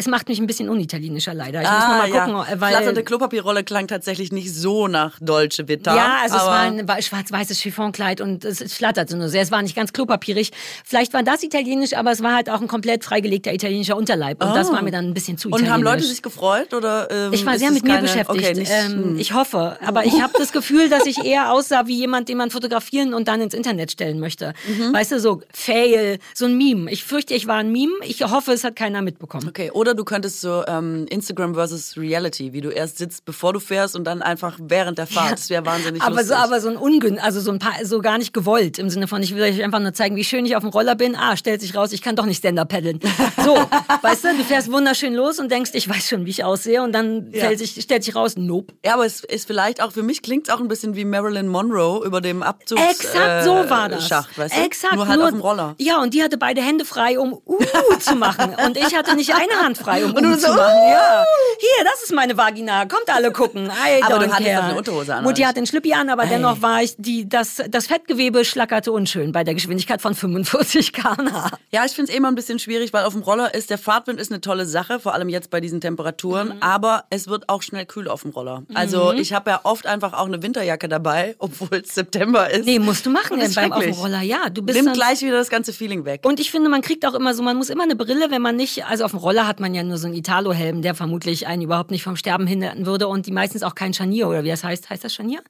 Es 0.01 0.07
macht 0.07 0.27
mich 0.29 0.39
ein 0.39 0.47
bisschen 0.47 0.67
unitalienischer 0.67 1.35
leider. 1.35 1.61
Ich 1.61 1.69
muss 1.69 1.79
noch 1.79 1.87
mal 1.89 2.09
gucken, 2.09 2.35
Ah, 2.35 2.45
ja. 2.49 2.53
äh, 2.55 2.59
weil 2.61 2.71
Flatternde 2.71 3.03
Klopapierrolle 3.03 3.63
klang 3.63 3.87
tatsächlich 3.87 4.31
nicht 4.31 4.51
so 4.51 4.87
nach 4.87 5.19
Dolce 5.21 5.67
Vita. 5.67 5.95
ja, 5.95 6.17
also 6.23 6.37
es 6.37 6.41
war 6.41 6.59
ein 6.61 6.87
wa- 6.87 6.99
schwarz-weißes 6.99 7.59
Chiffonkleid 7.59 8.19
und 8.19 8.43
es, 8.43 8.73
flatterte 8.73 9.15
nur 9.15 9.29
sehr. 9.29 9.43
Es 9.43 9.51
war 9.51 9.61
nicht 9.61 9.75
ganz 9.75 9.93
klopapierig. 9.93 10.51
Vielleicht 10.83 11.13
war 11.13 11.21
das 11.21 11.43
italienisch, 11.43 11.93
aber 11.93 12.11
es 12.11 12.23
war 12.23 12.33
halt 12.33 12.49
auch 12.49 12.61
ein 12.61 12.67
komplett 12.67 13.03
freigelegter 13.03 13.53
italienischer 13.53 13.95
Unterleib. 13.95 14.43
Und 14.43 14.55
das 14.55 14.71
war 14.71 14.81
mir 14.81 14.89
dann 14.91 15.05
ein 15.05 15.13
bisschen 15.13 15.37
zu 15.37 15.49
Und 15.49 15.53
italienisch. 15.61 15.73
haben 15.73 15.83
Leute 15.83 16.03
sich 16.03 16.23
gefreut? 16.23 16.73
Oder, 16.73 17.11
ähm, 17.11 17.33
ich 17.33 17.45
war 17.45 17.59
sehr 17.59 17.69
mit 17.69 17.83
mir 17.83 17.89
keine- 17.91 18.01
beschäftigt. 18.07 18.29
Okay, 18.39 18.53
nicht, 18.55 18.71
ähm, 18.73 18.91
hm. 19.03 19.19
ich 19.19 19.33
hoffe. 19.33 19.77
Aber 19.85 20.03
ich 20.05 20.19
habe 20.19 20.33
das 20.39 20.51
Gefühl, 20.51 20.89
dass 20.89 21.05
ich 21.05 21.23
eher 21.23 21.51
aussah 21.51 21.85
wie 21.85 21.95
jemand, 21.97 22.27
den 22.27 22.37
man 22.37 22.49
fotografieren 22.49 23.13
und 23.13 23.27
dann 23.27 23.39
ins 23.41 23.53
Internet 23.53 23.91
stellen 23.91 24.19
möchte. 24.19 24.53
Mhm. 24.67 24.93
Weißt 24.93 25.11
du, 25.11 25.19
so 25.19 25.41
Fail, 25.53 26.17
so 26.33 26.45
ein 26.45 26.57
Meme. 26.57 26.89
Ich 26.91 27.03
fürchte, 27.03 27.33
ich 27.33 27.45
war 27.45 27.57
ein 27.57 27.71
Meme. 27.71 27.91
Ich 28.03 28.23
hoffe, 28.23 28.51
es 28.53 28.63
hat 28.63 28.75
keiner 28.75 29.01
mitbekommen. 29.01 29.47
Okay, 29.49 29.69
oder 29.71 29.90
du 29.93 30.03
könntest 30.03 30.41
so 30.41 30.63
ähm, 30.67 31.05
Instagram 31.09 31.53
versus 31.55 31.97
Reality, 31.97 32.53
wie 32.53 32.61
du 32.61 32.69
erst 32.69 32.97
sitzt, 32.97 33.25
bevor 33.25 33.53
du 33.53 33.59
fährst 33.59 33.95
und 33.95 34.03
dann 34.05 34.21
einfach 34.21 34.57
während 34.61 34.97
der 34.97 35.07
Fahrt. 35.07 35.33
Das 35.33 35.49
wäre 35.49 35.65
wahnsinnig 35.65 36.01
aber 36.01 36.17
lustig. 36.17 36.29
so, 36.29 36.35
aber 36.35 36.61
so 36.61 36.69
ein 36.69 36.77
Ungün, 36.77 37.19
also 37.19 37.39
so 37.41 37.51
ein 37.51 37.59
paar, 37.59 37.73
so 37.85 38.01
gar 38.01 38.17
nicht 38.17 38.33
gewollt 38.33 38.79
im 38.79 38.89
Sinne 38.89 39.07
von, 39.07 39.21
ich 39.23 39.35
will 39.35 39.41
euch 39.43 39.63
einfach 39.63 39.79
nur 39.79 39.93
zeigen, 39.93 40.15
wie 40.15 40.23
schön 40.23 40.45
ich 40.45 40.55
auf 40.55 40.63
dem 40.63 40.69
Roller 40.69 40.95
bin. 40.95 41.15
Ah, 41.15 41.35
stellt 41.37 41.61
sich 41.61 41.75
raus, 41.75 41.91
ich 41.91 42.01
kann 42.01 42.15
doch 42.15 42.25
nicht 42.25 42.37
Stand-up 42.37 42.69
paddeln. 42.69 42.99
So, 43.43 43.57
weißt 44.01 44.23
du, 44.25 44.37
du 44.37 44.43
fährst 44.43 44.71
wunderschön 44.71 45.15
los 45.15 45.39
und 45.39 45.51
denkst, 45.51 45.71
ich 45.73 45.89
weiß 45.89 46.07
schon, 46.07 46.25
wie 46.25 46.29
ich 46.29 46.43
aussehe 46.43 46.83
und 46.83 46.91
dann 46.91 47.31
Ja. 47.31 47.45
fällt 47.45 47.59
sich, 47.59 47.81
stellt 47.81 48.03
sich 48.03 48.15
raus, 48.15 48.35
nope. 48.37 48.73
ja, 48.85 48.93
aber 48.93 49.05
es 49.05 49.23
ist 49.23 49.47
vielleicht 49.47 49.81
auch, 49.81 49.91
für 49.91 50.03
mich 50.03 50.21
klingt 50.21 50.47
es 50.47 50.53
auch 50.53 50.59
ein 50.59 50.67
bisschen 50.67 50.95
wie 50.95 51.05
Marilyn 51.05 51.47
Monroe 51.47 52.05
über 52.05 52.21
dem 52.21 52.43
Abzugs 52.43 52.81
Exakt 52.81 53.41
äh, 53.41 53.43
so 53.43 53.69
war 53.69 53.89
das. 53.89 54.07
Schacht, 54.07 54.37
weißt 54.37 54.55
du? 54.55 54.61
Exakt. 54.61 54.95
Nur 54.95 55.07
halt 55.07 55.21
auf 55.21 55.29
dem 55.31 55.39
Roller. 55.41 55.75
Ja, 55.79 56.01
und 56.01 56.13
die 56.13 56.21
hatte 56.21 56.37
beide 56.37 56.61
Hände 56.61 56.85
frei, 56.85 57.17
um 57.17 57.33
uh 57.33 57.57
zu 57.99 58.15
machen. 58.15 58.55
Und 58.65 58.77
ich 58.77 58.95
hatte 58.95 59.15
nicht 59.15 59.33
eine 59.33 59.53
Hand 59.63 59.77
frei, 59.83 60.05
um 60.05 60.11
Und 60.15 60.23
du 60.23 60.29
uh 60.29 60.33
so, 60.35 60.47
zu 60.47 60.53
machen. 60.53 60.75
Ja. 60.89 61.23
Hier, 61.59 61.83
das 61.85 62.03
ist 62.03 62.13
meine 62.13 62.37
Vagina. 62.37 62.85
Kommt 62.85 63.09
alle 63.09 63.31
gucken. 63.31 63.65
I 63.65 64.01
Aber 64.03 64.19
du 64.19 64.31
hattest 64.31 64.49
care. 64.49 64.63
eine 64.63 64.75
Unterhose 64.75 65.15
an, 65.15 65.23
Mutti 65.23 65.41
hat 65.43 65.57
den 65.57 65.65
Schlüppi 65.65 65.93
an, 65.93 66.09
aber 66.09 66.25
dennoch 66.25 66.61
war 66.61 66.81
ich, 66.81 66.95
die, 66.97 67.27
das, 67.27 67.61
das 67.69 67.87
Fettgewebe 67.87 68.45
schlackerte 68.45 68.91
unschön 68.91 69.31
bei 69.31 69.43
der 69.43 69.53
Geschwindigkeit 69.53 70.01
von 70.01 70.15
45 70.15 70.93
km/h. 70.93 71.51
Ja, 71.71 71.85
ich 71.85 71.91
finde 71.91 72.09
es 72.09 72.13
eh 72.15 72.17
immer 72.17 72.27
ein 72.29 72.35
bisschen 72.35 72.59
schwierig, 72.59 72.93
weil 72.93 73.05
auf 73.05 73.13
dem 73.13 73.21
Roller 73.21 73.53
ist 73.53 73.69
der 73.69 73.77
Fahrtwind 73.77 74.19
ist 74.19 74.31
eine 74.31 74.41
tolle 74.41 74.65
Sache, 74.65 74.99
vor 74.99 75.13
allem 75.13 75.29
jetzt 75.29 75.49
bei 75.49 75.61
diesen 75.61 75.81
Temperaturen, 75.81 76.49
Mhm. 76.55 76.61
aber 76.61 77.03
es 77.09 77.27
wird 77.27 77.47
auch 77.49 77.61
schnell 77.61 77.85
kühl 77.85 78.07
auf 78.07 78.21
dem 78.23 78.31
Roller. 78.31 78.63
Also 78.73 79.13
ich 79.13 79.33
habe 79.33 79.51
ja 79.51 79.59
oft 79.63 79.85
einfach 79.85 80.13
auch 80.13 80.25
eine 80.25 80.41
Winterjacke 80.41 80.89
dabei, 80.89 81.35
obwohl 81.39 81.81
es 81.83 81.93
September 81.95 82.49
ist. 82.49 82.65
Nee, 82.65 82.79
musst 82.79 83.05
du 83.05 83.09
machen 83.11 83.39
ist 83.39 83.55
beim 83.55 83.71
auf 83.71 83.83
dem. 83.83 83.93
Roller. 83.93 84.21
Ja, 84.21 84.49
du 84.49 84.61
bist 84.63 84.81
Nimmt 84.81 84.93
gleich 84.95 85.21
wieder 85.21 85.37
das 85.37 85.49
ganze 85.49 85.73
Feeling 85.73 86.05
weg. 86.05 86.21
Und 86.25 86.39
ich 86.39 86.51
finde, 86.51 86.69
man 86.69 86.81
kriegt 86.81 87.05
auch 87.05 87.13
immer 87.13 87.33
so, 87.33 87.43
man 87.43 87.57
muss 87.57 87.69
immer 87.69 87.83
eine 87.83 87.95
Brille, 87.95 88.31
wenn 88.31 88.41
man 88.41 88.55
nicht, 88.55 88.85
also 88.85 89.05
auf 89.05 89.11
dem 89.11 89.19
Roller 89.19 89.47
hat 89.47 89.59
man 89.61 89.73
ja 89.73 89.83
nur 89.83 89.97
so 89.97 90.07
einen 90.07 90.15
Italo-Helm, 90.15 90.81
der 90.81 90.95
vermutlich 90.95 91.47
einen 91.47 91.61
überhaupt 91.61 91.91
nicht 91.91 92.03
vom 92.03 92.15
Sterben 92.17 92.47
hindern 92.47 92.85
würde 92.85 93.07
und 93.07 93.25
die 93.27 93.31
meistens 93.31 93.63
auch 93.63 93.75
kein 93.75 93.93
Scharnier 93.93 94.27
oder 94.27 94.43
wie 94.43 94.49
das 94.49 94.63
heißt. 94.63 94.89
Heißt 94.89 95.03
das 95.03 95.13
Scharnier? 95.13 95.41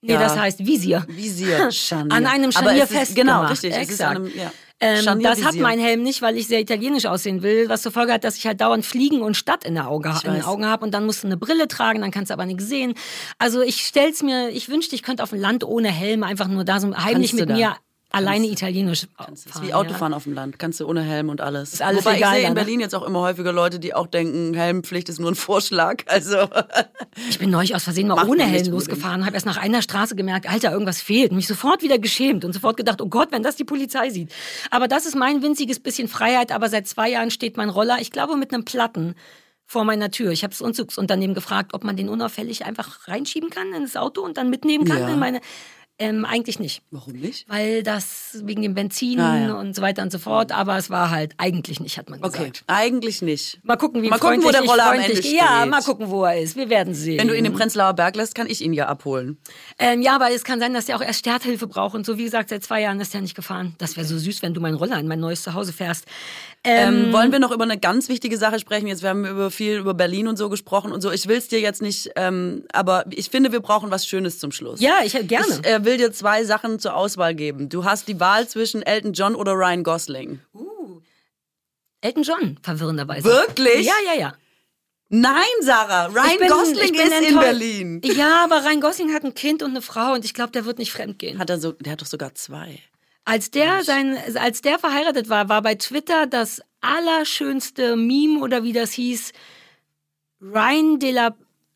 Nee, 0.00 0.14
Ja. 0.14 0.18
das 0.20 0.36
heißt 0.36 0.66
Visier. 0.66 1.04
Visier, 1.08 1.70
Scharnier. 1.70 2.12
An 2.16 2.26
einem 2.26 2.50
Scharnier 2.50 2.86
festgemacht. 2.88 3.14
genau, 3.38 3.46
richtig, 3.50 3.72
Exakt. 3.74 4.16
einem- 4.16 4.26
ja. 4.36 4.50
Ähm, 4.84 5.22
das 5.22 5.44
hat 5.44 5.54
mein 5.54 5.78
Helm 5.78 6.02
nicht, 6.02 6.22
weil 6.22 6.36
ich 6.36 6.48
sehr 6.48 6.58
italienisch 6.58 7.06
aussehen 7.06 7.44
will, 7.44 7.68
was 7.68 7.82
zur 7.82 7.92
Folge 7.92 8.12
hat, 8.12 8.24
dass 8.24 8.36
ich 8.36 8.48
halt 8.48 8.60
dauernd 8.60 8.84
Fliegen 8.84 9.22
und 9.22 9.36
Stadt 9.36 9.62
in, 9.64 9.74
der 9.74 9.86
Auge, 9.88 10.12
in 10.24 10.32
den. 10.32 10.42
Augen 10.42 10.66
habe 10.66 10.84
und 10.84 10.90
dann 10.92 11.06
musst 11.06 11.22
du 11.22 11.28
eine 11.28 11.36
Brille 11.36 11.68
tragen, 11.68 12.00
dann 12.00 12.10
kannst 12.10 12.30
du 12.30 12.34
aber 12.34 12.46
nichts 12.46 12.66
sehen. 12.66 12.94
Also 13.38 13.60
ich 13.60 13.86
stell's 13.86 14.24
mir, 14.24 14.48
ich 14.48 14.68
wünschte, 14.68 14.96
ich 14.96 15.04
könnte 15.04 15.22
auf 15.22 15.30
dem 15.30 15.38
Land 15.38 15.62
ohne 15.62 15.88
Helm 15.88 16.24
einfach 16.24 16.48
nur 16.48 16.64
da 16.64 16.80
so 16.80 16.92
heimlich 16.96 17.32
mit 17.32 17.48
da. 17.48 17.54
mir 17.54 17.76
alleine 18.12 18.46
italienisch 18.46 19.06
Das 19.18 19.28
ist 19.46 19.50
fahren. 19.50 19.66
wie 19.66 19.74
Autofahren 19.74 20.14
auf 20.14 20.24
dem 20.24 20.34
Land. 20.34 20.58
Kannst 20.58 20.80
du 20.80 20.86
ohne 20.86 21.02
Helm 21.02 21.28
und 21.28 21.40
alles. 21.40 21.72
Ist 21.72 21.82
alles 21.82 22.04
Wobei 22.04 22.16
egal, 22.16 22.28
ich 22.30 22.34
sehe 22.36 22.42
ja, 22.44 22.48
in? 22.48 22.54
Berlin 22.54 22.80
jetzt 22.80 22.94
auch 22.94 23.02
immer 23.02 23.20
häufiger 23.20 23.52
Leute, 23.52 23.78
die 23.78 23.94
auch 23.94 24.06
denken, 24.06 24.54
Helmpflicht 24.54 25.08
ist 25.08 25.18
nur 25.18 25.30
ein 25.30 25.34
Vorschlag. 25.34 26.02
Also 26.06 26.36
Ja. 26.36 26.66
Ich 27.28 27.38
bin 27.38 27.50
neulich 27.50 27.74
aus 27.74 27.84
Versehen 27.84 28.08
mal 28.08 28.28
ohne 28.28 28.44
Helm 28.44 28.66
losgefahren, 28.70 29.24
habe 29.24 29.34
erst 29.34 29.46
nach 29.46 29.56
einer 29.56 29.82
Straße 29.82 30.14
gemerkt, 30.16 30.48
Alter, 30.48 30.72
irgendwas 30.72 31.00
fehlt. 31.00 31.32
Mich 31.32 31.46
sofort 31.46 31.82
wieder 31.82 31.98
geschämt 31.98 32.44
und 32.44 32.52
sofort 32.52 32.76
gedacht, 32.76 33.00
oh 33.00 33.08
Gott, 33.08 33.32
wenn 33.32 33.42
das 33.42 33.56
die 33.56 33.64
Polizei 33.64 34.10
sieht. 34.10 34.30
Aber 34.70 34.88
das 34.88 35.06
ist 35.06 35.14
mein 35.16 35.42
winziges 35.42 35.80
bisschen 35.80 36.08
Freiheit. 36.08 36.52
Aber 36.52 36.68
seit 36.68 36.86
zwei 36.86 37.10
Jahren 37.10 37.30
steht 37.30 37.56
mein 37.56 37.68
Roller, 37.70 37.98
ich 38.00 38.10
glaube, 38.10 38.36
mit 38.36 38.52
einem 38.52 38.64
Platten 38.64 39.14
vor 39.66 39.84
meiner 39.84 40.10
Tür. 40.10 40.32
Ich 40.32 40.42
habe 40.42 40.50
das 40.52 40.60
Umzugsunternehmen 40.60 41.34
gefragt, 41.34 41.72
ob 41.72 41.82
man 41.82 41.96
den 41.96 42.08
unauffällig 42.10 42.66
einfach 42.66 43.08
reinschieben 43.08 43.48
kann 43.48 43.72
in 43.72 43.82
das 43.82 43.96
Auto 43.96 44.20
und 44.22 44.36
dann 44.36 44.50
mitnehmen 44.50 44.84
kann 44.84 44.98
Ja. 44.98 45.08
in 45.08 45.18
meine. 45.18 45.40
Ähm, 46.02 46.24
eigentlich 46.24 46.58
nicht. 46.58 46.82
warum 46.90 47.12
nicht? 47.14 47.48
Weil 47.48 47.82
das 47.82 48.38
wegen 48.44 48.62
dem 48.62 48.74
Benzin 48.74 49.20
Ah, 49.20 49.38
ja. 49.38 49.52
und 49.54 49.74
so 49.76 49.82
weiter 49.82 50.02
und 50.02 50.10
so 50.12 50.18
fort. 50.18 50.52
Aber 50.52 50.76
es 50.76 50.90
war 50.90 51.10
halt 51.10 51.34
eigentlich 51.38 51.80
nicht, 51.80 51.98
hat 51.98 52.10
man 52.10 52.20
gesagt. 52.20 52.38
Okay, 52.40 52.52
eigentlich 52.66 53.22
nicht. 53.22 53.60
Mal 53.64 53.76
gucken, 53.76 54.02
wie 54.02 54.08
Mal 54.08 54.18
gucken, 54.18 54.42
wo 54.42 54.50
der 54.50 54.62
Roller 54.62 54.92
am 54.92 54.98
Ende 55.00 55.12
Ja, 55.20 55.58
steht. 55.60 55.70
mal 55.70 55.82
gucken, 55.82 56.08
wo 56.10 56.24
er 56.24 56.40
ist. 56.40 56.56
Wir 56.56 56.68
werden 56.68 56.94
sehen. 56.94 57.18
Wenn 57.18 57.28
du 57.28 57.36
ihn 57.36 57.44
im 57.44 57.52
Prenzlauer 57.52 57.92
Berg 57.94 58.16
lässt, 58.16 58.34
kann 58.34 58.46
ich 58.48 58.60
ihn 58.62 58.72
ja 58.72 58.86
abholen. 58.86 59.38
Ähm, 59.78 60.02
ja, 60.02 60.14
aber 60.14 60.30
es 60.32 60.44
kann 60.44 60.60
sein, 60.60 60.74
dass 60.74 60.86
der 60.86 60.96
auch 60.96 61.02
erst 61.02 61.20
Starthilfe 61.20 61.66
braucht. 61.66 61.94
Und 61.94 62.04
so 62.06 62.18
wie 62.18 62.24
gesagt, 62.24 62.48
seit 62.48 62.64
zwei 62.64 62.80
Jahren 62.80 63.00
ist 63.00 63.14
der 63.14 63.20
nicht 63.20 63.34
gefahren. 63.34 63.74
Das 63.78 63.96
wäre 63.96 64.06
so 64.06 64.18
süß, 64.18 64.42
wenn 64.42 64.54
du 64.54 64.60
meinen 64.60 64.74
Roller 64.76 64.98
in 64.98 65.06
mein 65.08 65.20
neues 65.20 65.42
Zuhause 65.42 65.72
fährst. 65.72 66.06
Ähm, 66.64 67.06
Ähm, 67.06 67.12
wollen 67.12 67.32
wir 67.32 67.40
noch 67.40 67.50
über 67.50 67.64
eine 67.64 67.76
ganz 67.78 68.08
wichtige 68.08 68.38
Sache 68.38 68.60
sprechen? 68.60 68.86
Jetzt 68.86 69.02
wir 69.02 69.08
haben 69.10 69.24
über 69.26 69.50
viel 69.50 69.78
über 69.78 69.94
Berlin 69.94 70.28
und 70.28 70.36
so 70.36 70.48
gesprochen 70.48 70.92
und 70.92 71.00
so. 71.00 71.10
Ich 71.10 71.26
will 71.26 71.36
es 71.38 71.48
dir 71.48 71.58
jetzt 71.60 71.82
nicht, 71.82 72.10
ähm, 72.14 72.64
aber 72.72 73.04
ich 73.10 73.30
finde, 73.30 73.50
wir 73.50 73.58
brauchen 73.60 73.90
was 73.90 74.06
Schönes 74.06 74.38
zum 74.38 74.52
Schluss. 74.52 74.80
ja, 74.80 75.00
ich 75.04 75.12
gerne. 75.26 75.46
Ich 75.62 75.66
äh, 75.66 75.84
will 75.84 75.96
dir 75.96 76.12
zwei 76.12 76.44
Sachen 76.44 76.78
zur 76.78 76.94
Auswahl 76.94 77.34
geben. 77.34 77.68
Du 77.68 77.84
hast 77.84 78.06
die 78.06 78.20
Wahl 78.20 78.46
zwischen 78.48 78.82
Elton 78.82 79.12
John 79.12 79.34
oder 79.34 79.52
Ryan 79.54 79.82
Gosling. 79.82 80.38
Elton 82.00 82.22
John, 82.22 82.58
verwirrenderweise. 82.62 83.24
Wirklich? 83.24 83.86
Ja, 83.86 83.94
ja, 84.12 84.20
ja. 84.20 84.34
Nein, 85.08 85.42
Sarah, 85.60 86.06
Ryan 86.06 86.38
bin- 86.38 86.48
Gosling 86.48 86.94
ist 86.94 87.28
in. 87.28 87.38
Berlin. 87.38 88.00
Ja, 88.04 88.44
aber 88.44 88.64
Ryan 88.64 88.80
Gosling 88.80 89.12
hat 89.12 89.24
ein 89.24 89.34
Kind 89.34 89.62
und 89.62 89.70
eine 89.70 89.82
Frau 89.82 90.14
und 90.14 90.24
ich 90.24 90.32
glaube, 90.32 90.52
der 90.52 90.64
wird 90.64 90.78
nicht 90.78 90.90
fremd 90.92 91.18
gehen. 91.18 91.38
Hat 91.38 91.50
er 91.50 91.60
so, 91.60 91.72
der 91.72 91.92
hat 91.92 92.00
doch 92.00 92.06
sogar 92.06 92.34
zwei. 92.34 92.78
Als 93.24 93.50
der, 93.50 93.84
sein, 93.84 94.18
als 94.34 94.62
der 94.62 94.78
verheiratet 94.78 95.28
war, 95.28 95.48
war 95.48 95.62
bei 95.62 95.76
Twitter 95.76 96.26
das 96.26 96.60
allerschönste 96.80 97.96
Meme 97.96 98.40
oder 98.40 98.64
wie 98.64 98.72
das 98.72 98.92
hieß, 98.92 99.32
Ryan 100.40 100.98
de 100.98 101.12
la 101.12 101.34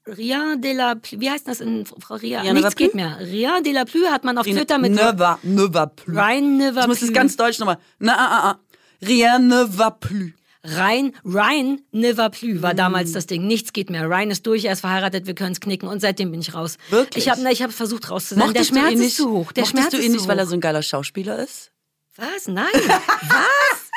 Rien 0.08 0.60
de 0.60 0.72
la 0.72 0.94
wie 1.10 1.28
heißt 1.30 1.48
das 1.48 1.60
in 1.60 1.84
Frau 1.84 2.14
Ria? 2.14 2.40
Rien 2.42 2.54
Nichts 2.54 2.76
geht 2.76 2.92
plus? 2.92 2.94
mehr. 2.94 3.18
Rien 3.18 3.64
de 3.64 3.72
la 3.72 3.84
Plu 3.84 4.06
hat 4.06 4.22
man 4.22 4.38
auf 4.38 4.46
Twitter 4.46 4.78
mit 4.78 4.92
ne 4.92 5.18
va, 5.18 5.40
ne 5.42 5.74
va 5.74 5.86
plus. 5.86 6.16
Ryan 6.16 6.56
ne 6.58 6.74
va 6.76 6.82
Ich 6.82 6.86
muss 6.86 6.98
plus. 6.98 7.08
es 7.10 7.12
ganz 7.14 7.36
deutsch 7.36 7.58
nochmal. 7.58 7.78
Na, 7.98 8.14
ah, 8.14 8.28
ah, 8.30 8.50
ah. 8.50 8.60
Rien 9.04 9.40
ne 9.48 9.66
va 9.68 9.90
plus. 9.90 10.30
Ryan, 10.64 11.12
Ryan 11.24 11.80
ne 11.92 12.16
va 12.16 12.28
plus 12.28 12.54
Mm. 12.58 12.62
war 12.62 12.74
damals 12.74 13.12
das 13.12 13.26
Ding. 13.26 13.46
Nichts 13.46 13.72
geht 13.72 13.90
mehr. 13.90 14.04
Ryan 14.08 14.30
ist 14.30 14.46
durch, 14.46 14.64
er 14.64 14.72
ist 14.72 14.80
verheiratet, 14.80 15.26
wir 15.26 15.34
können 15.34 15.52
es 15.52 15.60
knicken 15.60 15.88
und 15.88 16.00
seitdem 16.00 16.30
bin 16.30 16.40
ich 16.40 16.54
raus. 16.54 16.76
Wirklich? 16.90 17.24
Ich 17.26 17.30
habe 17.30 17.40
ich 17.52 17.62
hab 17.62 17.72
versucht 17.72 18.10
raus 18.10 18.28
zu 18.28 18.34
sein. 18.34 18.38
Der 18.40 18.46
Mochtest 18.48 18.70
Schmerz 18.70 18.92
ihn 18.92 18.98
nicht, 18.98 19.08
ist 19.08 19.16
zu 19.16 19.30
hoch. 19.30 19.52
Der 19.52 19.64
Schmerz 19.64 19.90
du 19.90 19.96
ist 19.98 20.04
ihn 20.04 20.12
nicht, 20.12 20.26
weil 20.28 20.38
er 20.38 20.44
hoch. 20.44 20.50
so 20.50 20.56
ein 20.56 20.60
geiler 20.60 20.82
Schauspieler 20.82 21.38
ist? 21.38 21.70
Was? 22.16 22.48
Nein. 22.48 22.66
Was? 22.74 23.90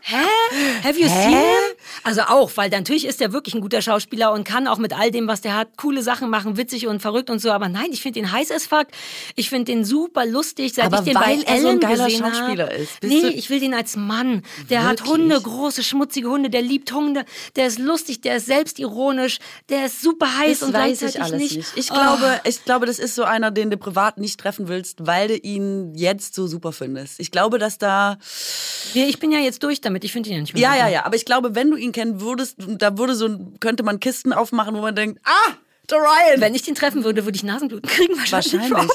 Hä? 0.00 0.24
Have 0.82 0.98
you 0.98 1.06
seen 1.08 1.30
him? 1.30 1.76
Also 2.04 2.22
auch, 2.22 2.50
weil 2.56 2.70
natürlich 2.70 3.06
ist 3.06 3.20
er 3.20 3.32
wirklich 3.32 3.54
ein 3.54 3.60
guter 3.60 3.82
Schauspieler 3.82 4.32
und 4.32 4.44
kann 4.44 4.66
auch 4.68 4.78
mit 4.78 4.92
all 4.98 5.10
dem, 5.10 5.26
was 5.28 5.40
der 5.40 5.56
hat, 5.56 5.76
coole 5.76 6.02
Sachen 6.02 6.30
machen, 6.30 6.56
witzig 6.56 6.86
und 6.86 7.00
verrückt 7.00 7.30
und 7.30 7.38
so. 7.40 7.50
Aber 7.50 7.68
nein, 7.68 7.88
ich 7.90 8.02
finde 8.02 8.20
ihn 8.20 8.30
heiß 8.32 8.50
as 8.50 8.66
fuck. 8.66 8.86
Ich 9.36 9.48
finde 9.50 9.66
den 9.72 9.84
super 9.84 10.26
lustig, 10.26 10.74
seit 10.74 10.86
Aber 10.86 10.98
ich 10.98 11.04
den 11.04 11.14
weil 11.14 11.38
bei 11.38 11.42
er 11.42 11.60
so 11.60 11.68
ein 11.68 11.78
Ellen 11.78 11.80
geiler 11.80 12.04
gesehen 12.06 12.24
Schauspieler 12.24 12.64
hab. 12.66 12.72
ist. 12.72 13.00
Bist 13.00 13.12
Nee, 13.12 13.28
ich 13.28 13.50
will 13.50 13.60
den 13.60 13.74
als 13.74 13.96
Mann. 13.96 14.42
Der 14.70 14.84
hat 14.84 15.00
Wirklich? 15.00 15.10
Hunde, 15.10 15.40
große, 15.40 15.82
schmutzige 15.82 16.28
Hunde, 16.28 16.50
der 16.50 16.62
liebt 16.62 16.92
Hunde, 16.92 17.24
der 17.56 17.66
ist 17.66 17.78
lustig, 17.78 18.20
der 18.20 18.36
ist 18.36 18.46
selbstironisch, 18.46 19.38
der 19.68 19.86
ist 19.86 20.02
super 20.02 20.26
heiß 20.38 20.60
Das 20.60 20.68
und 20.68 20.74
weiß 20.74 21.02
ich 21.02 21.20
alles 21.22 21.40
nicht. 21.40 21.56
nicht. 21.56 21.72
Ich 21.76 21.90
Oh. 21.90 21.94
glaube, 21.94 22.40
ich 22.44 22.64
glaube, 22.64 22.86
das 22.86 22.98
ist 22.98 23.14
so 23.14 23.24
einer, 23.24 23.50
den 23.50 23.70
du 23.70 23.76
privat 23.76 24.18
nicht 24.18 24.38
treffen 24.38 24.68
willst, 24.68 25.06
weil 25.06 25.28
du 25.28 25.36
ihn 25.36 25.94
jetzt 25.94 26.34
so 26.34 26.46
super 26.46 26.72
findest. 26.72 27.18
Ich 27.20 27.30
glaube, 27.30 27.58
dass 27.58 27.78
da 27.78 28.18
ich 28.94 29.18
bin 29.18 29.32
ja 29.32 29.38
jetzt 29.38 29.62
durch 29.62 29.80
damit. 29.80 30.04
Ich 30.04 30.12
finde 30.12 30.28
ihn 30.28 30.34
ja 30.36 30.40
nicht 30.42 30.54
mehr 30.54 30.62
Ja, 30.62 30.76
ja, 30.76 30.88
ja. 30.88 31.04
Aber 31.06 31.16
ich 31.16 31.24
glaube, 31.24 31.54
wenn 31.54 31.70
du 31.70 31.76
ihn 31.78 31.92
kennen 31.92 32.20
würdest, 32.20 32.56
da 32.58 32.98
würde 32.98 33.14
so, 33.14 33.28
könnte 33.60 33.82
man 33.82 34.00
Kisten 34.00 34.32
aufmachen, 34.32 34.74
wo 34.74 34.80
man 34.80 34.94
denkt, 34.94 35.20
ah, 35.24 35.52
der 35.90 35.98
Ryan. 35.98 36.40
Wenn 36.40 36.54
ich 36.54 36.62
den 36.62 36.74
treffen 36.74 37.04
würde, 37.04 37.24
würde 37.24 37.36
ich 37.36 37.42
Nasenbluten 37.42 37.88
kriegen 37.88 38.16
wahrscheinlich. 38.18 38.70
Wahrscheinlich. 38.70 38.92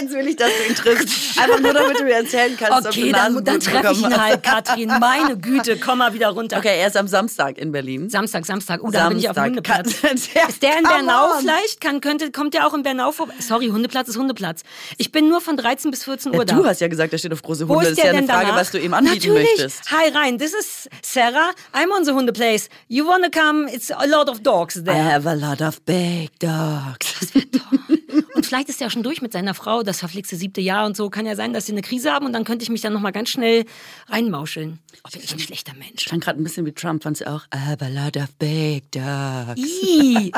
Jetzt 0.00 0.12
will 0.14 0.26
ich, 0.28 0.36
dass 0.36 0.50
du 0.50 0.68
ihn 0.68 0.74
triffst. 0.74 1.38
Einfach 1.40 1.60
nur, 1.60 1.72
damit 1.72 1.98
du 2.00 2.04
mir 2.04 2.14
erzählen 2.14 2.56
kannst, 2.58 2.86
ob 2.86 2.92
Okay, 2.92 3.06
du 3.06 3.12
dann, 3.12 3.34
dann 3.44 3.54
Nasenbluten 3.56 3.60
treffe 3.60 3.92
ich 3.92 4.00
ihn 4.02 4.20
halt, 4.22 4.42
Katrin. 4.42 4.88
Meine 5.00 5.36
Güte, 5.38 5.76
komm 5.78 5.98
mal 5.98 6.12
wieder 6.14 6.28
runter. 6.30 6.58
Okay, 6.58 6.78
er 6.80 6.88
ist 6.88 6.96
am 6.96 7.08
Samstag 7.08 7.58
in 7.58 7.72
Berlin. 7.72 8.08
Samstag, 8.10 8.46
Samstag. 8.46 8.80
Oh, 8.82 8.90
da 8.90 9.08
bin 9.08 9.18
ich 9.18 9.28
auf. 9.28 9.36
Hundeplatz. 9.36 9.88
Ist 10.48 10.62
der 10.62 10.78
in 10.78 10.84
Bernau 10.84 11.32
on. 11.36 11.40
vielleicht? 11.40 11.80
Kann, 11.80 12.00
könnte, 12.00 12.30
kommt 12.30 12.54
der 12.54 12.66
auch 12.66 12.74
in 12.74 12.82
Bernau 12.82 13.12
vorbei? 13.12 13.34
Sorry, 13.40 13.68
Hundeplatz 13.68 14.08
ist 14.08 14.16
Hundeplatz. 14.18 14.62
Ich 14.96 15.12
bin 15.12 15.28
nur 15.28 15.40
von 15.40 15.56
13 15.56 15.90
bis 15.90 16.04
14 16.04 16.32
Uhr 16.32 16.38
Ja, 16.38 16.44
da. 16.44 16.54
du 16.56 16.66
hast 16.66 16.80
ja 16.80 16.88
gesagt, 16.88 17.12
er 17.12 17.18
steht 17.18 17.32
auf 17.32 17.42
große 17.42 17.68
Wo 17.68 17.74
Hunde. 17.76 17.88
ist 17.90 17.98
Das 17.98 17.98
ist 17.98 18.04
der 18.04 18.12
ja 18.12 18.18
eine 18.18 18.26
Frage, 18.26 18.46
danach? 18.46 18.60
was 18.60 18.70
du 18.70 18.78
ihm 18.78 18.94
anbieten 18.94 19.28
Natürlich. 19.28 19.48
möchtest. 19.58 19.82
Hi 19.90 20.08
Ryan, 20.10 20.38
this 20.38 20.52
is 20.54 20.88
Sarah. 21.02 21.50
I'm 21.72 21.90
on 21.96 22.04
the 22.04 22.12
Hunde 22.12 22.32
place. 22.32 22.68
You 22.88 23.06
wanna 23.06 23.28
come? 23.30 23.68
It's 23.72 23.90
a 23.90 24.06
lot 24.06 24.28
of 24.28 24.42
dogs 24.42 24.76
I 24.76 24.82
there. 24.84 25.02
have 25.02 25.26
a 25.28 25.34
lot 25.34 25.60
of 25.60 25.84
big 26.08 26.38
dogs. 26.40 27.32
Und 28.34 28.46
vielleicht 28.46 28.68
ist 28.68 28.80
er 28.80 28.86
auch 28.86 28.90
schon 28.90 29.02
durch 29.02 29.20
mit 29.20 29.32
seiner 29.32 29.52
Frau, 29.52 29.82
das 29.82 29.98
verflixte 29.98 30.36
siebte 30.36 30.60
Jahr 30.60 30.86
und 30.86 30.96
so. 30.96 31.10
Kann 31.10 31.26
ja 31.26 31.34
sein, 31.34 31.52
dass 31.52 31.66
sie 31.66 31.72
eine 31.72 31.82
Krise 31.82 32.12
haben 32.12 32.24
und 32.24 32.32
dann 32.32 32.44
könnte 32.44 32.62
ich 32.62 32.70
mich 32.70 32.80
dann 32.80 32.92
nochmal 32.92 33.10
ganz 33.10 33.30
schnell 33.30 33.64
reinmauscheln. 34.08 34.78
Oh, 35.04 35.08
bin 35.12 35.22
ich 35.22 35.32
ein 35.32 35.40
schlechter 35.40 35.74
Mensch. 35.74 36.04
Klang 36.04 36.20
gerade 36.20 36.40
ein 36.40 36.44
bisschen 36.44 36.64
wie 36.64 36.72
Trump, 36.72 37.02
fand 37.02 37.16
sie 37.16 37.26
auch. 37.26 37.42
I 37.52 37.58
have 37.58 37.84
a 37.84 37.88
lot 37.88 38.16
of 38.16 38.32
big 38.38 38.90
dogs. 38.92 39.58
Ih, 39.60 40.30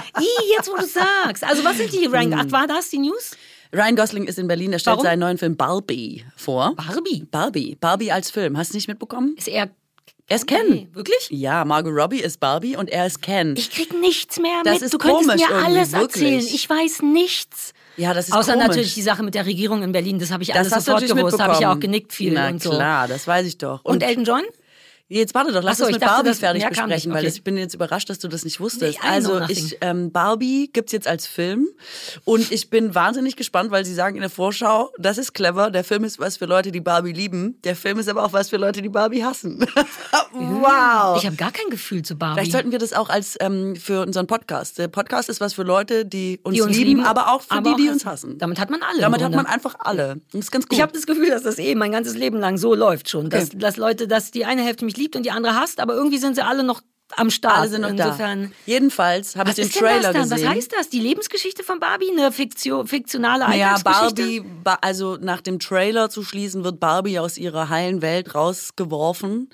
jetzt 0.57 0.69
wo 0.71 0.77
du 0.77 0.87
sagst. 0.87 1.45
Also 1.45 1.63
was 1.63 1.77
sind 1.77 1.93
die 1.93 2.07
Ryan? 2.11 2.35
Ach, 2.35 2.51
war 2.51 2.67
das 2.67 2.89
die 2.89 2.99
News? 2.99 3.37
Ryan 3.73 3.97
Gosling 3.97 4.25
ist 4.25 4.39
in 4.39 4.49
Berlin, 4.49 4.73
er 4.73 4.79
stellt 4.79 4.95
Warum? 4.97 5.05
seinen 5.05 5.21
neuen 5.21 5.39
Film 5.39 5.57
Barbie 5.57 6.25
vor. 6.37 6.75
Barbie. 6.77 7.27
Barbie. 7.31 7.77
Barbie 7.79 8.11
als 8.13 8.31
Film. 8.31 8.57
Hast 8.57 8.73
du 8.73 8.79
nicht 8.79 8.89
mitbekommen? 8.89 9.35
Ist 9.37 9.49
er. 9.49 9.69
Er 10.31 10.37
ist 10.37 10.47
Ken. 10.47 10.59
Nee, 10.71 10.89
wirklich? 10.93 11.27
Ja, 11.31 11.65
Margot 11.65 11.93
Robbie 11.93 12.21
ist 12.21 12.39
Barbie 12.39 12.77
und 12.77 12.89
er 12.89 13.05
ist 13.05 13.21
Ken. 13.21 13.55
Ich 13.59 13.69
krieg 13.71 13.93
nichts 14.01 14.39
mehr 14.39 14.61
Das 14.63 14.75
mit. 14.75 14.83
ist 14.83 14.95
du 14.95 14.99
könntest 14.99 15.27
mir 15.37 15.51
alles 15.65 15.91
wirklich. 15.91 16.23
erzählen. 16.23 16.55
Ich 16.55 16.71
weiß 16.71 17.03
nichts. 17.03 17.73
ja, 17.97 18.15
das 18.15 18.29
ist 18.29 18.33
Außer 18.35 18.53
komisch. 18.53 18.69
natürlich 18.69 18.95
die 18.95 19.03
Sache 19.03 19.25
mit 19.25 19.35
der 19.35 19.45
Regierung 19.45 19.83
in 19.83 19.91
Berlin. 19.91 20.21
Das 20.21 20.31
habe 20.31 20.45
ich 20.45 20.51
das 20.51 20.73
alles 20.73 20.85
sofort 20.85 21.05
gewusst. 21.09 21.41
Habe 21.43 21.55
ich 21.55 21.61
ja 21.61 21.73
auch 21.75 21.81
genickt 21.81 22.13
viel 22.13 22.33
Na 22.33 22.49
und 22.49 22.63
so. 22.63 22.71
klar, 22.71 23.09
das 23.09 23.27
weiß 23.27 23.45
ich 23.45 23.59
doch. 23.59 23.85
Und 23.85 24.05
Elton 24.05 24.25
John? 24.25 24.43
Jetzt 25.13 25.35
warte 25.35 25.51
doch, 25.51 25.65
lass 25.65 25.79
so, 25.79 25.87
uns 25.87 25.95
mit 25.95 26.03
dachte, 26.03 26.15
Barbie 26.15 26.29
das- 26.29 26.39
fertig 26.39 26.63
kam 26.63 26.71
besprechen, 26.71 27.11
weil 27.11 27.19
okay. 27.19 27.27
das, 27.27 27.35
ich 27.35 27.43
bin 27.43 27.57
jetzt 27.57 27.75
überrascht, 27.75 28.09
dass 28.09 28.21
du 28.21 28.29
das 28.29 28.45
nicht 28.45 28.61
wusstest. 28.61 28.97
Nee, 29.03 29.09
also 29.09 29.41
ich, 29.49 29.77
ähm, 29.81 30.13
Barbie 30.13 30.71
gibt's 30.73 30.93
jetzt 30.93 31.09
als 31.09 31.27
Film 31.27 31.69
und 32.25 32.53
ich 32.53 32.71
bin 32.71 32.95
wahnsinnig 32.95 33.35
gespannt, 33.35 33.73
weil 33.73 33.85
sie 33.85 33.93
sagen 33.93 34.15
in 34.15 34.21
der 34.21 34.31
Vorschau, 34.31 34.93
das 34.99 35.19
ist 35.19 35.33
clever, 35.33 35.73
der 35.73 35.83
Film 35.83 36.05
ist 36.05 36.21
was 36.21 36.37
für 36.37 36.47
Leute, 36.47 36.71
die 36.71 36.81
Barbie 36.81 37.11
lieben, 37.11 37.59
der 37.65 37.75
Film 37.75 37.99
ist 37.99 38.09
aber 38.09 38.25
auch 38.25 38.33
was 38.33 38.51
für 38.51 38.57
Leute, 38.57 38.83
die 38.83 38.89
Barbie 38.89 39.25
hassen. 39.25 39.67
wow! 40.33 41.19
Ich 41.19 41.27
habe 41.27 41.35
gar 41.35 41.51
kein 41.51 41.71
Gefühl 41.71 42.03
zu 42.03 42.15
Barbie. 42.17 42.35
Vielleicht 42.35 42.53
sollten 42.53 42.71
wir 42.71 42.79
das 42.79 42.93
auch 42.93 43.09
als 43.09 43.37
ähm, 43.41 43.75
für 43.75 44.03
unseren 44.03 44.29
Podcast. 44.29 44.79
Der 44.79 44.87
Podcast 44.87 45.29
ist 45.29 45.41
was 45.41 45.55
für 45.55 45.65
Leute, 45.65 46.07
die 46.07 46.39
uns, 46.45 46.55
Die 46.55 46.63
uns 46.63 46.77
lieben, 46.77 46.89
lieben, 47.01 47.05
aber 47.05 47.33
auch 47.33 47.43
für 47.43 47.51
aber 47.51 47.63
die, 47.63 47.71
auch 47.71 47.77
die 47.79 47.89
uns 47.89 48.07
hassen. 48.07 48.39
Damit 48.39 48.61
hat 48.61 48.71
man 48.71 48.81
alle 48.83 49.01
Damit 49.01 49.23
hat 49.23 49.33
man 49.33 49.47
einfach 49.47 49.75
alle. 49.81 50.21
Das 50.31 50.43
ist 50.43 50.53
ganz 50.53 50.69
gut. 50.69 50.77
Ich 50.77 50.83
habe 50.83 50.93
das 50.93 51.07
Gefühl, 51.07 51.31
dass 51.31 51.43
das 51.43 51.59
eh 51.59 51.75
mein 51.75 51.91
ganzes 51.91 52.15
Leben 52.15 52.39
lang 52.39 52.59
so 52.59 52.77
läuft 52.77 53.11
schon. 53.11 53.29
Dass, 53.29 53.49
dass 53.51 53.77
Leute, 53.77 54.07
dass 54.07 54.31
die 54.31 54.45
eine 54.45 54.63
Hälfte 54.63 54.85
mich 54.85 55.00
liebt 55.01 55.17
und 55.17 55.25
die 55.25 55.33
andere 55.33 55.55
hasst, 55.57 55.81
aber 55.81 55.95
irgendwie 55.95 56.19
sind 56.19 56.37
sie 56.37 56.45
alle 56.45 56.63
noch 56.63 56.83
am 57.17 57.29
Start. 57.31 57.59
alle 57.59 57.69
sind 57.69 57.81
noch 57.81 57.89
Insofern. 57.89 58.45
da. 58.45 58.49
Jedenfalls 58.67 59.35
habe 59.35 59.51
ich 59.51 59.57
den 59.57 59.69
Trailer 59.69 60.13
gesehen. 60.13 60.31
Was 60.31 60.47
heißt 60.47 60.73
das? 60.79 60.89
Die 60.91 61.01
Lebensgeschichte 61.01 61.65
von 61.65 61.81
Barbie? 61.81 62.09
Eine 62.17 62.31
Fiktion, 62.31 62.87
fiktionale 62.87 63.45
Ja, 63.57 63.75
Alltagsgeschichte? 63.75 64.23
Barbie, 64.23 64.41
ba 64.63 64.79
also 64.81 65.17
nach 65.21 65.41
dem 65.41 65.59
Trailer 65.59 66.09
zu 66.09 66.23
schließen, 66.23 66.63
wird 66.63 66.79
Barbie 66.79 67.19
aus 67.19 67.37
ihrer 67.37 67.69
heilen 67.69 68.01
Welt 68.03 68.35
rausgeworfen 68.37 69.49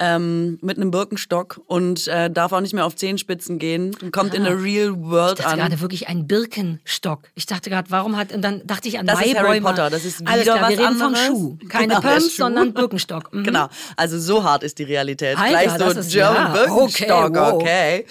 ähm, 0.00 0.58
mit 0.62 0.76
einem 0.76 0.90
Birkenstock 0.90 1.60
und 1.66 2.06
äh, 2.08 2.30
darf 2.30 2.52
auch 2.52 2.60
nicht 2.60 2.72
mehr 2.74 2.86
auf 2.86 2.94
Zehenspitzen 2.94 3.58
gehen 3.58 3.94
und 4.00 4.12
kommt 4.12 4.32
in 4.34 4.44
der 4.44 4.62
Real 4.62 4.94
World 5.02 5.38
Das 5.40 5.46
ist 5.46 5.52
an. 5.52 5.58
gerade 5.58 5.80
wirklich 5.80 6.08
ein 6.08 6.26
Birkenstock. 6.26 7.22
Ich 7.34 7.46
dachte 7.46 7.68
gerade, 7.70 7.90
warum 7.90 8.16
hat, 8.16 8.32
und 8.32 8.42
dann 8.42 8.66
dachte 8.66 8.88
ich 8.88 8.98
an 8.98 9.06
Das 9.06 9.20
ist 9.20 9.26
Maibäume. 9.34 9.48
Harry 9.48 9.60
Potter, 9.60 9.90
das 9.90 10.04
ist 10.04 10.26
Alles 10.26 10.42
wieder 10.44 10.54
klar, 10.54 10.62
was 10.62 10.70
wir 10.78 10.78
reden 10.88 11.02
anderes. 11.02 11.26
von 11.26 11.36
Schuh. 11.36 11.58
Keine 11.68 11.88
Genau, 11.88 12.00
Pumps, 12.00 12.36
sondern 12.36 12.72
Birkenstock. 12.74 13.32
Mhm. 13.34 13.44
Genau, 13.44 13.68
also 13.96 14.18
so 14.18 14.44
hart 14.44 14.62
ist 14.62 14.78
die 14.78 14.84
Realität. 14.84 15.36
Alter, 15.38 15.50
Gleich 15.76 15.92
so 15.94 15.98
ist- 16.00 16.12
German 16.12 16.36
ja, 16.36 16.52
Birkenstock, 16.52 17.30
okay, 17.30 17.34
wow. 17.40 17.52
okay. 17.54 18.06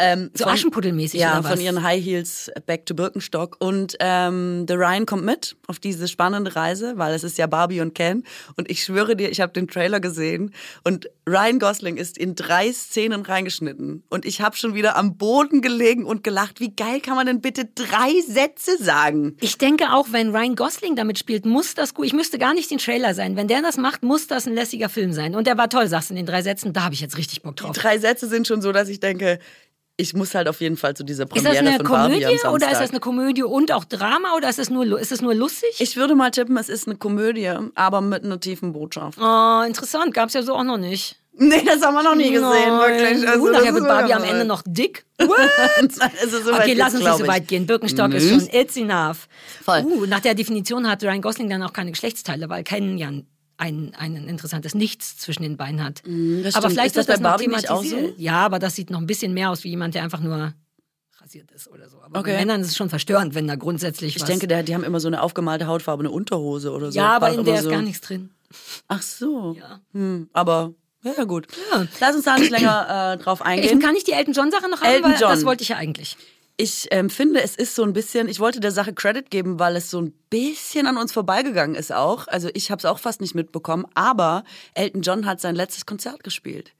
Ähm, 0.00 0.30
So 0.34 0.44
von- 0.44 0.52
Aschenputtelmäßig 0.52 1.20
Ja, 1.20 1.42
von 1.42 1.60
ihren 1.60 1.82
High 1.82 2.02
Heels 2.04 2.50
back 2.66 2.86
to 2.86 2.94
Birkenstock. 2.94 3.56
Und 3.58 3.96
ähm, 4.00 4.64
der 4.66 4.76
Ryan 4.78 5.06
kommt 5.06 5.24
mit 5.24 5.56
auf 5.66 5.80
diese 5.80 6.06
spannende 6.06 6.54
Reise, 6.54 6.94
weil 6.96 7.12
es 7.14 7.24
ist 7.24 7.36
ja 7.36 7.46
Barbie 7.48 7.80
und 7.80 7.94
Ken. 7.96 8.22
Und 8.56 8.70
ich 8.70 8.84
schwöre 8.84 9.16
dir, 9.16 9.28
ich 9.30 9.40
habe 9.40 9.52
den 9.52 9.66
Trailer 9.66 9.98
gesehen 9.98 10.54
und 10.84 11.08
Ryan 11.28 11.58
Gosling 11.58 11.96
ist 11.98 12.16
in 12.16 12.34
drei 12.34 12.72
Szenen 12.72 13.22
reingeschnitten. 13.22 14.02
Und 14.08 14.24
ich 14.24 14.40
habe 14.40 14.56
schon 14.56 14.74
wieder 14.74 14.96
am 14.96 15.18
Boden 15.18 15.60
gelegen 15.60 16.04
und 16.04 16.24
gelacht. 16.24 16.58
Wie 16.58 16.74
geil 16.74 17.00
kann 17.00 17.16
man 17.16 17.26
denn 17.26 17.40
bitte 17.42 17.66
drei 17.66 18.20
Sätze 18.26 18.82
sagen? 18.82 19.36
Ich 19.40 19.58
denke 19.58 19.92
auch, 19.92 20.06
wenn 20.10 20.34
Ryan 20.34 20.56
Gosling 20.56 20.96
damit 20.96 21.18
spielt, 21.18 21.44
muss 21.44 21.74
das 21.74 21.92
gut. 21.92 22.06
Ich 22.06 22.14
müsste 22.14 22.38
gar 22.38 22.54
nicht 22.54 22.70
den 22.70 22.78
Trailer 22.78 23.12
sein. 23.14 23.36
Wenn 23.36 23.46
der 23.46 23.60
das 23.60 23.76
macht, 23.76 24.02
muss 24.02 24.26
das 24.26 24.46
ein 24.46 24.54
lässiger 24.54 24.88
Film 24.88 25.12
sein. 25.12 25.34
Und 25.34 25.46
der 25.46 25.58
war 25.58 25.68
toll, 25.68 25.86
sagst 25.86 26.08
du 26.08 26.14
in 26.14 26.16
den 26.16 26.26
drei 26.26 26.42
Sätzen. 26.42 26.72
Da 26.72 26.84
habe 26.84 26.94
ich 26.94 27.00
jetzt 27.00 27.18
richtig 27.18 27.42
Bock 27.42 27.56
drauf. 27.56 27.72
Die 27.72 27.80
drei 27.80 27.98
Sätze 27.98 28.26
sind 28.26 28.46
schon 28.46 28.62
so, 28.62 28.72
dass 28.72 28.88
ich 28.88 29.00
denke, 29.00 29.38
ich 30.00 30.14
muss 30.14 30.34
halt 30.34 30.48
auf 30.48 30.60
jeden 30.60 30.76
Fall 30.76 30.94
zu 30.94 31.02
dieser 31.04 31.24
Ist 31.24 31.30
Premiere 31.30 31.54
das 31.54 31.58
eine 31.58 31.76
von 31.76 31.86
Barbie 31.86 32.12
Komödie 32.14 32.24
am 32.26 32.30
Samstag. 32.30 32.52
oder 32.52 32.70
ist 32.72 32.80
das 32.80 32.90
eine 32.90 33.00
Komödie 33.00 33.42
und 33.42 33.72
auch 33.72 33.84
Drama 33.84 34.36
oder 34.36 34.48
ist 34.48 34.60
es 34.60 34.70
nur, 34.70 34.98
ist 34.98 35.10
es 35.10 35.20
nur 35.20 35.34
lustig? 35.34 35.70
ich 35.80 35.96
würde 35.96 36.14
mal 36.14 36.30
tippen, 36.30 36.56
es 36.56 36.68
ist 36.68 36.86
eine 36.86 36.96
Komödie, 36.96 37.52
aber 37.74 38.00
mit 38.00 38.24
einer 38.24 38.38
tiefen 38.38 38.72
Botschaft. 38.72 39.18
oh, 39.20 39.62
interessant. 39.66 40.14
Gab's 40.14 40.34
ja 40.34 40.42
so 40.42 40.54
auch 40.54 40.62
noch 40.62 40.78
nicht. 40.78 41.17
Nee, 41.40 41.62
das 41.64 41.80
haben 41.82 41.94
wir 41.94 42.02
noch 42.02 42.16
nie 42.16 42.30
gesehen, 42.30 42.42
Nein. 42.42 42.78
wirklich. 42.80 43.28
Also, 43.28 43.40
Gut, 43.40 43.48
das 43.50 43.58
nachher 43.58 43.68
ist 43.68 43.74
wird 43.74 43.88
Barbie 43.88 44.12
am 44.14 44.24
Ende 44.24 44.44
noch 44.44 44.62
dick. 44.66 45.04
also, 45.18 46.40
so 46.42 46.52
Okay, 46.52 46.74
lass 46.74 46.94
uns 46.94 47.04
nicht 47.04 47.18
so 47.18 47.26
weit 47.26 47.46
gehen. 47.46 47.66
Birkenstock 47.66 48.12
ist 48.12 48.24
Nö. 48.30 48.40
schon 48.40 48.48
it's 48.52 48.76
enough. 48.76 49.28
Voll. 49.64 49.84
Uh, 49.84 50.06
nach 50.06 50.20
der 50.20 50.34
Definition 50.34 50.88
hat 50.88 51.02
Ryan 51.04 51.22
Gosling 51.22 51.48
dann 51.48 51.62
auch 51.62 51.72
keine 51.72 51.92
Geschlechtsteile, 51.92 52.48
weil 52.48 52.64
Ken 52.64 52.98
ja 52.98 53.08
ein, 53.08 53.92
ein 53.96 54.28
interessantes 54.28 54.74
Nichts 54.74 55.16
zwischen 55.18 55.42
den 55.42 55.56
Beinen 55.56 55.82
hat. 55.84 56.02
Mm, 56.06 56.42
das 56.42 56.54
aber 56.54 56.62
stimmt. 56.70 56.72
vielleicht 56.74 56.86
Ist 56.88 56.96
das 56.96 57.06
das 57.06 57.16
bei 57.18 57.22
Barbie 57.22 57.48
nicht 57.48 57.70
auch 57.70 57.84
so? 57.84 58.12
Ja, 58.16 58.36
aber 58.44 58.58
das 58.58 58.74
sieht 58.74 58.90
noch 58.90 59.00
ein 59.00 59.06
bisschen 59.06 59.34
mehr 59.34 59.50
aus 59.50 59.64
wie 59.64 59.70
jemand, 59.70 59.94
der 59.94 60.02
einfach 60.04 60.20
nur 60.20 60.54
rasiert 61.20 61.50
ist 61.52 61.68
oder 61.68 61.88
so. 61.88 62.00
Aber 62.00 62.20
Okay. 62.20 62.32
bei 62.32 62.38
Männern 62.38 62.60
ist 62.60 62.68
es 62.68 62.76
schon 62.76 62.88
verstörend, 62.88 63.34
wenn 63.34 63.46
da 63.46 63.56
grundsätzlich 63.56 64.16
Ich 64.16 64.22
was... 64.22 64.28
denke, 64.28 64.46
der, 64.46 64.62
die 64.62 64.74
haben 64.74 64.84
immer 64.84 65.00
so 65.00 65.08
eine 65.08 65.22
aufgemalte 65.22 65.66
hautfarbene 65.66 66.10
Unterhose 66.10 66.72
oder 66.72 66.90
so. 66.92 66.98
ja, 66.98 67.16
aber 67.16 67.32
in 67.32 67.44
der 67.44 67.56
ist 67.56 67.64
so. 67.64 67.70
gar 67.70 67.82
nichts 67.82 68.00
drin. 68.00 68.30
Ach 68.86 69.02
so. 69.02 69.56
Ja. 69.58 69.80
Hm, 69.92 70.30
aber, 70.32 70.72
ja, 71.02 71.12
ja, 71.16 71.24
gut. 71.24 71.46
Ja. 71.72 71.86
Lass 72.00 72.16
uns 72.16 72.24
da 72.24 72.36
nicht 72.38 72.50
länger 72.50 73.14
äh, 73.14 73.22
drauf 73.22 73.40
Ich, 73.40 73.46
eingehen. 73.46 73.80
kann 73.80 73.96
ich 73.96 74.04
die 74.04 74.12
Elton 74.12 74.34
John-Sache 74.34 74.68
noch 74.68 74.80
haben? 74.80 74.92
Elton 74.94 75.12
Weil 75.12 75.20
John. 75.20 75.30
Das 75.30 75.44
wollte 75.44 75.62
ich 75.62 75.68
ja 75.70 75.76
eigentlich. 75.76 76.16
Ich 76.60 76.88
ähm, 76.90 77.08
finde, 77.08 77.40
es 77.40 77.54
ist 77.54 77.76
so 77.76 77.84
ein 77.84 77.92
bisschen, 77.92 78.28
ich 78.28 78.40
wollte 78.40 78.58
der 78.58 78.72
Sache 78.72 78.92
Credit 78.92 79.30
geben, 79.30 79.60
weil 79.60 79.76
es 79.76 79.90
so 79.90 80.00
ein 80.00 80.12
bisschen 80.28 80.88
an 80.88 80.96
uns 80.96 81.12
vorbeigegangen 81.12 81.76
ist 81.76 81.92
auch. 81.92 82.26
Also 82.26 82.50
ich 82.52 82.72
habe 82.72 82.80
es 82.80 82.84
auch 82.84 82.98
fast 82.98 83.20
nicht 83.20 83.36
mitbekommen, 83.36 83.86
aber 83.94 84.42
Elton 84.74 85.02
John 85.02 85.24
hat 85.26 85.40
sein 85.40 85.54
letztes 85.54 85.86
Konzert 85.86 86.24
gespielt. 86.24 86.72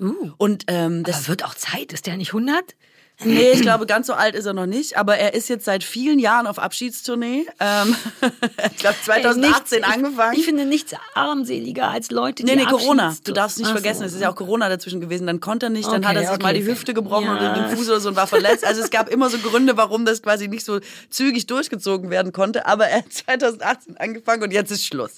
Uh. 0.00 0.32
Und 0.36 0.64
ähm, 0.66 1.04
das 1.04 1.18
Das 1.18 1.28
wird 1.28 1.44
auch 1.44 1.54
Zeit. 1.54 1.92
Ist 1.92 2.06
der 2.06 2.16
nicht 2.16 2.30
100? 2.30 2.74
Nee, 3.22 3.50
ich 3.52 3.62
glaube, 3.62 3.86
ganz 3.86 4.08
so 4.08 4.12
alt 4.12 4.34
ist 4.34 4.44
er 4.44 4.54
noch 4.54 4.66
nicht, 4.66 4.96
aber 4.98 5.16
er 5.16 5.34
ist 5.34 5.48
jetzt 5.48 5.64
seit 5.64 5.84
vielen 5.84 6.18
Jahren 6.18 6.48
auf 6.48 6.58
Abschiedstournee. 6.58 7.46
Ähm, 7.60 7.94
ich 8.72 8.76
glaube, 8.78 8.96
2018 9.04 9.42
Ey, 9.42 9.80
nichts- 9.88 9.94
angefangen. 10.04 10.32
Ich, 10.32 10.38
ich 10.40 10.44
finde 10.44 10.64
nichts 10.64 10.92
armseliger 11.14 11.88
als 11.90 12.10
Leute, 12.10 12.42
die 12.42 12.50
Nee, 12.50 12.56
nee, 12.56 12.64
Corona. 12.68 13.16
Du 13.22 13.32
darfst 13.32 13.58
nicht 13.58 13.68
Ach 13.68 13.72
vergessen, 13.72 14.00
so. 14.00 14.06
es 14.06 14.12
ist 14.14 14.20
ja 14.20 14.30
auch 14.30 14.36
Corona 14.36 14.68
dazwischen 14.68 15.00
gewesen. 15.00 15.28
Dann 15.28 15.38
konnte 15.40 15.66
er 15.66 15.70
nicht, 15.70 15.86
dann 15.86 15.98
Okay, 16.04 16.06
hat 16.08 16.16
er 16.16 16.22
sich 16.22 16.30
okay, 16.32 16.42
mal 16.42 16.54
die. 16.54 16.64
Hüfte 16.66 16.92
gebrochen 16.92 17.26
Ja. 17.26 17.36
oder 17.36 17.54
den 17.54 17.76
Fuß 17.76 17.88
oder 17.88 18.00
so 18.00 18.08
und 18.08 18.16
war 18.16 18.26
verletzt. 18.26 18.64
Also 18.64 18.82
es 18.82 18.90
gab 18.90 19.08
immer 19.08 19.30
so 19.30 19.38
Gründe, 19.38 19.76
warum 19.76 20.04
das 20.04 20.20
quasi 20.20 20.48
nicht 20.48 20.64
so 20.64 20.80
zügig 21.08 21.46
durchgezogen 21.46 22.10
werden 22.10 22.32
konnte. 22.32 22.66
Aber 22.66 22.86
er 22.88 22.98
hat 22.98 23.12
2018 23.12 23.96
angefangen 23.96 24.42
und 24.42 24.50
jetzt 24.52 24.72
ist 24.72 24.84
Schluss. 24.84 25.12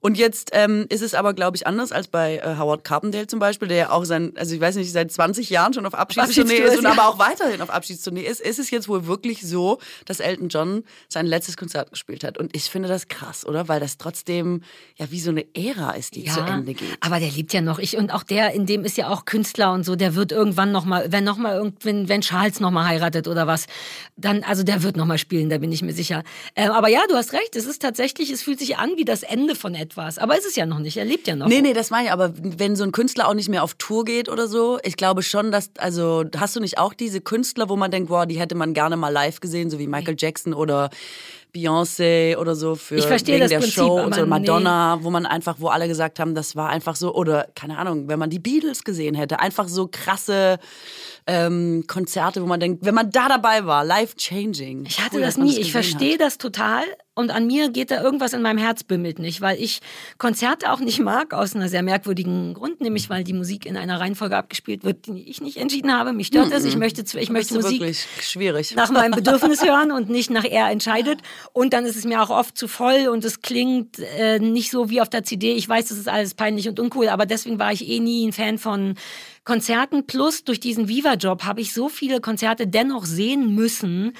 Und 0.00 0.16
jetzt 0.16 0.50
ähm, 0.52 0.86
ist 0.88 1.02
es 1.02 1.12
aber, 1.14 1.34
glaube 1.34 1.58
ich, 1.58 1.66
anders 1.66 1.92
als 1.92 2.08
bei 2.08 2.38
äh, 2.38 2.56
Howard 2.58 2.84
Carpendale 2.84 3.26
zum 3.26 3.38
Beispiel, 3.38 3.68
der 3.68 3.76
ja 3.76 3.90
auch 3.90 4.04
sein, 4.04 4.32
also 4.36 4.54
ich 4.54 4.60
weiß 4.60 4.76
nicht, 4.76 4.90
seit 4.90 5.12
20 5.12 5.50
Jahren 5.50 5.74
schon 5.74 5.84
auf 5.84 5.94
Abschiedstournee 5.94 6.40
Abschiedstour 6.40 6.72
ist 6.72 6.78
und 6.78 6.84
ja. 6.84 6.92
aber 6.92 7.08
auch 7.08 7.18
weiterhin 7.18 7.60
auf 7.60 7.68
Abschiedstournee 7.68 8.22
ist. 8.22 8.40
Ist 8.40 8.58
es 8.58 8.70
jetzt 8.70 8.88
wohl 8.88 9.06
wirklich 9.06 9.42
so, 9.42 9.78
dass 10.06 10.20
Elton 10.20 10.48
John 10.48 10.84
sein 11.08 11.26
letztes 11.26 11.58
Konzert 11.58 11.90
gespielt 11.90 12.24
hat? 12.24 12.38
Und 12.38 12.56
ich 12.56 12.64
finde 12.70 12.88
das 12.88 13.08
krass, 13.08 13.44
oder? 13.44 13.68
Weil 13.68 13.78
das 13.78 13.98
trotzdem 13.98 14.62
ja 14.96 15.10
wie 15.10 15.20
so 15.20 15.30
eine 15.30 15.44
Ära 15.54 15.92
ist, 15.92 16.16
die 16.16 16.24
zu 16.24 16.40
Ende 16.40 16.72
geht. 16.72 16.96
Aber 17.00 17.20
der 17.20 17.30
lebt 17.30 17.52
ja 17.52 17.60
noch. 17.60 17.78
Ich 17.78 17.98
und 17.98 18.10
auch 18.10 18.22
der, 18.22 18.52
in 18.52 18.64
dem 18.64 18.84
ist 18.84 18.96
ja 18.96 19.08
auch 19.08 19.26
Künstler 19.26 19.72
und 19.72 19.84
so. 19.84 19.96
Der 19.96 20.14
wird 20.14 20.32
irgendwann 20.32 20.72
noch 20.72 20.86
mal, 20.86 21.12
wenn 21.12 21.24
noch 21.24 21.36
mal 21.36 21.56
irgend, 21.56 21.84
wenn, 21.84 22.20
Charles 22.22 22.60
noch 22.60 22.70
mal 22.70 22.86
heiratet 22.86 23.28
oder 23.28 23.46
was, 23.46 23.66
dann 24.16 24.44
also 24.44 24.62
der 24.62 24.82
wird 24.82 24.96
noch 24.96 25.06
mal 25.06 25.18
spielen. 25.18 25.50
Da 25.50 25.58
bin 25.58 25.72
ich 25.72 25.82
mir 25.82 25.92
sicher. 25.92 26.22
Ähm, 26.56 26.70
aber 26.70 26.88
ja, 26.88 27.02
du 27.08 27.16
hast 27.16 27.34
recht. 27.34 27.54
Es 27.54 27.66
ist 27.66 27.82
tatsächlich, 27.82 28.30
es 28.30 28.42
fühlt 28.42 28.58
sich 28.58 28.78
an 28.78 28.92
wie 28.96 29.04
das 29.04 29.22
Ende 29.22 29.54
von 29.54 29.74
etwas. 29.90 30.18
Aber 30.18 30.38
es 30.38 30.46
ist 30.46 30.56
ja 30.56 30.66
noch 30.66 30.78
nicht. 30.78 30.96
Er 30.96 31.04
lebt 31.04 31.26
ja 31.26 31.36
noch. 31.36 31.46
Nee, 31.46 31.60
nee, 31.60 31.72
das 31.72 31.90
meine 31.90 32.06
ich, 32.06 32.12
aber 32.12 32.32
wenn 32.36 32.76
so 32.76 32.84
ein 32.84 32.92
Künstler 32.92 33.28
auch 33.28 33.34
nicht 33.34 33.48
mehr 33.48 33.62
auf 33.62 33.74
Tour 33.74 34.04
geht 34.04 34.28
oder 34.28 34.46
so, 34.46 34.78
ich 34.82 34.96
glaube 34.96 35.22
schon, 35.22 35.50
dass, 35.50 35.70
also 35.78 36.24
hast 36.36 36.56
du 36.56 36.60
nicht 36.60 36.78
auch 36.78 36.94
diese 36.94 37.20
Künstler, 37.20 37.68
wo 37.68 37.76
man 37.76 37.90
denkt, 37.90 38.08
boah, 38.08 38.26
die 38.26 38.38
hätte 38.38 38.54
man 38.54 38.74
gerne 38.74 38.96
mal 38.96 39.10
live 39.10 39.40
gesehen, 39.40 39.70
so 39.70 39.78
wie 39.78 39.86
Michael 39.86 40.16
Jackson 40.18 40.54
oder 40.54 40.90
Beyoncé 41.52 42.36
oder 42.36 42.54
so 42.54 42.76
für 42.76 42.96
Ich 42.96 43.06
verstehe 43.06 43.34
wegen 43.34 43.42
das 43.42 43.50
der 43.50 43.58
Prinzip, 43.58 43.74
Show 43.74 43.98
aber 43.98 44.06
und 44.06 44.14
so 44.14 44.20
nee. 44.22 44.28
Madonna, 44.28 44.98
wo 45.02 45.10
man 45.10 45.26
einfach, 45.26 45.56
wo 45.58 45.68
alle 45.68 45.88
gesagt 45.88 46.20
haben, 46.20 46.34
das 46.34 46.54
war 46.54 46.68
einfach 46.68 46.94
so, 46.94 47.12
oder 47.14 47.48
keine 47.54 47.78
Ahnung, 47.78 48.08
wenn 48.08 48.18
man 48.18 48.30
die 48.30 48.38
Beatles 48.38 48.84
gesehen 48.84 49.16
hätte, 49.16 49.40
einfach 49.40 49.66
so 49.66 49.88
krasse 49.90 50.58
ähm, 51.26 51.84
Konzerte, 51.86 52.42
wo 52.42 52.46
man 52.46 52.60
denkt, 52.60 52.84
wenn 52.84 52.94
man 52.94 53.10
da 53.10 53.28
dabei 53.28 53.64
war, 53.66 53.84
life 53.84 54.16
changing. 54.16 54.86
Ich 54.86 55.00
hatte 55.00 55.16
Cool, 55.16 55.22
das 55.22 55.36
nie. 55.36 55.58
Ich 55.58 55.72
verstehe 55.72 56.18
das 56.18 56.38
total. 56.38 56.84
Und 57.14 57.30
an 57.30 57.46
mir 57.46 57.70
geht 57.70 57.90
da 57.90 58.02
irgendwas 58.02 58.32
in 58.32 58.40
meinem 58.40 58.56
Herz 58.56 58.82
bimmelt 58.82 59.18
nicht, 59.18 59.40
weil 59.40 59.60
ich 59.60 59.80
Konzerte 60.16 60.72
auch 60.72 60.80
nicht 60.80 61.00
mag, 61.00 61.34
aus 61.34 61.54
einer 61.54 61.68
sehr 61.68 61.82
merkwürdigen 61.82 62.54
Grund, 62.54 62.80
nämlich 62.80 63.10
weil 63.10 63.24
die 63.24 63.34
Musik 63.34 63.66
in 63.66 63.76
einer 63.76 64.00
Reihenfolge 64.00 64.36
abgespielt 64.36 64.84
wird, 64.84 65.06
die 65.06 65.28
ich 65.28 65.42
nicht 65.42 65.58
entschieden 65.58 65.92
habe. 65.92 66.12
Mich 66.12 66.28
stört 66.28 66.50
das. 66.50 66.64
Ich 66.64 66.76
möchte, 66.76 67.04
ich 67.18 67.30
möchte 67.30 67.54
Musik 67.54 67.94
schwierig. 68.22 68.74
nach 68.74 68.90
meinem 68.90 69.10
Bedürfnis 69.16 69.62
hören 69.62 69.92
und 69.92 70.08
nicht 70.08 70.30
nach 70.30 70.44
er 70.44 70.70
entscheidet. 70.70 71.20
Und 71.52 71.74
dann 71.74 71.84
ist 71.84 71.96
es 71.96 72.04
mir 72.04 72.22
auch 72.22 72.30
oft 72.30 72.56
zu 72.56 72.68
voll 72.68 73.08
und 73.08 73.24
es 73.24 73.42
klingt 73.42 73.98
äh, 73.98 74.38
nicht 74.38 74.70
so 74.70 74.88
wie 74.88 75.02
auf 75.02 75.10
der 75.10 75.22
CD. 75.22 75.52
Ich 75.52 75.68
weiß, 75.68 75.88
das 75.88 75.98
ist 75.98 76.08
alles 76.08 76.34
peinlich 76.34 76.68
und 76.68 76.80
uncool, 76.80 77.08
aber 77.08 77.26
deswegen 77.26 77.58
war 77.58 77.72
ich 77.72 77.86
eh 77.86 78.00
nie 78.00 78.26
ein 78.26 78.32
Fan 78.32 78.56
von 78.56 78.94
Konzerten. 79.44 80.06
Plus 80.06 80.44
durch 80.44 80.60
diesen 80.60 80.88
Viva-Job 80.88 81.44
habe 81.44 81.60
ich 81.60 81.72
so 81.72 81.88
viele 81.88 82.20
Konzerte 82.20 82.66
dennoch 82.66 83.04
sehen 83.04 83.54
müssen. 83.54 84.14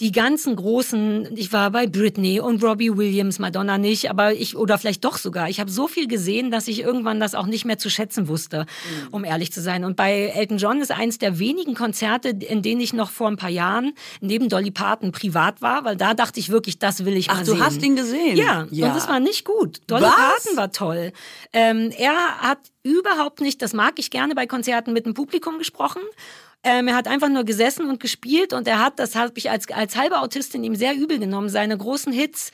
Die 0.00 0.10
ganzen 0.10 0.56
großen, 0.56 1.28
ich 1.36 1.52
war 1.52 1.70
bei 1.70 1.86
Britney 1.86 2.40
und 2.40 2.64
Robbie 2.64 2.96
Williams, 2.96 3.38
Madonna 3.38 3.78
nicht, 3.78 4.10
aber 4.10 4.32
ich, 4.32 4.56
oder 4.56 4.76
vielleicht 4.78 5.04
doch 5.04 5.16
sogar. 5.16 5.48
Ich 5.48 5.60
habe 5.60 5.70
so 5.70 5.86
viel 5.86 6.08
gesehen, 6.08 6.50
dass 6.50 6.66
ich 6.66 6.80
irgendwann 6.80 7.20
das 7.20 7.36
auch 7.36 7.46
nicht 7.46 7.66
mehr 7.66 7.78
zu 7.78 7.88
schätzen 7.88 8.26
wusste, 8.26 8.66
um 9.12 9.22
ehrlich 9.22 9.52
zu 9.52 9.60
sein. 9.60 9.84
Und 9.84 9.94
bei 9.94 10.32
Elton 10.34 10.58
John 10.58 10.80
ist 10.80 10.90
eins 10.90 11.18
der 11.18 11.38
wenigen 11.38 11.74
Konzerte, 11.74 12.30
in 12.30 12.62
denen 12.62 12.80
ich 12.80 12.94
noch 12.94 13.10
vor 13.10 13.28
ein 13.28 13.36
paar 13.36 13.50
Jahren 13.50 13.92
neben 14.20 14.48
Dolly 14.48 14.72
Parton 14.72 15.12
privat 15.12 15.62
war, 15.62 15.84
weil 15.84 15.96
da 15.96 16.14
dachte 16.14 16.40
ich 16.40 16.48
wirklich, 16.48 16.78
das 16.80 17.04
will 17.04 17.16
ich 17.16 17.30
Ach, 17.30 17.36
mal 17.36 17.44
du 17.44 17.52
sehen. 17.52 17.64
hast 17.64 17.82
ihn 17.82 17.94
gesehen? 17.94 18.36
Ja, 18.36 18.66
Ja. 18.70 18.90
und 18.90 18.96
es 18.96 19.06
war 19.06 19.20
nicht 19.20 19.44
gut. 19.44 19.82
Dolly 19.86 20.02
Was? 20.04 20.14
Parton 20.16 20.56
war 20.56 20.72
toll. 20.72 21.12
Ähm, 21.52 21.92
er 21.96 22.38
hat 22.38 22.58
überhaupt 22.82 23.40
nicht, 23.40 23.62
das 23.62 23.72
mag 23.72 23.92
ich 23.98 24.10
gerne 24.10 24.34
bei 24.34 24.46
Konzerten 24.46 24.92
mit 24.94 25.06
dem 25.06 25.14
Publikum 25.14 25.58
gesprochen. 25.58 26.02
Ähm, 26.64 26.88
er 26.88 26.94
hat 26.94 27.08
einfach 27.08 27.28
nur 27.28 27.44
gesessen 27.44 27.88
und 27.88 27.98
gespielt 28.00 28.52
und 28.52 28.68
er 28.68 28.78
hat, 28.78 28.98
das 28.98 29.16
habe 29.16 29.32
ich 29.36 29.50
als, 29.50 29.68
als 29.70 29.96
halbe 29.96 30.20
Autistin 30.20 30.62
ihm 30.62 30.76
sehr 30.76 30.94
übel 30.94 31.18
genommen, 31.18 31.48
seine 31.48 31.76
großen 31.76 32.12
Hits 32.12 32.52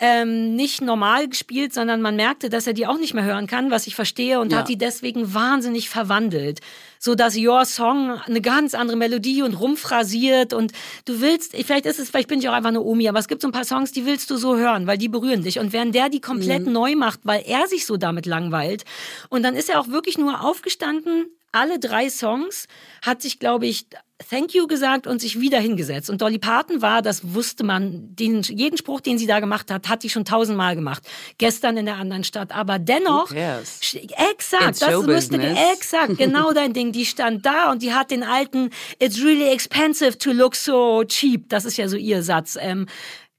ähm, 0.00 0.54
nicht 0.54 0.80
normal 0.80 1.26
gespielt, 1.28 1.74
sondern 1.74 2.00
man 2.00 2.14
merkte, 2.14 2.50
dass 2.50 2.68
er 2.68 2.72
die 2.72 2.86
auch 2.86 2.98
nicht 2.98 3.14
mehr 3.14 3.24
hören 3.24 3.48
kann, 3.48 3.72
was 3.72 3.88
ich 3.88 3.96
verstehe, 3.96 4.38
und 4.38 4.52
Ja. 4.52 4.58
hat 4.58 4.68
die 4.68 4.78
deswegen 4.78 5.34
wahnsinnig 5.34 5.88
verwandelt. 5.88 6.60
So 7.00 7.16
dass 7.16 7.36
Your 7.36 7.64
Song 7.64 8.10
eine 8.26 8.40
ganz 8.40 8.74
andere 8.74 8.96
Melodie 8.96 9.42
und 9.42 9.54
rumphrasiert 9.54 10.52
und 10.52 10.70
du 11.04 11.20
willst, 11.20 11.56
vielleicht 11.56 11.84
ist 11.86 11.98
es, 11.98 12.10
vielleicht 12.10 12.28
bin 12.28 12.38
ich 12.38 12.48
auch 12.48 12.52
einfach 12.52 12.68
eine 12.68 12.80
Omi, 12.82 13.08
aber 13.08 13.18
es 13.18 13.26
gibt 13.26 13.42
so 13.42 13.48
ein 13.48 13.52
paar 13.52 13.64
Songs, 13.64 13.90
die 13.90 14.06
willst 14.06 14.30
du 14.30 14.36
so 14.36 14.56
hören, 14.56 14.86
weil 14.86 14.98
die 14.98 15.08
berühren 15.08 15.42
dich. 15.42 15.58
Und 15.58 15.72
während 15.72 15.94
der 15.96 16.08
die 16.10 16.20
komplett 16.20 16.66
Mhm. 16.66 16.72
neu 16.74 16.94
macht, 16.94 17.20
weil 17.24 17.42
er 17.44 17.66
sich 17.66 17.84
so 17.84 17.96
damit 17.96 18.26
langweilt, 18.26 18.84
und 19.30 19.42
dann 19.42 19.56
ist 19.56 19.68
er 19.68 19.80
auch 19.80 19.88
wirklich 19.88 20.16
nur 20.16 20.44
aufgestanden, 20.44 21.26
alle 21.52 21.78
drei 21.78 22.10
Songs, 22.10 22.66
hat 23.02 23.22
sich, 23.22 23.38
glaube 23.38 23.66
ich, 23.66 23.86
Thank 24.28 24.52
you 24.52 24.66
gesagt 24.66 25.06
und 25.06 25.20
sich 25.20 25.38
wieder 25.38 25.60
hingesetzt. 25.60 26.10
Und 26.10 26.20
Dolly 26.20 26.40
Parton 26.40 26.82
war, 26.82 27.02
das 27.02 27.34
wusste 27.34 27.62
man, 27.62 28.16
den, 28.16 28.42
jeden 28.42 28.76
Spruch, 28.76 29.00
den 29.00 29.16
sie 29.16 29.28
da 29.28 29.38
gemacht 29.38 29.70
hat, 29.70 29.88
hat 29.88 30.02
die 30.02 30.10
schon 30.10 30.24
tausendmal 30.24 30.74
gemacht. 30.74 31.04
Gestern 31.38 31.76
in 31.76 31.86
der 31.86 31.98
anderen 31.98 32.24
Stadt. 32.24 32.50
Aber 32.50 32.80
dennoch, 32.80 33.30
exakt, 33.30 34.70
It's 34.70 34.80
das 34.80 35.06
müsste, 35.06 35.38
exakt, 35.72 36.18
genau 36.18 36.52
dein 36.52 36.72
Ding. 36.72 36.90
Die 36.90 37.06
stand 37.06 37.46
da 37.46 37.70
und 37.70 37.80
die 37.80 37.94
hat 37.94 38.10
den 38.10 38.24
alten, 38.24 38.70
it's 38.98 39.22
really 39.22 39.48
expensive 39.48 40.18
to 40.18 40.32
look 40.32 40.56
so 40.56 41.04
cheap. 41.04 41.48
Das 41.48 41.64
ist 41.64 41.76
ja 41.76 41.88
so 41.88 41.96
ihr 41.96 42.24
Satz. 42.24 42.58
Ähm, 42.60 42.86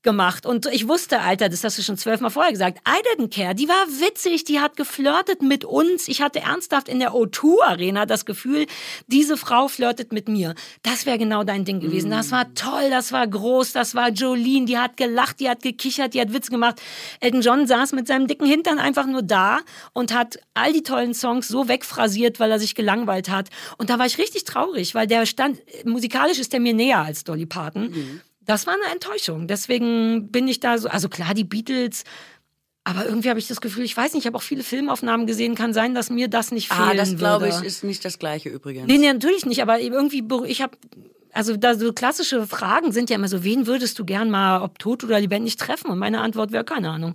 gemacht. 0.01 0.45
Und 0.45 0.65
ich 0.67 0.87
wusste, 0.87 1.19
Alter, 1.19 1.49
das 1.49 1.63
hast 1.63 1.77
du 1.77 1.81
schon 1.81 1.97
zwölfmal 1.97 2.31
vorher 2.31 2.51
gesagt, 2.51 2.79
I 2.87 3.01
didn't 3.13 3.33
care. 3.33 3.53
Die 3.53 3.67
war 3.67 3.85
witzig, 3.87 4.45
die 4.45 4.59
hat 4.59 4.77
geflirtet 4.77 5.41
mit 5.41 5.65
uns. 5.65 6.07
Ich 6.07 6.21
hatte 6.21 6.39
ernsthaft 6.39 6.87
in 6.87 6.99
der 6.99 7.11
O2-Arena 7.11 8.05
das 8.05 8.25
Gefühl, 8.25 8.65
diese 9.07 9.35
Frau 9.35 9.67
flirtet 9.67 10.13
mit 10.13 10.29
mir. 10.29 10.55
Das 10.83 11.05
wäre 11.05 11.17
genau 11.17 11.43
dein 11.43 11.65
Ding 11.65 11.79
gewesen. 11.79 12.11
Das 12.11 12.31
war 12.31 12.53
toll, 12.53 12.89
das 12.89 13.11
war 13.11 13.27
groß, 13.27 13.73
das 13.73 13.93
war 13.93 14.09
Jolene, 14.09 14.65
die 14.65 14.77
hat 14.77 14.95
gelacht, 14.95 15.39
die 15.39 15.49
hat 15.49 15.63
gekichert, 15.63 16.13
die 16.13 16.21
hat 16.21 16.33
Witz 16.33 16.49
gemacht. 16.49 16.81
Elton 17.19 17.41
John 17.41 17.67
saß 17.67 17.91
mit 17.91 18.07
seinem 18.07 18.27
dicken 18.27 18.47
Hintern 18.47 18.79
einfach 18.79 19.05
nur 19.05 19.21
da 19.21 19.59
und 19.93 20.13
hat 20.13 20.39
all 20.53 20.71
die 20.71 20.83
tollen 20.83 21.13
Songs 21.13 21.47
so 21.47 21.67
wegphrasiert, 21.67 22.39
weil 22.39 22.51
er 22.51 22.59
sich 22.59 22.73
gelangweilt 22.73 23.29
hat. 23.29 23.49
Und 23.77 23.89
da 23.89 23.99
war 23.99 24.05
ich 24.05 24.17
richtig 24.17 24.45
traurig, 24.45 24.95
weil 24.95 25.07
der 25.07 25.25
stand, 25.25 25.59
musikalisch 25.85 26.39
ist 26.39 26.53
der 26.53 26.61
mir 26.61 26.73
näher 26.73 26.99
als 26.99 27.23
Dolly 27.25 27.45
Parton. 27.45 28.21
Das 28.49 28.65
war 28.65 28.73
eine 28.73 28.91
Enttäuschung. 28.91 29.45
Deswegen 29.45 30.31
bin 30.31 30.47
ich 30.47 30.59
da 30.59 30.79
so, 30.79 30.89
also 30.89 31.07
klar, 31.07 31.35
die 31.35 31.43
Beatles, 31.43 32.03
aber 32.83 33.05
irgendwie 33.05 33.29
habe 33.29 33.37
ich 33.37 33.47
das 33.47 33.61
Gefühl, 33.61 33.83
ich 33.83 33.95
weiß 33.95 34.13
nicht, 34.13 34.23
ich 34.23 34.25
habe 34.25 34.35
auch 34.35 34.41
viele 34.41 34.63
Filmaufnahmen 34.63 35.27
gesehen, 35.27 35.53
kann 35.53 35.71
sein, 35.71 35.93
dass 35.93 36.09
mir 36.09 36.29
das 36.29 36.51
nicht 36.51 36.67
fehlen 36.67 36.89
Ah, 36.89 36.93
das 36.95 37.15
glaube 37.15 37.47
ich 37.47 37.61
ist 37.61 37.83
nicht 37.83 38.03
das 38.03 38.17
gleiche 38.17 38.49
übrigens. 38.49 38.87
Nee, 38.87 38.97
nee, 38.97 39.13
natürlich 39.13 39.45
nicht, 39.45 39.61
aber 39.61 39.79
irgendwie, 39.79 40.23
ich 40.47 40.63
habe, 40.63 40.75
also 41.31 41.57
da 41.57 41.75
so 41.75 41.93
klassische 41.93 42.47
Fragen 42.47 42.91
sind 42.91 43.11
ja 43.11 43.17
immer 43.17 43.27
so, 43.27 43.43
wen 43.43 43.67
würdest 43.67 43.99
du 43.99 44.05
gern 44.05 44.31
mal, 44.31 44.63
ob 44.63 44.79
tot 44.79 45.03
oder 45.03 45.19
lebendig 45.19 45.57
treffen? 45.57 45.91
Und 45.91 45.99
meine 45.99 46.21
Antwort 46.21 46.51
wäre, 46.51 46.63
keine 46.63 46.89
Ahnung. 46.89 47.13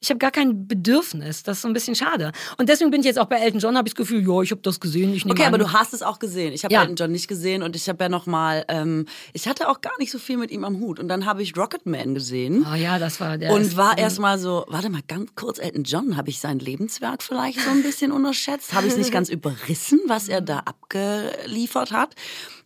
Ich 0.00 0.10
habe 0.10 0.18
gar 0.18 0.30
kein 0.30 0.66
Bedürfnis. 0.66 1.42
Das 1.42 1.58
ist 1.58 1.62
so 1.62 1.68
ein 1.68 1.74
bisschen 1.74 1.94
schade. 1.94 2.32
Und 2.58 2.68
deswegen 2.68 2.90
bin 2.90 3.00
ich 3.00 3.06
jetzt 3.06 3.18
auch 3.18 3.26
bei 3.26 3.36
Elton 3.36 3.60
John, 3.60 3.76
habe 3.76 3.88
ich 3.88 3.94
das 3.94 3.98
Gefühl, 4.06 4.26
ja, 4.26 4.42
ich 4.42 4.50
habe 4.50 4.60
das 4.62 4.80
gesehen. 4.80 5.14
Ich 5.14 5.24
Okay, 5.26 5.42
an. 5.42 5.48
aber 5.48 5.58
du 5.58 5.72
hast 5.72 5.92
es 5.94 6.02
auch 6.02 6.18
gesehen. 6.18 6.52
Ich 6.52 6.64
habe 6.64 6.72
Ja. 6.74 6.82
Elton 6.82 6.96
John 6.96 7.12
nicht 7.12 7.28
gesehen 7.28 7.62
und 7.62 7.76
ich 7.76 7.88
habe 7.88 8.04
ja 8.04 8.08
noch 8.08 8.26
mal, 8.26 8.64
ähm, 8.68 9.06
ich 9.32 9.48
hatte 9.48 9.68
auch 9.68 9.80
gar 9.80 9.96
nicht 9.98 10.10
so 10.10 10.18
viel 10.18 10.36
mit 10.36 10.50
ihm 10.50 10.64
am 10.64 10.78
Hut. 10.80 11.00
Und 11.00 11.08
dann 11.08 11.24
habe 11.26 11.42
ich 11.42 11.56
Rocketman 11.56 12.14
gesehen. 12.14 12.66
Oh 12.70 12.74
ja, 12.74 12.98
das 12.98 13.20
war 13.20 13.38
der. 13.38 13.52
Und 13.52 13.76
war 13.76 13.98
erst 13.98 14.18
mal 14.18 14.38
so, 14.38 14.64
warte 14.68 14.90
mal 14.90 15.02
ganz 15.06 15.30
kurz, 15.34 15.58
Elton 15.58 15.84
John, 15.84 16.16
habe 16.16 16.30
ich 16.30 16.38
sein 16.40 16.58
Lebenswerk 16.58 17.22
vielleicht 17.22 17.60
so 17.60 17.70
ein 17.70 17.82
bisschen 17.82 18.12
unterschätzt? 18.12 18.72
Habe 18.74 18.86
ich 18.86 18.92
es 18.92 18.98
nicht 18.98 19.12
ganz 19.12 19.28
überrissen, 19.28 20.00
was 20.06 20.28
er 20.28 20.40
da 20.40 20.58
abgeliefert 20.60 21.92
hat? 21.92 22.14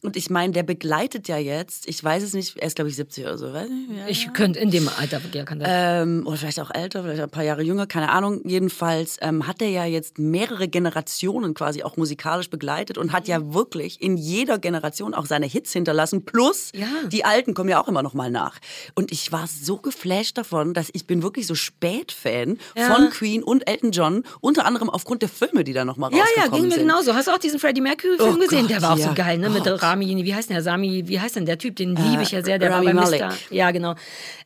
Und 0.03 0.17
ich 0.17 0.31
meine, 0.31 0.53
der 0.53 0.63
begleitet 0.63 1.29
ja 1.29 1.37
jetzt, 1.37 1.87
ich 1.89 2.03
weiß 2.03 2.23
es 2.23 2.33
nicht, 2.33 2.57
er 2.57 2.67
ist 2.69 2.77
glaube 2.77 2.89
ich 2.89 2.97
70 2.97 3.25
oder 3.25 3.37
so, 3.39 3.53
weiß 3.53 3.69
nicht, 3.69 3.91
ja. 3.99 4.07
ich 4.09 4.33
könnte 4.33 4.59
in 4.59 4.71
dem 4.71 4.89
Alter, 4.89 5.21
ja, 5.33 5.45
kann 5.45 5.61
das. 5.61 5.69
Ähm, 5.71 6.23
oder 6.27 6.37
vielleicht 6.39 6.59
auch 6.61 6.71
älter, 6.73 7.03
vielleicht 7.03 7.21
ein 7.21 7.29
paar 7.31 7.45
Jahre 7.45 7.63
jünger, 7.63 7.87
keine 7.87 8.11
Ahnung. 8.11 8.41
Jedenfalls 8.45 9.19
ähm, 9.21 9.47
hat 9.47 9.61
er 9.61 9.69
ja 9.69 9.85
jetzt 9.85 10.19
mehrere 10.19 10.69
Generationen 10.69 11.53
quasi 11.55 11.83
auch 11.83 11.97
musikalisch 11.97 12.49
begleitet 12.51 12.97
und 12.99 13.13
hat 13.13 13.29
ja 13.29 13.53
wirklich 13.53 14.01
in 14.01 14.17
jeder 14.17 14.59
Generation 14.59 15.13
auch 15.15 15.27
seine 15.27 15.47
Hits 15.47 15.73
hinterlassen. 15.73 16.25
Plus 16.25 16.71
Ja. 16.75 16.87
die 17.09 17.25
alten 17.25 17.55
kommen 17.55 17.69
ja 17.69 17.83
auch 17.83 17.89
immer 17.89 18.03
noch 18.03 18.15
mal 18.15 18.31
nach. 18.31 18.59
Und 18.95 19.13
ich 19.13 19.33
war 19.33 19.47
so 19.47 19.77
geflasht 19.77 20.39
davon, 20.39 20.73
dass 20.75 20.89
ich 20.93 21.07
bin 21.07 21.23
wirklich 21.23 21.47
so 21.47 21.55
Spätfan 21.55 22.59
Ja. 22.77 22.95
von 22.95 23.11
Queen 23.11 23.43
und 23.43 23.69
Elton 23.69 23.91
John, 23.93 24.25
unter 24.41 24.65
anderem 24.65 24.89
aufgrund 24.89 25.23
der 25.23 25.29
Filme, 25.29 25.65
die 25.65 25.73
da 25.73 25.85
noch 25.85 25.97
mal 25.97 26.11
Ja, 26.13 26.19
ja, 26.19 26.23
rausgekommen 26.25 26.61
ging 26.61 26.69
mir 26.69 26.75
sind. 26.77 26.87
genauso. 26.89 27.15
Hast 27.15 27.29
du 27.29 27.33
auch 27.33 27.39
diesen 27.39 27.59
Freddie 27.59 27.81
Mercury-Film 27.81 28.35
Oh 28.37 28.39
gesehen? 28.39 28.61
Gott, 28.63 28.71
Der 28.71 28.83
war 28.83 28.95
auch 28.95 28.99
ja. 28.99 29.09
so 29.09 29.15
geil, 29.15 29.39
ne? 29.39 29.51
Mit 29.51 29.67
Oh 29.67 29.77
Rami, 29.91 30.25
wie 30.25 30.35
heißt 30.35 30.49
denn 30.49 30.55
der 30.55 30.63
Sami, 30.63 31.05
wie 31.07 31.21
heißt 31.21 31.37
denn 31.37 31.47
der 31.47 31.59
Typ, 31.59 31.77
den 31.77 31.97
Äh, 31.97 32.03
liebe 32.03 32.23
ich 32.23 32.31
ja 32.31 32.43
sehr, 32.43 32.59
der 32.59 32.71
Rami 32.71 32.87
war 32.87 32.95
bei 32.95 33.01
Malek. 33.01 33.23
Mr. 33.23 33.33
Ja, 33.51 33.71
genau. 33.71 33.95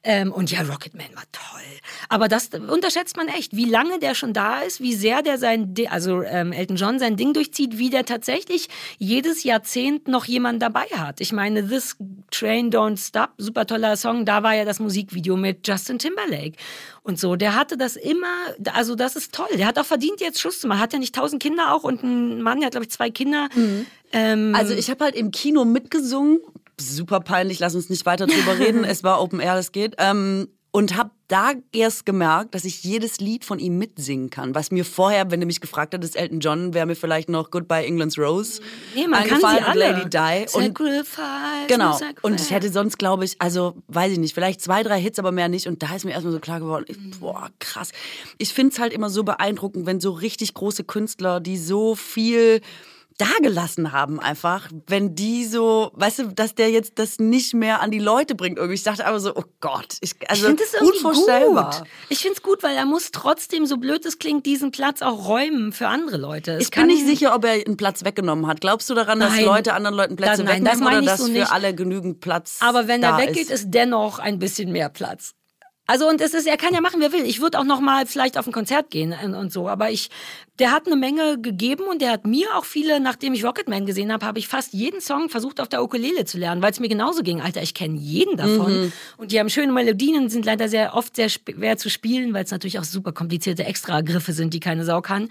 Ähm, 0.03 0.33
und 0.33 0.51
ja, 0.51 0.63
Rocketman 0.63 1.15
war 1.15 1.25
toll. 1.33 1.61
Aber 2.09 2.29
das 2.29 2.49
unterschätzt 2.49 3.17
man 3.17 3.29
echt, 3.29 3.55
wie 3.57 3.65
lange 3.65 3.99
der 3.99 4.15
schon 4.15 4.33
da 4.33 4.61
ist, 4.61 4.81
wie 4.81 4.95
sehr 4.95 5.23
der 5.23 5.39
sein, 5.39 5.75
also 5.91 6.23
ähm, 6.23 6.53
Elton 6.53 6.77
John 6.77 6.99
sein 6.99 7.17
Ding 7.17 7.33
durchzieht, 7.33 7.79
wie 7.79 7.91
der 7.91 8.05
tatsächlich 8.05 8.69
jedes 8.99 9.45
Jahrzehnt 9.45 10.09
noch 10.09 10.25
jemanden 10.25 10.61
dabei 10.61 10.87
hat. 10.97 11.21
Ich 11.21 11.33
meine, 11.33 11.67
This 11.67 11.97
Train 12.31 12.71
Don't 12.71 12.99
Stop, 12.99 13.31
super 13.39 13.67
toller 13.67 13.97
Song, 13.97 14.25
da 14.25 14.43
war 14.43 14.55
ja 14.55 14.65
das 14.65 14.81
Musikvideo 14.81 15.37
mit 15.37 15.67
Justin 15.67 15.99
Timberlake 15.99 16.57
und 17.05 17.21
so. 17.21 17.37
Der 17.37 17.55
hatte 17.55 17.77
das 17.77 17.95
immer, 17.95 18.27
also 18.73 18.97
das 18.97 19.15
ist 19.15 19.33
toll. 19.33 19.47
Der 19.57 19.67
hat 19.69 19.79
auch 19.79 19.85
verdient, 19.85 20.21
jetzt 20.21 20.41
Schluss 20.41 20.59
zu 20.59 20.67
machen. 20.67 20.81
Hat 20.81 20.93
ja 20.93 20.99
nicht 20.99 21.15
tausend 21.15 21.41
Kinder 21.41 21.73
auch 21.73 21.85
und 21.85 22.03
ein 22.03 22.43
Mann, 22.43 22.59
der 22.59 22.67
hat 22.67 22.73
glaube 22.73 22.87
ich 22.87 22.91
zwei 22.91 23.11
Kinder. 23.11 23.49
Ähm, 24.13 24.53
Also 24.57 24.75
ich 24.75 24.91
habe 24.91 25.05
halt 25.05 25.15
im 25.15 25.31
Kino 25.31 25.65
mitgesungen. 25.65 26.41
Super 26.81 27.21
peinlich, 27.21 27.61
lass 27.61 27.75
uns 27.77 27.89
nicht 27.91 28.05
weiter 28.07 28.27
drüber 28.27 28.59
reden. 28.59 28.83
Es 28.83 29.05
war 29.05 29.23
Open 29.23 29.39
Air, 29.39 29.55
das 29.55 29.71
geht. 29.71 29.95
Ähm, 29.99 30.49
und 30.75 30.97
habe 30.97 31.13
da 31.29 31.53
erst 31.71 32.05
gemerkt, 32.05 32.53
dass 32.53 32.65
ich 32.65 32.83
jedes 32.83 33.21
Lied 33.21 33.45
von 33.45 33.61
ihm 33.61 33.79
mitsingen 33.79 34.29
kann. 34.29 34.57
Was 34.57 34.73
mir 34.73 34.85
vorher, 34.85 35.31
wenn 35.31 35.39
du 35.39 35.47
mich 35.47 35.61
gefragt 35.61 35.95
hättest, 35.95 36.17
Elton 36.17 36.41
John, 36.41 36.75
wäre 36.75 36.85
mir 36.85 36.97
vielleicht 36.97 37.29
noch 37.29 37.53
Goodbye 37.53 37.87
England's 37.87 38.19
Rose 38.19 38.61
nee, 38.93 39.07
man 39.07 39.21
kann 39.21 39.45
eingefallen 39.45 39.59
sie 39.59 39.65
und 39.65 39.71
alle. 39.71 39.93
Lady 39.93 40.11
Di. 40.11 40.57
Und 40.59 40.77
Sacrifice, 40.77 41.69
Genau. 41.69 41.93
Sacrifice. 41.93 42.25
Und 42.25 42.41
ich 42.41 42.51
hätte 42.51 42.73
sonst, 42.73 42.99
glaube 42.99 43.25
ich, 43.25 43.41
also 43.41 43.77
weiß 43.87 44.11
ich 44.11 44.19
nicht, 44.19 44.35
vielleicht 44.35 44.61
zwei, 44.63 44.83
drei 44.83 45.01
Hits, 45.01 45.21
aber 45.21 45.31
mehr 45.31 45.49
nicht. 45.49 45.69
Und 45.69 45.81
da 45.81 45.95
ist 45.95 46.05
mir 46.05 46.11
erstmal 46.11 46.33
so 46.33 46.41
klar 46.41 46.59
geworden, 46.59 46.87
ich, 46.89 46.99
boah, 47.21 47.51
krass. 47.61 47.93
Ich 48.39 48.53
finde 48.53 48.73
es 48.73 48.81
halt 48.81 48.93
immer 48.93 49.11
so 49.11 49.23
beeindruckend, 49.23 49.87
wenn 49.87 50.01
so 50.01 50.11
richtig 50.11 50.55
große 50.55 50.83
Künstler, 50.83 51.39
die 51.39 51.57
so 51.57 51.95
viel 51.95 52.61
dagelassen 53.19 53.93
haben 53.93 54.19
einfach, 54.19 54.69
wenn 54.89 55.15
die 55.15 55.45
so, 55.45 55.93
weißt 55.95 56.19
du, 56.19 56.23
dass 56.35 56.55
der 56.55 56.71
jetzt 56.71 56.99
das 56.99 57.19
nicht 57.19 57.55
mehr 57.55 57.81
an 57.81 57.91
die 57.91 57.99
Leute 58.01 58.35
bringt 58.35 58.59
irgendwie. 58.59 58.75
Ich 58.75 58.83
dachte 58.83 59.07
aber 59.07 59.21
so, 59.21 59.35
oh 59.37 59.45
Gott, 59.61 59.97
ich, 60.01 60.15
also 60.29 60.43
ich 60.43 60.47
finde 60.49 60.63
es 60.65 60.75
irgendwie 60.75 60.97
unvorstellbar. 60.97 61.79
gut. 61.79 61.89
Ich 62.09 62.19
finde 62.19 62.35
es 62.37 62.43
gut, 62.43 62.63
weil 62.63 62.77
er 62.77 62.87
muss 62.87 63.11
trotzdem, 63.13 63.67
so 63.67 63.77
blöd 63.77 64.05
es 64.05 64.19
klingt, 64.19 64.47
diesen 64.47 64.73
Platz 64.73 65.01
auch 65.03 65.29
räumen 65.29 65.73
für 65.73 65.87
andere 65.89 66.17
Leute. 66.17 66.53
Es 66.55 66.65
Ich 66.65 66.71
bin 66.71 66.87
nicht 66.87 67.07
sicher, 67.07 67.35
ob 67.35 67.45
er 67.45 67.53
einen 67.53 67.77
Platz 67.77 68.05
weggenommen 68.05 68.47
hat. 68.47 68.61
Glaubst 68.61 68.91
du 68.91 68.95
daran, 68.95 69.21
dass 69.21 69.33
Nein. 69.35 69.45
Leute 69.45 69.75
anderen 69.75 69.97
Leuten 69.97 70.17
Plätze 70.17 70.43
Das- 70.43 70.53
nein, 70.53 70.65
das 70.65 70.75
wegnehmen 70.75 70.85
meine 70.85 71.03
oder 71.03 71.11
dass 71.13 71.21
so 71.21 71.27
für 71.27 71.33
nicht. 71.33 71.53
alle 71.53 71.75
genügend 71.75 72.21
Platz 72.21 72.59
Aber 72.61 72.89
wenn 72.89 73.01
da 73.01 73.19
er 73.19 73.29
weggeht, 73.29 73.45
ist? 73.45 73.51
ist 73.51 73.71
dennoch 73.71 74.19
ein 74.19 74.39
bisschen 74.39 74.73
mehr 74.73 74.89
Platz. 74.89 75.35
Also 75.87 76.09
und 76.09 76.23
es 76.23 76.33
ist, 76.33 76.47
er 76.47 76.57
kann 76.57 76.73
ja 76.73 76.81
machen, 76.81 76.99
wer 77.03 77.13
will. 77.13 77.27
Ich 77.27 77.43
würde 77.43 77.59
auch 77.59 77.65
noch 77.65 77.79
mal 77.81 78.07
vielleicht 78.07 78.39
auf 78.39 78.47
ein 78.47 78.53
Konzert 78.55 78.89
gehen 78.91 79.13
und 79.35 79.53
so. 79.53 79.69
Aber 79.69 79.91
ich, 79.91 80.09
der 80.59 80.71
hat 80.71 80.87
eine 80.87 80.95
Menge 80.95 81.41
gegeben 81.41 81.85
und 81.91 82.01
der 82.01 82.13
hat 82.13 82.27
mir 82.27 82.47
auch 82.57 82.65
viele, 82.65 83.01
nachdem 83.01 83.35
ich 83.35 83.45
Rocketman 83.45 83.87
gesehen 83.87 84.13
habe, 84.13 84.25
habe 84.25 84.39
ich 84.39 84.47
fast 84.47 84.73
jeden 84.73 85.01
Song 85.01 85.29
versucht 85.29 85.61
auf 85.61 85.69
der 85.69 85.83
Ukulele 85.83 86.25
zu 86.27 86.39
lernen, 86.39 86.63
weil 86.63 86.71
es 86.71 86.79
mir 86.79 86.89
genauso 86.89 87.23
ging. 87.25 87.41
Alter, 87.41 87.61
ich 87.61 87.75
kenne 87.75 87.99
jeden 87.99 88.37
davon. 88.37 88.93
Und 89.17 89.33
die 89.33 89.41
haben 89.41 89.51
schöne 89.51 89.73
Melodien 89.73 90.23
und 90.23 90.29
sind 90.29 90.45
leider 90.45 90.69
sehr 90.69 90.95
oft 90.95 91.17
sehr 91.17 91.29
schwer 91.29 91.77
zu 91.77 91.91
spielen, 91.91 92.35
weil 92.35 92.45
es 92.45 92.53
natürlich 92.53 92.79
auch 92.79 92.85
super 92.85 93.11
komplizierte 93.13 93.65
Extra-Griffe 93.65 94.33
sind, 94.33 94.55
die 94.55 94.61
keine 94.61 94.85
Sau 94.85 95.01
kann. 95.01 95.29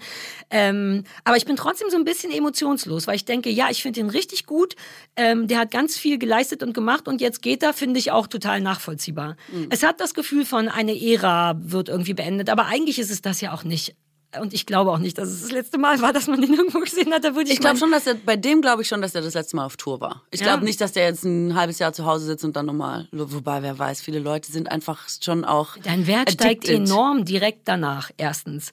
Ähm, 0.50 1.04
aber 1.24 1.38
ich 1.38 1.46
bin 1.46 1.56
trotzdem 1.56 1.88
so 1.88 1.96
ein 1.96 2.04
bisschen 2.04 2.30
emotionslos, 2.30 3.06
weil 3.06 3.16
ich 3.16 3.24
denke, 3.24 3.48
ja, 3.48 3.68
ich 3.70 3.82
finde 3.82 4.00
ihn 4.00 4.10
richtig 4.10 4.44
gut. 4.44 4.76
Ähm, 5.16 5.48
der 5.48 5.58
hat 5.58 5.70
ganz 5.70 5.96
viel 5.96 6.18
geleistet 6.18 6.62
und 6.62 6.74
gemacht 6.74 7.08
und 7.08 7.22
jetzt 7.22 7.40
geht 7.40 7.62
er, 7.62 7.72
finde 7.72 7.98
ich 7.98 8.10
auch 8.10 8.26
total 8.26 8.60
nachvollziehbar. 8.60 9.36
Es 9.70 9.82
hat 9.82 10.00
das 10.00 10.12
Gefühl 10.12 10.44
von 10.44 10.68
eine 10.68 11.00
Ära 11.00 11.54
wird 11.58 11.88
irgendwie 11.88 12.14
beendet, 12.14 12.50
aber 12.50 12.66
eigentlich 12.66 12.98
ist 12.98 13.10
es 13.10 13.22
das 13.22 13.40
ja 13.40 13.54
auch 13.54 13.64
nicht. 13.64 13.96
Und 14.40 14.52
ich 14.54 14.66
glaube 14.66 14.90
auch 14.90 14.98
nicht, 14.98 15.18
dass 15.18 15.28
es 15.28 15.42
das 15.42 15.50
letzte 15.52 15.78
Mal 15.78 16.00
war, 16.00 16.12
dass 16.12 16.26
man 16.26 16.42
ihn 16.42 16.54
irgendwo 16.54 16.80
gesehen 16.80 17.12
hat. 17.12 17.24
Da 17.24 17.34
würde 17.34 17.48
ich, 17.48 17.54
Ich 17.54 17.60
glaube 17.60 17.76
schon, 17.78 17.90
dass 17.90 18.06
er, 18.06 18.14
bei 18.14 18.36
dem 18.36 18.60
glaube 18.62 18.82
ich 18.82 18.88
schon, 18.88 19.00
dass 19.02 19.14
er 19.14 19.22
das 19.22 19.34
letzte 19.34 19.56
Mal 19.56 19.64
auf 19.66 19.76
Tour 19.76 20.00
war. 20.00 20.22
Ich 20.30 20.40
Ja. 20.40 20.46
glaube 20.46 20.64
nicht, 20.64 20.80
dass 20.80 20.92
der 20.92 21.04
jetzt 21.06 21.24
ein 21.24 21.54
halbes 21.54 21.78
Jahr 21.78 21.92
zu 21.92 22.04
Hause 22.04 22.26
sitzt 22.26 22.44
und 22.44 22.56
dann 22.56 22.66
nochmal, 22.66 23.08
wobei, 23.12 23.62
wer 23.62 23.78
weiß, 23.78 24.00
viele 24.00 24.18
Leute 24.18 24.50
sind 24.50 24.70
einfach 24.70 25.08
schon 25.20 25.44
auch 25.44 25.76
Dein 25.82 26.06
Wert 26.06 26.30
steigt 26.32 26.64
addicted. 26.64 26.88
enorm 26.88 27.24
direkt 27.24 27.68
danach, 27.68 28.10
erstens. 28.16 28.72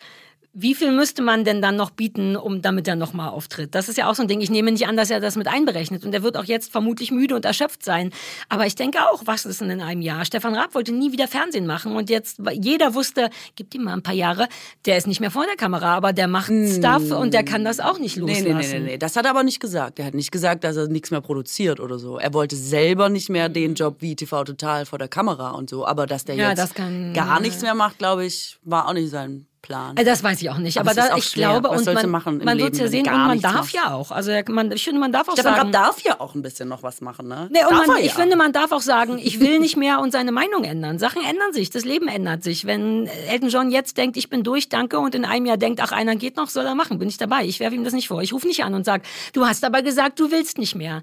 Wie 0.53 0.76
viel 0.76 0.91
müsste 0.91 1.22
man 1.22 1.45
denn 1.45 1.61
dann 1.61 1.78
noch 1.78 1.91
bieten, 1.91 2.36
um 2.36 2.61
damit 2.61 2.86
er 2.86 2.98
nochmal 2.98 3.30
auftritt? 3.30 3.73
Das 3.73 3.88
ist 3.88 3.98
ja 3.98 4.10
auch 4.10 4.15
so 4.15 4.22
ein 4.23 4.28
Ding. 4.28 4.41
Ich 4.41 4.49
nehme 4.49 4.69
nicht 4.69 4.86
an, 4.86 4.98
dass 4.98 5.10
er 5.10 5.22
das 5.22 5.38
mit 5.38 5.48
einberechnet. 5.48 6.03
Und 6.03 6.14
er 6.14 6.23
wird 6.23 6.36
auch 6.36 6.44
jetzt 6.44 6.73
vermutlich 6.73 7.10
müde 7.11 7.36
und 7.36 7.45
erschöpft 7.45 7.86
sein. 7.86 8.11
Aber 8.49 8.65
ich 8.68 8.76
denke 8.76 8.98
auch, 9.10 9.22
was 9.26 9.45
ist 9.45 9.61
denn 9.61 9.69
in 9.69 9.82
einem 9.82 10.02
Jahr? 10.02 10.26
Stefan 10.26 10.53
Raab 10.53 10.76
wollte 10.76 10.91
nie 10.91 11.14
wieder 11.14 11.30
Fernsehen 11.30 11.65
machen. 11.65 11.95
Und 11.95 12.10
jetzt, 12.10 12.40
jeder 12.60 12.94
wusste, 12.95 13.30
gibt 13.56 13.73
ihm 13.76 13.84
mal 13.86 13.94
ein 13.94 14.03
paar 14.03 14.14
Jahre, 14.14 14.49
der 14.86 14.98
ist 14.98 15.07
nicht 15.07 15.22
mehr 15.22 15.32
vor 15.32 15.45
der 15.45 15.56
Kamera, 15.56 15.95
aber 15.95 16.11
der 16.11 16.28
macht 16.28 16.52
Stuff 16.52 17.11
und 17.11 17.34
der 17.34 17.44
kann 17.45 17.64
das 17.64 17.80
auch 17.80 17.98
nicht 17.98 18.18
Nee, 18.18 18.22
loslassen. 18.41 18.57
nee, 18.57 18.68
nee, 18.73 18.80
nee, 18.80 18.91
nee. 18.91 18.98
Das 18.98 19.15
hat 19.15 19.23
er 19.23 19.32
aber 19.32 19.44
nicht 19.44 19.61
gesagt. 19.61 19.99
Er 19.99 20.06
hat 20.06 20.14
nicht 20.15 20.32
gesagt, 20.34 20.65
dass 20.65 20.76
er 20.76 20.88
nichts 20.90 21.11
mehr 21.11 21.22
produziert 21.22 21.80
oder 21.80 21.98
so. 21.98 22.18
Er 22.18 22.34
wollte 22.34 22.57
selber 22.57 23.07
nicht 23.07 23.30
mehr 23.30 23.48
den 23.48 23.73
Job 23.76 23.98
wie 23.99 24.18
TV 24.18 24.44
Total 24.44 24.86
vor 24.86 24.99
der 24.99 25.07
Kamera 25.07 25.52
und 25.52 25.69
so. 25.69 25.86
Aber 25.88 26.07
dass 26.07 26.26
der 26.26 26.36
Ja, 26.36 26.49
jetzt 26.49 26.57
das 26.60 26.73
kann- 26.73 27.14
gar 27.14 27.40
nichts 27.40 27.61
mehr 27.61 27.73
macht, 27.73 27.99
glaube 27.99 28.26
ich, 28.26 28.57
war 28.64 28.90
auch 28.90 28.94
nicht 28.94 29.10
sein 29.11 29.45
Plan. 29.62 29.96
Äh, 29.98 30.04
Das 30.04 30.24
weiß 30.24 30.42
ich 30.42 30.50
auch 30.50 30.58
nicht. 30.58 30.80
Aber 30.80 30.92
Aber, 30.92 31.00
es 31.00 31.06
ist 31.06 31.10
da, 31.10 31.14
auch 31.14 31.18
ich 31.20 31.26
schwer. 31.26 31.50
glaube, 31.50 31.70
Was 31.70 31.88
und 31.88 31.94
man, 31.94 32.10
machen 32.10 32.42
man 32.44 32.58
wird 32.58 32.78
ja 32.78 32.88
sehen 32.88 33.08
und 33.08 33.14
man 33.28 33.40
darf 33.42 33.54
machst? 33.54 33.74
ja 33.74 33.94
auch. 33.94 34.12
Also 34.12 34.32
man, 34.50 34.72
ich 34.72 34.84
finde, 34.84 35.00
man 35.00 35.12
darf 35.12 35.28
auch 35.30 35.34
Stefan 35.34 35.56
sagen. 35.56 35.74
Raab 35.76 35.86
darf 35.86 36.02
ja 36.04 36.20
auch 36.20 36.36
ein 36.36 36.42
bisschen 36.42 36.68
noch 36.70 36.84
was 36.84 37.02
machen, 37.02 37.28
ne? 37.28 37.48
Nee, 37.52 37.60
und 37.70 37.88
man, 37.88 37.98
ich 38.00 38.08
ja. 38.08 38.14
finde, 38.14 38.36
man 38.36 38.54
darf 38.54 38.72
auch 38.72 38.82
sagen, 38.82 39.18
ich 39.18 39.40
will 39.40 39.60
nicht 39.60 39.78
mehr 39.78 40.00
und 40.00 40.12
seine 40.12 40.32
Meinung 40.32 40.64
ändern. 40.64 41.00
Sachen 41.00 41.24
ändern 41.24 41.54
sich, 41.54 41.70
das 41.70 41.86
Leben 41.86 42.08
ändert 42.08 42.44
sich. 42.44 42.66
Wenn 42.66 43.08
Elton 43.30 43.50
John 43.50 43.72
jetzt 43.72 43.98
denkt, 43.98 44.18
ich 44.18 44.30
bin 44.30 44.44
durch, 44.44 44.70
danke, 44.70 45.00
und 45.00 45.14
in 45.16 45.26
einem 45.26 45.46
Jahr 45.46 45.58
denkt, 45.58 45.80
ach, 45.82 45.92
einer 45.92 46.16
geht 46.16 46.38
noch, 46.38 46.50
soll 46.50 46.66
er 46.66 46.76
machen, 46.76 47.00
bin 47.00 47.08
ich 47.10 47.18
dabei. 47.18 47.46
Ich 47.46 47.60
werfe 47.60 47.76
ihm 47.76 47.84
das 47.84 47.94
nicht 47.94 48.08
vor. 48.08 48.22
Ich 48.22 48.34
rufe 48.34 48.48
nicht 48.48 48.64
an 48.64 48.74
und 48.74 48.84
sage, 48.86 49.04
du 49.34 49.46
hast 49.46 49.64
aber 49.64 49.82
gesagt, 49.82 50.20
du 50.20 50.32
willst 50.32 50.58
nicht 50.58 50.76
mehr. 50.76 51.02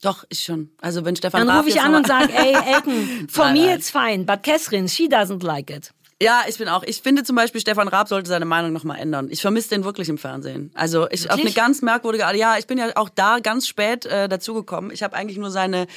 Doch, 0.00 0.24
ich 0.30 0.40
schon. 0.42 0.70
Also 0.80 1.04
wenn 1.04 1.14
Stefan 1.14 1.46
Dann 1.46 1.56
rufe 1.58 1.68
ich 1.68 1.80
an 1.80 1.94
und 1.94 2.06
sage, 2.08 2.32
ey, 2.36 2.54
Elton, 2.74 3.28
for 3.30 3.52
me 3.52 3.72
it's 3.72 3.88
fine, 3.90 4.24
but 4.24 4.42
Catherine, 4.42 4.88
she 4.88 5.06
doesn't 5.08 5.44
like 5.44 5.70
it. 5.70 5.92
Ja, 6.22 6.44
ich 6.46 6.56
bin 6.56 6.68
auch. 6.68 6.84
Ich 6.84 7.02
finde 7.02 7.24
zum 7.24 7.34
Beispiel, 7.34 7.60
Stefan 7.60 7.88
Raab 7.88 8.06
sollte 8.06 8.28
seine 8.28 8.44
Meinung 8.44 8.72
nochmal 8.72 9.00
ändern. 9.00 9.26
Ich 9.32 9.42
vermisse 9.42 9.70
den 9.70 9.82
wirklich 9.82 10.08
im 10.08 10.18
Fernsehen. 10.18 10.70
Also 10.72 11.10
ich 11.10 11.24
auf 11.24 11.32
eine 11.32 11.38
Wirklich? 11.38 11.56
ganz 11.56 11.82
merkwürdige 11.82 12.26
Art. 12.26 12.36
Ja, 12.36 12.58
ich 12.58 12.68
bin 12.68 12.78
ja 12.78 12.90
auch 12.94 13.08
da 13.08 13.40
ganz 13.40 13.66
spät 13.66 14.06
äh, 14.06 14.28
dazugekommen. 14.28 14.92
Ich 14.92 15.02
habe 15.02 15.16
eigentlich 15.16 15.36
nur 15.36 15.50
seine 15.50 15.88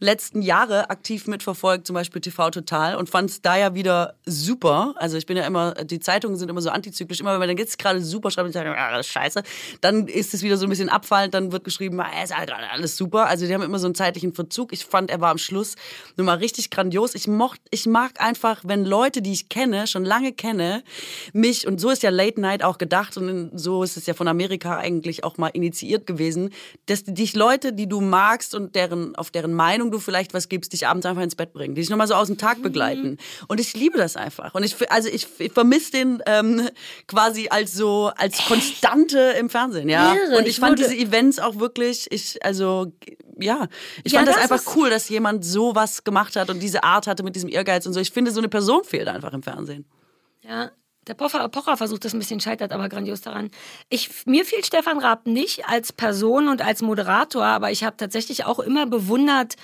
letzten 0.00 0.40
Jahre 0.40 0.88
aktiv 0.88 1.26
mitverfolgt, 1.26 1.86
zum 1.86 1.92
Beispiel 1.92 2.22
TV 2.22 2.48
Total 2.50 2.96
und 2.96 3.10
fand 3.10 3.28
es 3.28 3.42
da 3.42 3.58
ja 3.58 3.74
wieder 3.74 4.14
super. 4.24 4.94
Also 4.96 5.18
ich 5.18 5.26
bin 5.26 5.36
ja 5.36 5.46
immer, 5.46 5.74
die 5.74 6.00
Zeitungen 6.00 6.38
sind 6.38 6.48
immer 6.48 6.62
so 6.62 6.70
antizyklisch. 6.70 7.20
Immer 7.20 7.32
wenn 7.32 7.40
man 7.40 7.48
dann 7.48 7.56
geht's 7.56 7.76
gerade 7.76 8.00
super, 8.00 8.30
schreibt 8.30 8.48
die 8.48 8.52
Zeitung, 8.54 8.72
ja, 8.72 8.90
das 8.90 9.06
ist 9.06 9.12
scheiße. 9.12 9.42
Dann 9.82 10.08
ist 10.08 10.32
es 10.32 10.42
wieder 10.42 10.56
so 10.56 10.64
ein 10.64 10.70
bisschen 10.70 10.88
abfallend, 10.88 11.34
dann 11.34 11.52
wird 11.52 11.62
geschrieben, 11.62 12.00
ah, 12.00 12.22
ist 12.22 12.34
halt 12.34 12.48
gerade 12.48 12.70
alles 12.70 12.96
super. 12.96 13.26
Also 13.26 13.46
die 13.46 13.52
haben 13.52 13.60
immer 13.60 13.78
so 13.78 13.86
einen 13.86 13.94
zeitlichen 13.94 14.32
Verzug. 14.32 14.72
Ich 14.72 14.86
fand, 14.86 15.10
er 15.10 15.20
war 15.20 15.30
am 15.30 15.38
Schluss 15.38 15.74
nur 16.16 16.24
mal 16.24 16.38
richtig 16.38 16.70
grandios. 16.70 17.14
Ich 17.14 17.28
mocht, 17.28 17.60
ich 17.68 17.84
mag 17.84 18.18
einfach, 18.18 18.62
wenn 18.64 18.86
Leute, 18.86 19.20
die 19.20 19.32
ich 19.32 19.50
kenne, 19.50 19.73
schon 19.86 20.04
lange 20.04 20.32
kenne, 20.32 20.82
mich, 21.32 21.66
und 21.66 21.80
so 21.80 21.90
ist 21.90 22.02
ja 22.02 22.10
Late 22.10 22.40
Night 22.40 22.62
auch 22.62 22.78
gedacht 22.78 23.16
und 23.16 23.50
so 23.54 23.82
ist 23.82 23.96
es 23.96 24.06
ja 24.06 24.14
von 24.14 24.28
Amerika 24.28 24.76
eigentlich 24.76 25.24
auch 25.24 25.36
mal 25.36 25.48
initiiert 25.48 26.06
gewesen, 26.06 26.50
dass 26.86 27.04
dich 27.04 27.34
Leute, 27.34 27.72
die 27.72 27.88
du 27.88 28.00
magst 28.00 28.54
und 28.54 28.74
deren, 28.74 29.14
auf 29.16 29.30
deren 29.30 29.54
Meinung 29.54 29.90
du 29.90 29.98
vielleicht 29.98 30.34
was 30.34 30.48
gibst, 30.48 30.72
dich 30.72 30.86
abends 30.86 31.06
einfach 31.06 31.22
ins 31.22 31.34
Bett 31.36 31.52
bringen, 31.52 31.74
die 31.74 31.80
dich 31.80 31.90
nochmal 31.90 32.08
so 32.08 32.14
aus 32.14 32.28
dem 32.28 32.38
Tag 32.38 32.62
begleiten. 32.62 33.18
Und 33.48 33.60
ich 33.60 33.74
liebe 33.74 33.98
das 33.98 34.16
einfach. 34.16 34.54
Und 34.54 34.62
ich, 34.62 34.76
also 34.90 35.08
ich, 35.08 35.26
ich 35.38 35.52
vermisse 35.52 35.92
den 35.92 36.22
ähm, 36.26 36.68
quasi 37.06 37.48
als 37.50 37.74
so, 37.74 38.10
als 38.16 38.38
Konstante 38.46 39.18
im 39.38 39.50
Fernsehen, 39.50 39.88
ja. 39.88 40.14
Irre, 40.14 40.36
Und 40.36 40.42
ich, 40.44 40.50
ich 40.50 40.60
fand 40.60 40.78
diese 40.78 40.96
Events 40.96 41.38
auch 41.38 41.58
wirklich, 41.58 42.10
ich, 42.10 42.44
also, 42.44 42.92
ja, 43.38 43.68
ich 44.04 44.12
Ja, 44.12 44.20
fand 44.20 44.28
das, 44.28 44.36
das 44.36 44.50
einfach 44.50 44.76
cool, 44.76 44.90
dass 44.90 45.08
jemand 45.08 45.44
sowas 45.44 46.04
gemacht 46.04 46.36
hat 46.36 46.50
und 46.50 46.60
diese 46.60 46.84
Art 46.84 47.06
hatte 47.06 47.22
mit 47.22 47.34
diesem 47.34 47.48
Ehrgeiz 47.48 47.86
und 47.86 47.92
so. 47.92 48.00
Ich 48.00 48.10
finde, 48.10 48.30
so 48.30 48.38
eine 48.40 48.48
Person 48.48 48.84
fehlt 48.84 49.08
einfach 49.08 49.32
im 49.32 49.42
Fernsehen. 49.42 49.63
Ja, 50.42 50.70
der 51.06 51.14
Pocher, 51.14 51.48
Pocher 51.48 51.76
versucht 51.76 52.04
das 52.04 52.14
ein 52.14 52.18
bisschen, 52.18 52.40
scheitert 52.40 52.72
aber 52.72 52.88
grandios 52.88 53.20
daran. 53.20 53.50
Ich, 53.88 54.26
mir 54.26 54.44
fiel 54.44 54.64
Stefan 54.64 54.98
Raab 54.98 55.26
nicht 55.26 55.66
als 55.66 55.92
Person 55.92 56.48
und 56.48 56.62
als 56.62 56.82
Moderator, 56.82 57.44
aber 57.44 57.70
ich 57.70 57.84
habe 57.84 57.96
tatsächlich 57.96 58.44
auch 58.44 58.58
immer 58.58 58.86
bewundert, 58.86 59.56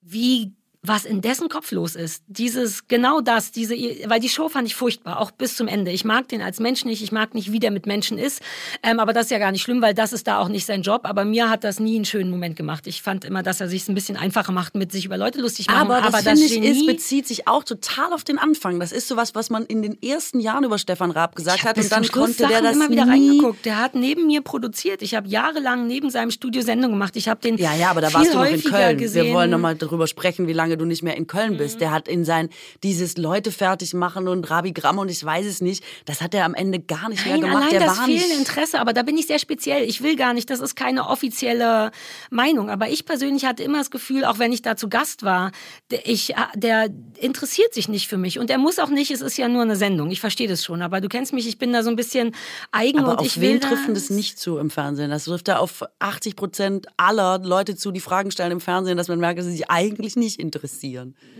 wie 0.00 0.54
was 0.82 1.04
in 1.04 1.20
dessen 1.20 1.48
Kopf 1.48 1.72
los 1.72 1.96
ist. 1.96 2.22
Dieses, 2.28 2.86
genau 2.86 3.20
das, 3.20 3.50
diese, 3.50 3.74
weil 4.06 4.20
die 4.20 4.28
Show 4.28 4.48
fand 4.48 4.68
ich 4.68 4.76
furchtbar, 4.76 5.20
auch 5.20 5.32
bis 5.32 5.56
zum 5.56 5.66
Ende. 5.66 5.90
Ich 5.90 6.04
mag 6.04 6.28
den 6.28 6.40
als 6.40 6.60
Mensch 6.60 6.84
nicht, 6.84 7.02
ich 7.02 7.10
mag 7.10 7.34
nicht, 7.34 7.50
wie 7.50 7.58
der 7.58 7.72
mit 7.72 7.86
Menschen 7.86 8.16
ist. 8.16 8.40
Ähm, 8.84 9.00
aber 9.00 9.12
das 9.12 9.24
ist 9.24 9.30
ja 9.32 9.38
gar 9.38 9.50
nicht 9.50 9.62
schlimm, 9.62 9.82
weil 9.82 9.92
das 9.92 10.12
ist 10.12 10.28
da 10.28 10.38
auch 10.38 10.48
nicht 10.48 10.66
sein 10.66 10.82
Job. 10.82 11.00
Aber 11.04 11.24
mir 11.24 11.50
hat 11.50 11.64
das 11.64 11.80
nie 11.80 11.96
einen 11.96 12.04
schönen 12.04 12.30
Moment 12.30 12.54
gemacht. 12.54 12.86
Ich 12.86 13.02
fand 13.02 13.24
immer, 13.24 13.42
dass 13.42 13.60
er 13.60 13.68
sich 13.68 13.88
ein 13.88 13.94
bisschen 13.94 14.16
einfacher 14.16 14.52
macht, 14.52 14.76
mit 14.76 14.92
sich 14.92 15.04
über 15.04 15.16
Leute 15.18 15.40
lustig 15.40 15.66
machen. 15.66 15.90
Aber, 15.90 16.00
das, 16.00 16.12
das 16.12 16.40
finde 16.40 16.44
ich, 16.46 16.52
ist, 16.52 16.60
Genie- 16.62 16.86
bezieht 16.86 17.26
sich 17.26 17.48
auch 17.48 17.64
total 17.64 18.12
auf 18.12 18.22
den 18.22 18.38
Anfang. 18.38 18.78
Das 18.78 18.92
ist 18.92 19.08
sowas, 19.08 19.34
was 19.34 19.50
man 19.50 19.66
in 19.66 19.82
den 19.82 20.00
ersten 20.00 20.38
Jahren 20.38 20.62
über 20.62 20.78
Stefan 20.78 21.10
Raab 21.10 21.34
gesagt 21.34 21.64
hat 21.64 21.76
und 21.76 21.90
dann 21.90 22.06
konnte 22.08 22.38
der 22.38 22.48
Sachen 22.50 22.64
das 22.64 22.76
immer 22.76 22.88
wieder 22.90 23.04
nie 23.04 23.30
reingeguckt. 23.30 23.64
Der 23.66 23.78
hat 23.80 23.96
neben 23.96 24.26
mir 24.28 24.42
produziert. 24.42 25.02
Ich 25.02 25.16
habe 25.16 25.26
jahrelang 25.28 25.86
neben 25.88 26.08
seinem 26.10 26.30
Studio 26.30 26.62
Sendung 26.62 26.92
gemacht. 26.92 27.16
Ich 27.16 27.28
habe 27.28 27.40
den 27.40 27.56
Ja, 27.56 27.74
ja, 27.74 27.90
aber 27.90 28.00
da 28.00 28.14
warst 28.14 28.32
du 28.32 28.38
noch 28.38 28.44
in 28.44 28.62
Köln. 28.62 28.96
gesehen. 28.96 29.26
Wir 29.26 29.34
wollen 29.34 29.50
nochmal 29.50 29.74
darüber 29.74 30.06
sprechen, 30.06 30.46
wie 30.46 30.52
lange 30.52 30.67
lange 30.68 30.76
du 30.76 30.84
nicht 30.84 31.02
mehr 31.02 31.16
in 31.16 31.26
Köln 31.26 31.56
bist. 31.56 31.76
Mhm. 31.76 31.78
Der 31.80 31.90
hat 31.92 32.08
in 32.08 32.24
sein, 32.24 32.50
dieses 32.82 33.16
Leute 33.16 33.50
fertig 33.50 33.94
machen 33.94 34.28
und 34.28 34.48
Rabigramm 34.50 34.98
und 34.98 35.10
ich 35.10 35.24
weiß 35.24 35.46
es 35.46 35.60
nicht, 35.60 35.82
das 36.04 36.20
hat 36.20 36.34
er 36.34 36.44
am 36.44 36.54
Ende 36.54 36.80
gar 36.80 37.08
nicht 37.08 37.24
mehr 37.24 37.38
Nein, 37.38 37.42
gemacht. 37.42 37.56
allein 37.56 37.70
Der 37.70 37.80
das 37.80 37.98
war 37.98 38.06
nicht. 38.06 38.30
Interesse, 38.30 38.80
aber 38.80 38.92
da 38.92 39.02
bin 39.02 39.16
ich 39.16 39.26
sehr 39.26 39.38
speziell. 39.38 39.84
Ich 39.88 40.02
will 40.02 40.16
gar 40.16 40.34
nicht, 40.34 40.50
das 40.50 40.60
ist 40.60 40.76
keine 40.76 41.08
offizielle 41.08 41.90
Meinung. 42.30 42.70
Aber 42.70 42.88
ich 42.88 43.04
persönlich 43.04 43.44
hatte 43.44 43.62
immer 43.62 43.78
das 43.78 43.90
Gefühl, 43.90 44.24
auch 44.24 44.38
wenn 44.38 44.52
ich 44.52 44.62
da 44.62 44.76
zu 44.76 44.88
Gast 44.88 45.22
war, 45.22 45.52
der, 45.90 46.06
ich, 46.06 46.30
äh, 46.30 46.34
der 46.54 46.88
interessiert 47.18 47.74
sich 47.74 47.88
nicht 47.88 48.08
für 48.08 48.18
mich. 48.18 48.38
Und 48.38 48.50
er 48.50 48.58
muss 48.58 48.78
auch 48.78 48.90
nicht, 48.90 49.10
es 49.10 49.20
ist 49.20 49.38
ja 49.38 49.48
nur 49.48 49.62
eine 49.62 49.76
Sendung. 49.76 50.10
Ich 50.10 50.20
verstehe 50.20 50.48
das 50.48 50.64
schon. 50.64 50.82
Aber 50.82 51.00
du 51.00 51.08
kennst 51.08 51.32
mich, 51.32 51.48
ich 51.48 51.58
bin 51.58 51.72
da 51.72 51.82
so 51.82 51.90
ein 51.90 51.96
bisschen 51.96 52.34
eigen 52.72 53.00
Aber 53.00 53.12
und 53.12 53.18
auf 53.20 53.26
ich 53.26 53.40
will 53.40 53.54
wen 53.54 53.60
trifft 53.60 53.86
denn 53.86 53.94
das 53.94 54.08
das 54.08 54.16
nicht 54.16 54.38
zu 54.38 54.58
im 54.58 54.70
Fernsehen? 54.70 55.10
Das 55.10 55.24
trifft 55.24 55.48
da 55.48 55.58
auf 55.58 55.84
80 55.98 56.36
Prozent 56.36 56.86
aller 56.96 57.38
Leute 57.38 57.76
zu, 57.76 57.90
die 57.90 58.00
Fragen 58.00 58.30
stellen 58.30 58.52
im 58.52 58.60
Fernsehen, 58.60 58.96
dass 58.96 59.08
man 59.08 59.18
merkt, 59.18 59.38
dass 59.38 59.46
sie 59.46 59.52
sich 59.52 59.70
eigentlich 59.70 60.16
nicht 60.16 60.38
interessieren. 60.38 60.57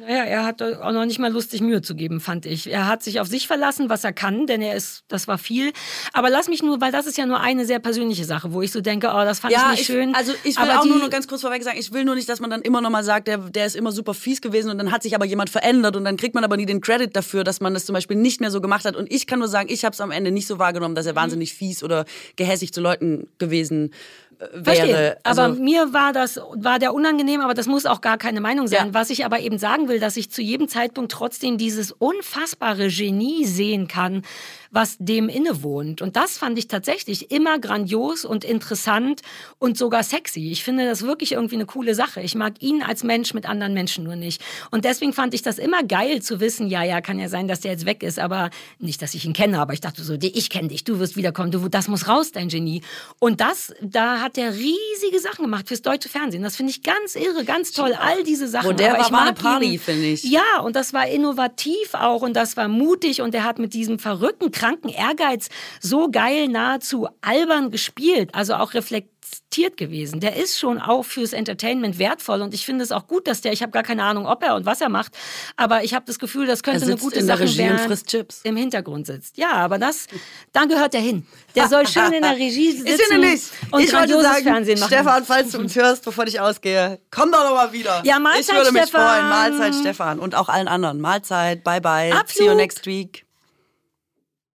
Naja, 0.01 0.25
er 0.25 0.45
hat 0.45 0.63
auch 0.63 0.93
noch 0.93 1.05
nicht 1.05 1.19
mal 1.19 1.33
Lust, 1.33 1.51
sich 1.51 1.61
Mühe 1.61 1.83
zu 1.83 1.95
geben, 1.95 2.21
fand 2.21 2.47
ich. 2.47 2.71
Er 2.71 2.87
hat 2.87 3.03
sich 3.03 3.21
auf 3.21 3.29
sich 3.29 3.47
verlassen, 3.47 3.89
was 3.89 4.05
er 4.05 4.13
kann, 4.13 4.47
denn 4.47 4.63
er 4.63 4.75
ist, 4.75 5.05
das 5.09 5.29
war 5.29 5.39
viel. 5.39 5.73
Aber 6.13 6.31
lass 6.31 6.49
mich 6.49 6.63
nur, 6.63 6.81
weil 6.81 6.93
das 6.93 7.07
ist 7.07 7.19
ja 7.19 7.27
nur 7.27 7.41
eine 7.41 7.67
sehr 7.67 7.79
persönliche 7.79 8.25
Sache, 8.25 8.53
wo 8.53 8.63
ich 8.63 8.73
so 8.73 8.81
denke, 8.81 9.09
oh, 9.09 9.25
das 9.25 9.41
fand 9.41 9.55
ich 9.55 9.71
nicht 9.71 9.87
schön. 9.87 10.15
also 10.15 10.33
ich 10.45 10.57
will 10.57 10.71
aber 10.71 10.81
auch 10.81 10.85
die, 10.85 10.91
nur 10.91 10.99
noch 10.99 11.11
ganz 11.11 11.29
kurz 11.29 11.41
vorweg 11.41 11.63
sagen, 11.63 11.79
ich 11.79 11.93
will 11.93 12.05
nur 12.05 12.15
nicht, 12.15 12.29
dass 12.29 12.41
man 12.41 12.51
dann 12.51 12.63
immer 12.63 12.81
noch 12.81 12.91
mal 12.91 13.05
sagt, 13.05 13.29
der, 13.29 13.39
der 13.39 13.67
ist 13.67 13.77
immer 13.77 13.93
super 13.93 14.15
fies 14.15 14.41
gewesen 14.41 14.71
und 14.71 14.79
dann 14.79 14.93
hat 14.93 15.03
sich 15.03 15.15
aber 15.15 15.25
jemand 15.25 15.51
verändert 15.51 15.97
und 15.97 16.05
dann 16.05 16.17
kriegt 16.17 16.35
man 16.35 16.45
aber 16.45 16.57
nie 16.57 16.67
den 16.67 16.81
Credit 16.81 17.15
dafür, 17.15 17.45
dass 17.45 17.61
man 17.61 17.75
das 17.75 17.87
zum 17.87 17.95
Beispiel 17.95 18.17
nicht 18.17 18.41
mehr 18.41 18.51
so 18.51 18.61
gemacht 18.61 18.85
hat. 18.85 18.97
Und 18.97 19.11
ich 19.13 19.27
kann 19.27 19.39
nur 19.39 19.49
sagen, 19.49 19.69
ich 19.71 19.85
habe 19.85 19.95
es 19.95 20.01
am 20.01 20.11
Ende 20.11 20.31
nicht 20.31 20.47
so 20.47 20.59
wahrgenommen, 20.59 20.95
dass 20.95 21.07
er 21.07 21.15
wahnsinnig 21.15 21.55
fies 21.55 21.83
oder 21.83 22.05
gehässig 22.37 22.73
zu 22.73 22.81
Leuten 22.81 23.29
gewesen 23.39 23.91
äh, 23.91 24.28
wäre. 24.39 24.65
Verstehe. 24.65 25.19
Also, 25.23 25.43
aber 25.43 25.55
mir 25.55 25.93
war 25.93 26.13
das, 26.13 26.41
war 26.55 26.79
der 26.79 26.95
unangenehm, 26.95 27.41
aber 27.41 27.55
das 27.55 27.67
muss 27.67 27.87
auch 27.87 28.01
gar 28.01 28.19
keine 28.19 28.41
Meinung 28.41 28.69
sein. 28.69 28.89
Ja. 28.89 28.95
Was 28.95 29.11
ich 29.11 29.25
aber 29.25 29.41
eben 29.41 29.59
sagen 29.59 29.89
will, 29.89 30.01
dass 30.01 30.17
ich 30.17 30.31
zu 30.31 30.43
jedem 30.43 30.69
Zeitpunkt 30.69 31.13
trotzdem 31.13 31.59
dieses 31.59 31.93
unfassbare 31.93 32.89
Genie 32.89 33.45
sehen 33.45 33.89
kann, 33.89 34.23
was 34.71 34.97
dem 34.99 35.29
innewohnt. 35.29 36.03
Und 36.03 36.17
das 36.17 36.39
fand 36.39 36.59
ich 36.59 36.69
tatsächlich 36.69 37.31
immer 37.31 37.59
grandios 37.59 38.25
und 38.25 38.45
interessant 38.45 39.23
und 39.59 39.79
sogar 39.79 40.03
sexy. 40.03 40.51
Ich 40.51 40.65
finde 40.65 40.87
das 40.87 41.03
wirklich 41.03 41.33
irgendwie 41.33 41.57
eine 41.57 41.67
coole 41.67 41.95
Sache. 41.95 42.21
Ich 42.21 42.35
mag 42.35 42.63
ihn 42.63 42.83
als 42.83 43.03
Mensch 43.03 43.35
mit 43.35 43.47
anderen 43.47 43.75
Menschen 43.75 44.05
nur 44.05 44.17
nicht. 44.17 44.43
Und 44.71 44.85
deswegen 44.85 45.13
fand 45.13 45.35
ich 45.35 45.43
das 45.43 45.59
immer 45.59 45.83
geil 45.83 46.23
zu 46.23 46.41
wissen, 46.41 46.69
ja, 46.69 46.83
ja, 46.83 47.01
kann 47.01 47.19
ja 47.19 47.29
sein, 47.29 47.49
dass 47.49 47.61
der 47.61 47.73
jetzt 47.73 47.87
weg 47.87 48.03
ist, 48.03 48.19
aber 48.19 48.51
nicht, 48.79 49.01
dass 49.03 49.15
ich 49.15 49.25
ihn 49.25 49.33
kenne, 49.33 49.59
aber 49.59 49.73
ich 49.73 49.81
dachte 49.81 50.03
so, 50.03 50.15
ich 50.21 50.51
kenne 50.51 50.69
dich, 50.69 50.85
du 50.85 50.99
wirst 50.99 51.17
wiederkommen, 51.17 51.51
du, 51.51 51.69
das 51.69 51.89
muss 51.89 52.09
raus, 52.09 52.33
dein 52.33 52.49
Genie. 52.49 52.83
Und 53.19 53.41
das, 53.41 53.75
da 53.81 54.21
hat 54.21 54.39
er 54.39 54.53
riesige 54.55 55.21
Sachen 55.21 55.45
gemacht 55.45 55.69
fürs 55.69 55.83
deutsche 55.83 56.09
Fernsehen. 56.09 56.43
Das 56.43 56.57
finde 56.57 56.71
ich 56.71 56.83
ganz 56.83 57.15
irre, 57.15 57.45
ganz 57.45 57.73
toll, 57.73 57.95
all 57.99 58.23
diese 58.25 58.49
Sachen. 58.49 58.71
Wo 58.71 58.73
der 58.73 58.91
aber 58.91 58.99
war, 58.99 59.07
ich 59.07 59.13
war 59.13 59.23
eine 59.23 59.33
Party, 59.33 59.79
finde 59.79 60.07
ich. 60.07 60.25
Ja, 60.25 60.61
und 60.63 60.77
das 60.77 60.93
war 60.93 61.09
innovativ 61.09 61.95
auch 61.95 62.23
und 62.23 62.35
das 62.35 62.57
war 62.57 62.69
mutig 62.69 63.23
und 63.23 63.35
er 63.35 63.45
hat 63.45 63.59
mit 63.59 63.75
diesem 63.75 63.99
verrückten, 63.99 64.51
kranken 64.59 64.89
Ehrgeiz 64.89 65.49
so 65.81 66.11
geil 66.11 66.49
nahezu 66.49 67.09
albern 67.21 67.71
gespielt, 67.71 68.35
also 68.35 68.55
auch 68.55 68.75
reflektiert 68.75 69.77
gewesen. 69.77 70.21
Der 70.21 70.37
ist 70.37 70.59
schon 70.59 70.81
auch 70.81 71.05
fürs 71.05 71.33
Entertainment 71.35 71.99
wertvoll 71.99 72.41
und 72.43 72.55
ich 72.55 72.65
finde 72.65 72.83
es 72.85 72.93
auch 72.93 73.07
gut, 73.07 73.27
dass 73.27 73.41
der, 73.43 73.53
ich 73.53 73.61
habe 73.63 73.73
gar 73.73 73.83
keine 73.83 74.03
Ahnung, 74.05 74.27
ob 74.27 74.43
er 74.43 74.55
und 74.55 74.65
was 74.67 74.81
er 74.81 74.89
macht, 74.89 75.13
aber 75.57 75.85
ich 75.85 75.93
habe 75.95 76.05
das 76.07 76.19
Gefühl, 76.19 76.47
das 76.47 76.63
könnte 76.63 76.85
eine 76.85 76.97
gute 76.97 77.19
in 77.21 77.27
der 77.27 77.37
Sache 77.37 77.45
Regie 77.47 77.63
und 77.63 77.69
werden, 77.69 77.87
frisst 77.87 78.07
Chips. 78.09 78.41
im 78.45 78.57
Hintergrund 78.57 79.07
sitzt. 79.07 79.37
Ja, 79.37 79.53
aber 79.53 79.79
das, 79.79 80.07
da 80.53 80.65
gehört 80.65 80.95
er 80.95 81.01
hin. 81.01 81.27
Der 81.55 81.69
soll 81.69 81.87
schön 81.95 82.13
in 82.13 82.23
der 82.23 82.37
Regie 82.37 82.73
sitzen 82.73 82.87
Ich 82.87 83.03
finde 83.03 83.29
nicht. 83.29 83.45
und 83.71 83.81
ich 83.83 83.91
grandioses 83.91 84.25
sagen, 84.27 84.45
Fernsehen 84.45 84.81
machen. 84.81 84.93
Stefan, 84.95 85.25
falls 85.25 85.53
du 85.53 85.59
uns 85.59 85.77
hörst, 85.77 86.05
bevor 86.05 86.27
ich 86.27 86.41
ausgehe, 86.41 86.99
komm 87.11 87.31
doch 87.31 87.45
noch 87.45 87.55
mal 87.55 87.73
wieder. 87.73 88.01
Ja, 88.05 88.19
Mahlzeit, 88.19 88.43
Ich 88.49 88.55
würde 88.55 88.73
mich 88.73 88.83
Stefan. 88.85 89.01
freuen. 89.21 89.29
Mahlzeit, 89.29 89.75
Stefan. 89.75 90.19
Und 90.21 90.35
auch 90.35 90.49
allen 90.49 90.69
anderen. 90.69 91.01
Mahlzeit, 91.01 91.63
bye 91.65 91.81
bye. 91.81 92.13
See 92.27 92.47
you 92.47 92.55
next 92.55 92.87
week. 92.87 93.28